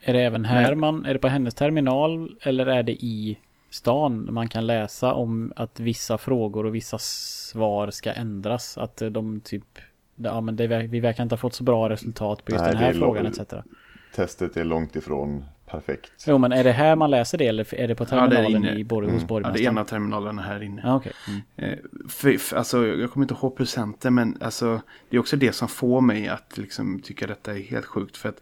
Är 0.00 0.12
det 0.12 0.20
även 0.20 0.44
här 0.44 0.74
man, 0.74 1.04
är 1.04 1.12
det 1.12 1.18
på 1.18 1.28
hennes 1.28 1.54
terminal 1.54 2.36
eller 2.40 2.66
är 2.66 2.82
det 2.82 2.92
i 2.92 3.38
stan 3.70 4.28
man 4.34 4.48
kan 4.48 4.66
läsa 4.66 5.14
om 5.14 5.52
att 5.56 5.80
vissa 5.80 6.18
frågor 6.18 6.66
och 6.66 6.74
vissa 6.74 6.98
svar 6.98 7.90
ska 7.90 8.12
ändras? 8.12 8.78
Att 8.78 9.02
eh, 9.02 9.08
de 9.10 9.40
typ, 9.40 9.78
ja 10.16 10.40
men 10.40 10.56
det, 10.56 10.66
vi 10.66 11.00
verkar 11.00 11.22
inte 11.22 11.32
ha 11.32 11.38
fått 11.38 11.54
så 11.54 11.64
bra 11.64 11.88
resultat 11.88 12.44
på 12.44 12.52
just 12.52 12.64
Nej, 12.64 12.72
den 12.72 12.82
här 12.82 12.92
frågan 12.92 13.24
lång- 13.24 13.32
etc. 13.32 13.54
Testet 14.14 14.56
är 14.56 14.64
långt 14.64 14.96
ifrån 14.96 15.44
perfekt. 15.66 16.12
Jo 16.26 16.38
men 16.38 16.52
är 16.52 16.64
det 16.64 16.72
här 16.72 16.96
man 16.96 17.10
läser 17.10 17.38
det 17.38 17.46
eller 17.46 17.74
är 17.74 17.88
det 17.88 17.94
på 17.94 18.04
Ja, 18.10 18.16
det 18.16 18.16
är 18.16 18.28
terminalen 18.30 18.64
inne. 18.64 18.74
i 18.80 18.84
Borg, 18.84 19.10
hos 19.10 19.14
Ja, 19.14 19.18
det 19.20 19.24
är 19.24 19.28
borgmästaren? 19.28 19.66
en 19.66 19.78
av 19.78 19.84
terminalerna 19.84 20.42
här 20.42 20.62
inne. 20.62 20.82
Ja, 20.84 20.96
okej. 20.96 21.12
Mm. 21.28 21.40
Eh, 21.72 21.78
för, 22.08 22.38
för, 22.38 22.56
alltså, 22.56 22.86
jag 22.86 23.10
kommer 23.12 23.24
inte 23.24 23.34
ihåg 23.34 23.56
procenten 23.56 24.14
men 24.14 24.36
alltså, 24.40 24.80
det 25.10 25.16
är 25.16 25.20
också 25.20 25.36
det 25.36 25.52
som 25.52 25.68
får 25.68 26.00
mig 26.00 26.28
att 26.28 26.58
liksom, 26.58 27.00
tycka 27.00 27.26
detta 27.26 27.56
är 27.56 27.62
helt 27.62 27.86
sjukt. 27.86 28.16
För 28.16 28.28
att 28.28 28.40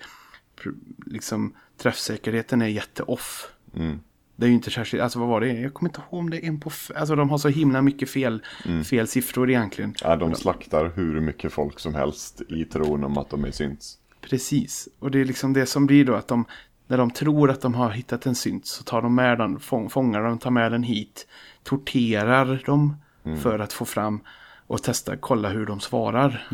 liksom, 1.07 1.55
träffsäkerheten 1.79 2.63
är 2.63 2.67
jätteoff. 2.67 3.53
Mm. 3.77 4.01
Det 4.37 4.47
är 4.47 4.49
ju 4.49 4.55
inte 4.55 4.71
särskilt, 4.71 5.03
alltså 5.03 5.19
vad 5.19 5.29
var 5.29 5.41
det? 5.41 5.53
Jag 5.53 5.75
kommer 5.75 5.91
inte 5.91 6.01
ihåg 6.01 6.21
om 6.21 6.31
det 6.31 6.45
är 6.45 6.49
en 6.49 6.61
på, 6.61 6.71
alltså 6.97 7.17
de 7.17 7.31
har 7.31 7.39
så 7.39 7.49
himla 7.49 7.83
mycket 7.83 8.11
fel, 8.11 8.43
fel 8.91 9.09
siffror 9.09 9.51
egentligen. 9.51 9.95
Ja, 10.03 10.17
de 10.17 10.35
slaktar 10.35 10.93
hur 10.95 11.21
mycket 11.21 11.53
folk 11.53 11.79
som 11.79 11.95
helst 11.95 12.43
i 12.49 12.65
tron 12.65 13.05
om 13.05 13.19
att 13.19 13.31
de 13.31 13.45
är 13.45 13.51
syns. 13.51 13.99
Precis, 14.21 14.89
och 14.99 15.11
det 15.11 15.21
är 15.21 15.25
liksom 15.25 15.53
det 15.53 15.67
som 15.67 15.87
blir 15.87 16.05
då 16.05 16.15
att 16.15 16.29
de, 16.29 16.45
när 16.87 16.99
de 16.99 17.11
tror 17.11 17.51
att 17.51 17.61
de 17.61 17.75
har 17.75 17.91
hittat 17.91 18.27
en 18.27 18.35
synt 18.35 18.67
så 18.67 18.85
tar 18.85 19.03
de 19.03 19.15
med 19.15 19.39
den, 19.39 19.61
fång, 19.61 19.91
fångar 19.91 20.23
den, 20.23 20.39
tar 20.39 20.51
med 20.51 20.73
den 20.73 20.83
hit, 20.83 21.27
torterar 21.63 22.63
dem 22.67 22.97
för 23.43 23.59
att 23.59 23.73
få 23.73 23.85
fram 23.85 24.21
och 24.67 24.83
testa, 24.83 25.17
kolla 25.17 25.49
hur 25.49 25.67
de 25.67 25.81
svarar. 25.81 26.49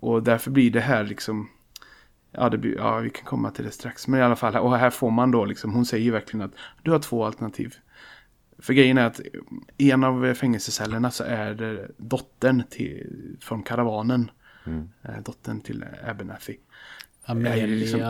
Och 0.00 0.22
därför 0.22 0.50
blir 0.50 0.70
det 0.70 0.80
här 0.80 1.04
liksom, 1.04 1.48
ja, 2.32 2.48
det 2.48 2.58
blir, 2.58 2.76
ja 2.76 2.98
vi 2.98 3.10
kan 3.10 3.24
komma 3.24 3.50
till 3.50 3.64
det 3.64 3.70
strax, 3.70 4.08
men 4.08 4.20
i 4.20 4.22
alla 4.22 4.36
fall, 4.36 4.56
och 4.56 4.78
här 4.78 4.90
får 4.90 5.10
man 5.10 5.30
då 5.30 5.44
liksom, 5.44 5.72
hon 5.72 5.86
säger 5.86 6.04
ju 6.04 6.10
verkligen 6.10 6.46
att 6.46 6.52
du 6.82 6.90
har 6.90 6.98
två 6.98 7.24
alternativ. 7.24 7.74
För 8.58 8.72
grejen 8.74 8.98
är 8.98 9.06
att 9.06 9.20
i 9.76 9.90
en 9.90 10.04
av 10.04 10.34
fängelsecellerna 10.34 11.10
så 11.10 11.24
är 11.24 11.54
det 11.54 11.90
dottern 11.96 12.62
till, 12.70 13.36
från 13.40 13.62
karavanen. 13.62 14.30
Eh, 15.02 15.22
Dottern 15.24 15.60
till 15.60 15.84
Abernathy. 16.06 16.56
Amelia, 17.24 17.66
liksom- 17.66 18.00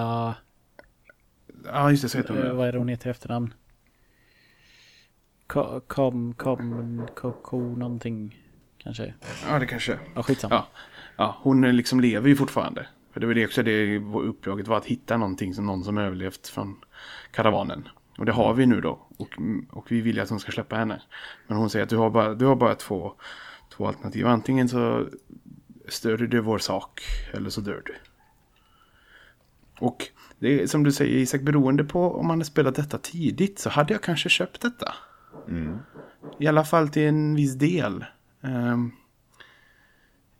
Ja, 1.64 1.90
just 1.90 2.02
det, 2.02 2.08
så 2.08 2.18
heter 2.18 2.34
hon. 2.34 2.46
eh, 2.46 2.52
vad 2.54 2.68
är 2.68 2.72
det 2.72 2.78
hon 2.78 2.88
heter 2.88 3.06
i 3.06 3.10
efternamn? 3.10 3.54
Kom, 5.46 5.80
kom, 6.34 7.06
ko, 7.14 7.32
ko, 7.32 7.60
någonting 7.76 8.38
kanske. 8.78 9.14
Ja, 9.48 9.58
det 9.58 9.66
kanske. 9.66 9.98
Ja, 10.14 10.22
skitsamma. 10.22 10.54
Ja, 10.54 10.66
ja 11.16 11.36
hon 11.42 11.64
eh, 11.64 11.72
liksom 11.72 12.00
lever 12.00 12.28
ju 12.28 12.36
fortfarande. 12.36 12.86
För 13.12 13.20
det 13.20 13.26
var 13.26 13.34
det 13.34 13.44
också 13.44 13.62
det 13.62 13.98
uppdraget 13.98 14.68
var 14.68 14.76
att 14.76 14.86
hitta 14.86 15.16
någonting 15.16 15.54
som 15.54 15.66
någon 15.66 15.84
som 15.84 15.98
överlevt 15.98 16.48
från 16.48 16.76
karavanen. 17.30 17.88
Och 18.18 18.26
det 18.26 18.32
har 18.32 18.54
vi 18.54 18.66
nu 18.66 18.80
då. 18.80 19.06
Och, 19.16 19.28
och 19.70 19.92
vi 19.92 20.00
vill 20.00 20.16
ju 20.16 20.22
att 20.22 20.30
hon 20.30 20.40
ska 20.40 20.52
släppa 20.52 20.76
henne. 20.76 21.02
Men 21.46 21.56
hon 21.56 21.70
säger 21.70 21.82
att 21.82 21.90
du 21.90 21.96
har 21.96 22.10
bara, 22.10 22.34
du 22.34 22.44
har 22.44 22.56
bara 22.56 22.74
två, 22.74 23.14
två 23.76 23.86
alternativ. 23.86 24.26
Antingen 24.26 24.68
så 24.68 25.06
stödjer 25.88 26.28
du 26.28 26.40
vår 26.40 26.58
sak 26.58 27.00
eller 27.32 27.50
så 27.50 27.60
dör 27.60 27.82
du. 27.86 27.94
Och 29.78 30.08
det 30.38 30.62
är 30.62 30.66
som 30.66 30.84
du 30.84 30.92
säger 30.92 31.16
Isak, 31.16 31.40
beroende 31.40 31.84
på 31.84 32.14
om 32.14 32.26
man 32.26 32.38
har 32.38 32.44
spelat 32.44 32.74
detta 32.74 32.98
tidigt 32.98 33.58
så 33.58 33.70
hade 33.70 33.94
jag 33.94 34.02
kanske 34.02 34.28
köpt 34.28 34.60
detta. 34.60 34.94
I 36.38 36.46
alla 36.46 36.64
fall 36.64 36.88
till 36.88 37.02
en 37.02 37.34
viss 37.34 37.54
del. 37.54 38.04
Ehm, 38.40 38.92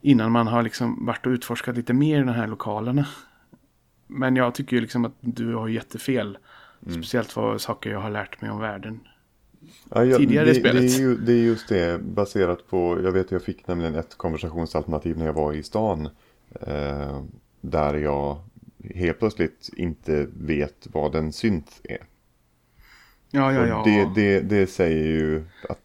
innan 0.02 0.32
man 0.32 0.46
har 0.46 0.62
liksom 0.62 1.06
varit 1.06 1.26
och 1.26 1.30
utforskat 1.30 1.76
lite 1.76 1.92
mer 1.92 2.16
i 2.16 2.24
de 2.24 2.28
här 2.28 2.46
lokalerna. 2.46 3.06
Men 4.06 4.36
jag 4.36 4.54
tycker 4.54 4.76
ju 4.76 4.82
liksom 4.82 5.04
att 5.04 5.16
du 5.20 5.54
har 5.54 5.68
jättefel. 5.68 6.38
Speciellt 6.86 7.36
vad 7.36 7.60
saker 7.60 7.90
jag 7.90 8.00
har 8.00 8.10
lärt 8.10 8.40
mig 8.40 8.50
om 8.50 8.60
världen. 8.60 9.00
Ja, 9.90 10.04
jag, 10.04 10.18
Tidigare 10.18 10.44
det, 10.44 10.50
i 10.50 10.54
spelet. 10.54 10.82
Det 10.82 10.94
är, 10.94 11.00
ju, 11.00 11.16
det 11.16 11.32
är 11.32 11.36
just 11.36 11.68
det 11.68 12.02
baserat 12.02 12.68
på, 12.68 13.00
jag 13.02 13.12
vet 13.12 13.30
jag 13.30 13.42
fick 13.42 13.68
nämligen 13.68 13.94
ett 13.94 14.18
konversationsalternativ 14.18 15.18
när 15.18 15.26
jag 15.26 15.32
var 15.32 15.52
i 15.52 15.62
stan. 15.62 16.08
Eh, 16.60 17.22
där 17.60 17.94
jag 17.94 18.38
helt 18.94 19.18
plötsligt 19.18 19.70
inte 19.76 20.26
vet 20.36 20.86
vad 20.92 21.14
en 21.14 21.32
synt 21.32 21.80
är. 21.84 21.98
Ja, 23.30 23.52
ja, 23.52 23.66
ja. 23.66 23.82
Det, 23.84 24.08
det, 24.14 24.40
det 24.40 24.66
säger 24.66 25.04
ju 25.04 25.44
att 25.68 25.81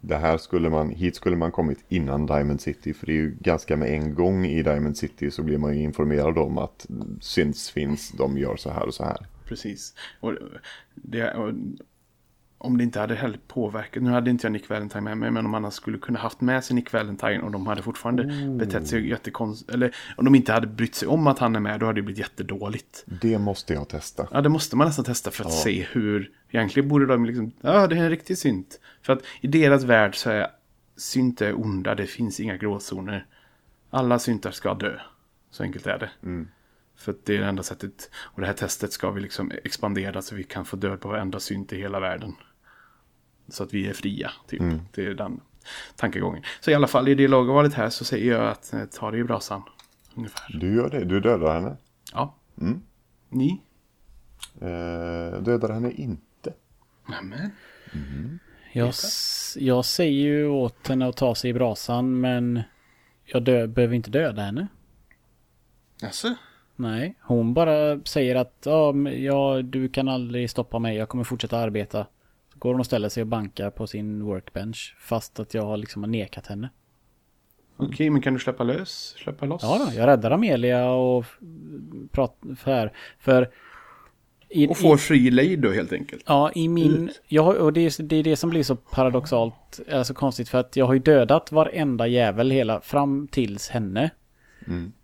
det 0.00 0.16
här 0.16 0.38
skulle 0.38 0.70
man, 0.70 0.90
hit 0.90 1.16
skulle 1.16 1.36
man 1.36 1.52
kommit 1.52 1.84
innan 1.88 2.26
Diamond 2.26 2.60
City. 2.60 2.94
För 2.94 3.06
det 3.06 3.12
är 3.12 3.16
ju 3.16 3.36
ganska 3.40 3.76
med 3.76 3.88
en 3.88 4.14
gång 4.14 4.46
i 4.46 4.62
Diamond 4.62 4.96
City 4.96 5.30
så 5.30 5.42
blir 5.42 5.58
man 5.58 5.76
ju 5.76 5.82
informerad 5.82 6.38
om 6.38 6.58
att 6.58 6.86
syns 7.20 7.70
finns, 7.70 8.10
de 8.10 8.38
gör 8.38 8.56
så 8.56 8.70
här 8.70 8.86
och 8.86 8.94
så 8.94 9.04
här. 9.04 9.26
Precis. 9.44 9.94
Och 10.20 10.34
det, 10.94 11.34
och 11.34 11.52
om 12.60 12.78
det 12.78 12.84
inte 12.84 13.00
hade 13.00 13.14
heller 13.14 13.38
påverkat, 13.46 14.02
nu 14.02 14.10
hade 14.10 14.30
inte 14.30 14.46
jag 14.46 14.52
Nick 14.52 14.68
Valentine 14.68 15.00
med 15.00 15.18
mig, 15.18 15.30
men 15.30 15.44
om 15.44 15.50
man 15.50 15.72
skulle 15.72 15.98
kunna 15.98 16.18
haft 16.18 16.40
med 16.40 16.64
sig 16.64 16.74
Nick 16.74 16.92
Valentine 16.92 17.40
och 17.40 17.50
de 17.50 17.66
hade 17.66 17.82
fortfarande 17.82 18.24
betett 18.58 18.88
sig 18.88 19.08
jättekonstigt, 19.08 19.70
eller 19.70 19.96
om 20.16 20.24
de 20.24 20.34
inte 20.34 20.52
hade 20.52 20.66
brytt 20.66 20.94
sig 20.94 21.08
om 21.08 21.26
att 21.26 21.38
han 21.38 21.56
är 21.56 21.60
med, 21.60 21.80
då 21.80 21.86
hade 21.86 21.98
det 21.98 22.02
blivit 22.02 22.18
jättedåligt. 22.18 23.04
Det 23.06 23.38
måste 23.38 23.74
jag 23.74 23.88
testa. 23.88 24.28
Ja, 24.30 24.40
det 24.40 24.48
måste 24.48 24.76
man 24.76 24.86
nästan 24.86 25.04
testa 25.04 25.30
för 25.30 25.44
att 25.44 25.52
se 25.52 25.86
hur, 25.90 26.30
egentligen 26.50 26.88
borde 26.88 27.06
de 27.06 27.24
liksom, 27.24 27.52
ja 27.60 27.86
det 27.86 27.96
är 27.96 28.02
en 28.02 28.10
riktig 28.10 28.38
synt. 28.38 28.80
För 29.02 29.12
att 29.12 29.22
i 29.40 29.46
deras 29.46 29.84
värld 29.84 30.16
så 30.16 30.30
är 30.30 30.46
synt 30.96 31.42
är 31.42 31.60
onda, 31.60 31.94
det 31.94 32.06
finns 32.06 32.40
inga 32.40 32.56
gråzoner. 32.56 33.26
Alla 33.90 34.18
syntar 34.18 34.50
ska 34.50 34.74
dö. 34.74 34.98
Så 35.50 35.62
enkelt 35.62 35.86
är 35.86 35.98
det. 35.98 36.10
För 36.96 37.12
att 37.12 37.24
det 37.24 37.36
är 37.36 37.40
det 37.40 37.46
enda 37.46 37.62
sättet, 37.62 38.10
och 38.14 38.40
det 38.40 38.46
här 38.46 38.54
testet 38.54 38.92
ska 38.92 39.10
vi 39.10 39.20
liksom 39.20 39.52
expandera 39.64 40.22
så 40.22 40.34
vi 40.34 40.44
kan 40.44 40.64
få 40.64 40.76
död 40.76 41.00
på 41.00 41.08
varenda 41.08 41.40
synt 41.40 41.72
i 41.72 41.76
hela 41.76 42.00
världen. 42.00 42.34
Så 43.48 43.62
att 43.62 43.74
vi 43.74 43.88
är 43.88 43.92
fria, 43.92 44.30
typ. 44.46 44.62
Det 44.94 45.06
är 45.06 45.14
den 45.14 45.40
tankegången. 45.96 46.42
Så 46.60 46.70
i 46.70 46.74
alla 46.74 46.86
fall 46.86 47.08
i 47.08 47.14
det 47.14 47.28
lagvalet 47.28 47.74
här 47.74 47.90
så 47.90 48.04
säger 48.04 48.32
jag 48.32 48.48
att 48.48 48.72
eh, 48.72 48.84
ta 48.84 49.10
det 49.10 49.18
i 49.18 49.24
brasan. 49.24 49.62
Ungefär. 50.14 50.58
Du 50.58 50.74
gör 50.74 50.90
det, 50.90 51.04
du 51.04 51.20
dödar 51.20 51.54
henne. 51.54 51.76
Ja. 52.12 52.34
Mm. 52.60 52.82
Ni? 53.28 53.60
Eh, 54.60 55.40
dödar 55.42 55.72
henne 55.72 55.90
inte. 55.92 56.52
Nämen. 57.08 57.50
Jag, 58.72 58.88
s- 58.88 59.56
jag 59.60 59.84
säger 59.84 60.22
ju 60.22 60.48
åt 60.48 60.88
henne 60.88 61.08
att 61.08 61.16
ta 61.16 61.34
sig 61.34 61.50
i 61.50 61.54
brasan 61.54 62.20
men 62.20 62.62
jag 63.24 63.42
dö, 63.42 63.66
behöver 63.66 63.94
inte 63.94 64.10
döda 64.10 64.42
henne. 64.42 64.66
Jaså? 66.00 66.34
Nej, 66.76 67.14
hon 67.22 67.54
bara 67.54 68.00
säger 68.04 68.34
att 68.36 68.66
ja, 69.18 69.62
du 69.64 69.88
kan 69.88 70.08
aldrig 70.08 70.50
stoppa 70.50 70.78
mig, 70.78 70.96
jag 70.96 71.08
kommer 71.08 71.24
fortsätta 71.24 71.58
arbeta. 71.58 72.06
Går 72.58 72.72
hon 72.72 72.80
och 72.80 72.86
ställer 72.86 73.08
sig 73.08 73.20
och 73.20 73.26
bankar 73.26 73.70
på 73.70 73.86
sin 73.86 74.24
workbench 74.24 74.96
fast 75.00 75.40
att 75.40 75.54
jag 75.54 75.62
har 75.62 75.76
liksom 75.76 76.02
nekat 76.02 76.46
henne. 76.46 76.68
Okej, 77.76 78.10
men 78.10 78.22
kan 78.22 78.34
du 78.34 78.40
släppa 78.40 78.64
lös? 78.64 79.14
Släppa 79.18 79.46
loss? 79.46 79.62
Ja 79.62 79.86
då, 79.86 79.98
jag 79.98 80.06
räddar 80.06 80.30
Amelia 80.30 80.90
och 80.90 81.24
pratar 82.10 82.54
för, 82.54 82.92
för 83.18 83.50
i, 84.48 84.68
Och 84.68 84.78
får 84.78 84.96
fri 84.96 85.30
lejd 85.30 85.60
då 85.60 85.72
helt 85.72 85.92
enkelt. 85.92 86.22
Ja, 86.26 86.50
i 86.54 86.68
min... 86.68 87.10
Jag 87.26 87.56
och 87.56 87.72
det 87.72 87.80
är, 87.80 88.02
det 88.02 88.16
är 88.16 88.22
det 88.22 88.36
som 88.36 88.50
blir 88.50 88.62
så 88.62 88.76
paradoxalt, 88.76 89.80
alltså 89.92 90.14
konstigt, 90.14 90.48
för 90.48 90.58
att 90.58 90.76
jag 90.76 90.86
har 90.86 90.94
ju 90.94 91.00
dödat 91.00 91.52
varenda 91.52 92.06
jävel 92.06 92.50
hela 92.50 92.80
fram 92.80 93.28
tills 93.28 93.68
henne. 93.68 94.10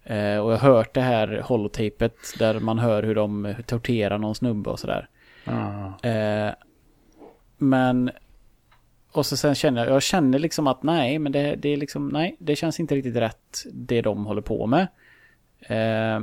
Eh, 0.05 0.39
och 0.39 0.53
jag 0.53 0.59
har 0.59 0.75
hört 0.75 0.95
det 0.95 1.01
här 1.01 1.43
holotapet 1.45 2.17
där 2.39 2.61
man 2.61 2.79
hör 2.79 3.03
hur 3.03 3.15
de 3.15 3.55
torterar 3.67 4.19
någon 4.19 4.35
snubbe 4.35 4.71
och 4.71 4.79
sådär. 4.79 5.09
Ah. 5.45 6.09
Eh, 6.09 6.53
men... 7.59 8.11
Och 9.13 9.27
så 9.27 9.37
sen 9.37 9.55
känner 9.55 9.85
jag, 9.85 9.95
jag 9.95 10.03
känner 10.03 10.39
liksom 10.39 10.67
att 10.67 10.83
nej, 10.83 11.19
men 11.19 11.33
det, 11.33 11.57
det 11.57 11.69
är 11.69 11.77
liksom, 11.77 12.09
nej, 12.09 12.37
det 12.39 12.57
känns 12.57 12.81
inte 12.81 12.95
riktigt 12.95 13.17
rätt 13.17 13.65
det 13.73 14.03
de 14.03 14.27
håller 14.27 14.43
på 14.43 14.67
med. 14.67 14.87
Eh, 15.61 16.23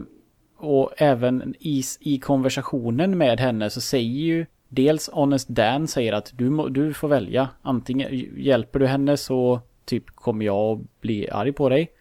och 0.57 0.91
även 0.97 1.55
i, 1.59 1.83
i 1.99 2.19
konversationen 2.19 3.17
med 3.17 3.39
henne 3.39 3.69
så 3.69 3.81
säger 3.81 4.19
ju 4.19 4.45
dels 4.69 5.09
Honest 5.09 5.47
Dan 5.47 5.87
säger 5.87 6.13
att 6.13 6.31
du, 6.35 6.49
må, 6.49 6.67
du 6.67 6.93
får 6.93 7.07
välja. 7.07 7.49
Antingen 7.61 8.07
hjälper 8.37 8.79
du 8.79 8.87
henne 8.87 9.17
så 9.17 9.61
typ 9.85 10.09
kommer 10.09 10.45
jag 10.45 10.79
att 10.79 11.01
bli 11.01 11.29
arg 11.29 11.51
på 11.51 11.69
dig. 11.69 11.91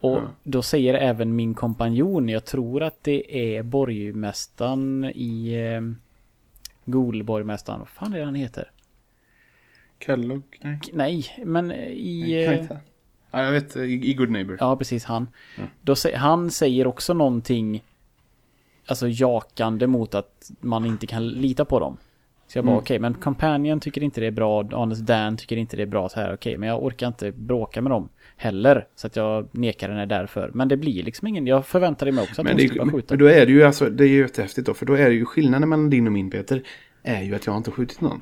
Och 0.00 0.20
då 0.42 0.62
säger 0.62 0.94
även 0.94 1.36
min 1.36 1.54
kompanjon, 1.54 2.28
jag 2.28 2.44
tror 2.44 2.82
att 2.82 2.98
det 3.02 3.56
är 3.56 3.62
borgmästaren 3.62 5.04
i 5.14 5.52
eh, 5.52 5.80
Golborgmästaren, 6.84 7.78
vad 7.78 7.88
fan 7.88 8.12
är 8.12 8.18
det 8.18 8.24
han 8.24 8.34
heter? 8.34 8.70
Kellogg? 10.00 10.42
Nej. 10.60 10.78
Nej, 10.92 11.24
men 11.44 11.72
i... 11.72 12.44
Inte. 12.60 12.80
Ja, 13.30 13.42
jag 13.44 13.52
vet. 13.52 13.76
I, 13.76 13.80
i 14.10 14.14
Good 14.14 14.30
Neighbor. 14.30 14.56
Ja, 14.60 14.76
precis 14.76 15.04
han. 15.04 15.28
Då, 15.80 15.94
sä- 15.94 16.16
han 16.16 16.50
säger 16.50 16.86
också 16.86 17.14
någonting 17.14 17.82
alltså 18.86 19.08
jakande 19.08 19.86
mot 19.86 20.14
att 20.14 20.50
man 20.60 20.84
inte 20.86 21.06
kan 21.06 21.28
lita 21.28 21.64
på 21.64 21.80
dem. 21.80 21.96
Så 22.52 22.58
jag 22.58 22.64
bara 22.64 22.72
Mm. 22.72 22.82
okej, 22.82 22.98
men 22.98 23.14
Companion 23.14 23.80
tycker 23.80 24.02
inte 24.02 24.20
det 24.20 24.26
är 24.26 24.30
bra, 24.30 24.62
Honest 24.62 25.06
Dan 25.06 25.36
tycker 25.36 25.56
inte 25.56 25.76
det 25.76 25.82
är 25.82 25.86
bra 25.86 26.08
så 26.08 26.20
här, 26.20 26.34
okej, 26.34 26.56
men 26.58 26.68
jag 26.68 26.84
orkar 26.84 27.06
inte 27.06 27.32
bråka 27.32 27.82
med 27.82 27.92
dem 27.92 28.08
heller. 28.36 28.86
Så 28.94 29.06
att 29.06 29.16
jag 29.16 29.48
nekar 29.52 29.88
henne 29.88 30.06
därför. 30.06 30.50
Men 30.54 30.68
det 30.68 30.76
blir 30.76 31.02
liksom 31.02 31.28
ingen, 31.28 31.46
jag 31.46 31.66
förväntade 31.66 32.12
mig 32.12 32.22
också 32.22 32.40
att 32.40 32.44
Men, 32.44 32.52
hon 32.52 32.56
det, 32.62 32.68
skulle 32.68 32.84
bara 32.84 32.92
skjuta. 32.92 33.14
men 33.14 33.18
då 33.18 33.26
är 33.26 33.46
det 33.46 33.52
ju 33.52 33.62
alltså, 33.64 33.90
det 33.90 34.04
är 34.04 34.08
ju 34.08 34.18
jättehäftigt 34.18 34.66
då. 34.66 34.74
För 34.74 34.86
då 34.86 34.94
är 34.94 35.08
det 35.08 35.14
ju 35.14 35.24
skillnaden 35.24 35.68
mellan 35.68 35.90
din 35.90 36.06
och 36.06 36.12
min 36.12 36.30
Peter. 36.30 36.62
Är 37.02 37.22
ju 37.22 37.34
att 37.34 37.46
jag 37.46 37.52
har 37.52 37.58
inte 37.58 37.70
skjutit 37.70 38.00
någon. 38.00 38.20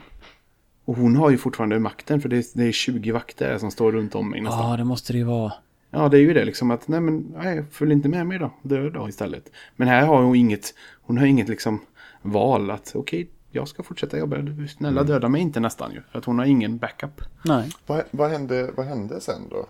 Och 0.84 0.96
hon 0.96 1.16
har 1.16 1.30
ju 1.30 1.36
fortfarande 1.38 1.78
makten 1.78 2.20
för 2.20 2.28
det 2.28 2.36
är, 2.36 2.44
det 2.54 2.64
är 2.68 2.72
20 2.72 3.12
vakter 3.12 3.58
som 3.58 3.70
står 3.70 3.92
runt 3.92 4.14
om 4.14 4.30
mig 4.30 4.40
nästan. 4.40 4.70
Ja, 4.70 4.76
det 4.76 4.84
måste 4.84 5.12
det 5.12 5.18
ju 5.18 5.24
vara. 5.24 5.52
Ja, 5.90 6.08
det 6.08 6.16
är 6.16 6.20
ju 6.22 6.34
det 6.34 6.44
liksom 6.44 6.70
att 6.70 6.88
nej 6.88 7.00
men 7.00 7.34
nej, 7.42 7.64
följ 7.70 7.92
inte 7.92 8.08
med 8.08 8.26
mig 8.26 8.38
då. 8.38 8.52
Dö 8.62 8.90
då 8.90 9.08
istället. 9.08 9.52
Men 9.76 9.88
här 9.88 10.06
har 10.06 10.22
hon 10.22 10.36
inget, 10.36 10.74
hon 11.02 11.18
har 11.18 11.26
inget 11.26 11.48
liksom 11.48 11.80
val 12.22 12.70
att 12.70 12.92
okej, 12.94 13.28
jag 13.50 13.68
ska 13.68 13.82
fortsätta 13.82 14.18
jobba. 14.18 14.36
Du, 14.36 14.68
Snälla 14.68 15.02
döda 15.02 15.28
mig 15.28 15.40
inte 15.40 15.60
nästan 15.60 15.92
ju. 15.92 16.02
För 16.12 16.18
att 16.18 16.24
hon 16.24 16.38
har 16.38 16.46
ingen 16.46 16.78
backup. 16.78 17.20
Nej. 17.42 17.70
Vad, 17.86 18.04
vad, 18.10 18.30
hände, 18.30 18.70
vad 18.76 18.86
hände 18.86 19.20
sen 19.20 19.48
då? 19.50 19.66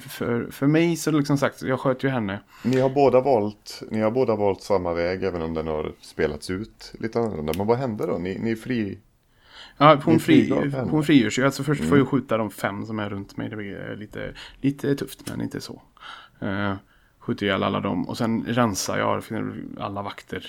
För, 0.00 0.50
för 0.50 0.66
mig 0.66 0.96
så 0.96 1.10
liksom 1.10 1.38
sagt, 1.38 1.62
jag 1.62 1.80
sköt 1.80 2.04
ju 2.04 2.08
henne. 2.08 2.40
Ni 2.64 2.80
har, 2.80 2.90
båda 2.90 3.20
valt, 3.20 3.82
ni 3.90 4.00
har 4.00 4.10
båda 4.10 4.36
valt 4.36 4.62
samma 4.62 4.94
väg 4.94 5.24
även 5.24 5.42
om 5.42 5.54
den 5.54 5.66
har 5.66 5.92
spelats 6.00 6.50
ut 6.50 6.94
lite 7.00 7.18
annorlunda. 7.18 7.52
Men 7.56 7.66
vad 7.66 7.78
hände 7.78 8.06
då? 8.06 8.18
Ni, 8.18 8.38
ni 8.38 8.50
är 8.50 8.56
fri... 8.56 8.98
Ja, 9.78 10.00
hon, 10.04 10.20
fri, 10.20 10.70
hon 10.90 11.04
frigörs 11.04 11.38
ju. 11.38 11.44
Alltså 11.44 11.62
först 11.62 11.84
får 11.84 11.98
jag 11.98 12.08
skjuta 12.08 12.36
de 12.36 12.50
fem 12.50 12.86
som 12.86 12.98
är 12.98 13.10
runt 13.10 13.36
mig. 13.36 13.48
Det 13.48 13.56
blir 13.56 13.96
lite, 13.96 14.34
lite 14.60 14.94
tufft, 14.94 15.30
men 15.30 15.40
inte 15.40 15.60
så. 15.60 15.82
Uh, 16.42 16.74
skjuter 17.18 17.46
ihjäl 17.46 17.62
alla 17.62 17.80
dem 17.80 18.08
och 18.08 18.18
sen 18.18 18.44
rensar 18.48 18.98
jag 18.98 19.22
alla 19.78 20.02
vakter. 20.02 20.46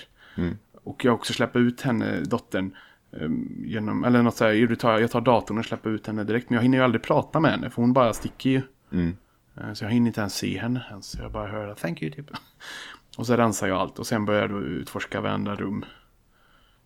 Och 0.84 1.04
jag 1.04 1.14
också 1.14 1.32
släpper 1.32 1.60
ut 1.60 1.80
henne, 1.80 2.20
dottern. 2.20 2.76
ehm, 3.20 3.62
genom, 3.66 4.04
eller 4.04 4.22
något 4.22 4.36
så 4.36 4.44
här, 4.44 4.74
tar, 4.74 4.98
jag 4.98 5.10
tar 5.10 5.20
datorn 5.20 5.58
och 5.58 5.64
släpper 5.64 5.90
ut 5.90 6.06
henne 6.06 6.24
direkt. 6.24 6.50
Men 6.50 6.56
jag 6.56 6.62
hinner 6.62 6.78
ju 6.78 6.84
aldrig 6.84 7.02
prata 7.02 7.40
med 7.40 7.50
henne 7.50 7.70
för 7.70 7.82
hon 7.82 7.92
bara 7.92 8.12
sticker 8.12 8.50
ju. 8.50 8.62
Mm. 8.92 9.16
Eh, 9.56 9.72
Så 9.72 9.84
jag 9.84 9.90
hinner 9.90 10.06
inte 10.06 10.20
ens 10.20 10.34
se 10.34 10.58
henne 10.58 10.82
ens. 10.90 11.14
Jag 11.14 11.32
bara 11.32 11.48
hör 11.48 11.74
thank 11.74 12.02
you 12.02 12.12
typ. 12.12 12.26
Och 13.18 13.26
så 13.26 13.36
rensar 13.36 13.68
jag 13.68 13.78
allt 13.78 13.98
och 13.98 14.06
sen 14.06 14.24
börjar 14.24 14.40
jag 14.40 14.50
då 14.50 14.60
utforska 14.60 15.20
varenda 15.20 15.54
rum. 15.54 15.84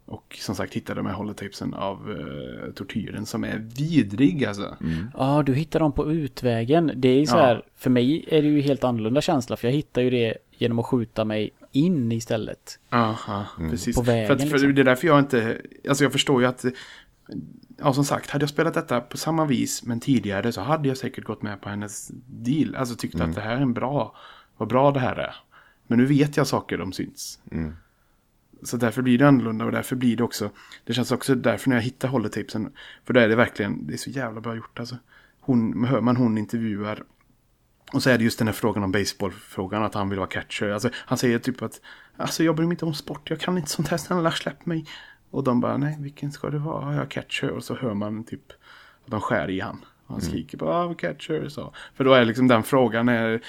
Och 0.07 0.37
som 0.41 0.55
sagt 0.55 0.75
hittade 0.75 1.01
de 1.01 1.07
här 1.07 1.15
holotapesen 1.15 1.75
av 1.75 2.11
uh, 2.11 2.73
tortyren 2.73 3.27
som 3.27 3.45
är 3.45 3.59
vidrig 3.79 4.45
alltså. 4.45 4.77
Ja, 5.15 5.43
du 5.47 5.55
hittar 5.55 5.81
dem 5.81 5.93
på 5.93 6.13
utvägen. 6.13 6.93
Det 6.97 7.09
är 7.09 7.19
ju 7.19 7.27
så 7.27 7.37
Ja. 7.37 7.41
här, 7.43 7.63
för 7.77 7.91
mig 7.91 8.25
är 8.29 8.43
det 8.43 8.49
ju 8.49 8.61
helt 8.61 8.85
annorlunda 8.85 9.21
känsla. 9.21 9.57
För 9.57 9.69
jag 9.69 9.73
hittar 9.73 10.03
ju 10.03 10.11
det 10.11 10.35
genom 10.51 10.79
att 10.79 10.87
skjuta 10.87 11.25
mig 11.25 11.51
in 11.75 12.13
istället. 12.13 12.79
Aha, 12.91 13.47
precis. 13.71 13.97
På 13.97 14.03
vägen, 14.03 14.27
för, 14.27 14.35
att, 14.35 14.41
för 14.41 14.49
liksom. 14.49 14.75
Det 14.75 14.83
är 14.83 14.85
därför 14.85 15.07
jag 15.07 15.19
inte, 15.19 15.61
alltså 15.89 16.05
jag 16.05 16.13
förstår 16.13 16.43
ju 16.43 16.49
att, 16.49 16.65
ja 17.77 17.93
som 17.93 18.05
sagt, 18.05 18.31
hade 18.31 18.43
jag 18.43 18.51
spelat 18.51 18.75
detta 18.75 19.01
på 19.01 19.17
samma 19.17 19.45
vis 19.45 19.83
men 19.83 20.01
tidigare 20.01 20.53
så 20.53 20.61
hade 20.61 20.89
jag 20.89 20.97
säkert 20.97 21.25
gått 21.25 21.43
med 21.43 21.61
på 21.61 21.69
hennes 21.69 22.11
deal. 22.27 22.77
Alltså 22.77 22.97
tyckt 22.97 23.21
att 23.21 23.35
det 23.35 23.41
här 23.41 23.57
är 23.57 23.61
en 23.61 23.75
bra, 23.75 24.17
vad 24.57 24.69
bra 24.69 24.91
det 24.91 25.01
här 25.01 25.17
är. 25.17 25.37
Men 25.87 25.99
nu 25.99 26.07
vet 26.07 26.37
jag 26.37 26.47
saker 26.47 26.81
om 26.81 26.93
syns. 26.93 27.41
Så 28.63 28.77
därför 28.77 29.03
blir 29.03 29.19
det 29.19 29.29
annorlunda 29.29 29.65
och 29.65 29.73
därför 29.73 29.97
blir 29.97 30.17
det 30.17 30.25
också, 30.25 30.51
det 30.85 30.95
känns 30.95 31.13
också 31.13 31.35
därför 31.35 31.69
när 31.69 31.77
jag 31.77 31.83
hittar 31.83 32.09
holotapesen, 32.09 32.73
för 33.05 33.15
då 33.15 33.21
är 33.21 33.29
det 33.29 33.37
verkligen, 33.37 33.87
det 33.87 33.93
är 33.93 33.99
så 33.99 34.11
jävla 34.11 34.41
bra 34.41 34.57
gjort 34.57 34.79
alltså. 34.79 34.97
Hon, 35.41 35.85
hör 35.85 36.01
man 36.01 36.17
hon 36.17 36.39
intervjuar 36.39 37.05
och 37.95 38.03
så 38.03 38.11
är 38.11 38.19
det 38.19 38.25
just 38.25 38.39
den 38.39 38.49
här 38.49 38.55
frågan 38.55 38.83
om 38.85 38.93
baseballfrågan, 38.93 39.83
att 39.83 39.95
han 39.95 40.09
vill 40.09 40.19
vara 40.19 40.29
catcher. 40.29 40.69
Alltså, 40.71 40.91
han 40.95 41.19
säger 41.19 41.39
typ 41.39 41.63
att, 41.63 41.81
alltså 42.17 42.45
jag 42.45 42.57
bryr 42.57 42.67
mig 42.67 42.75
inte 42.75 42.85
om 42.85 42.95
sport, 42.95 43.31
jag 43.31 43.41
kan 43.41 43.59
inte 43.59 43.71
sånt 43.71 43.89
här, 43.89 43.97
snälla 43.97 44.31
släpp 44.31 44.67
mig. 44.67 44.87
Och 45.31 45.45
de 45.45 45.61
bara, 45.61 45.77
nej 45.77 45.97
vilken 46.01 46.33
ska 46.33 46.51
det 46.51 46.59
vara? 46.59 46.85
Ja, 46.85 46.95
Jag 46.95 47.03
är 47.05 47.09
catcher. 47.11 47.51
Och 47.51 47.65
så 47.65 47.75
hör 47.75 47.95
man 47.95 48.25
typ 48.25 48.53
att 49.05 49.11
de 49.11 49.21
skär 49.21 49.51
i 49.51 49.61
han. 49.61 49.85
Och 50.07 50.13
han 50.15 50.21
skriker 50.21 50.59
bara, 50.59 50.85
ah, 50.85 50.95
catcher. 50.95 51.49
Så. 51.49 51.75
För 51.95 52.05
då 52.05 52.13
är 52.15 52.25
liksom 52.25 52.49
den 52.49 52.63
frågan 52.63 53.09
är 53.09 53.41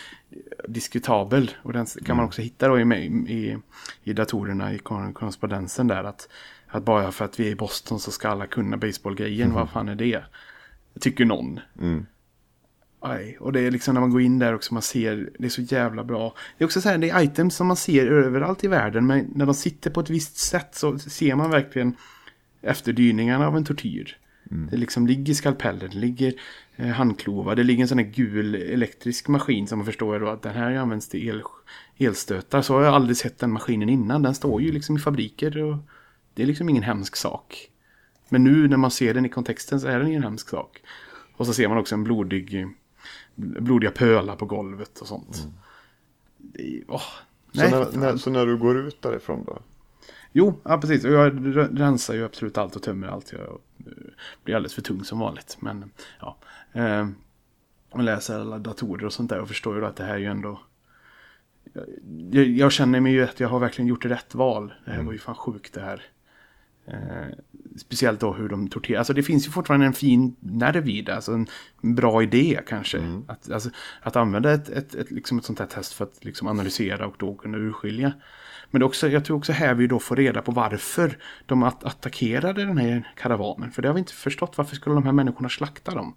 diskutabel. 0.68 1.52
Och 1.62 1.74
den 1.74 1.86
kan 1.86 2.18
man 2.18 2.26
också 2.26 2.42
hitta 2.42 2.68
då 2.68 2.80
i, 2.80 2.84
i, 3.28 3.58
i 4.04 4.14
datorerna, 4.14 4.74
i 4.74 4.78
korre- 4.78 5.14
korrespondensen 5.14 5.88
där. 5.88 6.04
Att, 6.04 6.30
att 6.68 6.86
bara 6.86 7.12
för 7.12 7.26
att 7.26 7.40
vi 7.40 7.48
är 7.48 7.52
i 7.52 7.56
Boston 7.56 8.00
så 8.00 8.12
ska 8.12 8.30
alla 8.30 8.48
kunna 8.48 8.78
baseballgrejen, 8.78 9.54
vad 9.54 9.70
fan 9.70 9.90
är 9.90 9.96
det? 9.96 10.24
Tycker 11.00 11.26
någon. 11.26 11.60
Aj, 13.08 13.38
och 13.40 13.54
det 13.54 13.60
är 13.60 13.72
liksom 13.72 13.94
när 13.94 14.02
man 14.02 14.12
går 14.12 14.22
in 14.22 14.40
där 14.40 14.56
också, 14.56 14.74
man 14.74 14.84
ser, 14.84 15.30
det 15.40 15.46
är 15.46 15.50
så 15.50 15.62
jävla 15.62 16.04
bra. 16.04 16.36
Det 16.58 16.64
är 16.64 16.66
också 16.66 16.82
så 16.82 16.90
här, 16.90 16.98
det 16.98 17.10
är 17.10 17.24
items 17.24 17.56
som 17.56 17.68
man 17.68 17.78
ser 17.78 18.08
överallt 18.08 18.64
i 18.64 18.68
världen, 18.68 19.08
men 19.08 19.32
när 19.36 19.46
de 19.46 19.56
sitter 19.56 19.90
på 19.90 20.00
ett 20.00 20.10
visst 20.10 20.38
sätt 20.38 20.76
så 20.76 21.00
ser 21.00 21.36
man 21.36 21.50
verkligen 21.50 21.96
efterdyningarna 22.62 23.48
av 23.48 23.58
en 23.58 23.66
tortyr. 23.66 24.18
Det 24.72 24.78
liksom 24.78 25.08
ligger 25.08 25.34
skalpeller, 25.34 25.88
det 25.88 25.98
ligger 25.98 26.34
eh, 26.76 26.88
handklovar, 26.88 27.56
det 27.56 27.64
ligger 27.64 27.82
en 27.82 27.88
sån 27.88 27.98
här 27.98 28.06
gul 28.06 28.56
elektrisk 28.56 29.28
maskin 29.28 29.68
som 29.68 29.80
man 29.80 29.86
förstår 29.86 30.20
då 30.20 30.30
att 30.30 30.42
den 30.42 30.54
här 30.54 30.76
används 30.76 31.10
till 31.10 31.28
el, 31.28 31.42
elstötar. 31.98 32.62
Så 32.62 32.74
har 32.74 32.84
jag 32.84 32.94
aldrig 32.94 33.18
sett 33.18 33.40
den 33.40 33.52
maskinen 33.52 33.90
innan, 33.90 34.22
den 34.22 34.36
står 34.36 34.62
ju 34.62 34.72
liksom 34.72 34.98
i 34.98 35.00
fabriker 35.00 35.64
och 35.64 35.78
det 36.34 36.44
är 36.44 36.48
liksom 36.48 36.70
ingen 36.70 36.84
hemsk 36.84 37.16
sak. 37.16 37.70
Men 38.30 38.44
nu 38.44 38.68
när 38.68 38.78
man 38.78 38.92
ser 38.92 39.14
den 39.14 39.26
i 39.26 39.30
kontexten 39.30 39.80
så 39.80 39.88
är 39.88 40.00
den 40.00 40.08
ingen 40.08 40.24
hemsk 40.24 40.50
sak. 40.50 40.82
Och 41.38 41.46
så 41.46 41.54
ser 41.54 41.68
man 41.68 41.78
också 41.78 41.96
en 41.96 42.04
blodig, 42.04 42.68
blodiga 43.36 43.92
pölar 43.92 44.36
på 44.36 44.46
golvet 44.46 45.00
och 45.00 45.08
sånt. 45.08 45.48
Det 46.38 46.78
är, 46.78 46.84
åh, 46.88 47.02
Så, 47.52 47.62
nej, 47.62 47.72
när, 47.72 47.86
fan. 47.86 48.00
när, 48.00 48.18
så 48.18 48.30
när 48.30 48.46
du 48.46 48.58
går 48.58 48.78
ut 48.78 49.02
därifrån 49.02 49.44
då? 49.46 49.60
Jo, 50.32 50.60
ja, 50.64 50.78
precis. 50.78 51.06
Och 51.06 51.12
jag 51.12 51.56
rensar 51.80 52.14
ju 52.14 52.26
absolut 52.26 52.58
allt 52.58 52.76
och 52.76 52.84
tömmer 52.84 53.08
allt. 53.08 53.32
Jag 53.32 53.42
eh, 53.42 53.94
blir 54.44 54.56
alldeles 54.56 54.74
för 54.74 54.82
tung 54.82 55.04
som 55.04 55.20
vanligt. 55.20 55.58
Men 55.60 55.92
ja. 56.20 56.38
Eh, 56.74 57.08
och 57.90 58.04
läser 58.04 58.40
alla 58.40 58.60
datorer 58.60 59.06
och 59.06 59.14
sånt 59.14 59.30
där 59.30 59.40
och 59.40 59.48
förstår 59.48 59.78
ju 59.78 59.86
att 59.86 59.96
det 59.96 60.04
här 60.04 60.14
är 60.14 60.18
ju 60.18 60.26
ändå... 60.26 60.60
Jag, 62.32 62.46
jag 62.46 62.72
känner 62.72 63.00
mig 63.00 63.14
ju 63.14 63.24
att 63.24 63.40
jag 63.40 63.50
har 63.50 63.60
verkligen 63.60 63.88
gjort 63.88 64.06
rätt 64.06 64.36
val. 64.36 64.74
Det 64.86 64.92
här 64.92 65.04
var 65.04 65.12
ju 65.12 65.20
fan 65.20 65.36
sjukt 65.36 65.74
det 65.74 65.82
här. 65.82 66.02
Eh, 66.88 67.28
speciellt 67.78 68.20
då 68.20 68.34
hur 68.34 68.50
de 68.50 68.68
torterar. 68.68 69.00
Alltså 69.00 69.14
det 69.14 69.24
finns 69.24 69.48
ju 69.48 69.52
fortfarande 69.52 69.86
en 69.86 69.94
fin 69.94 70.36
nerv 70.40 70.90
i 70.90 71.02
det. 71.02 71.16
Alltså 71.16 71.32
en, 71.32 71.48
bra 71.82 72.24
idé 72.24 72.60
kanske. 72.68 73.22
Att, 73.28 73.52
alltså, 73.52 73.70
att 74.02 74.16
använda 74.16 74.54
ett, 74.54 74.70
ett, 74.70 74.96
ett, 74.96 75.12
liksom 75.12 75.38
ett 75.38 75.46
sånt 75.46 75.60
här 75.60 75.66
test 75.66 75.94
för 75.94 76.06
att 76.06 76.26
liksom 76.26 76.48
analysera 76.48 77.08
och 77.08 77.16
då 77.18 77.36
kunna 77.36 77.58
urskilja. 77.58 78.14
Men 78.72 78.84
också, 78.84 79.08
jag 79.08 79.26
tror 79.26 79.38
också 79.38 79.52
här 79.52 79.74
vi 79.74 79.88
då 79.88 80.00
får 80.00 80.16
reda 80.16 80.42
på 80.42 80.52
varför 80.52 81.18
de 81.46 81.64
att 81.64 81.84
attackerade 81.84 82.66
den 82.66 82.78
här 82.78 83.12
karavanen. 83.16 83.72
För 83.72 83.82
det 83.82 83.88
har 83.88 83.94
vi 83.94 84.00
inte 84.00 84.14
förstått. 84.14 84.58
Varför 84.58 84.76
skulle 84.76 84.96
de 84.96 85.04
här 85.04 85.12
människorna 85.12 85.50
slakta 85.50 85.92
dem? 85.92 86.16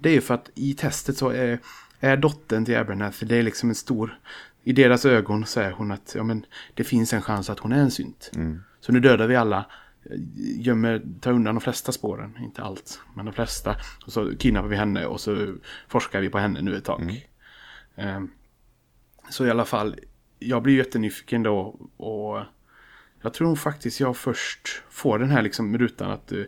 Det 0.00 0.08
är 0.08 0.12
ju 0.12 0.20
för 0.20 0.34
att 0.34 0.50
i 0.54 0.74
testet 0.74 1.16
så 1.16 1.28
är, 1.28 1.58
är 2.00 2.16
dottern 2.16 2.64
till 2.64 2.76
Abernathy, 2.76 3.26
det 3.26 3.36
är 3.36 3.42
liksom 3.42 3.68
en 3.68 3.74
stor... 3.74 4.18
I 4.64 4.72
deras 4.72 5.04
ögon 5.04 5.46
så 5.46 5.60
är 5.60 5.70
hon 5.70 5.92
att 5.92 6.12
ja, 6.16 6.22
men, 6.22 6.46
det 6.74 6.84
finns 6.84 7.12
en 7.12 7.22
chans 7.22 7.50
att 7.50 7.58
hon 7.58 7.72
är 7.72 7.78
en 7.78 7.90
synt. 7.90 8.30
Så 8.80 8.92
nu 8.92 9.00
dödar 9.00 9.26
vi 9.26 9.36
alla, 9.36 9.66
gömmer, 10.36 11.02
tar 11.20 11.32
undan 11.32 11.54
de 11.54 11.60
flesta 11.60 11.92
spåren, 11.92 12.38
inte 12.40 12.62
allt, 12.62 13.00
men 13.14 13.24
de 13.24 13.34
flesta. 13.34 13.76
Och 14.06 14.12
så 14.12 14.36
kidnappar 14.36 14.68
vi 14.68 14.76
henne 14.76 15.06
och 15.06 15.20
så 15.20 15.54
forskar 15.88 16.20
vi 16.20 16.28
på 16.28 16.38
henne 16.38 16.62
nu 16.62 16.76
ett 16.76 16.84
tag. 16.84 17.28
Ehm, 17.96 18.30
så 19.30 19.46
i 19.46 19.50
alla 19.50 19.64
fall, 19.64 19.96
jag 20.38 20.62
blir 20.62 20.76
jättenyfiken 20.76 21.42
då 21.42 21.58
och 21.96 22.42
jag 23.22 23.34
tror 23.34 23.56
faktiskt 23.56 24.00
jag 24.00 24.16
först 24.16 24.82
får 24.90 25.18
den 25.18 25.30
här 25.30 25.42
liksom 25.42 25.78
rutan 25.78 26.10
att 26.10 26.32
uh, 26.32 26.44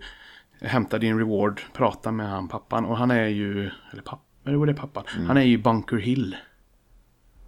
hämta 0.61 0.99
din 0.99 1.19
reward, 1.19 1.61
prata 1.73 2.13
med 2.13 2.31
han 2.31 2.49
pappan 2.49 2.85
och 2.85 2.97
han 2.97 3.11
är 3.11 3.27
ju, 3.27 3.71
eller 3.93 4.03
pappa, 4.03 4.23
det 4.45 4.51
är 4.51 4.75
pappan, 4.75 5.05
han 5.27 5.37
är 5.37 5.43
ju 5.43 5.59
Bunker 5.59 5.97
Hill. 5.97 6.37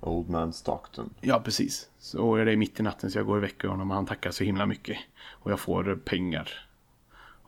Old 0.00 0.30
Man 0.30 0.52
Stockton. 0.52 1.14
Ja, 1.20 1.40
precis. 1.44 1.88
Så 2.02 2.36
är 2.36 2.44
det 2.44 2.56
mitt 2.56 2.80
i 2.80 2.82
natten 2.82 3.10
så 3.10 3.18
jag 3.18 3.26
går 3.26 3.36
och 3.36 3.42
väcker 3.42 3.68
honom 3.68 3.90
och 3.90 3.96
han 3.96 4.06
tackar 4.06 4.30
så 4.30 4.44
himla 4.44 4.66
mycket. 4.66 4.98
Och 5.30 5.50
jag 5.50 5.60
får 5.60 5.96
pengar 6.04 6.48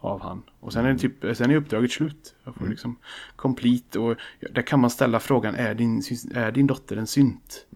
av 0.00 0.22
han. 0.22 0.42
Och 0.60 0.72
sen 0.72 0.86
är, 0.86 0.92
det 0.92 0.98
typ, 0.98 1.36
sen 1.36 1.50
är 1.50 1.56
uppdraget 1.56 1.90
slut. 1.90 2.34
Jag 2.44 2.54
får 2.54 2.66
liksom 2.66 2.96
complete 3.36 3.98
och 3.98 4.16
där 4.50 4.62
kan 4.62 4.80
man 4.80 4.90
ställa 4.90 5.20
frågan 5.20 5.54
är 5.54 5.74
din, 5.74 6.02
är 6.34 6.52
din 6.52 6.66
dotter 6.66 6.96
en 6.96 7.06
synt? 7.06 7.66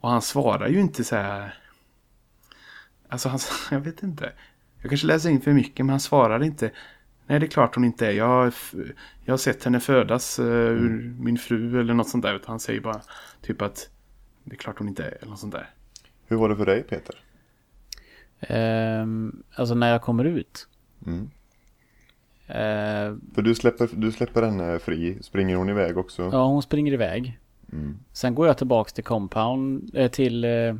Och 0.00 0.10
han 0.10 0.22
svarar 0.22 0.68
ju 0.68 0.80
inte 0.80 1.04
så 1.04 1.16
här. 1.16 1.54
Alltså 3.08 3.28
han, 3.28 3.38
jag 3.70 3.80
vet 3.80 4.02
inte. 4.02 4.32
Jag 4.80 4.88
kanske 4.90 5.06
läser 5.06 5.30
in 5.30 5.40
för 5.40 5.52
mycket 5.52 5.86
men 5.86 5.90
han 5.90 6.00
svarar 6.00 6.42
inte. 6.42 6.70
Nej 7.26 7.40
det 7.40 7.46
är 7.46 7.50
klart 7.50 7.74
hon 7.74 7.84
inte 7.84 8.06
är. 8.06 8.12
Jag 8.12 8.52
jag 9.24 9.32
har 9.32 9.38
sett 9.38 9.64
henne 9.64 9.80
födas 9.80 10.38
uh, 10.38 10.46
ur 10.46 11.16
min 11.18 11.38
fru 11.38 11.80
eller 11.80 11.94
något 11.94 12.08
sånt 12.08 12.24
där. 12.24 12.34
Utan 12.34 12.50
han 12.50 12.60
säger 12.60 12.80
bara 12.80 13.00
typ 13.40 13.62
att 13.62 13.90
det 14.44 14.54
är 14.54 14.58
klart 14.58 14.78
hon 14.78 14.88
inte 14.88 15.04
är. 15.04 15.18
Eller 15.20 15.30
något 15.30 15.38
sånt 15.38 15.54
där. 15.54 15.74
Hur 16.28 16.36
var 16.36 16.48
det 16.48 16.56
för 16.56 16.66
dig 16.66 16.82
Peter? 16.82 17.14
Ehm, 18.40 19.42
alltså 19.54 19.74
när 19.74 19.92
jag 19.92 20.02
kommer 20.02 20.24
ut. 20.24 20.68
Mm. 21.06 21.30
Ehm, 22.46 23.20
För 23.34 23.42
du 23.42 23.54
släpper, 23.54 23.88
du 23.92 24.12
släpper 24.12 24.42
henne 24.42 24.78
fri. 24.78 25.18
Springer 25.22 25.56
hon 25.56 25.68
iväg 25.68 25.98
också? 25.98 26.28
ja, 26.32 26.46
hon 26.46 26.62
springer 26.62 26.92
iväg. 26.92 27.38
Mm. 27.72 27.98
Sen 28.12 28.34
går 28.34 28.46
jag 28.46 28.58
tillbaks 28.58 28.92
till 28.92 29.04
compound, 29.04 29.90
eh, 29.94 30.10
till 30.10 30.44
eh, 30.44 30.74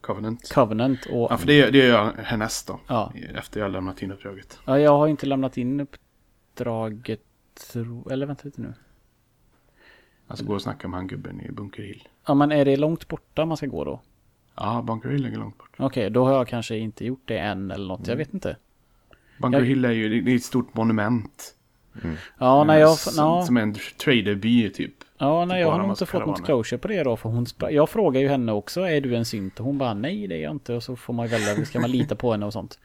Covenant. 0.00 0.52
Covenant 0.52 1.06
och... 1.06 1.32
Ja, 1.32 1.36
för 1.36 1.46
det, 1.46 1.70
det 1.70 1.78
gör 1.78 1.86
jag 1.86 2.12
härnäst 2.24 2.66
då. 2.66 2.80
Ja. 2.86 3.12
Efter 3.34 3.60
jag 3.60 3.70
lämnat 3.70 4.02
in 4.02 4.12
uppdraget. 4.12 4.58
Ja, 4.64 4.78
jag 4.78 4.98
har 4.98 5.08
inte 5.08 5.26
lämnat 5.26 5.56
in 5.56 5.80
uppdraget, 5.80 7.20
eller 8.10 8.26
vänta 8.26 8.42
lite 8.44 8.60
nu. 8.60 8.74
Alltså 10.28 10.44
gå 10.44 10.54
och 10.54 10.62
snacka 10.62 10.88
med 10.88 10.98
han 10.98 11.06
gubben 11.06 11.40
i 11.40 11.50
Bunker 11.52 11.82
Hill. 11.82 12.08
Ja, 12.26 12.34
men 12.34 12.52
är 12.52 12.64
det 12.64 12.76
långt 12.76 13.08
borta 13.08 13.44
man 13.44 13.56
ska 13.56 13.66
gå 13.66 13.84
då? 13.84 14.00
Ja, 14.56 14.82
Bunker 14.86 15.08
Hill 15.08 15.22
ligger 15.22 15.38
långt 15.38 15.58
bort. 15.58 15.70
Okej, 15.78 16.10
då 16.10 16.24
har 16.24 16.32
jag 16.32 16.48
kanske 16.48 16.76
inte 16.76 17.04
gjort 17.04 17.22
det 17.24 17.38
än 17.38 17.70
eller 17.70 17.88
något, 17.88 18.06
jag 18.08 18.16
vet 18.16 18.34
inte. 18.34 18.56
Bunker 19.38 19.58
Jag- 19.58 19.66
Hill 19.66 19.84
är 19.84 19.90
ju 19.90 20.20
det 20.20 20.32
är 20.32 20.36
ett 20.36 20.42
stort 20.42 20.74
monument. 20.74 21.52
Ja, 22.38 22.64
nej, 22.64 22.80
jag, 22.80 22.98
som, 22.98 23.12
ja, 23.24 23.42
som 23.46 23.56
en 23.56 23.74
traderby 24.04 24.70
typ. 24.70 24.92
ja, 25.18 25.44
nej, 25.44 25.60
jag 25.60 25.66
bara 25.68 25.72
har 25.74 25.82
nog 25.82 25.90
inte 25.92 26.06
fått 26.06 26.26
något 26.26 26.44
closure 26.44 26.78
på 26.78 26.88
det 26.88 27.02
då. 27.02 27.16
För 27.16 27.28
hon 27.28 27.44
spra- 27.46 27.70
jag 27.70 27.88
frågar 27.90 28.20
ju 28.20 28.28
henne 28.28 28.52
också, 28.52 28.80
är 28.80 29.00
du 29.00 29.16
en 29.16 29.24
synt? 29.24 29.60
Och 29.60 29.66
hon 29.66 29.78
bara, 29.78 29.94
nej 29.94 30.26
det 30.26 30.34
är 30.36 30.42
jag 30.42 30.50
inte. 30.52 30.74
Och 30.74 30.82
så 30.82 30.96
får 30.96 31.12
man 31.14 31.26
välja, 31.28 31.64
ska 31.64 31.80
man 31.80 31.90
lita 31.90 32.16
på 32.16 32.32
henne 32.32 32.46
och 32.46 32.52
sånt. 32.52 32.78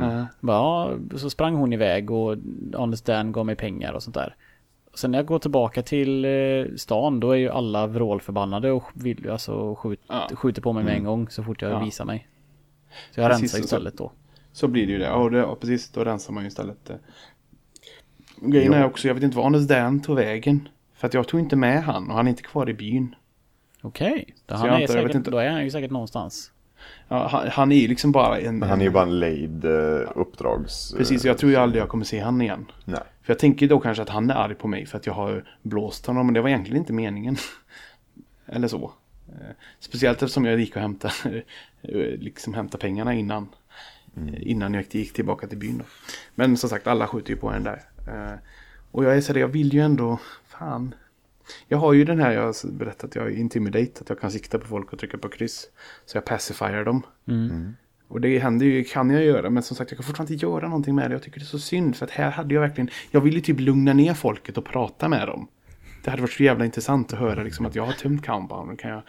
Ja. 0.00 0.26
Bara, 0.40 0.56
Ja, 0.56 1.18
så 1.18 1.30
sprang 1.30 1.54
hon 1.54 1.72
iväg 1.72 2.10
och 2.10 2.36
Honest 2.74 3.06
Dan 3.06 3.32
gav 3.32 3.46
mig 3.46 3.56
pengar 3.56 3.92
och 3.92 4.02
sånt 4.02 4.14
där. 4.14 4.34
Sen 4.96 5.10
när 5.10 5.18
jag 5.18 5.26
går 5.26 5.38
tillbaka 5.38 5.82
till 5.82 6.24
eh, 6.24 6.30
stan 6.76 7.20
då 7.20 7.30
är 7.30 7.36
ju 7.36 7.48
alla 7.50 7.86
vrålförbannade 7.86 8.70
och 8.72 8.84
vill, 8.94 9.30
alltså, 9.30 9.74
skjut, 9.74 10.00
Ja. 10.08 10.28
skjuter 10.34 10.62
på 10.62 10.72
mig 10.72 10.84
med 10.84 10.94
en 10.96 11.04
gång 11.04 11.28
så 11.28 11.42
fort 11.42 11.62
jag 11.62 11.70
Ja. 11.72 11.78
visar 11.84 12.04
mig. 12.04 12.28
Så 13.10 13.20
jag 13.20 13.30
Precis, 13.30 13.54
rensar 13.54 13.64
istället 13.64 13.98
då. 13.98 14.12
Så 14.52 14.68
blir 14.68 14.86
det 14.86 14.92
ju 14.92 14.98
det. 14.98 15.04
Ja, 15.04 15.28
det, 15.28 15.56
precis. 15.60 15.90
Då 15.90 16.04
rensar 16.04 16.32
man 16.32 16.42
ju 16.42 16.48
istället. 16.48 16.90
eh. 16.90 16.96
Grejen 18.40 18.72
Ja. 18.72 18.78
är 18.78 18.84
också, 18.84 19.08
jag 19.08 19.14
vet 19.14 19.22
inte 19.24 19.36
var 19.36 19.44
Anders 19.46 19.66
Dan 19.66 20.00
tog 20.02 20.16
vägen. 20.16 20.68
För 20.94 21.06
att 21.06 21.14
jag 21.14 21.28
tog 21.28 21.40
inte 21.40 21.56
med 21.56 21.84
han 21.84 22.10
och 22.10 22.16
han 22.16 22.26
är 22.26 22.30
inte 22.30 22.42
kvar 22.42 22.70
i 22.70 22.74
byn. 22.74 23.14
Okej, 23.82 24.34
då, 24.46 24.54
Så 24.54 24.60
han 24.60 24.82
är 24.82 24.86
säkert, 24.86 25.14
inte. 25.14 25.30
då 25.30 25.38
är 25.38 25.50
han 25.50 25.64
ju 25.64 25.70
säkert 25.70 25.90
någonstans. 25.90 26.50
Ja, 27.08 27.28
han, 27.28 27.48
han 27.48 27.72
är 27.72 27.76
ju 27.76 27.88
liksom 27.88 28.12
bara 28.12 28.38
en... 28.38 28.58
Men 28.58 28.68
han 28.68 28.80
är 28.80 28.84
ju 28.84 28.90
bara 28.90 29.02
en 29.02 29.20
lejd 29.20 29.64
eh, 29.64 30.00
uppdrags... 30.14 30.94
Precis, 30.98 31.24
jag 31.24 31.38
tror 31.38 31.52
ju 31.52 31.56
aldrig 31.58 31.82
jag 31.82 31.88
kommer 31.88 32.04
se 32.04 32.20
han 32.20 32.40
igen. 32.42 32.66
Nej. 32.84 33.00
För 33.24 33.32
jag 33.32 33.38
tänker 33.38 33.68
då 33.68 33.80
kanske 33.80 34.02
att 34.02 34.08
han 34.08 34.30
är 34.30 34.34
arg 34.34 34.54
på 34.54 34.68
mig 34.68 34.86
för 34.86 34.98
att 34.98 35.06
jag 35.06 35.14
har 35.14 35.44
blåst 35.62 36.06
honom. 36.06 36.26
Men 36.26 36.34
det 36.34 36.40
var 36.40 36.48
egentligen 36.48 36.78
inte 36.78 36.92
meningen. 36.92 37.36
Eller 38.46 38.68
så. 38.68 38.92
Eh, 39.28 39.50
Speciellt 39.80 40.22
eftersom 40.22 40.44
jag 40.44 40.60
gick 40.60 40.76
och 40.76 40.82
hämtade, 40.82 41.14
eh, 41.82 42.18
liksom 42.18 42.54
hämtade 42.54 42.80
pengarna 42.80 43.14
innan. 43.14 43.48
eh, 44.16 44.50
Innan 44.50 44.74
jag 44.74 44.84
gick 44.90 45.12
tillbaka 45.12 45.46
till 45.46 45.58
byn 45.58 45.78
då. 45.78 45.84
Men 46.34 46.56
som 46.56 46.70
sagt, 46.70 46.86
alla 46.86 47.06
skjuter 47.06 47.30
ju 47.30 47.36
på 47.36 47.50
en 47.50 47.64
där. 47.64 47.82
Och 48.90 49.04
jag 49.04 49.16
är 49.16 49.20
så 49.20 49.32
där, 49.32 49.40
jag 49.40 49.48
vill 49.48 49.72
ju 49.74 49.80
ändå, 49.80 50.18
fan. 50.48 50.94
Jag 51.68 51.78
har 51.78 51.92
ju 51.92 52.04
den 52.04 52.20
här, 52.20 52.32
jag 52.32 52.42
har 52.42 52.72
berättat 52.72 53.04
att 53.04 53.14
jag 53.16 53.26
är 53.26 53.30
intimidate, 53.36 53.92
att 54.00 54.08
jag 54.08 54.20
kan 54.20 54.30
sikta 54.30 54.58
på 54.58 54.66
folk 54.66 54.92
och 54.92 54.98
trycka 54.98 55.18
på 55.18 55.28
kryss. 55.28 55.66
Så 56.06 56.16
jag 56.16 56.24
pacifierar 56.24 56.84
dem. 56.84 57.02
Och 58.08 58.20
det 58.20 58.38
händer 58.38 58.66
ju, 58.66 58.84
kan 58.84 59.10
jag 59.10 59.24
göra, 59.24 59.50
men 59.50 59.62
som 59.62 59.76
sagt 59.76 59.90
jag 59.90 59.98
kan 59.98 60.04
fortfarande 60.04 60.32
inte 60.32 60.46
göra 60.46 60.68
någonting 60.68 60.94
med 60.94 61.10
det. 61.10 61.14
Jag 61.14 61.22
tycker 61.22 61.40
det 61.40 61.44
är 61.44 61.46
så 61.46 61.58
synd, 61.58 61.96
för 61.96 62.04
att 62.04 62.10
här 62.10 62.30
hade 62.30 62.54
jag 62.54 62.60
verkligen, 62.60 62.90
jag 63.10 63.20
ville 63.20 63.40
typ 63.40 63.60
lugna 63.60 63.92
ner 63.92 64.14
folket 64.14 64.58
och 64.58 64.64
prata 64.64 65.08
med 65.08 65.28
dem. 65.28 65.48
Det 66.04 66.10
hade 66.10 66.22
varit 66.22 66.32
så 66.32 66.42
jävla 66.42 66.64
intressant 66.64 67.12
att 67.12 67.18
höra 67.18 67.42
liksom 67.42 67.66
att 67.66 67.74
jag 67.74 67.86
har 67.86 67.92
tömt 67.92 68.26
compound. 68.26 68.80
Kan 68.80 68.90
jag, 68.90 69.02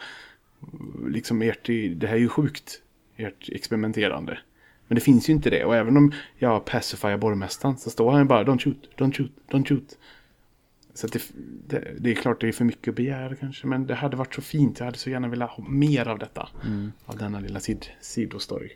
liksom 1.08 1.42
ert, 1.42 1.66
det 1.66 2.06
här 2.06 2.14
är 2.14 2.20
ju 2.20 2.28
sjukt, 2.28 2.82
ert 3.16 3.48
experimenterande. 3.48 4.38
Men 4.88 4.94
det 4.94 5.00
finns 5.00 5.28
ju 5.28 5.32
inte 5.32 5.50
det, 5.50 5.64
och 5.64 5.76
även 5.76 5.96
om 5.96 6.12
jag 6.38 6.64
pacifierar 6.64 7.16
borgmästaren 7.16 7.76
så 7.76 7.90
står 7.90 8.10
han 8.10 8.20
ju 8.20 8.24
bara 8.24 8.44
don't 8.44 8.58
shoot, 8.58 8.90
don't 8.96 9.16
shoot, 9.16 9.32
don't 9.50 9.68
shoot. 9.68 9.98
Så 10.94 11.06
det, 11.06 11.22
det, 11.66 11.92
det 11.98 12.10
är 12.10 12.14
klart 12.14 12.40
det 12.40 12.48
är 12.48 12.52
för 12.52 12.64
mycket 12.64 12.88
att 12.88 12.96
begära 12.96 13.36
kanske, 13.36 13.66
men 13.66 13.86
det 13.86 13.94
hade 13.94 14.16
varit 14.16 14.34
så 14.34 14.42
fint. 14.42 14.78
Jag 14.78 14.86
hade 14.86 14.98
så 14.98 15.10
gärna 15.10 15.28
velat 15.28 15.50
ha 15.50 15.64
mer 15.68 16.08
av 16.08 16.18
detta. 16.18 16.48
Av 17.04 17.18
denna 17.18 17.40
lilla 17.40 17.60
sid, 17.60 17.86
sidostory. 18.00 18.70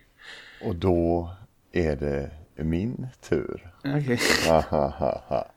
Och 0.65 0.75
då 0.75 1.29
är 1.71 1.95
det 1.95 2.31
min 2.55 3.07
tur. 3.21 3.73
Okej. 3.79 4.19
Ahahaha. 4.49 5.47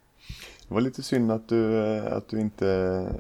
Det 0.69 0.75
var 0.75 0.81
lite 0.81 1.03
synd 1.03 1.33
att 1.33 1.49
du, 1.49 1.85
eh, 1.85 2.13
att 2.13 2.29
du 2.29 2.41
inte 2.41 2.67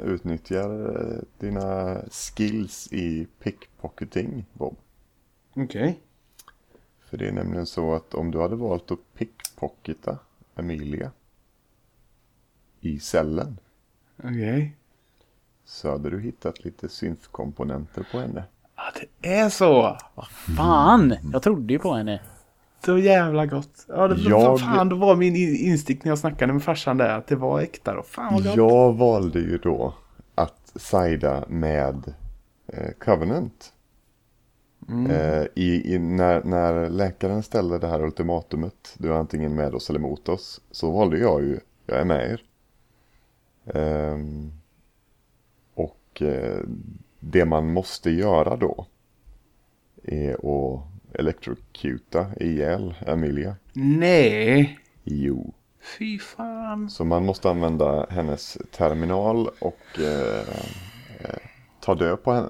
utnyttjar 0.05 1.01
eh, 1.01 1.19
dina 1.39 1.99
skills 2.11 2.93
i 2.93 3.27
pickpocketing, 3.43 4.47
Bob. 4.53 4.77
Okej. 5.55 6.01
För 7.01 7.17
det 7.19 7.29
är 7.29 7.33
nämligen 7.33 7.67
så 7.67 7.95
att 7.95 8.15
om 8.15 8.31
du 8.31 8.41
hade 8.41 8.57
valt 8.57 8.91
att 8.91 9.15
pickpocketa 9.15 10.19
Emilia 10.57 11.11
i 12.81 13.01
cellen 13.01 13.59
Okej. 14.17 14.77
så 15.65 15.91
hade 15.91 16.11
du 16.11 16.21
hittat 16.21 16.65
lite 16.65 16.89
synthkomponenter 16.89 18.07
på 18.13 18.19
henne. 18.19 18.45
Det 19.21 19.35
är 19.35 19.49
så. 19.49 19.99
Fan! 20.57 21.15
Jag 21.33 21.43
trodde 21.43 21.73
ju 21.73 21.79
på 21.79 21.93
henne. 21.95 22.21
Så 22.85 22.99
jävla 22.99 23.47
gott. 23.47 23.85
Ja, 23.89 24.09
det, 24.09 24.21
Jag- 24.31 24.61
Fan, 24.61 24.89
då 24.89 24.97
var 24.97 25.17
min 25.17 25.37
in- 25.37 25.57
instinkt 25.57 26.05
när 26.05 26.11
jag 26.11 26.19
snackade 26.19 26.53
med 26.53 26.63
farsan 26.63 26.99
där 26.99 27.19
att 27.19 27.27
det 27.27 27.37
var 27.37 27.61
äkta 27.61 27.95
då. 27.95 28.03
Fan 28.03 28.35
vad 28.35 28.45
gott. 28.45 28.57
Jag 28.57 28.93
valde 28.95 29.39
ju 29.41 29.59
då 29.59 29.95
att 30.35 30.73
sida 30.77 31.45
med 31.49 32.15
eh, 32.67 32.91
Covenant. 33.05 33.71
Eh, 35.11 35.43
i, 35.55 35.95
i, 35.95 35.99
när, 35.99 36.45
när 36.45 36.89
läkaren 36.91 37.43
ställde 37.43 37.79
det 37.79 37.87
här 37.89 38.03
ultimatumet, 38.03 38.95
du 38.99 39.09
är 39.09 39.13
antingen 39.19 39.55
med 39.55 39.75
oss 39.75 39.91
eller 39.91 40.01
mot 40.01 40.29
oss, 40.29 40.61
så 40.71 40.91
valde 40.91 41.19
jag 41.19 41.43
ju, 41.43 41.61
jag 41.87 41.99
är 42.01 42.05
med 42.05 42.31
er. 42.31 42.43
Ehm, 43.75 44.53
och 45.75 46.23
eh, 46.23 46.61
det 47.31 47.45
man 47.45 47.73
måste 47.73 48.11
göra 48.11 48.57
då 48.57 48.87
är 50.03 50.33
att 50.33 50.83
electrocuta 51.13 52.27
ihjäl 52.41 52.95
Emilia. 53.07 53.57
Nej. 53.73 54.79
Jo. 55.05 55.55
Fy 55.99 56.19
fan. 56.19 56.91
Så 56.91 57.05
man 57.05 57.25
måste 57.25 57.51
använda 57.51 58.07
hennes 58.11 58.59
terminal 58.71 59.49
och 59.59 59.99
eh, 59.99 60.49
eh, 61.19 61.39
ta 61.81 61.95
död 61.95 62.23
på 62.23 62.33
henne. 62.33 62.49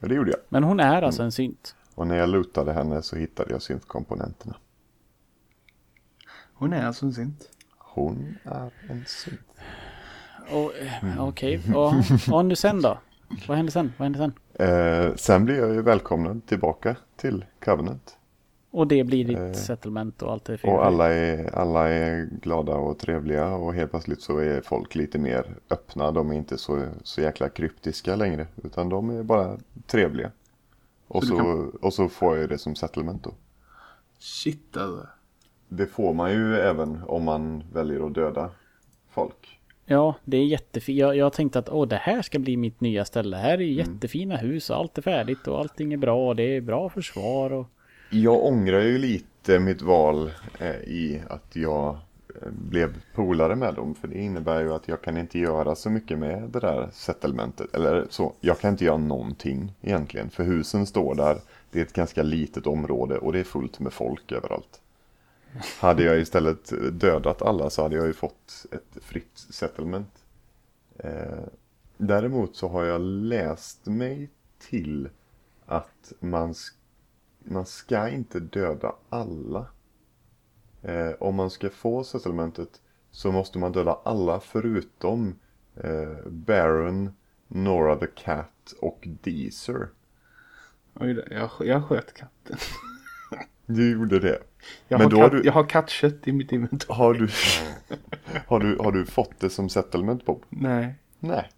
Och 0.00 0.08
det 0.08 0.14
gjorde 0.14 0.30
jag. 0.30 0.40
Men 0.48 0.64
hon 0.64 0.80
är 0.80 1.02
alltså 1.02 1.22
en 1.22 1.32
synt. 1.32 1.76
Och 1.94 2.06
när 2.06 2.16
jag 2.16 2.28
lutade 2.28 2.72
henne 2.72 3.02
så 3.02 3.16
hittade 3.16 3.52
jag 3.52 3.62
syntkomponenterna. 3.62 4.56
Hon 6.54 6.72
är 6.72 6.86
alltså 6.86 7.06
en 7.06 7.12
synt. 7.12 7.48
Hon 7.78 8.38
är 8.44 8.70
en 8.88 9.04
synt. 9.06 9.40
Och, 10.50 10.72
eh, 10.76 11.28
Okej, 11.28 11.60
och 11.74 11.94
vad 12.28 12.38
hände 12.38 12.56
sen 12.56 12.82
då? 12.82 12.98
Vad 13.48 13.56
hände 13.56 13.72
sen? 13.72 13.92
Vad 13.98 14.04
hände 14.06 14.18
sen? 14.18 14.32
Eh, 14.68 15.14
sen 15.14 15.44
blev 15.44 15.56
jag 15.56 15.74
ju 15.74 15.82
välkomnad 15.82 16.46
tillbaka 16.46 16.96
till 17.16 17.44
Covenant. 17.64 18.16
Och 18.70 18.86
det 18.86 19.04
blir 19.04 19.24
ditt 19.24 19.38
Eh, 19.38 19.52
settlement 19.52 20.22
och 20.22 20.32
allt 20.32 20.44
det 20.44 20.52
är 20.64 20.66
Och 20.66 20.86
alla 20.86 21.12
är, 21.12 21.54
alla 21.54 21.88
är 21.88 22.28
glada 22.42 22.74
och 22.74 22.98
trevliga 22.98 23.48
och 23.48 23.74
helt 23.74 23.90
plötsligt 23.90 24.22
så 24.22 24.38
är 24.38 24.60
folk 24.60 24.94
lite 24.94 25.18
mer 25.18 25.56
öppna. 25.70 26.10
De 26.12 26.30
är 26.30 26.34
inte 26.34 26.58
så, 26.58 26.84
så 27.02 27.20
jäkla 27.20 27.48
kryptiska 27.48 28.16
längre. 28.16 28.46
Utan 28.64 28.88
de 28.88 29.10
är 29.10 29.22
bara 29.22 29.58
trevliga. 29.86 30.30
Och 31.08 31.24
Så 31.24 31.38
så, 31.38 31.72
och 31.80 31.94
så 31.94 32.08
får 32.08 32.36
jag 32.36 32.48
det 32.48 32.58
som 32.58 32.74
settlement 32.74 33.24
då. 33.24 33.34
Shit 34.18 34.76
alltså. 34.76 35.06
Det 35.68 35.86
får 35.86 36.14
man 36.14 36.32
ju 36.32 36.56
även 36.56 37.02
om 37.06 37.24
man 37.24 37.64
väljer 37.72 38.06
att 38.06 38.14
döda 38.14 38.50
folk. 39.10 39.60
Ja, 39.86 40.14
det 40.24 40.36
är 40.36 40.44
jättefint. 40.44 40.98
Jag, 40.98 41.16
jag 41.16 41.32
tänkte 41.32 41.58
att 41.58 41.68
åh, 41.68 41.88
det 41.88 41.96
här 41.96 42.22
ska 42.22 42.38
bli 42.38 42.56
mitt 42.56 42.80
nya 42.80 43.04
ställe. 43.04 43.36
Här 43.36 43.52
är 43.52 43.58
ju 43.58 43.72
jättefina 43.72 44.36
hus 44.36 44.70
och 44.70 44.76
allt 44.76 44.98
är 44.98 45.02
färdigt 45.02 45.48
och 45.48 45.58
allting 45.58 45.92
är 45.92 45.96
bra. 45.96 46.28
och 46.28 46.36
Det 46.36 46.56
är 46.56 46.60
bra 46.60 46.88
försvar 46.88 47.52
och... 47.52 47.66
Jag 48.10 48.44
ångrar 48.44 48.80
ju 48.80 48.98
lite 48.98 49.58
mitt 49.58 49.82
val 49.82 50.30
eh, 50.58 50.76
i 50.76 51.22
att 51.28 51.56
jag 51.56 51.88
eh, 52.42 52.48
blev 52.50 52.94
polare 53.14 53.56
med 53.56 53.74
dem. 53.74 53.94
För 53.94 54.08
det 54.08 54.18
innebär 54.18 54.60
ju 54.60 54.72
att 54.72 54.88
jag 54.88 55.02
kan 55.02 55.16
inte 55.16 55.38
göra 55.38 55.74
så 55.74 55.90
mycket 55.90 56.18
med 56.18 56.50
det 56.50 56.60
där 56.60 56.88
settlementet. 56.92 57.74
Eller 57.74 58.06
så, 58.10 58.32
jag 58.40 58.60
kan 58.60 58.70
inte 58.70 58.84
göra 58.84 58.96
någonting 58.96 59.72
egentligen. 59.82 60.30
För 60.30 60.44
husen 60.44 60.86
står 60.86 61.14
där, 61.14 61.38
det 61.70 61.78
är 61.78 61.82
ett 61.82 61.92
ganska 61.92 62.22
litet 62.22 62.66
område 62.66 63.18
och 63.18 63.32
det 63.32 63.40
är 63.40 63.44
fullt 63.44 63.80
med 63.80 63.92
folk 63.92 64.32
överallt. 64.32 64.80
Hade 65.80 66.02
jag 66.02 66.20
istället 66.20 66.72
dödat 66.92 67.42
alla 67.42 67.70
så 67.70 67.82
hade 67.82 67.96
jag 67.96 68.06
ju 68.06 68.12
fått 68.12 68.66
ett 68.70 69.04
fritt 69.04 69.38
settlement. 69.38 70.24
Eh, 70.98 71.44
däremot 71.96 72.56
så 72.56 72.68
har 72.68 72.84
jag 72.84 73.00
läst 73.00 73.86
mig 73.86 74.30
till 74.58 75.08
att 75.66 76.12
man, 76.20 76.54
man 77.38 77.66
ska 77.66 78.08
inte 78.08 78.40
döda 78.40 78.94
alla. 79.08 79.66
Eh, 80.82 81.10
om 81.18 81.34
man 81.34 81.50
ska 81.50 81.70
få 81.70 82.04
settlementet 82.04 82.80
så 83.10 83.32
måste 83.32 83.58
man 83.58 83.72
döda 83.72 83.98
alla 84.04 84.40
förutom 84.40 85.34
eh, 85.76 86.26
Baron, 86.26 87.14
Nora 87.48 87.96
the 87.96 88.06
Cat 88.06 88.74
och 88.80 89.08
Deezer. 89.22 89.88
Oj, 90.94 91.14
då, 91.14 91.22
jag, 91.30 91.50
jag 91.60 91.84
sköt 91.84 92.14
katten. 92.14 92.56
Du 93.66 93.92
gjorde 93.92 94.20
det. 94.20 94.42
Jag, 94.88 94.98
Men 94.98 95.04
har, 95.04 95.10
då 95.10 95.16
har 95.16 95.28
katt, 95.30 95.32
du- 95.42 95.46
jag 95.46 95.52
har 95.52 95.64
kattkött 95.64 96.28
i 96.28 96.32
mitt 96.32 96.52
inventar. 96.52 96.94
Har 96.94 97.14
du, 97.14 97.28
har, 98.46 98.60
du, 98.60 98.78
har 98.78 98.92
du 98.92 99.06
fått 99.06 99.40
det 99.40 99.50
som 99.50 99.68
settlement 99.68 100.24
Bob? 100.24 100.42
Nej. 100.48 100.94
Nej. 101.18 101.50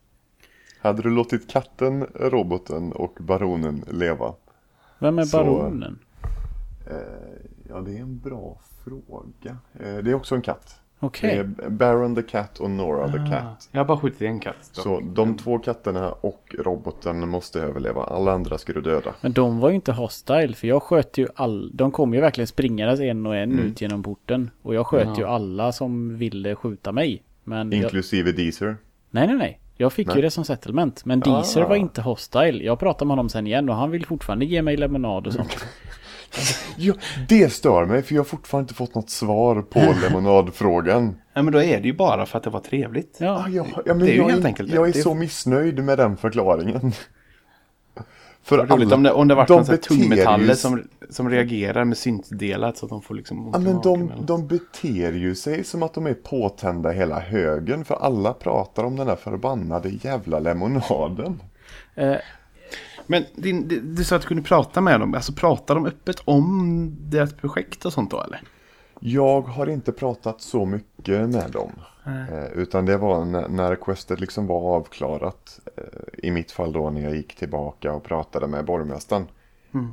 Hade 0.79 1.03
du 1.03 1.11
låtit 1.11 1.49
katten, 1.51 2.07
roboten 2.15 2.93
och 2.93 3.17
baronen 3.21 3.85
leva 3.91 4.35
Vem 4.99 5.19
är 5.19 5.25
Så- 5.25 5.37
baronen? 5.39 5.99
Eh, 6.91 6.97
ja, 7.69 7.81
det 7.81 7.97
är 7.97 8.01
en 8.01 8.19
bra 8.19 8.59
fråga. 8.85 9.59
Eh, 9.81 9.97
det 9.97 10.11
är 10.11 10.15
också 10.15 10.35
en 10.35 10.43
katt. 10.43 10.81
Okej. 11.01 11.45
Det 11.57 11.65
är 11.65 11.71
Baron 11.71 12.15
the 12.15 12.23
Cat 12.23 12.59
och 12.61 12.71
Nora 12.71 13.09
the 13.13 13.19
Cat. 13.31 13.69
Jag 13.73 13.81
har 13.81 13.85
bara 13.85 13.99
skjutit 13.99 14.23
en 14.23 14.41
katt. 14.41 14.71
dock. 14.75 14.85
Så 14.85 15.01
de 15.01 15.37
två 15.37 15.59
katterna 15.59 16.13
och 16.13 16.55
roboten 16.59 17.29
måste 17.29 17.61
överleva. 17.61 18.03
Alla 18.05 18.33
andra 18.33 18.59
ska 18.59 18.73
du 18.73 18.81
döda. 18.81 19.15
Men 19.21 19.33
de 19.33 19.59
var 19.61 19.69
ju 19.69 19.75
inte 19.75 19.93
hostile 19.93 20.53
för 20.55 20.69
jag 20.69 20.83
sköt 20.83 21.19
ju 21.19 21.29
all... 21.35 21.71
De 21.75 21.91
kom 21.91 22.15
ju 22.15 22.21
verkligen 22.21 22.47
springandes 22.49 23.01
en 23.01 23.27
och 23.27 23.37
en 23.37 23.53
Mm. 23.53 23.65
ut 23.67 23.81
genom 23.81 24.03
porten. 24.03 24.51
Och 24.63 24.75
jag 24.75 24.87
sköt 24.87 25.07
Ja. 25.07 25.15
ju 25.19 25.25
alla 25.25 25.73
som 25.73 26.17
ville 26.19 26.55
skjuta 26.55 26.93
mig. 26.93 27.23
Men 27.45 27.73
jag... 27.73 27.83
Inklusive 27.83 28.33
Deezer. 28.33 28.77
Nej, 29.11 29.27
nej, 29.27 29.37
nej. 29.37 29.61
Jag 29.77 29.93
fick 29.93 30.07
Nej. 30.07 30.17
ju 30.17 30.23
det 30.23 30.31
som 30.31 30.45
settlement. 30.45 31.05
Men 31.05 31.21
Deezer 31.21 31.63
Ah. 31.63 31.69
var 31.69 31.77
inte 31.77 32.03
hostile. 32.03 32.65
Jag 32.65 32.79
pratade 32.79 33.07
med 33.09 33.13
honom 33.13 33.29
sen 33.29 33.47
igen 33.47 33.69
och 33.69 33.75
han 33.75 33.91
vill 33.91 34.07
fortfarande 34.07 34.45
ge 34.45 34.63
mig 34.63 34.77
lemonad 34.77 35.27
och 35.27 35.33
sånt. 35.33 35.57
Ja, 36.77 36.95
det 37.29 37.53
stör 37.53 37.85
mig 37.87 38.03
för 38.03 38.15
jag 38.15 38.21
har 38.23 38.27
fortfarande 38.27 38.65
inte 38.65 38.75
fått 38.75 38.95
något 38.95 39.11
svar 39.11 39.63
på 39.63 39.81
lemonadfrågan. 40.03 41.05
Nej 41.35 41.45
men 41.45 41.53
då 41.53 41.63
är 41.63 41.81
det 41.81 41.87
ju 41.89 41.95
bara 41.97 42.27
för 42.27 42.39
att 42.39 42.45
det 42.45 42.51
var 42.51 42.61
trevligt. 42.61 43.17
Ja. 43.21 43.45
Ah, 43.47 43.49
jag, 43.49 43.67
ja, 43.87 43.95
men 43.95 43.99
Det 43.99 44.05
är 44.11 44.15
ju 44.15 44.17
jag, 44.17 44.29
helt 44.29 44.45
är, 44.45 44.49
enkelt 44.49 44.69
det. 44.71 44.75
jag 44.77 44.89
är 44.89 44.93
Det 44.93 44.99
så 45.03 45.15
missnöjd 45.15 45.85
med 45.85 45.99
den 45.99 46.17
förklaringen. 46.17 46.93
För 48.43 48.59
Vad 48.59 48.71
roligt 48.71 48.93
om 48.93 49.03
det, 49.03 49.13
om 49.13 49.29
det 49.29 49.35
varit 49.35 49.49
de 49.49 49.55
någon 49.57 49.71
ju 49.71 49.77
tungmetaller 49.77 50.53
s- 50.53 50.61
som, 50.61 50.83
som 51.11 51.31
reagerar 51.31 51.85
med 51.85 51.97
syntdelar 51.99 52.73
så 52.77 52.87
att 52.87 52.91
de 52.91 53.03
får 53.03 53.15
liksom 53.15 53.51
Ja, 53.53 53.59
men 53.59 53.81
de, 53.83 54.11
eller 54.11 54.23
de 54.23 54.47
beter 54.47 55.13
ju 55.13 55.35
sig 55.35 55.65
som 55.65 55.83
att 55.83 55.95
de 55.95 56.07
är 56.07 56.15
påtända 56.15 56.91
hela 56.91 57.21
högen. 57.21 57.85
För 57.85 57.95
alla 57.95 58.33
pratar 58.33 58.85
om 58.85 58.97
den 58.97 59.07
där 59.07 59.17
förbannade 59.17 59.89
jävla 59.89 60.39
lemonaden. 60.39 61.43
Eh, 61.95 62.15
Men 63.07 63.25
din, 63.35 63.69
du, 63.69 63.81
du 63.81 64.05
sa 64.05 64.17
att 64.17 64.23
du 64.23 64.29
kunde 64.29 64.43
prata 64.43 64.81
med 64.81 65.01
dem. 65.01 65.15
Alltså 65.15 65.33
pratar 65.33 65.75
de 65.75 65.87
öppet 65.87 66.17
om 66.25 66.97
deras 66.99 67.33
projekt 67.33 67.85
och 67.85 67.93
sånt 67.93 68.11
då 68.11 68.23
eller? 68.23 68.41
Jag 69.01 69.41
har 69.41 69.67
inte 69.67 69.93
pratat 69.93 70.41
så 70.41 70.65
mycket 70.65 71.31
med 71.31 71.51
dem. 71.53 71.73
Eh, 72.07 72.53
utan 72.55 72.87
det 72.87 72.97
var 72.97 73.25
när, 73.49 73.77
questet 73.77 74.21
liksom 74.21 74.47
var 74.47 74.77
avklarat. 74.77 75.61
Eh, 75.77 75.85
I 76.29 76.31
mitt 76.31 76.53
fall 76.53 76.73
då 76.73 76.91
när 76.91 77.01
jag 77.01 77.17
gick 77.17 77.37
tillbaka 77.37 77.93
och 77.93 78.05
pratade 78.05 78.47
med 78.47 78.65
borgmästaren. 78.65 79.27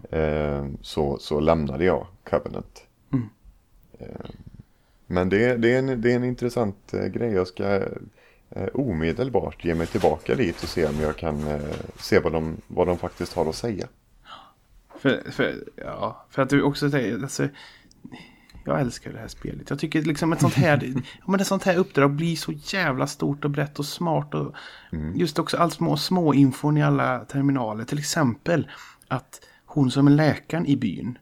Eh, 0.10 0.66
så, 0.82 1.18
så 1.18 1.40
lämnade 1.40 1.86
jag 1.86 2.08
Covenant. 2.24 2.84
Eh, 4.00 4.08
men 5.08 5.30
det, 5.30 5.58
det, 5.58 5.74
är 5.74 5.80
en, 5.80 6.02
det 6.02 6.12
är 6.12 6.16
en 6.16 6.24
intressant 6.24 6.94
eh, 6.94 7.06
grej. 7.06 7.34
Jag 7.34 7.48
ska 7.48 7.82
eh, 8.56 8.68
omedelbart 8.74 9.66
ge 9.66 9.76
mig 9.76 9.88
tillbaka 9.88 10.36
dit 10.36 10.64
och 10.64 10.70
se 10.70 10.86
om 10.86 11.00
jag 11.02 11.16
kan 11.18 11.48
eh, 11.48 11.62
se 12.00 12.20
vad 12.20 12.32
de, 12.32 12.58
vad 12.68 12.88
de 12.88 12.98
faktiskt 12.98 13.34
har 13.34 13.50
att 13.50 13.56
säga. 13.56 13.88
För, 15.00 15.32
för, 15.32 15.64
ja, 15.76 16.26
för 16.30 16.42
att 16.42 16.50
du 16.50 16.62
också 16.62 16.90
säger, 16.90 17.22
alltså, 17.22 17.48
jag 18.66 18.82
älskar 18.82 19.14
det 19.14 19.20
här 19.20 19.28
spelet. 19.28 19.70
Jag 19.70 19.80
tycker 19.80 20.02
liksom 20.02 20.34
ett 20.34 20.42
sånt 20.42 20.54
här, 20.54 20.84
ja, 20.96 21.26
men 21.28 21.40
ett 21.40 21.48
sånt 21.48 21.64
här 21.64 21.78
uppdrag 21.78 22.12
blir 22.12 22.36
så 22.36 22.52
jävla 22.52 23.08
stort 23.08 23.46
och 23.46 23.52
brett 23.52 23.80
och 23.80 23.86
smart. 23.86 24.34
Och 24.34 24.56
Just 25.16 25.40
också 25.40 25.58
allt 25.58 25.74
små, 25.74 25.98
små 25.98 26.34
infon 26.34 26.78
i 26.78 26.84
alla 26.84 27.20
terminaler. 27.20 27.84
Till 27.84 28.00
exempel 28.00 28.68
att 29.08 29.42
hon 29.66 29.92
som 29.92 30.08
är 30.08 30.12
läkaren 30.12 30.66
i 30.66 30.78
byn, 30.78 31.18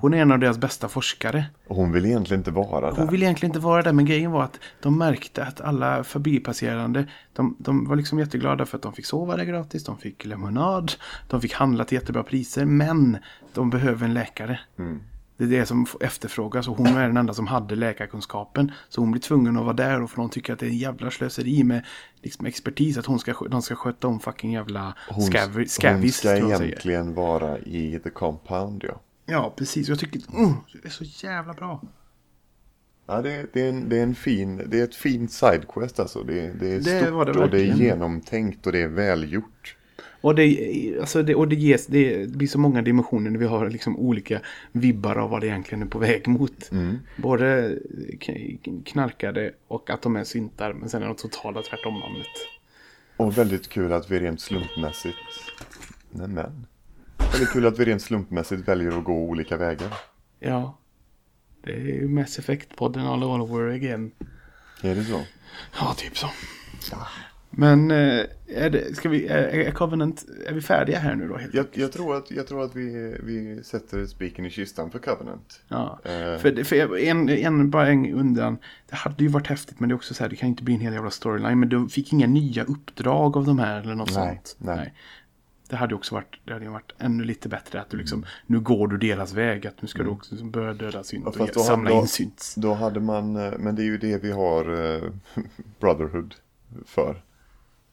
hon 0.00 0.14
är 0.14 0.18
en 0.18 0.32
av 0.32 0.38
deras 0.38 0.58
bästa 0.58 0.88
forskare. 0.88 1.44
Och 1.66 1.76
hon 1.76 1.92
vill 1.92 2.06
egentligen 2.06 2.40
inte 2.40 2.50
vara 2.50 2.90
där. 2.90 2.96
Hon 2.96 3.10
vill 3.10 3.22
egentligen 3.22 3.50
inte 3.50 3.64
vara 3.66 3.82
där, 3.82 3.92
men 3.92 4.04
grejen 4.04 4.30
var 4.30 4.42
att 4.42 4.60
de 4.82 4.98
märkte 4.98 5.44
att 5.44 5.60
alla 5.60 6.04
förbipasserande, 6.04 7.06
de, 7.32 7.56
de 7.58 7.88
var 7.88 7.96
liksom 7.96 8.18
jätteglada 8.18 8.66
för 8.66 8.76
att 8.76 8.82
de 8.82 8.92
fick 8.92 9.06
sova 9.06 9.36
där 9.36 9.44
gratis, 9.44 9.84
de 9.84 9.98
fick 9.98 10.24
lemonad, 10.24 10.92
de 11.28 11.40
fick 11.40 11.52
handla 11.54 11.84
till 11.84 11.98
jättebra 11.98 12.22
priser, 12.22 12.64
men 12.64 13.18
de 13.54 13.70
behöver 13.70 14.04
en 14.04 14.14
läkare. 14.14 14.60
Det 15.38 15.44
är 15.44 15.48
det 15.48 15.66
som 15.66 15.86
efterfrågas 16.00 16.68
och 16.68 16.76
hon 16.76 16.86
är 16.86 17.06
den 17.06 17.16
enda 17.16 17.34
som 17.34 17.46
hade 17.46 17.74
läkarkunskapen. 17.76 18.72
Så 18.88 19.00
hon 19.00 19.10
blir 19.10 19.22
tvungen 19.22 19.56
att 19.56 19.64
vara 19.64 19.74
där 19.74 20.02
och 20.02 20.10
för 20.10 20.16
de 20.16 20.30
tycker 20.30 20.52
att 20.52 20.58
det 20.58 20.66
är 20.66 20.70
en 20.70 20.76
jävla 20.76 21.10
slöseri 21.10 21.64
med 21.64 21.82
liksom 22.22 22.46
expertis 22.46 22.98
att 22.98 23.06
hon 23.06 23.18
ska, 23.18 23.32
de 23.50 23.62
ska 23.62 23.74
sköta 23.74 24.08
om 24.08 24.20
fucking 24.20 24.52
jävla 24.52 24.94
Hon, 25.10 25.22
scavi, 25.24 25.58
hon 25.58 25.68
ska 25.68 25.92
de 25.92 26.08
säger. 26.12 26.62
egentligen 26.62 27.14
vara 27.14 27.58
i 27.58 28.00
The 28.04 28.10
Compound 28.10 28.84
ja. 28.88 29.00
Ja, 29.26 29.54
precis. 29.56 29.88
Jag 29.88 29.98
tycker 29.98 30.20
mm, 30.36 30.52
det 30.82 30.88
är 30.88 30.90
så 30.90 31.04
jävla 31.26 31.52
bra. 31.52 31.82
Ja, 33.06 33.22
det, 33.22 33.32
är- 33.32 33.46
det, 33.52 33.60
är 33.62 33.68
en, 33.68 33.88
det 33.88 33.98
är 33.98 34.02
en 34.02 34.14
fin, 34.14 34.62
det 34.66 34.80
är 34.80 34.84
ett 34.84 34.94
fint 34.94 35.32
sidequest 35.32 36.00
alltså. 36.00 36.22
Det, 36.22 36.52
det 36.60 36.70
är 36.72 36.76
Det 36.80 36.82
stort 36.82 37.26
det 37.26 37.32
och 37.42 37.50
det 37.50 37.60
är 37.60 37.74
genomtänkt 37.74 38.66
och 38.66 38.72
det 38.72 38.80
är 38.82 38.88
välgjort. 38.88 39.76
Och 40.20 40.34
det, 40.34 40.96
alltså 41.00 41.22
det, 41.22 41.34
och 41.34 41.48
det, 41.48 41.56
ges, 41.56 41.86
det 41.86 42.30
blir 42.30 42.46
så 42.48 42.58
många 42.58 42.82
dimensioner 42.82 43.30
när 43.30 43.38
vi 43.38 43.46
har 43.46 43.70
liksom 43.70 43.96
olika 43.96 44.40
vibbar 44.72 45.16
av 45.16 45.30
vad 45.30 45.40
det 45.40 45.46
egentligen 45.46 45.82
är 45.82 45.86
på 45.86 45.98
väg 45.98 46.28
mot. 46.28 46.70
Både 47.16 47.76
k- 48.26 48.32
knarkade 48.84 49.52
och 49.68 49.90
att 49.90 50.02
de 50.02 50.16
är 50.16 50.24
syntar. 50.24 50.72
Men 50.72 50.88
sen 50.88 51.02
är 51.02 51.06
de 51.06 51.16
totala 51.16 51.62
tvärtom 51.62 51.94
namnet. 52.00 52.26
Och 53.16 53.38
väldigt 53.38 53.68
kul 53.68 53.92
att 53.92 54.10
vi 54.10 54.20
rent 54.20 54.40
slumpmässigt... 54.40 55.16
Nämen. 56.10 56.66
Väldigt 57.32 57.50
kul 57.52 57.66
att 57.66 57.78
vi 57.78 57.84
rent 57.84 58.02
slumpmässigt 58.02 58.68
väljer 58.68 58.98
att 58.98 59.04
gå 59.04 59.12
olika 59.12 59.56
vägar. 59.56 59.88
Ja. 60.40 60.78
Det 61.64 61.72
är 61.72 61.78
ju 61.80 62.08
Mass 62.08 62.38
Effect-podden 62.38 63.12
all 63.12 63.24
over 63.24 63.68
again. 63.74 64.10
Är 64.82 64.94
det 64.94 65.04
så? 65.04 65.20
Ja, 65.80 65.94
typ 65.96 66.18
så. 66.18 66.26
Men 67.50 67.90
eh, 67.90 68.20
är, 68.46 68.70
det, 68.70 68.96
ska 68.96 69.08
vi, 69.08 69.26
är, 69.26 69.42
är 69.42 69.70
Covenant, 69.70 70.24
är 70.46 70.52
vi 70.52 70.60
färdiga 70.60 70.98
här 70.98 71.14
nu 71.14 71.28
då? 71.28 71.36
Helt 71.36 71.54
Jag, 71.54 71.66
jag 71.72 71.92
tror 71.92 72.16
att, 72.16 72.30
jag 72.30 72.46
tror 72.46 72.64
att 72.64 72.76
vi, 72.76 73.16
vi 73.22 73.60
sätter 73.64 74.06
spiken 74.06 74.46
i 74.46 74.50
kistan 74.50 74.90
för 74.90 74.98
Covenant. 74.98 75.60
Ja, 75.68 76.00
Eh. 76.04 76.38
för, 76.38 76.64
för 76.64 76.98
en, 76.98 77.28
en, 77.28 77.70
bara 77.70 77.88
en 77.88 78.12
undan. 78.12 78.58
Det 78.88 78.96
hade 78.96 79.24
ju 79.24 79.28
varit 79.28 79.46
häftigt 79.46 79.80
men 79.80 79.88
det 79.88 79.92
är 79.92 79.96
också 79.96 80.14
så 80.14 80.22
här, 80.24 80.30
det 80.30 80.36
kan 80.36 80.48
inte 80.48 80.62
bli 80.62 80.74
en 80.74 80.80
hel 80.80 80.92
jävla 80.92 81.10
storyline. 81.10 81.60
Men 81.60 81.68
du 81.68 81.88
fick 81.88 82.12
inga 82.12 82.26
nya 82.26 82.64
uppdrag 82.64 83.36
av 83.36 83.44
de 83.46 83.58
här 83.58 83.80
eller 83.80 83.94
något 83.94 84.14
Nej, 84.14 84.40
sånt. 84.44 84.56
nej. 84.58 84.94
Det 85.68 85.76
hade 85.76 85.90
ju 85.92 85.96
också 85.96 86.14
varit, 86.14 86.40
det 86.44 86.52
hade 86.52 86.68
varit 86.68 86.92
ännu 86.98 87.24
lite 87.24 87.48
bättre 87.48 87.80
att 87.80 87.90
du 87.90 87.96
liksom, 87.96 88.24
nu 88.46 88.60
går 88.60 88.88
du 88.88 88.96
deras 88.96 89.32
väg. 89.32 89.66
Att 89.66 89.82
nu 89.82 89.88
ska 89.88 90.02
du 90.02 90.08
också 90.08 90.34
liksom 90.34 90.50
börja 90.50 90.74
döda 90.74 91.04
synt 91.04 91.22
Mm. 91.26 91.32
Ja, 91.38 91.42
och 91.42 91.48
fast 91.48 91.54
då 91.54 91.60
samla 91.60 91.90
hade- 91.90 92.00
in 92.00 92.08
synt. 92.08 92.54
Då 92.56 92.74
hade 92.74 93.00
man, 93.00 93.36
eh, 93.36 93.52
men 93.58 93.74
det 93.76 93.82
är 93.82 93.84
ju 93.84 93.98
det 93.98 94.22
vi 94.22 94.32
har 94.32 94.94
eh, 94.94 95.02
Brotherhood 95.80 96.34
för. 96.86 97.22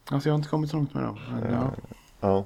Alltså 0.09 0.29
jag 0.29 0.33
har 0.33 0.37
inte 0.37 0.49
kommit 0.49 0.69
så 0.69 0.75
långt 0.77 0.93
med 0.93 1.03
dem. 1.03 1.19
Men, 1.31 1.53
ja. 1.53 1.73
Ja. 2.19 2.45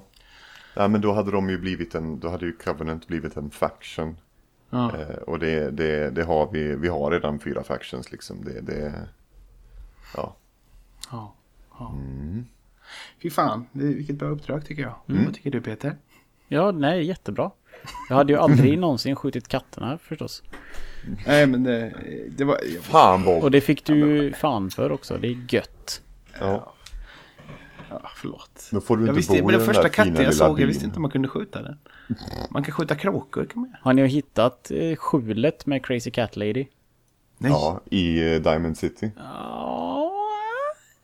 ja, 0.74 0.88
men 0.88 1.00
då 1.00 1.12
hade 1.12 1.30
de 1.30 1.50
ju 1.50 1.58
blivit 1.58 1.94
en, 1.94 2.20
då 2.20 2.28
hade 2.30 2.46
ju 2.46 2.52
Covenant 2.52 3.06
blivit 3.06 3.36
en 3.36 3.50
faction. 3.50 4.16
Ja. 4.70 4.96
Eh, 4.96 5.08
och 5.16 5.38
det, 5.38 5.70
det, 5.70 6.10
det 6.10 6.24
har 6.24 6.50
vi, 6.52 6.76
vi 6.76 6.88
har 6.88 7.10
redan 7.10 7.38
fyra 7.38 7.62
factions 7.62 8.12
liksom. 8.12 8.44
Det, 8.44 8.60
det, 8.60 9.08
ja. 10.16 10.36
Ja. 11.10 11.34
ja. 11.78 11.90
Mm. 11.92 12.46
Fy 13.22 13.30
fan, 13.30 13.66
vilket 13.72 14.16
bra 14.16 14.28
uppdrag 14.28 14.66
tycker 14.66 14.82
jag. 14.82 14.94
Mm. 15.08 15.24
Vad 15.24 15.34
tycker 15.34 15.50
du 15.50 15.60
Peter? 15.60 15.96
ja, 16.48 16.70
nej, 16.70 17.04
jättebra. 17.04 17.50
Jag 18.08 18.16
hade 18.16 18.32
ju 18.32 18.38
aldrig 18.40 18.78
någonsin 18.78 19.16
skjutit 19.16 19.48
katterna 19.48 19.98
förstås. 19.98 20.42
Nej 21.26 21.46
men 21.46 21.62
det, 21.64 21.94
det 22.36 22.44
var... 22.44 22.58
Fan 22.82 23.24
Bob! 23.24 23.42
Och 23.42 23.50
det 23.50 23.60
fick 23.60 23.84
du 23.84 23.96
ju 23.98 24.32
fan 24.32 24.70
för 24.70 24.92
också. 24.92 25.18
Det 25.18 25.28
är 25.28 25.54
gött. 25.54 26.02
Ja, 26.40 26.74
Ja, 27.90 28.10
förlåt. 28.16 28.68
då 28.72 28.80
får 28.80 28.96
du 28.96 29.02
Jag 29.02 29.08
inte 29.08 29.16
visste, 29.16 29.32
bo 29.32 29.36
men 29.36 29.46
den 29.46 29.58
den 29.58 29.74
första 29.74 29.88
katten 29.88 30.24
jag 30.24 30.34
såg, 30.34 30.60
jag 30.60 30.66
visste 30.66 30.84
inte 30.84 30.96
om 30.96 31.02
man 31.02 31.10
kunde 31.10 31.28
skjuta 31.28 31.62
den. 31.62 31.78
Man 32.50 32.62
kan 32.62 32.74
skjuta 32.74 32.94
kråkor 32.94 33.44
kan 33.44 33.60
man 33.60 33.70
göra. 33.70 33.80
Har 33.82 33.92
ni 33.92 34.06
hittat 34.06 34.70
eh, 34.70 34.96
skjulet 34.96 35.66
med 35.66 35.86
Crazy 35.86 36.10
Cat 36.10 36.36
Lady? 36.36 36.66
Nej. 37.38 37.50
Ja, 37.50 37.80
i 37.90 38.34
eh, 38.34 38.40
Diamond 38.40 38.78
City. 38.78 39.10
Ja, 39.16 40.12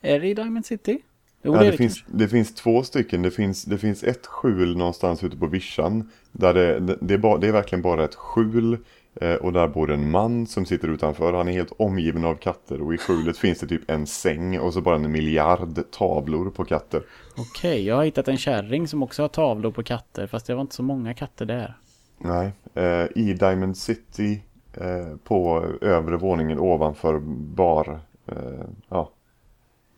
är 0.01 0.21
det 0.21 0.27
i 0.29 0.35
Diamond 0.35 0.67
City? 0.67 1.03
Jo, 1.45 1.55
Ja, 1.55 1.63
det 1.63 1.71
det, 1.71 1.77
finns, 1.77 2.05
det 2.07 2.29
finns 2.29 2.55
två 2.55 2.83
stycken. 2.83 3.23
Det 3.23 3.31
finns, 3.31 3.65
det 3.65 3.79
finns 3.79 4.05
ett 4.05 4.27
skjul 4.27 4.77
någonstans 4.77 5.25
ute 5.25 5.37
på 5.37 5.47
vischan. 5.47 6.11
Där 6.33 6.55
det, 6.55 6.81
det, 6.81 6.99
det, 7.01 7.15
är 7.15 7.19
bara, 7.19 7.39
det 7.39 7.49
är 7.49 7.53
verkligen 7.53 7.83
bara 7.83 8.05
ett 8.05 8.15
skjul. 8.15 8.79
Eh, 9.21 9.35
och 9.35 9.53
där 9.53 9.69
bor 9.69 9.91
en 9.91 10.11
man 10.11 10.47
som 10.47 10.67
sitter 10.67 10.89
utanför. 10.89 11.33
Han 11.33 11.49
är 11.49 11.53
helt 11.53 11.73
omgiven 11.77 12.25
av 12.25 12.35
katter. 12.35 12.83
Och 12.83 12.95
i 12.95 12.99
skjulet 12.99 13.39
finns 13.39 13.61
det 13.61 13.67
typ 13.67 13.91
en 13.91 14.07
säng 14.07 14.59
och 14.59 14.73
så 14.73 14.81
bara 14.81 14.97
en 14.97 15.13
miljard 15.13 15.91
tavlor 15.91 16.51
på 16.51 16.65
katter. 16.65 17.03
Okej, 17.37 17.87
jag 17.87 17.97
har 17.97 18.05
hittat 18.05 18.29
en 18.29 18.39
kärring 18.39 18.89
som 18.89 19.03
också 19.03 19.23
har 19.23 19.29
tavlor 19.29 19.71
på 19.71 19.83
katter. 19.83 20.27
Fast 20.27 20.47
det 20.47 20.55
var 20.55 20.63
inte 20.63 20.75
så 20.75 20.83
många 20.83 21.15
katter 21.15 21.47
där. 21.47 21.75
Nej, 22.19 22.53
eh, 22.75 23.07
i 23.15 23.35
Diamond 23.35 23.77
City 23.77 24.43
eh, 24.73 25.17
på 25.25 25.67
övre 25.81 26.17
våningen 26.17 26.59
ovanför 26.59 27.19
bar, 27.55 28.01
eh, 28.27 28.67
ja, 28.89 29.11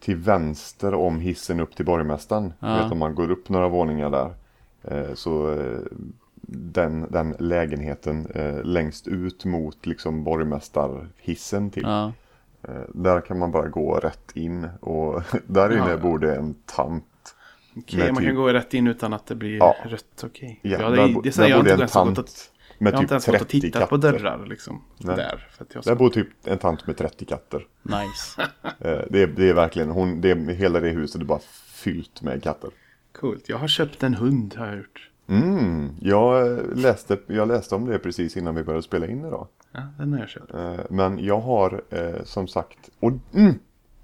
till 0.01 0.16
vänster 0.16 0.94
om 0.94 1.20
hissen 1.20 1.60
upp 1.60 1.77
till 1.77 1.85
borgmästaren. 1.85 2.52
Ja. 2.60 2.82
Vet 2.82 2.93
om 2.93 2.98
man 2.98 3.14
går 3.14 3.31
upp 3.31 3.48
några 3.48 3.68
våningar 3.68 4.10
där. 4.10 4.31
Eh, 4.82 5.14
så 5.14 5.52
eh, 5.52 5.78
den, 6.48 7.06
den 7.10 7.36
lägenheten 7.39 8.27
eh, 8.35 8.62
längst 8.64 9.09
ut 9.09 9.44
mot 9.44 9.86
liksom 9.86 10.24
borgmästarhissen 10.24 11.70
till. 11.70 11.82
Ja. 11.82 12.12
Eh, 12.68 12.74
där 12.94 13.20
kan 13.20 13.39
man 13.39 13.51
bara 13.52 13.68
gå 13.68 13.94
rätt 13.98 14.31
in 14.35 14.68
och 14.81 15.23
där 15.47 15.73
inne 15.73 15.90
Ja. 15.90 15.97
bor 15.97 16.18
det 16.18 16.36
en 16.36 16.55
tant. 16.66 17.05
Okej, 17.77 17.98
Med 17.98 18.06
man 18.14 18.16
typ- 18.16 18.27
kan 18.27 18.35
gå 18.36 18.48
rätt 18.48 18.74
in 18.74 18.86
utan 18.86 19.12
att 19.12 19.27
det 19.27 19.35
blir 19.35 19.56
Ja. 19.56 19.74
rött. 19.85 20.23
Okej. 20.24 20.60
Ja, 20.62 20.70
Ja, 20.81 20.89
där, 20.90 20.97
det, 20.97 21.02
är- 21.02 21.14
bo- 21.14 21.20
det 21.20 21.28
är 21.28 21.31
så 21.31 21.43
här, 21.43 21.48
där 21.48 21.56
jag 21.56 21.64
bodde 21.64 21.82
en 21.82 21.89
tant 21.89 22.18
och, 22.18 22.24
med 22.78 22.93
jag 22.93 22.97
har 22.97 23.03
inte 23.03 23.15
typ 23.15 23.27
ens 23.27 23.27
gått 23.27 23.35
och 23.43 23.48
30 23.48 23.61
tittat 23.61 23.89
på 23.89 23.97
katter. 23.97 24.12
dörrar 24.19 24.47
liksom. 24.47 24.82
Nej. 24.98 25.16
Där. 25.16 25.48
För 25.51 25.65
att 25.65 25.74
jag 25.74 25.82
Där 25.85 25.90
ska... 25.90 25.94
bor 25.94 26.09
typ 26.11 26.28
en 26.44 26.59
tant 26.59 26.86
med 26.86 26.97
30 26.97 27.24
katter. 27.24 27.66
Nice. 27.82 28.43
Eh, 28.81 29.01
Det 29.11 29.23
är, 29.23 29.27
det 29.27 29.48
är 29.48 29.55
verkligen, 29.55 29.90
hon, 29.90 30.20
det 30.20 30.31
är, 30.31 30.36
hela 30.36 30.81
det 30.81 30.89
huset 30.89 31.20
är 31.20 31.24
bara 31.24 31.40
fyllt 31.66 32.23
med 32.23 32.43
katter. 32.43 32.70
Coolt. 33.12 33.48
Jag 33.48 33.57
har 33.59 33.69
köpt 33.69 34.03
en 34.03 34.15
hund 34.15 34.55
har 34.59 34.66
jag 34.66 34.77
gjort. 34.77 35.11
Mm, 35.28 35.90
jag 36.01 36.47
eh, 36.47 36.65
läste, 36.74 37.19
jag 37.27 37.48
läste 37.48 37.74
om 37.74 37.85
det 37.86 37.98
precis 37.98 38.36
innan 38.36 38.55
vi 38.55 38.62
började 38.65 38.82
spela 38.82 39.07
in 39.07 39.19
idag. 39.24 39.48
Ja, 39.73 39.81
den 39.98 40.12
har 40.12 40.20
jag 40.20 40.28
köpt. 40.28 40.55
Eh, 40.55 40.74
Men 40.90 41.24
jag 41.24 41.40
har 41.40 41.81
som 42.24 42.48
sagt, 42.48 42.78
och 43.01 43.12
mm, 43.35 43.55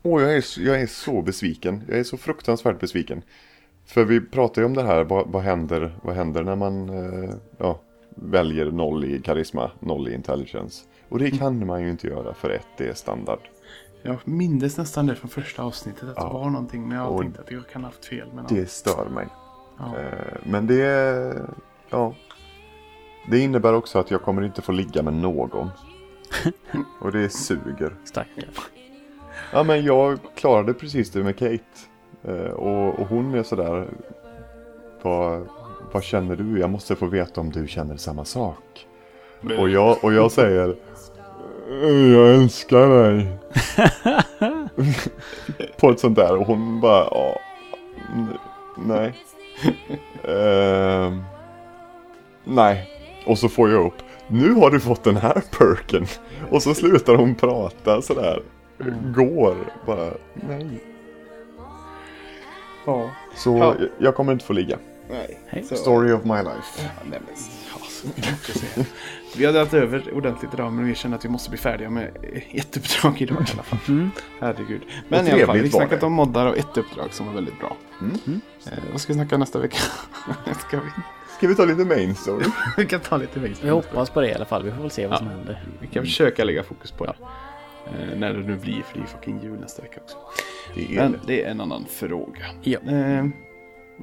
åh, 0.02 0.22
jag, 0.22 0.36
är, 0.36 0.60
jag 0.60 0.80
är 0.80 0.86
så 0.86 1.22
besviken. 1.22 1.82
Jag 1.88 1.98
är 1.98 2.04
så 2.04 2.16
fruktansvärt 2.16 2.80
besviken. 2.80 3.22
För 3.86 4.04
vi 4.04 4.20
pratar 4.20 4.62
ju 4.62 4.66
om 4.66 4.74
det 4.74 4.82
här, 4.82 5.04
vad, 5.04 5.28
vad, 5.28 5.42
händer, 5.42 5.94
vad 6.02 6.14
händer 6.16 6.42
när 6.42 6.56
man 6.56 6.88
ja, 7.58 7.80
väljer 8.14 8.70
noll 8.70 9.04
i 9.04 9.20
karisma, 9.22 9.70
noll 9.80 10.08
i 10.08 10.14
intelligence. 10.14 10.84
Och 11.08 11.18
det 11.18 11.30
kan 11.30 11.66
man 11.66 11.82
ju 11.82 11.90
inte 11.90 12.06
göra 12.06 12.34
för 12.34 12.50
ett, 12.50 12.66
det 12.76 12.88
är 12.88 12.94
standard. 12.94 13.38
Jag 14.02 14.16
mindes 14.24 14.78
nästan 14.78 15.06
det 15.06 15.14
från 15.14 15.30
första 15.30 15.62
avsnittet. 15.62 16.02
Att 16.02 16.14
Ja. 16.16 16.24
det 16.26 16.34
var 16.34 16.50
någonting. 16.50 16.88
Men 16.88 16.98
jag 16.98 17.12
Och 17.12 17.20
tänkte 17.20 17.40
att 17.40 17.50
jag 17.50 17.68
kan 17.68 17.82
ha 17.82 17.88
haft 17.90 18.04
fel. 18.04 18.28
Men 18.34 18.46
ja. 18.48 18.54
Det 18.56 18.66
stör 18.70 19.08
mig. 19.14 19.26
Ja. 19.78 19.98
Eh, 19.98 20.36
Men 20.44 20.66
det, 20.66 21.42
ja. 21.90 22.14
Det 23.30 23.38
innebär 23.38 23.74
också 23.74 23.98
att 23.98 24.10
jag 24.10 24.22
kommer 24.22 24.42
inte 24.42 24.62
få 24.62 24.72
ligga 24.72 25.02
med 25.02 25.14
någon. 25.14 25.70
Och 27.00 27.12
det 27.12 27.28
suger. 27.28 27.94
Stackars. 28.04 28.70
Ja 29.52 29.62
men 29.62 29.84
jag 29.84 30.18
klarade 30.36 30.74
precis 30.74 31.10
det 31.10 31.22
med 31.24 31.36
Kate. 31.38 31.58
Eh, 32.24 32.34
Och, 32.50 33.00
och 33.00 33.06
hon 33.08 33.34
är 33.34 33.42
sådär. 33.42 33.88
Vad, 35.02 35.46
vad 35.92 36.02
känner 36.04 36.36
du? 36.36 36.58
Jag 36.60 36.70
måste 36.70 36.96
få 36.96 37.06
veta 37.06 37.40
om 37.40 37.50
du 37.50 37.68
känner 37.68 37.96
samma 37.96 38.24
sak. 38.24 38.86
Och 39.58 39.68
jag, 39.68 40.04
och 40.04 40.12
jag 40.12 40.32
säger. 40.32 40.68
"Eh, 41.82 42.12
Jag 42.12 42.34
älskar 42.34 42.88
dig. 42.88 43.38
På 45.80 45.90
ett 45.90 46.00
sånt 46.00 46.16
där 46.16 46.36
och 46.36 46.46
hon 46.46 46.80
bara. 46.80 47.04
Ja, 47.10 47.38
nej. 48.76 49.14
Ehm, 50.28 51.22
nej. 52.44 52.88
Och 53.26 53.38
så 53.38 53.48
får 53.48 53.70
jag 53.70 53.86
upp. 53.86 53.94
Nu 54.28 54.52
har 54.52 54.70
du 54.70 54.80
fått 54.80 55.04
den 55.04 55.16
här 55.16 55.42
perken. 55.58 56.06
Och 56.50 56.62
så 56.62 56.74
slutar 56.74 57.14
hon 57.14 57.34
prata 57.34 58.02
sådär. 58.02 58.42
Går 59.14 59.56
bara. 59.86 60.10
Nej. 60.34 60.68
Ja. 62.86 63.10
Så 63.36 63.56
Ja. 63.58 63.74
jag- 63.78 63.88
jag 63.98 64.14
kommer 64.14 64.32
inte 64.32 64.44
få 64.44 64.52
ligga. 64.52 64.78
Nej. 65.12 65.38
Hej. 65.46 65.62
Så- 65.64 65.76
Story 65.76 66.12
of 66.12 66.24
my 66.24 66.36
life. 66.36 66.82
Ja, 66.82 66.88
nej, 67.10 67.20
men, 67.26 67.34
ja, 67.74 67.86
så 67.88 68.06
mycket 68.06 68.50
att 68.50 68.56
säga. 68.56 68.86
Vi 69.36 69.44
har 69.44 69.52
dragit 69.52 69.74
över 69.74 70.14
ordentligt 70.14 70.54
idag 70.54 70.72
men 70.72 70.86
vi 70.86 70.94
känner 70.94 71.16
att 71.16 71.24
vi 71.24 71.28
måste 71.28 71.50
bli 71.50 71.58
färdiga 71.58 71.90
med 71.90 72.10
ett 72.50 72.76
uppdrag 72.76 73.22
idag 73.22 73.36
i 73.48 73.52
alla 73.52 73.62
fall. 73.62 73.78
Mm. 73.88 74.10
Herregud. 74.40 74.82
Men 75.08 75.26
i 75.26 75.30
alla 75.30 75.46
fall, 75.46 75.56
vi 75.56 75.62
var 75.62 75.68
snackat 75.68 76.02
om 76.02 76.12
moddar 76.12 76.46
och 76.46 76.58
ett 76.58 76.76
uppdrag 76.76 77.08
som 77.12 77.26
var 77.26 77.34
väldigt 77.34 77.58
bra. 77.58 77.76
Mm. 78.00 78.40
Eh, 78.66 78.72
vad 78.92 79.00
ska 79.00 79.12
vi 79.12 79.18
snacka 79.18 79.36
nästa 79.38 79.58
vecka? 79.58 79.76
ska 80.68 80.76
vi? 80.80 80.86
Ska 81.36 81.48
vi 81.48 81.54
ta 81.54 81.64
lite 81.64 81.84
main 81.84 82.14
story? 82.14 82.44
vi 82.76 82.86
kan 82.86 83.00
ta 83.00 83.16
lite 83.16 83.40
växt. 83.40 83.64
Vi 83.64 83.68
hoppas 83.70 84.10
på 84.10 84.20
det 84.20 84.28
i 84.28 84.34
alla 84.34 84.44
fall. 84.44 84.62
Vi 84.62 84.70
får 84.70 84.80
väl 84.82 84.90
se 84.90 85.06
vad 85.06 85.18
som 85.18 85.28
händer. 85.28 85.64
Vi 85.80 85.86
kan 85.86 86.02
försöka 86.04 86.44
lägga 86.44 86.62
fokus 86.62 86.90
på 86.90 87.04
det. 87.06 87.14
Eh, 87.86 88.18
när 88.18 88.32
det 88.34 88.38
nu 88.40 88.56
blir, 88.56 88.82
för 88.82 88.98
det 88.98 89.04
är 89.04 89.06
fucking 89.06 89.40
jul 89.42 89.60
nästa 89.60 89.82
vecka 89.82 90.00
också. 90.04 90.16
Det 90.74 90.96
är 90.96 91.02
Men 91.02 91.12
det. 91.12 91.18
det 91.26 91.44
är 91.44 91.50
en 91.50 91.60
annan 91.60 91.84
fråga. 91.90 92.44
Ja. 92.62 92.78
Eh, 92.90 93.24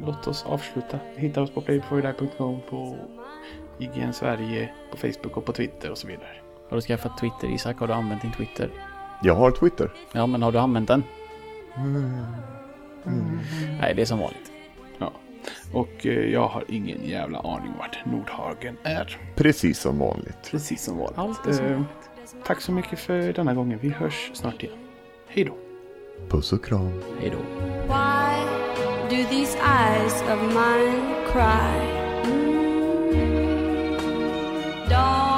låt 0.06 0.28
oss 0.28 0.46
avsluta. 0.46 1.00
Hitta 1.16 1.42
oss 1.42 1.52
på 1.52 1.62
playbeforeyoudie.com, 1.62 2.60
på 2.70 2.98
IGN 3.80 4.14
Sverige, 4.14 4.70
på 4.92 4.98
Facebook 4.98 5.38
och 5.38 5.46
på 5.46 5.54
Twitter 5.54 5.92
och 5.92 5.98
så 5.98 6.08
vidare. 6.08 6.36
Har 6.70 6.76
du 6.76 6.82
skaffat 6.82 7.18
Twitter 7.18 7.48
Isak? 7.56 7.80
Har 7.80 7.88
du 7.88 7.94
använt 7.94 8.22
din 8.22 8.32
Twitter? 8.32 8.70
Jag 9.24 9.36
har 9.36 9.52
Twitter. 9.52 9.92
Ja, 10.12 10.28
men 10.28 10.42
har 10.42 10.52
du 10.52 10.60
använt 10.60 10.88
den? 10.88 11.04
Nej, 13.82 13.96
det 13.96 14.02
är 14.02 14.06
som 14.06 14.20
vanligt. 14.20 14.52
Ja. 14.98 15.12
Och 15.74 16.06
eh, 16.06 16.32
jag 16.32 16.48
har 16.48 16.64
ingen 16.68 17.06
jävla 17.06 17.40
aning 17.40 17.74
vart 17.80 18.06
Nordhagen 18.06 18.78
är. 18.84 19.18
Precis 19.36 19.80
som 19.80 20.00
vanligt. 20.00 20.52
Precis 20.52 20.84
som 20.84 20.98
vanligt. 20.98 21.18
Alltid 21.18 21.56
som 21.56 21.66
Eh, 21.66 21.82
tack 22.46 22.62
så 22.62 22.72
mycket 22.72 23.00
för 23.00 23.34
denna 23.34 23.54
gången. 23.54 23.80
Vi 23.82 23.90
hörs 23.90 24.32
snart 24.34 24.64
igen. 24.64 24.78
Hej 25.28 25.44
då. 25.44 25.54
Puss 26.30 26.54
och 26.54 26.66
kram. 26.66 27.02
Hej 27.20 27.32
då. 27.32 27.38
Do 29.10 29.26
these 29.26 29.56
eyes 29.56 30.22
of 30.30 30.40
mine 30.54 31.26
cry? 31.32 31.80
Know 34.88 35.30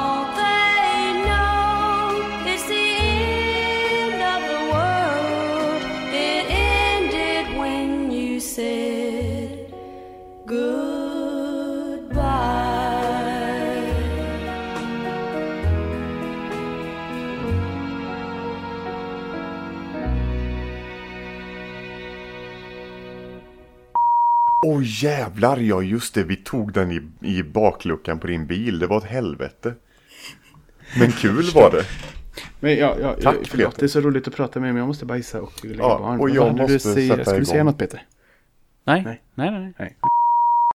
Åh 24.66 24.82
jävlar, 24.84 25.58
ja 25.58 25.82
just 25.82 26.14
det. 26.14 26.24
Vi 26.24 26.36
tog 26.36 26.74
den 26.74 26.92
i, 26.92 27.02
i 27.22 27.44
bakluckan 27.44 28.20
på 28.20 28.28
din 28.28 28.46
bil. 28.48 28.80
Det 28.80 28.88
var 28.88 28.98
ett 28.98 29.04
helvete. 29.04 29.74
Men 31.00 31.12
kul 31.12 31.52
var 31.56 31.72
det. 31.72 31.84
Men 32.60 32.76
ja, 32.78 32.96
ja, 33.02 33.16
Tack, 33.22 33.36
förlåt, 33.48 33.66
Peter. 33.68 33.80
det 33.80 33.86
är 33.86 33.88
så 33.88 34.02
roligt 34.02 34.28
att 34.28 34.36
prata 34.36 34.60
med 34.60 34.68
er 34.70 34.74
men 34.74 34.80
jag 34.80 34.88
måste 34.88 35.06
bajsa 35.06 35.42
och 35.42 35.66
lägga 35.66 35.76
Ja, 35.84 36.00
barn. 36.00 36.14
och 36.14 36.20
Vad 36.20 36.30
jag 36.30 36.56
du 36.56 36.62
måste 36.62 36.80
säga? 36.80 37.16
sätta 37.18 37.30
Ska 37.30 37.40
du 37.40 37.46
säga 37.46 37.56
igång. 37.56 37.66
något 37.66 37.78
Peter? 37.78 38.06
Nej, 38.84 39.02
Nej. 39.06 39.22
nej, 39.36 39.52
nej. 39.52 39.62
nej. 39.62 39.74
Nej. 39.80 39.96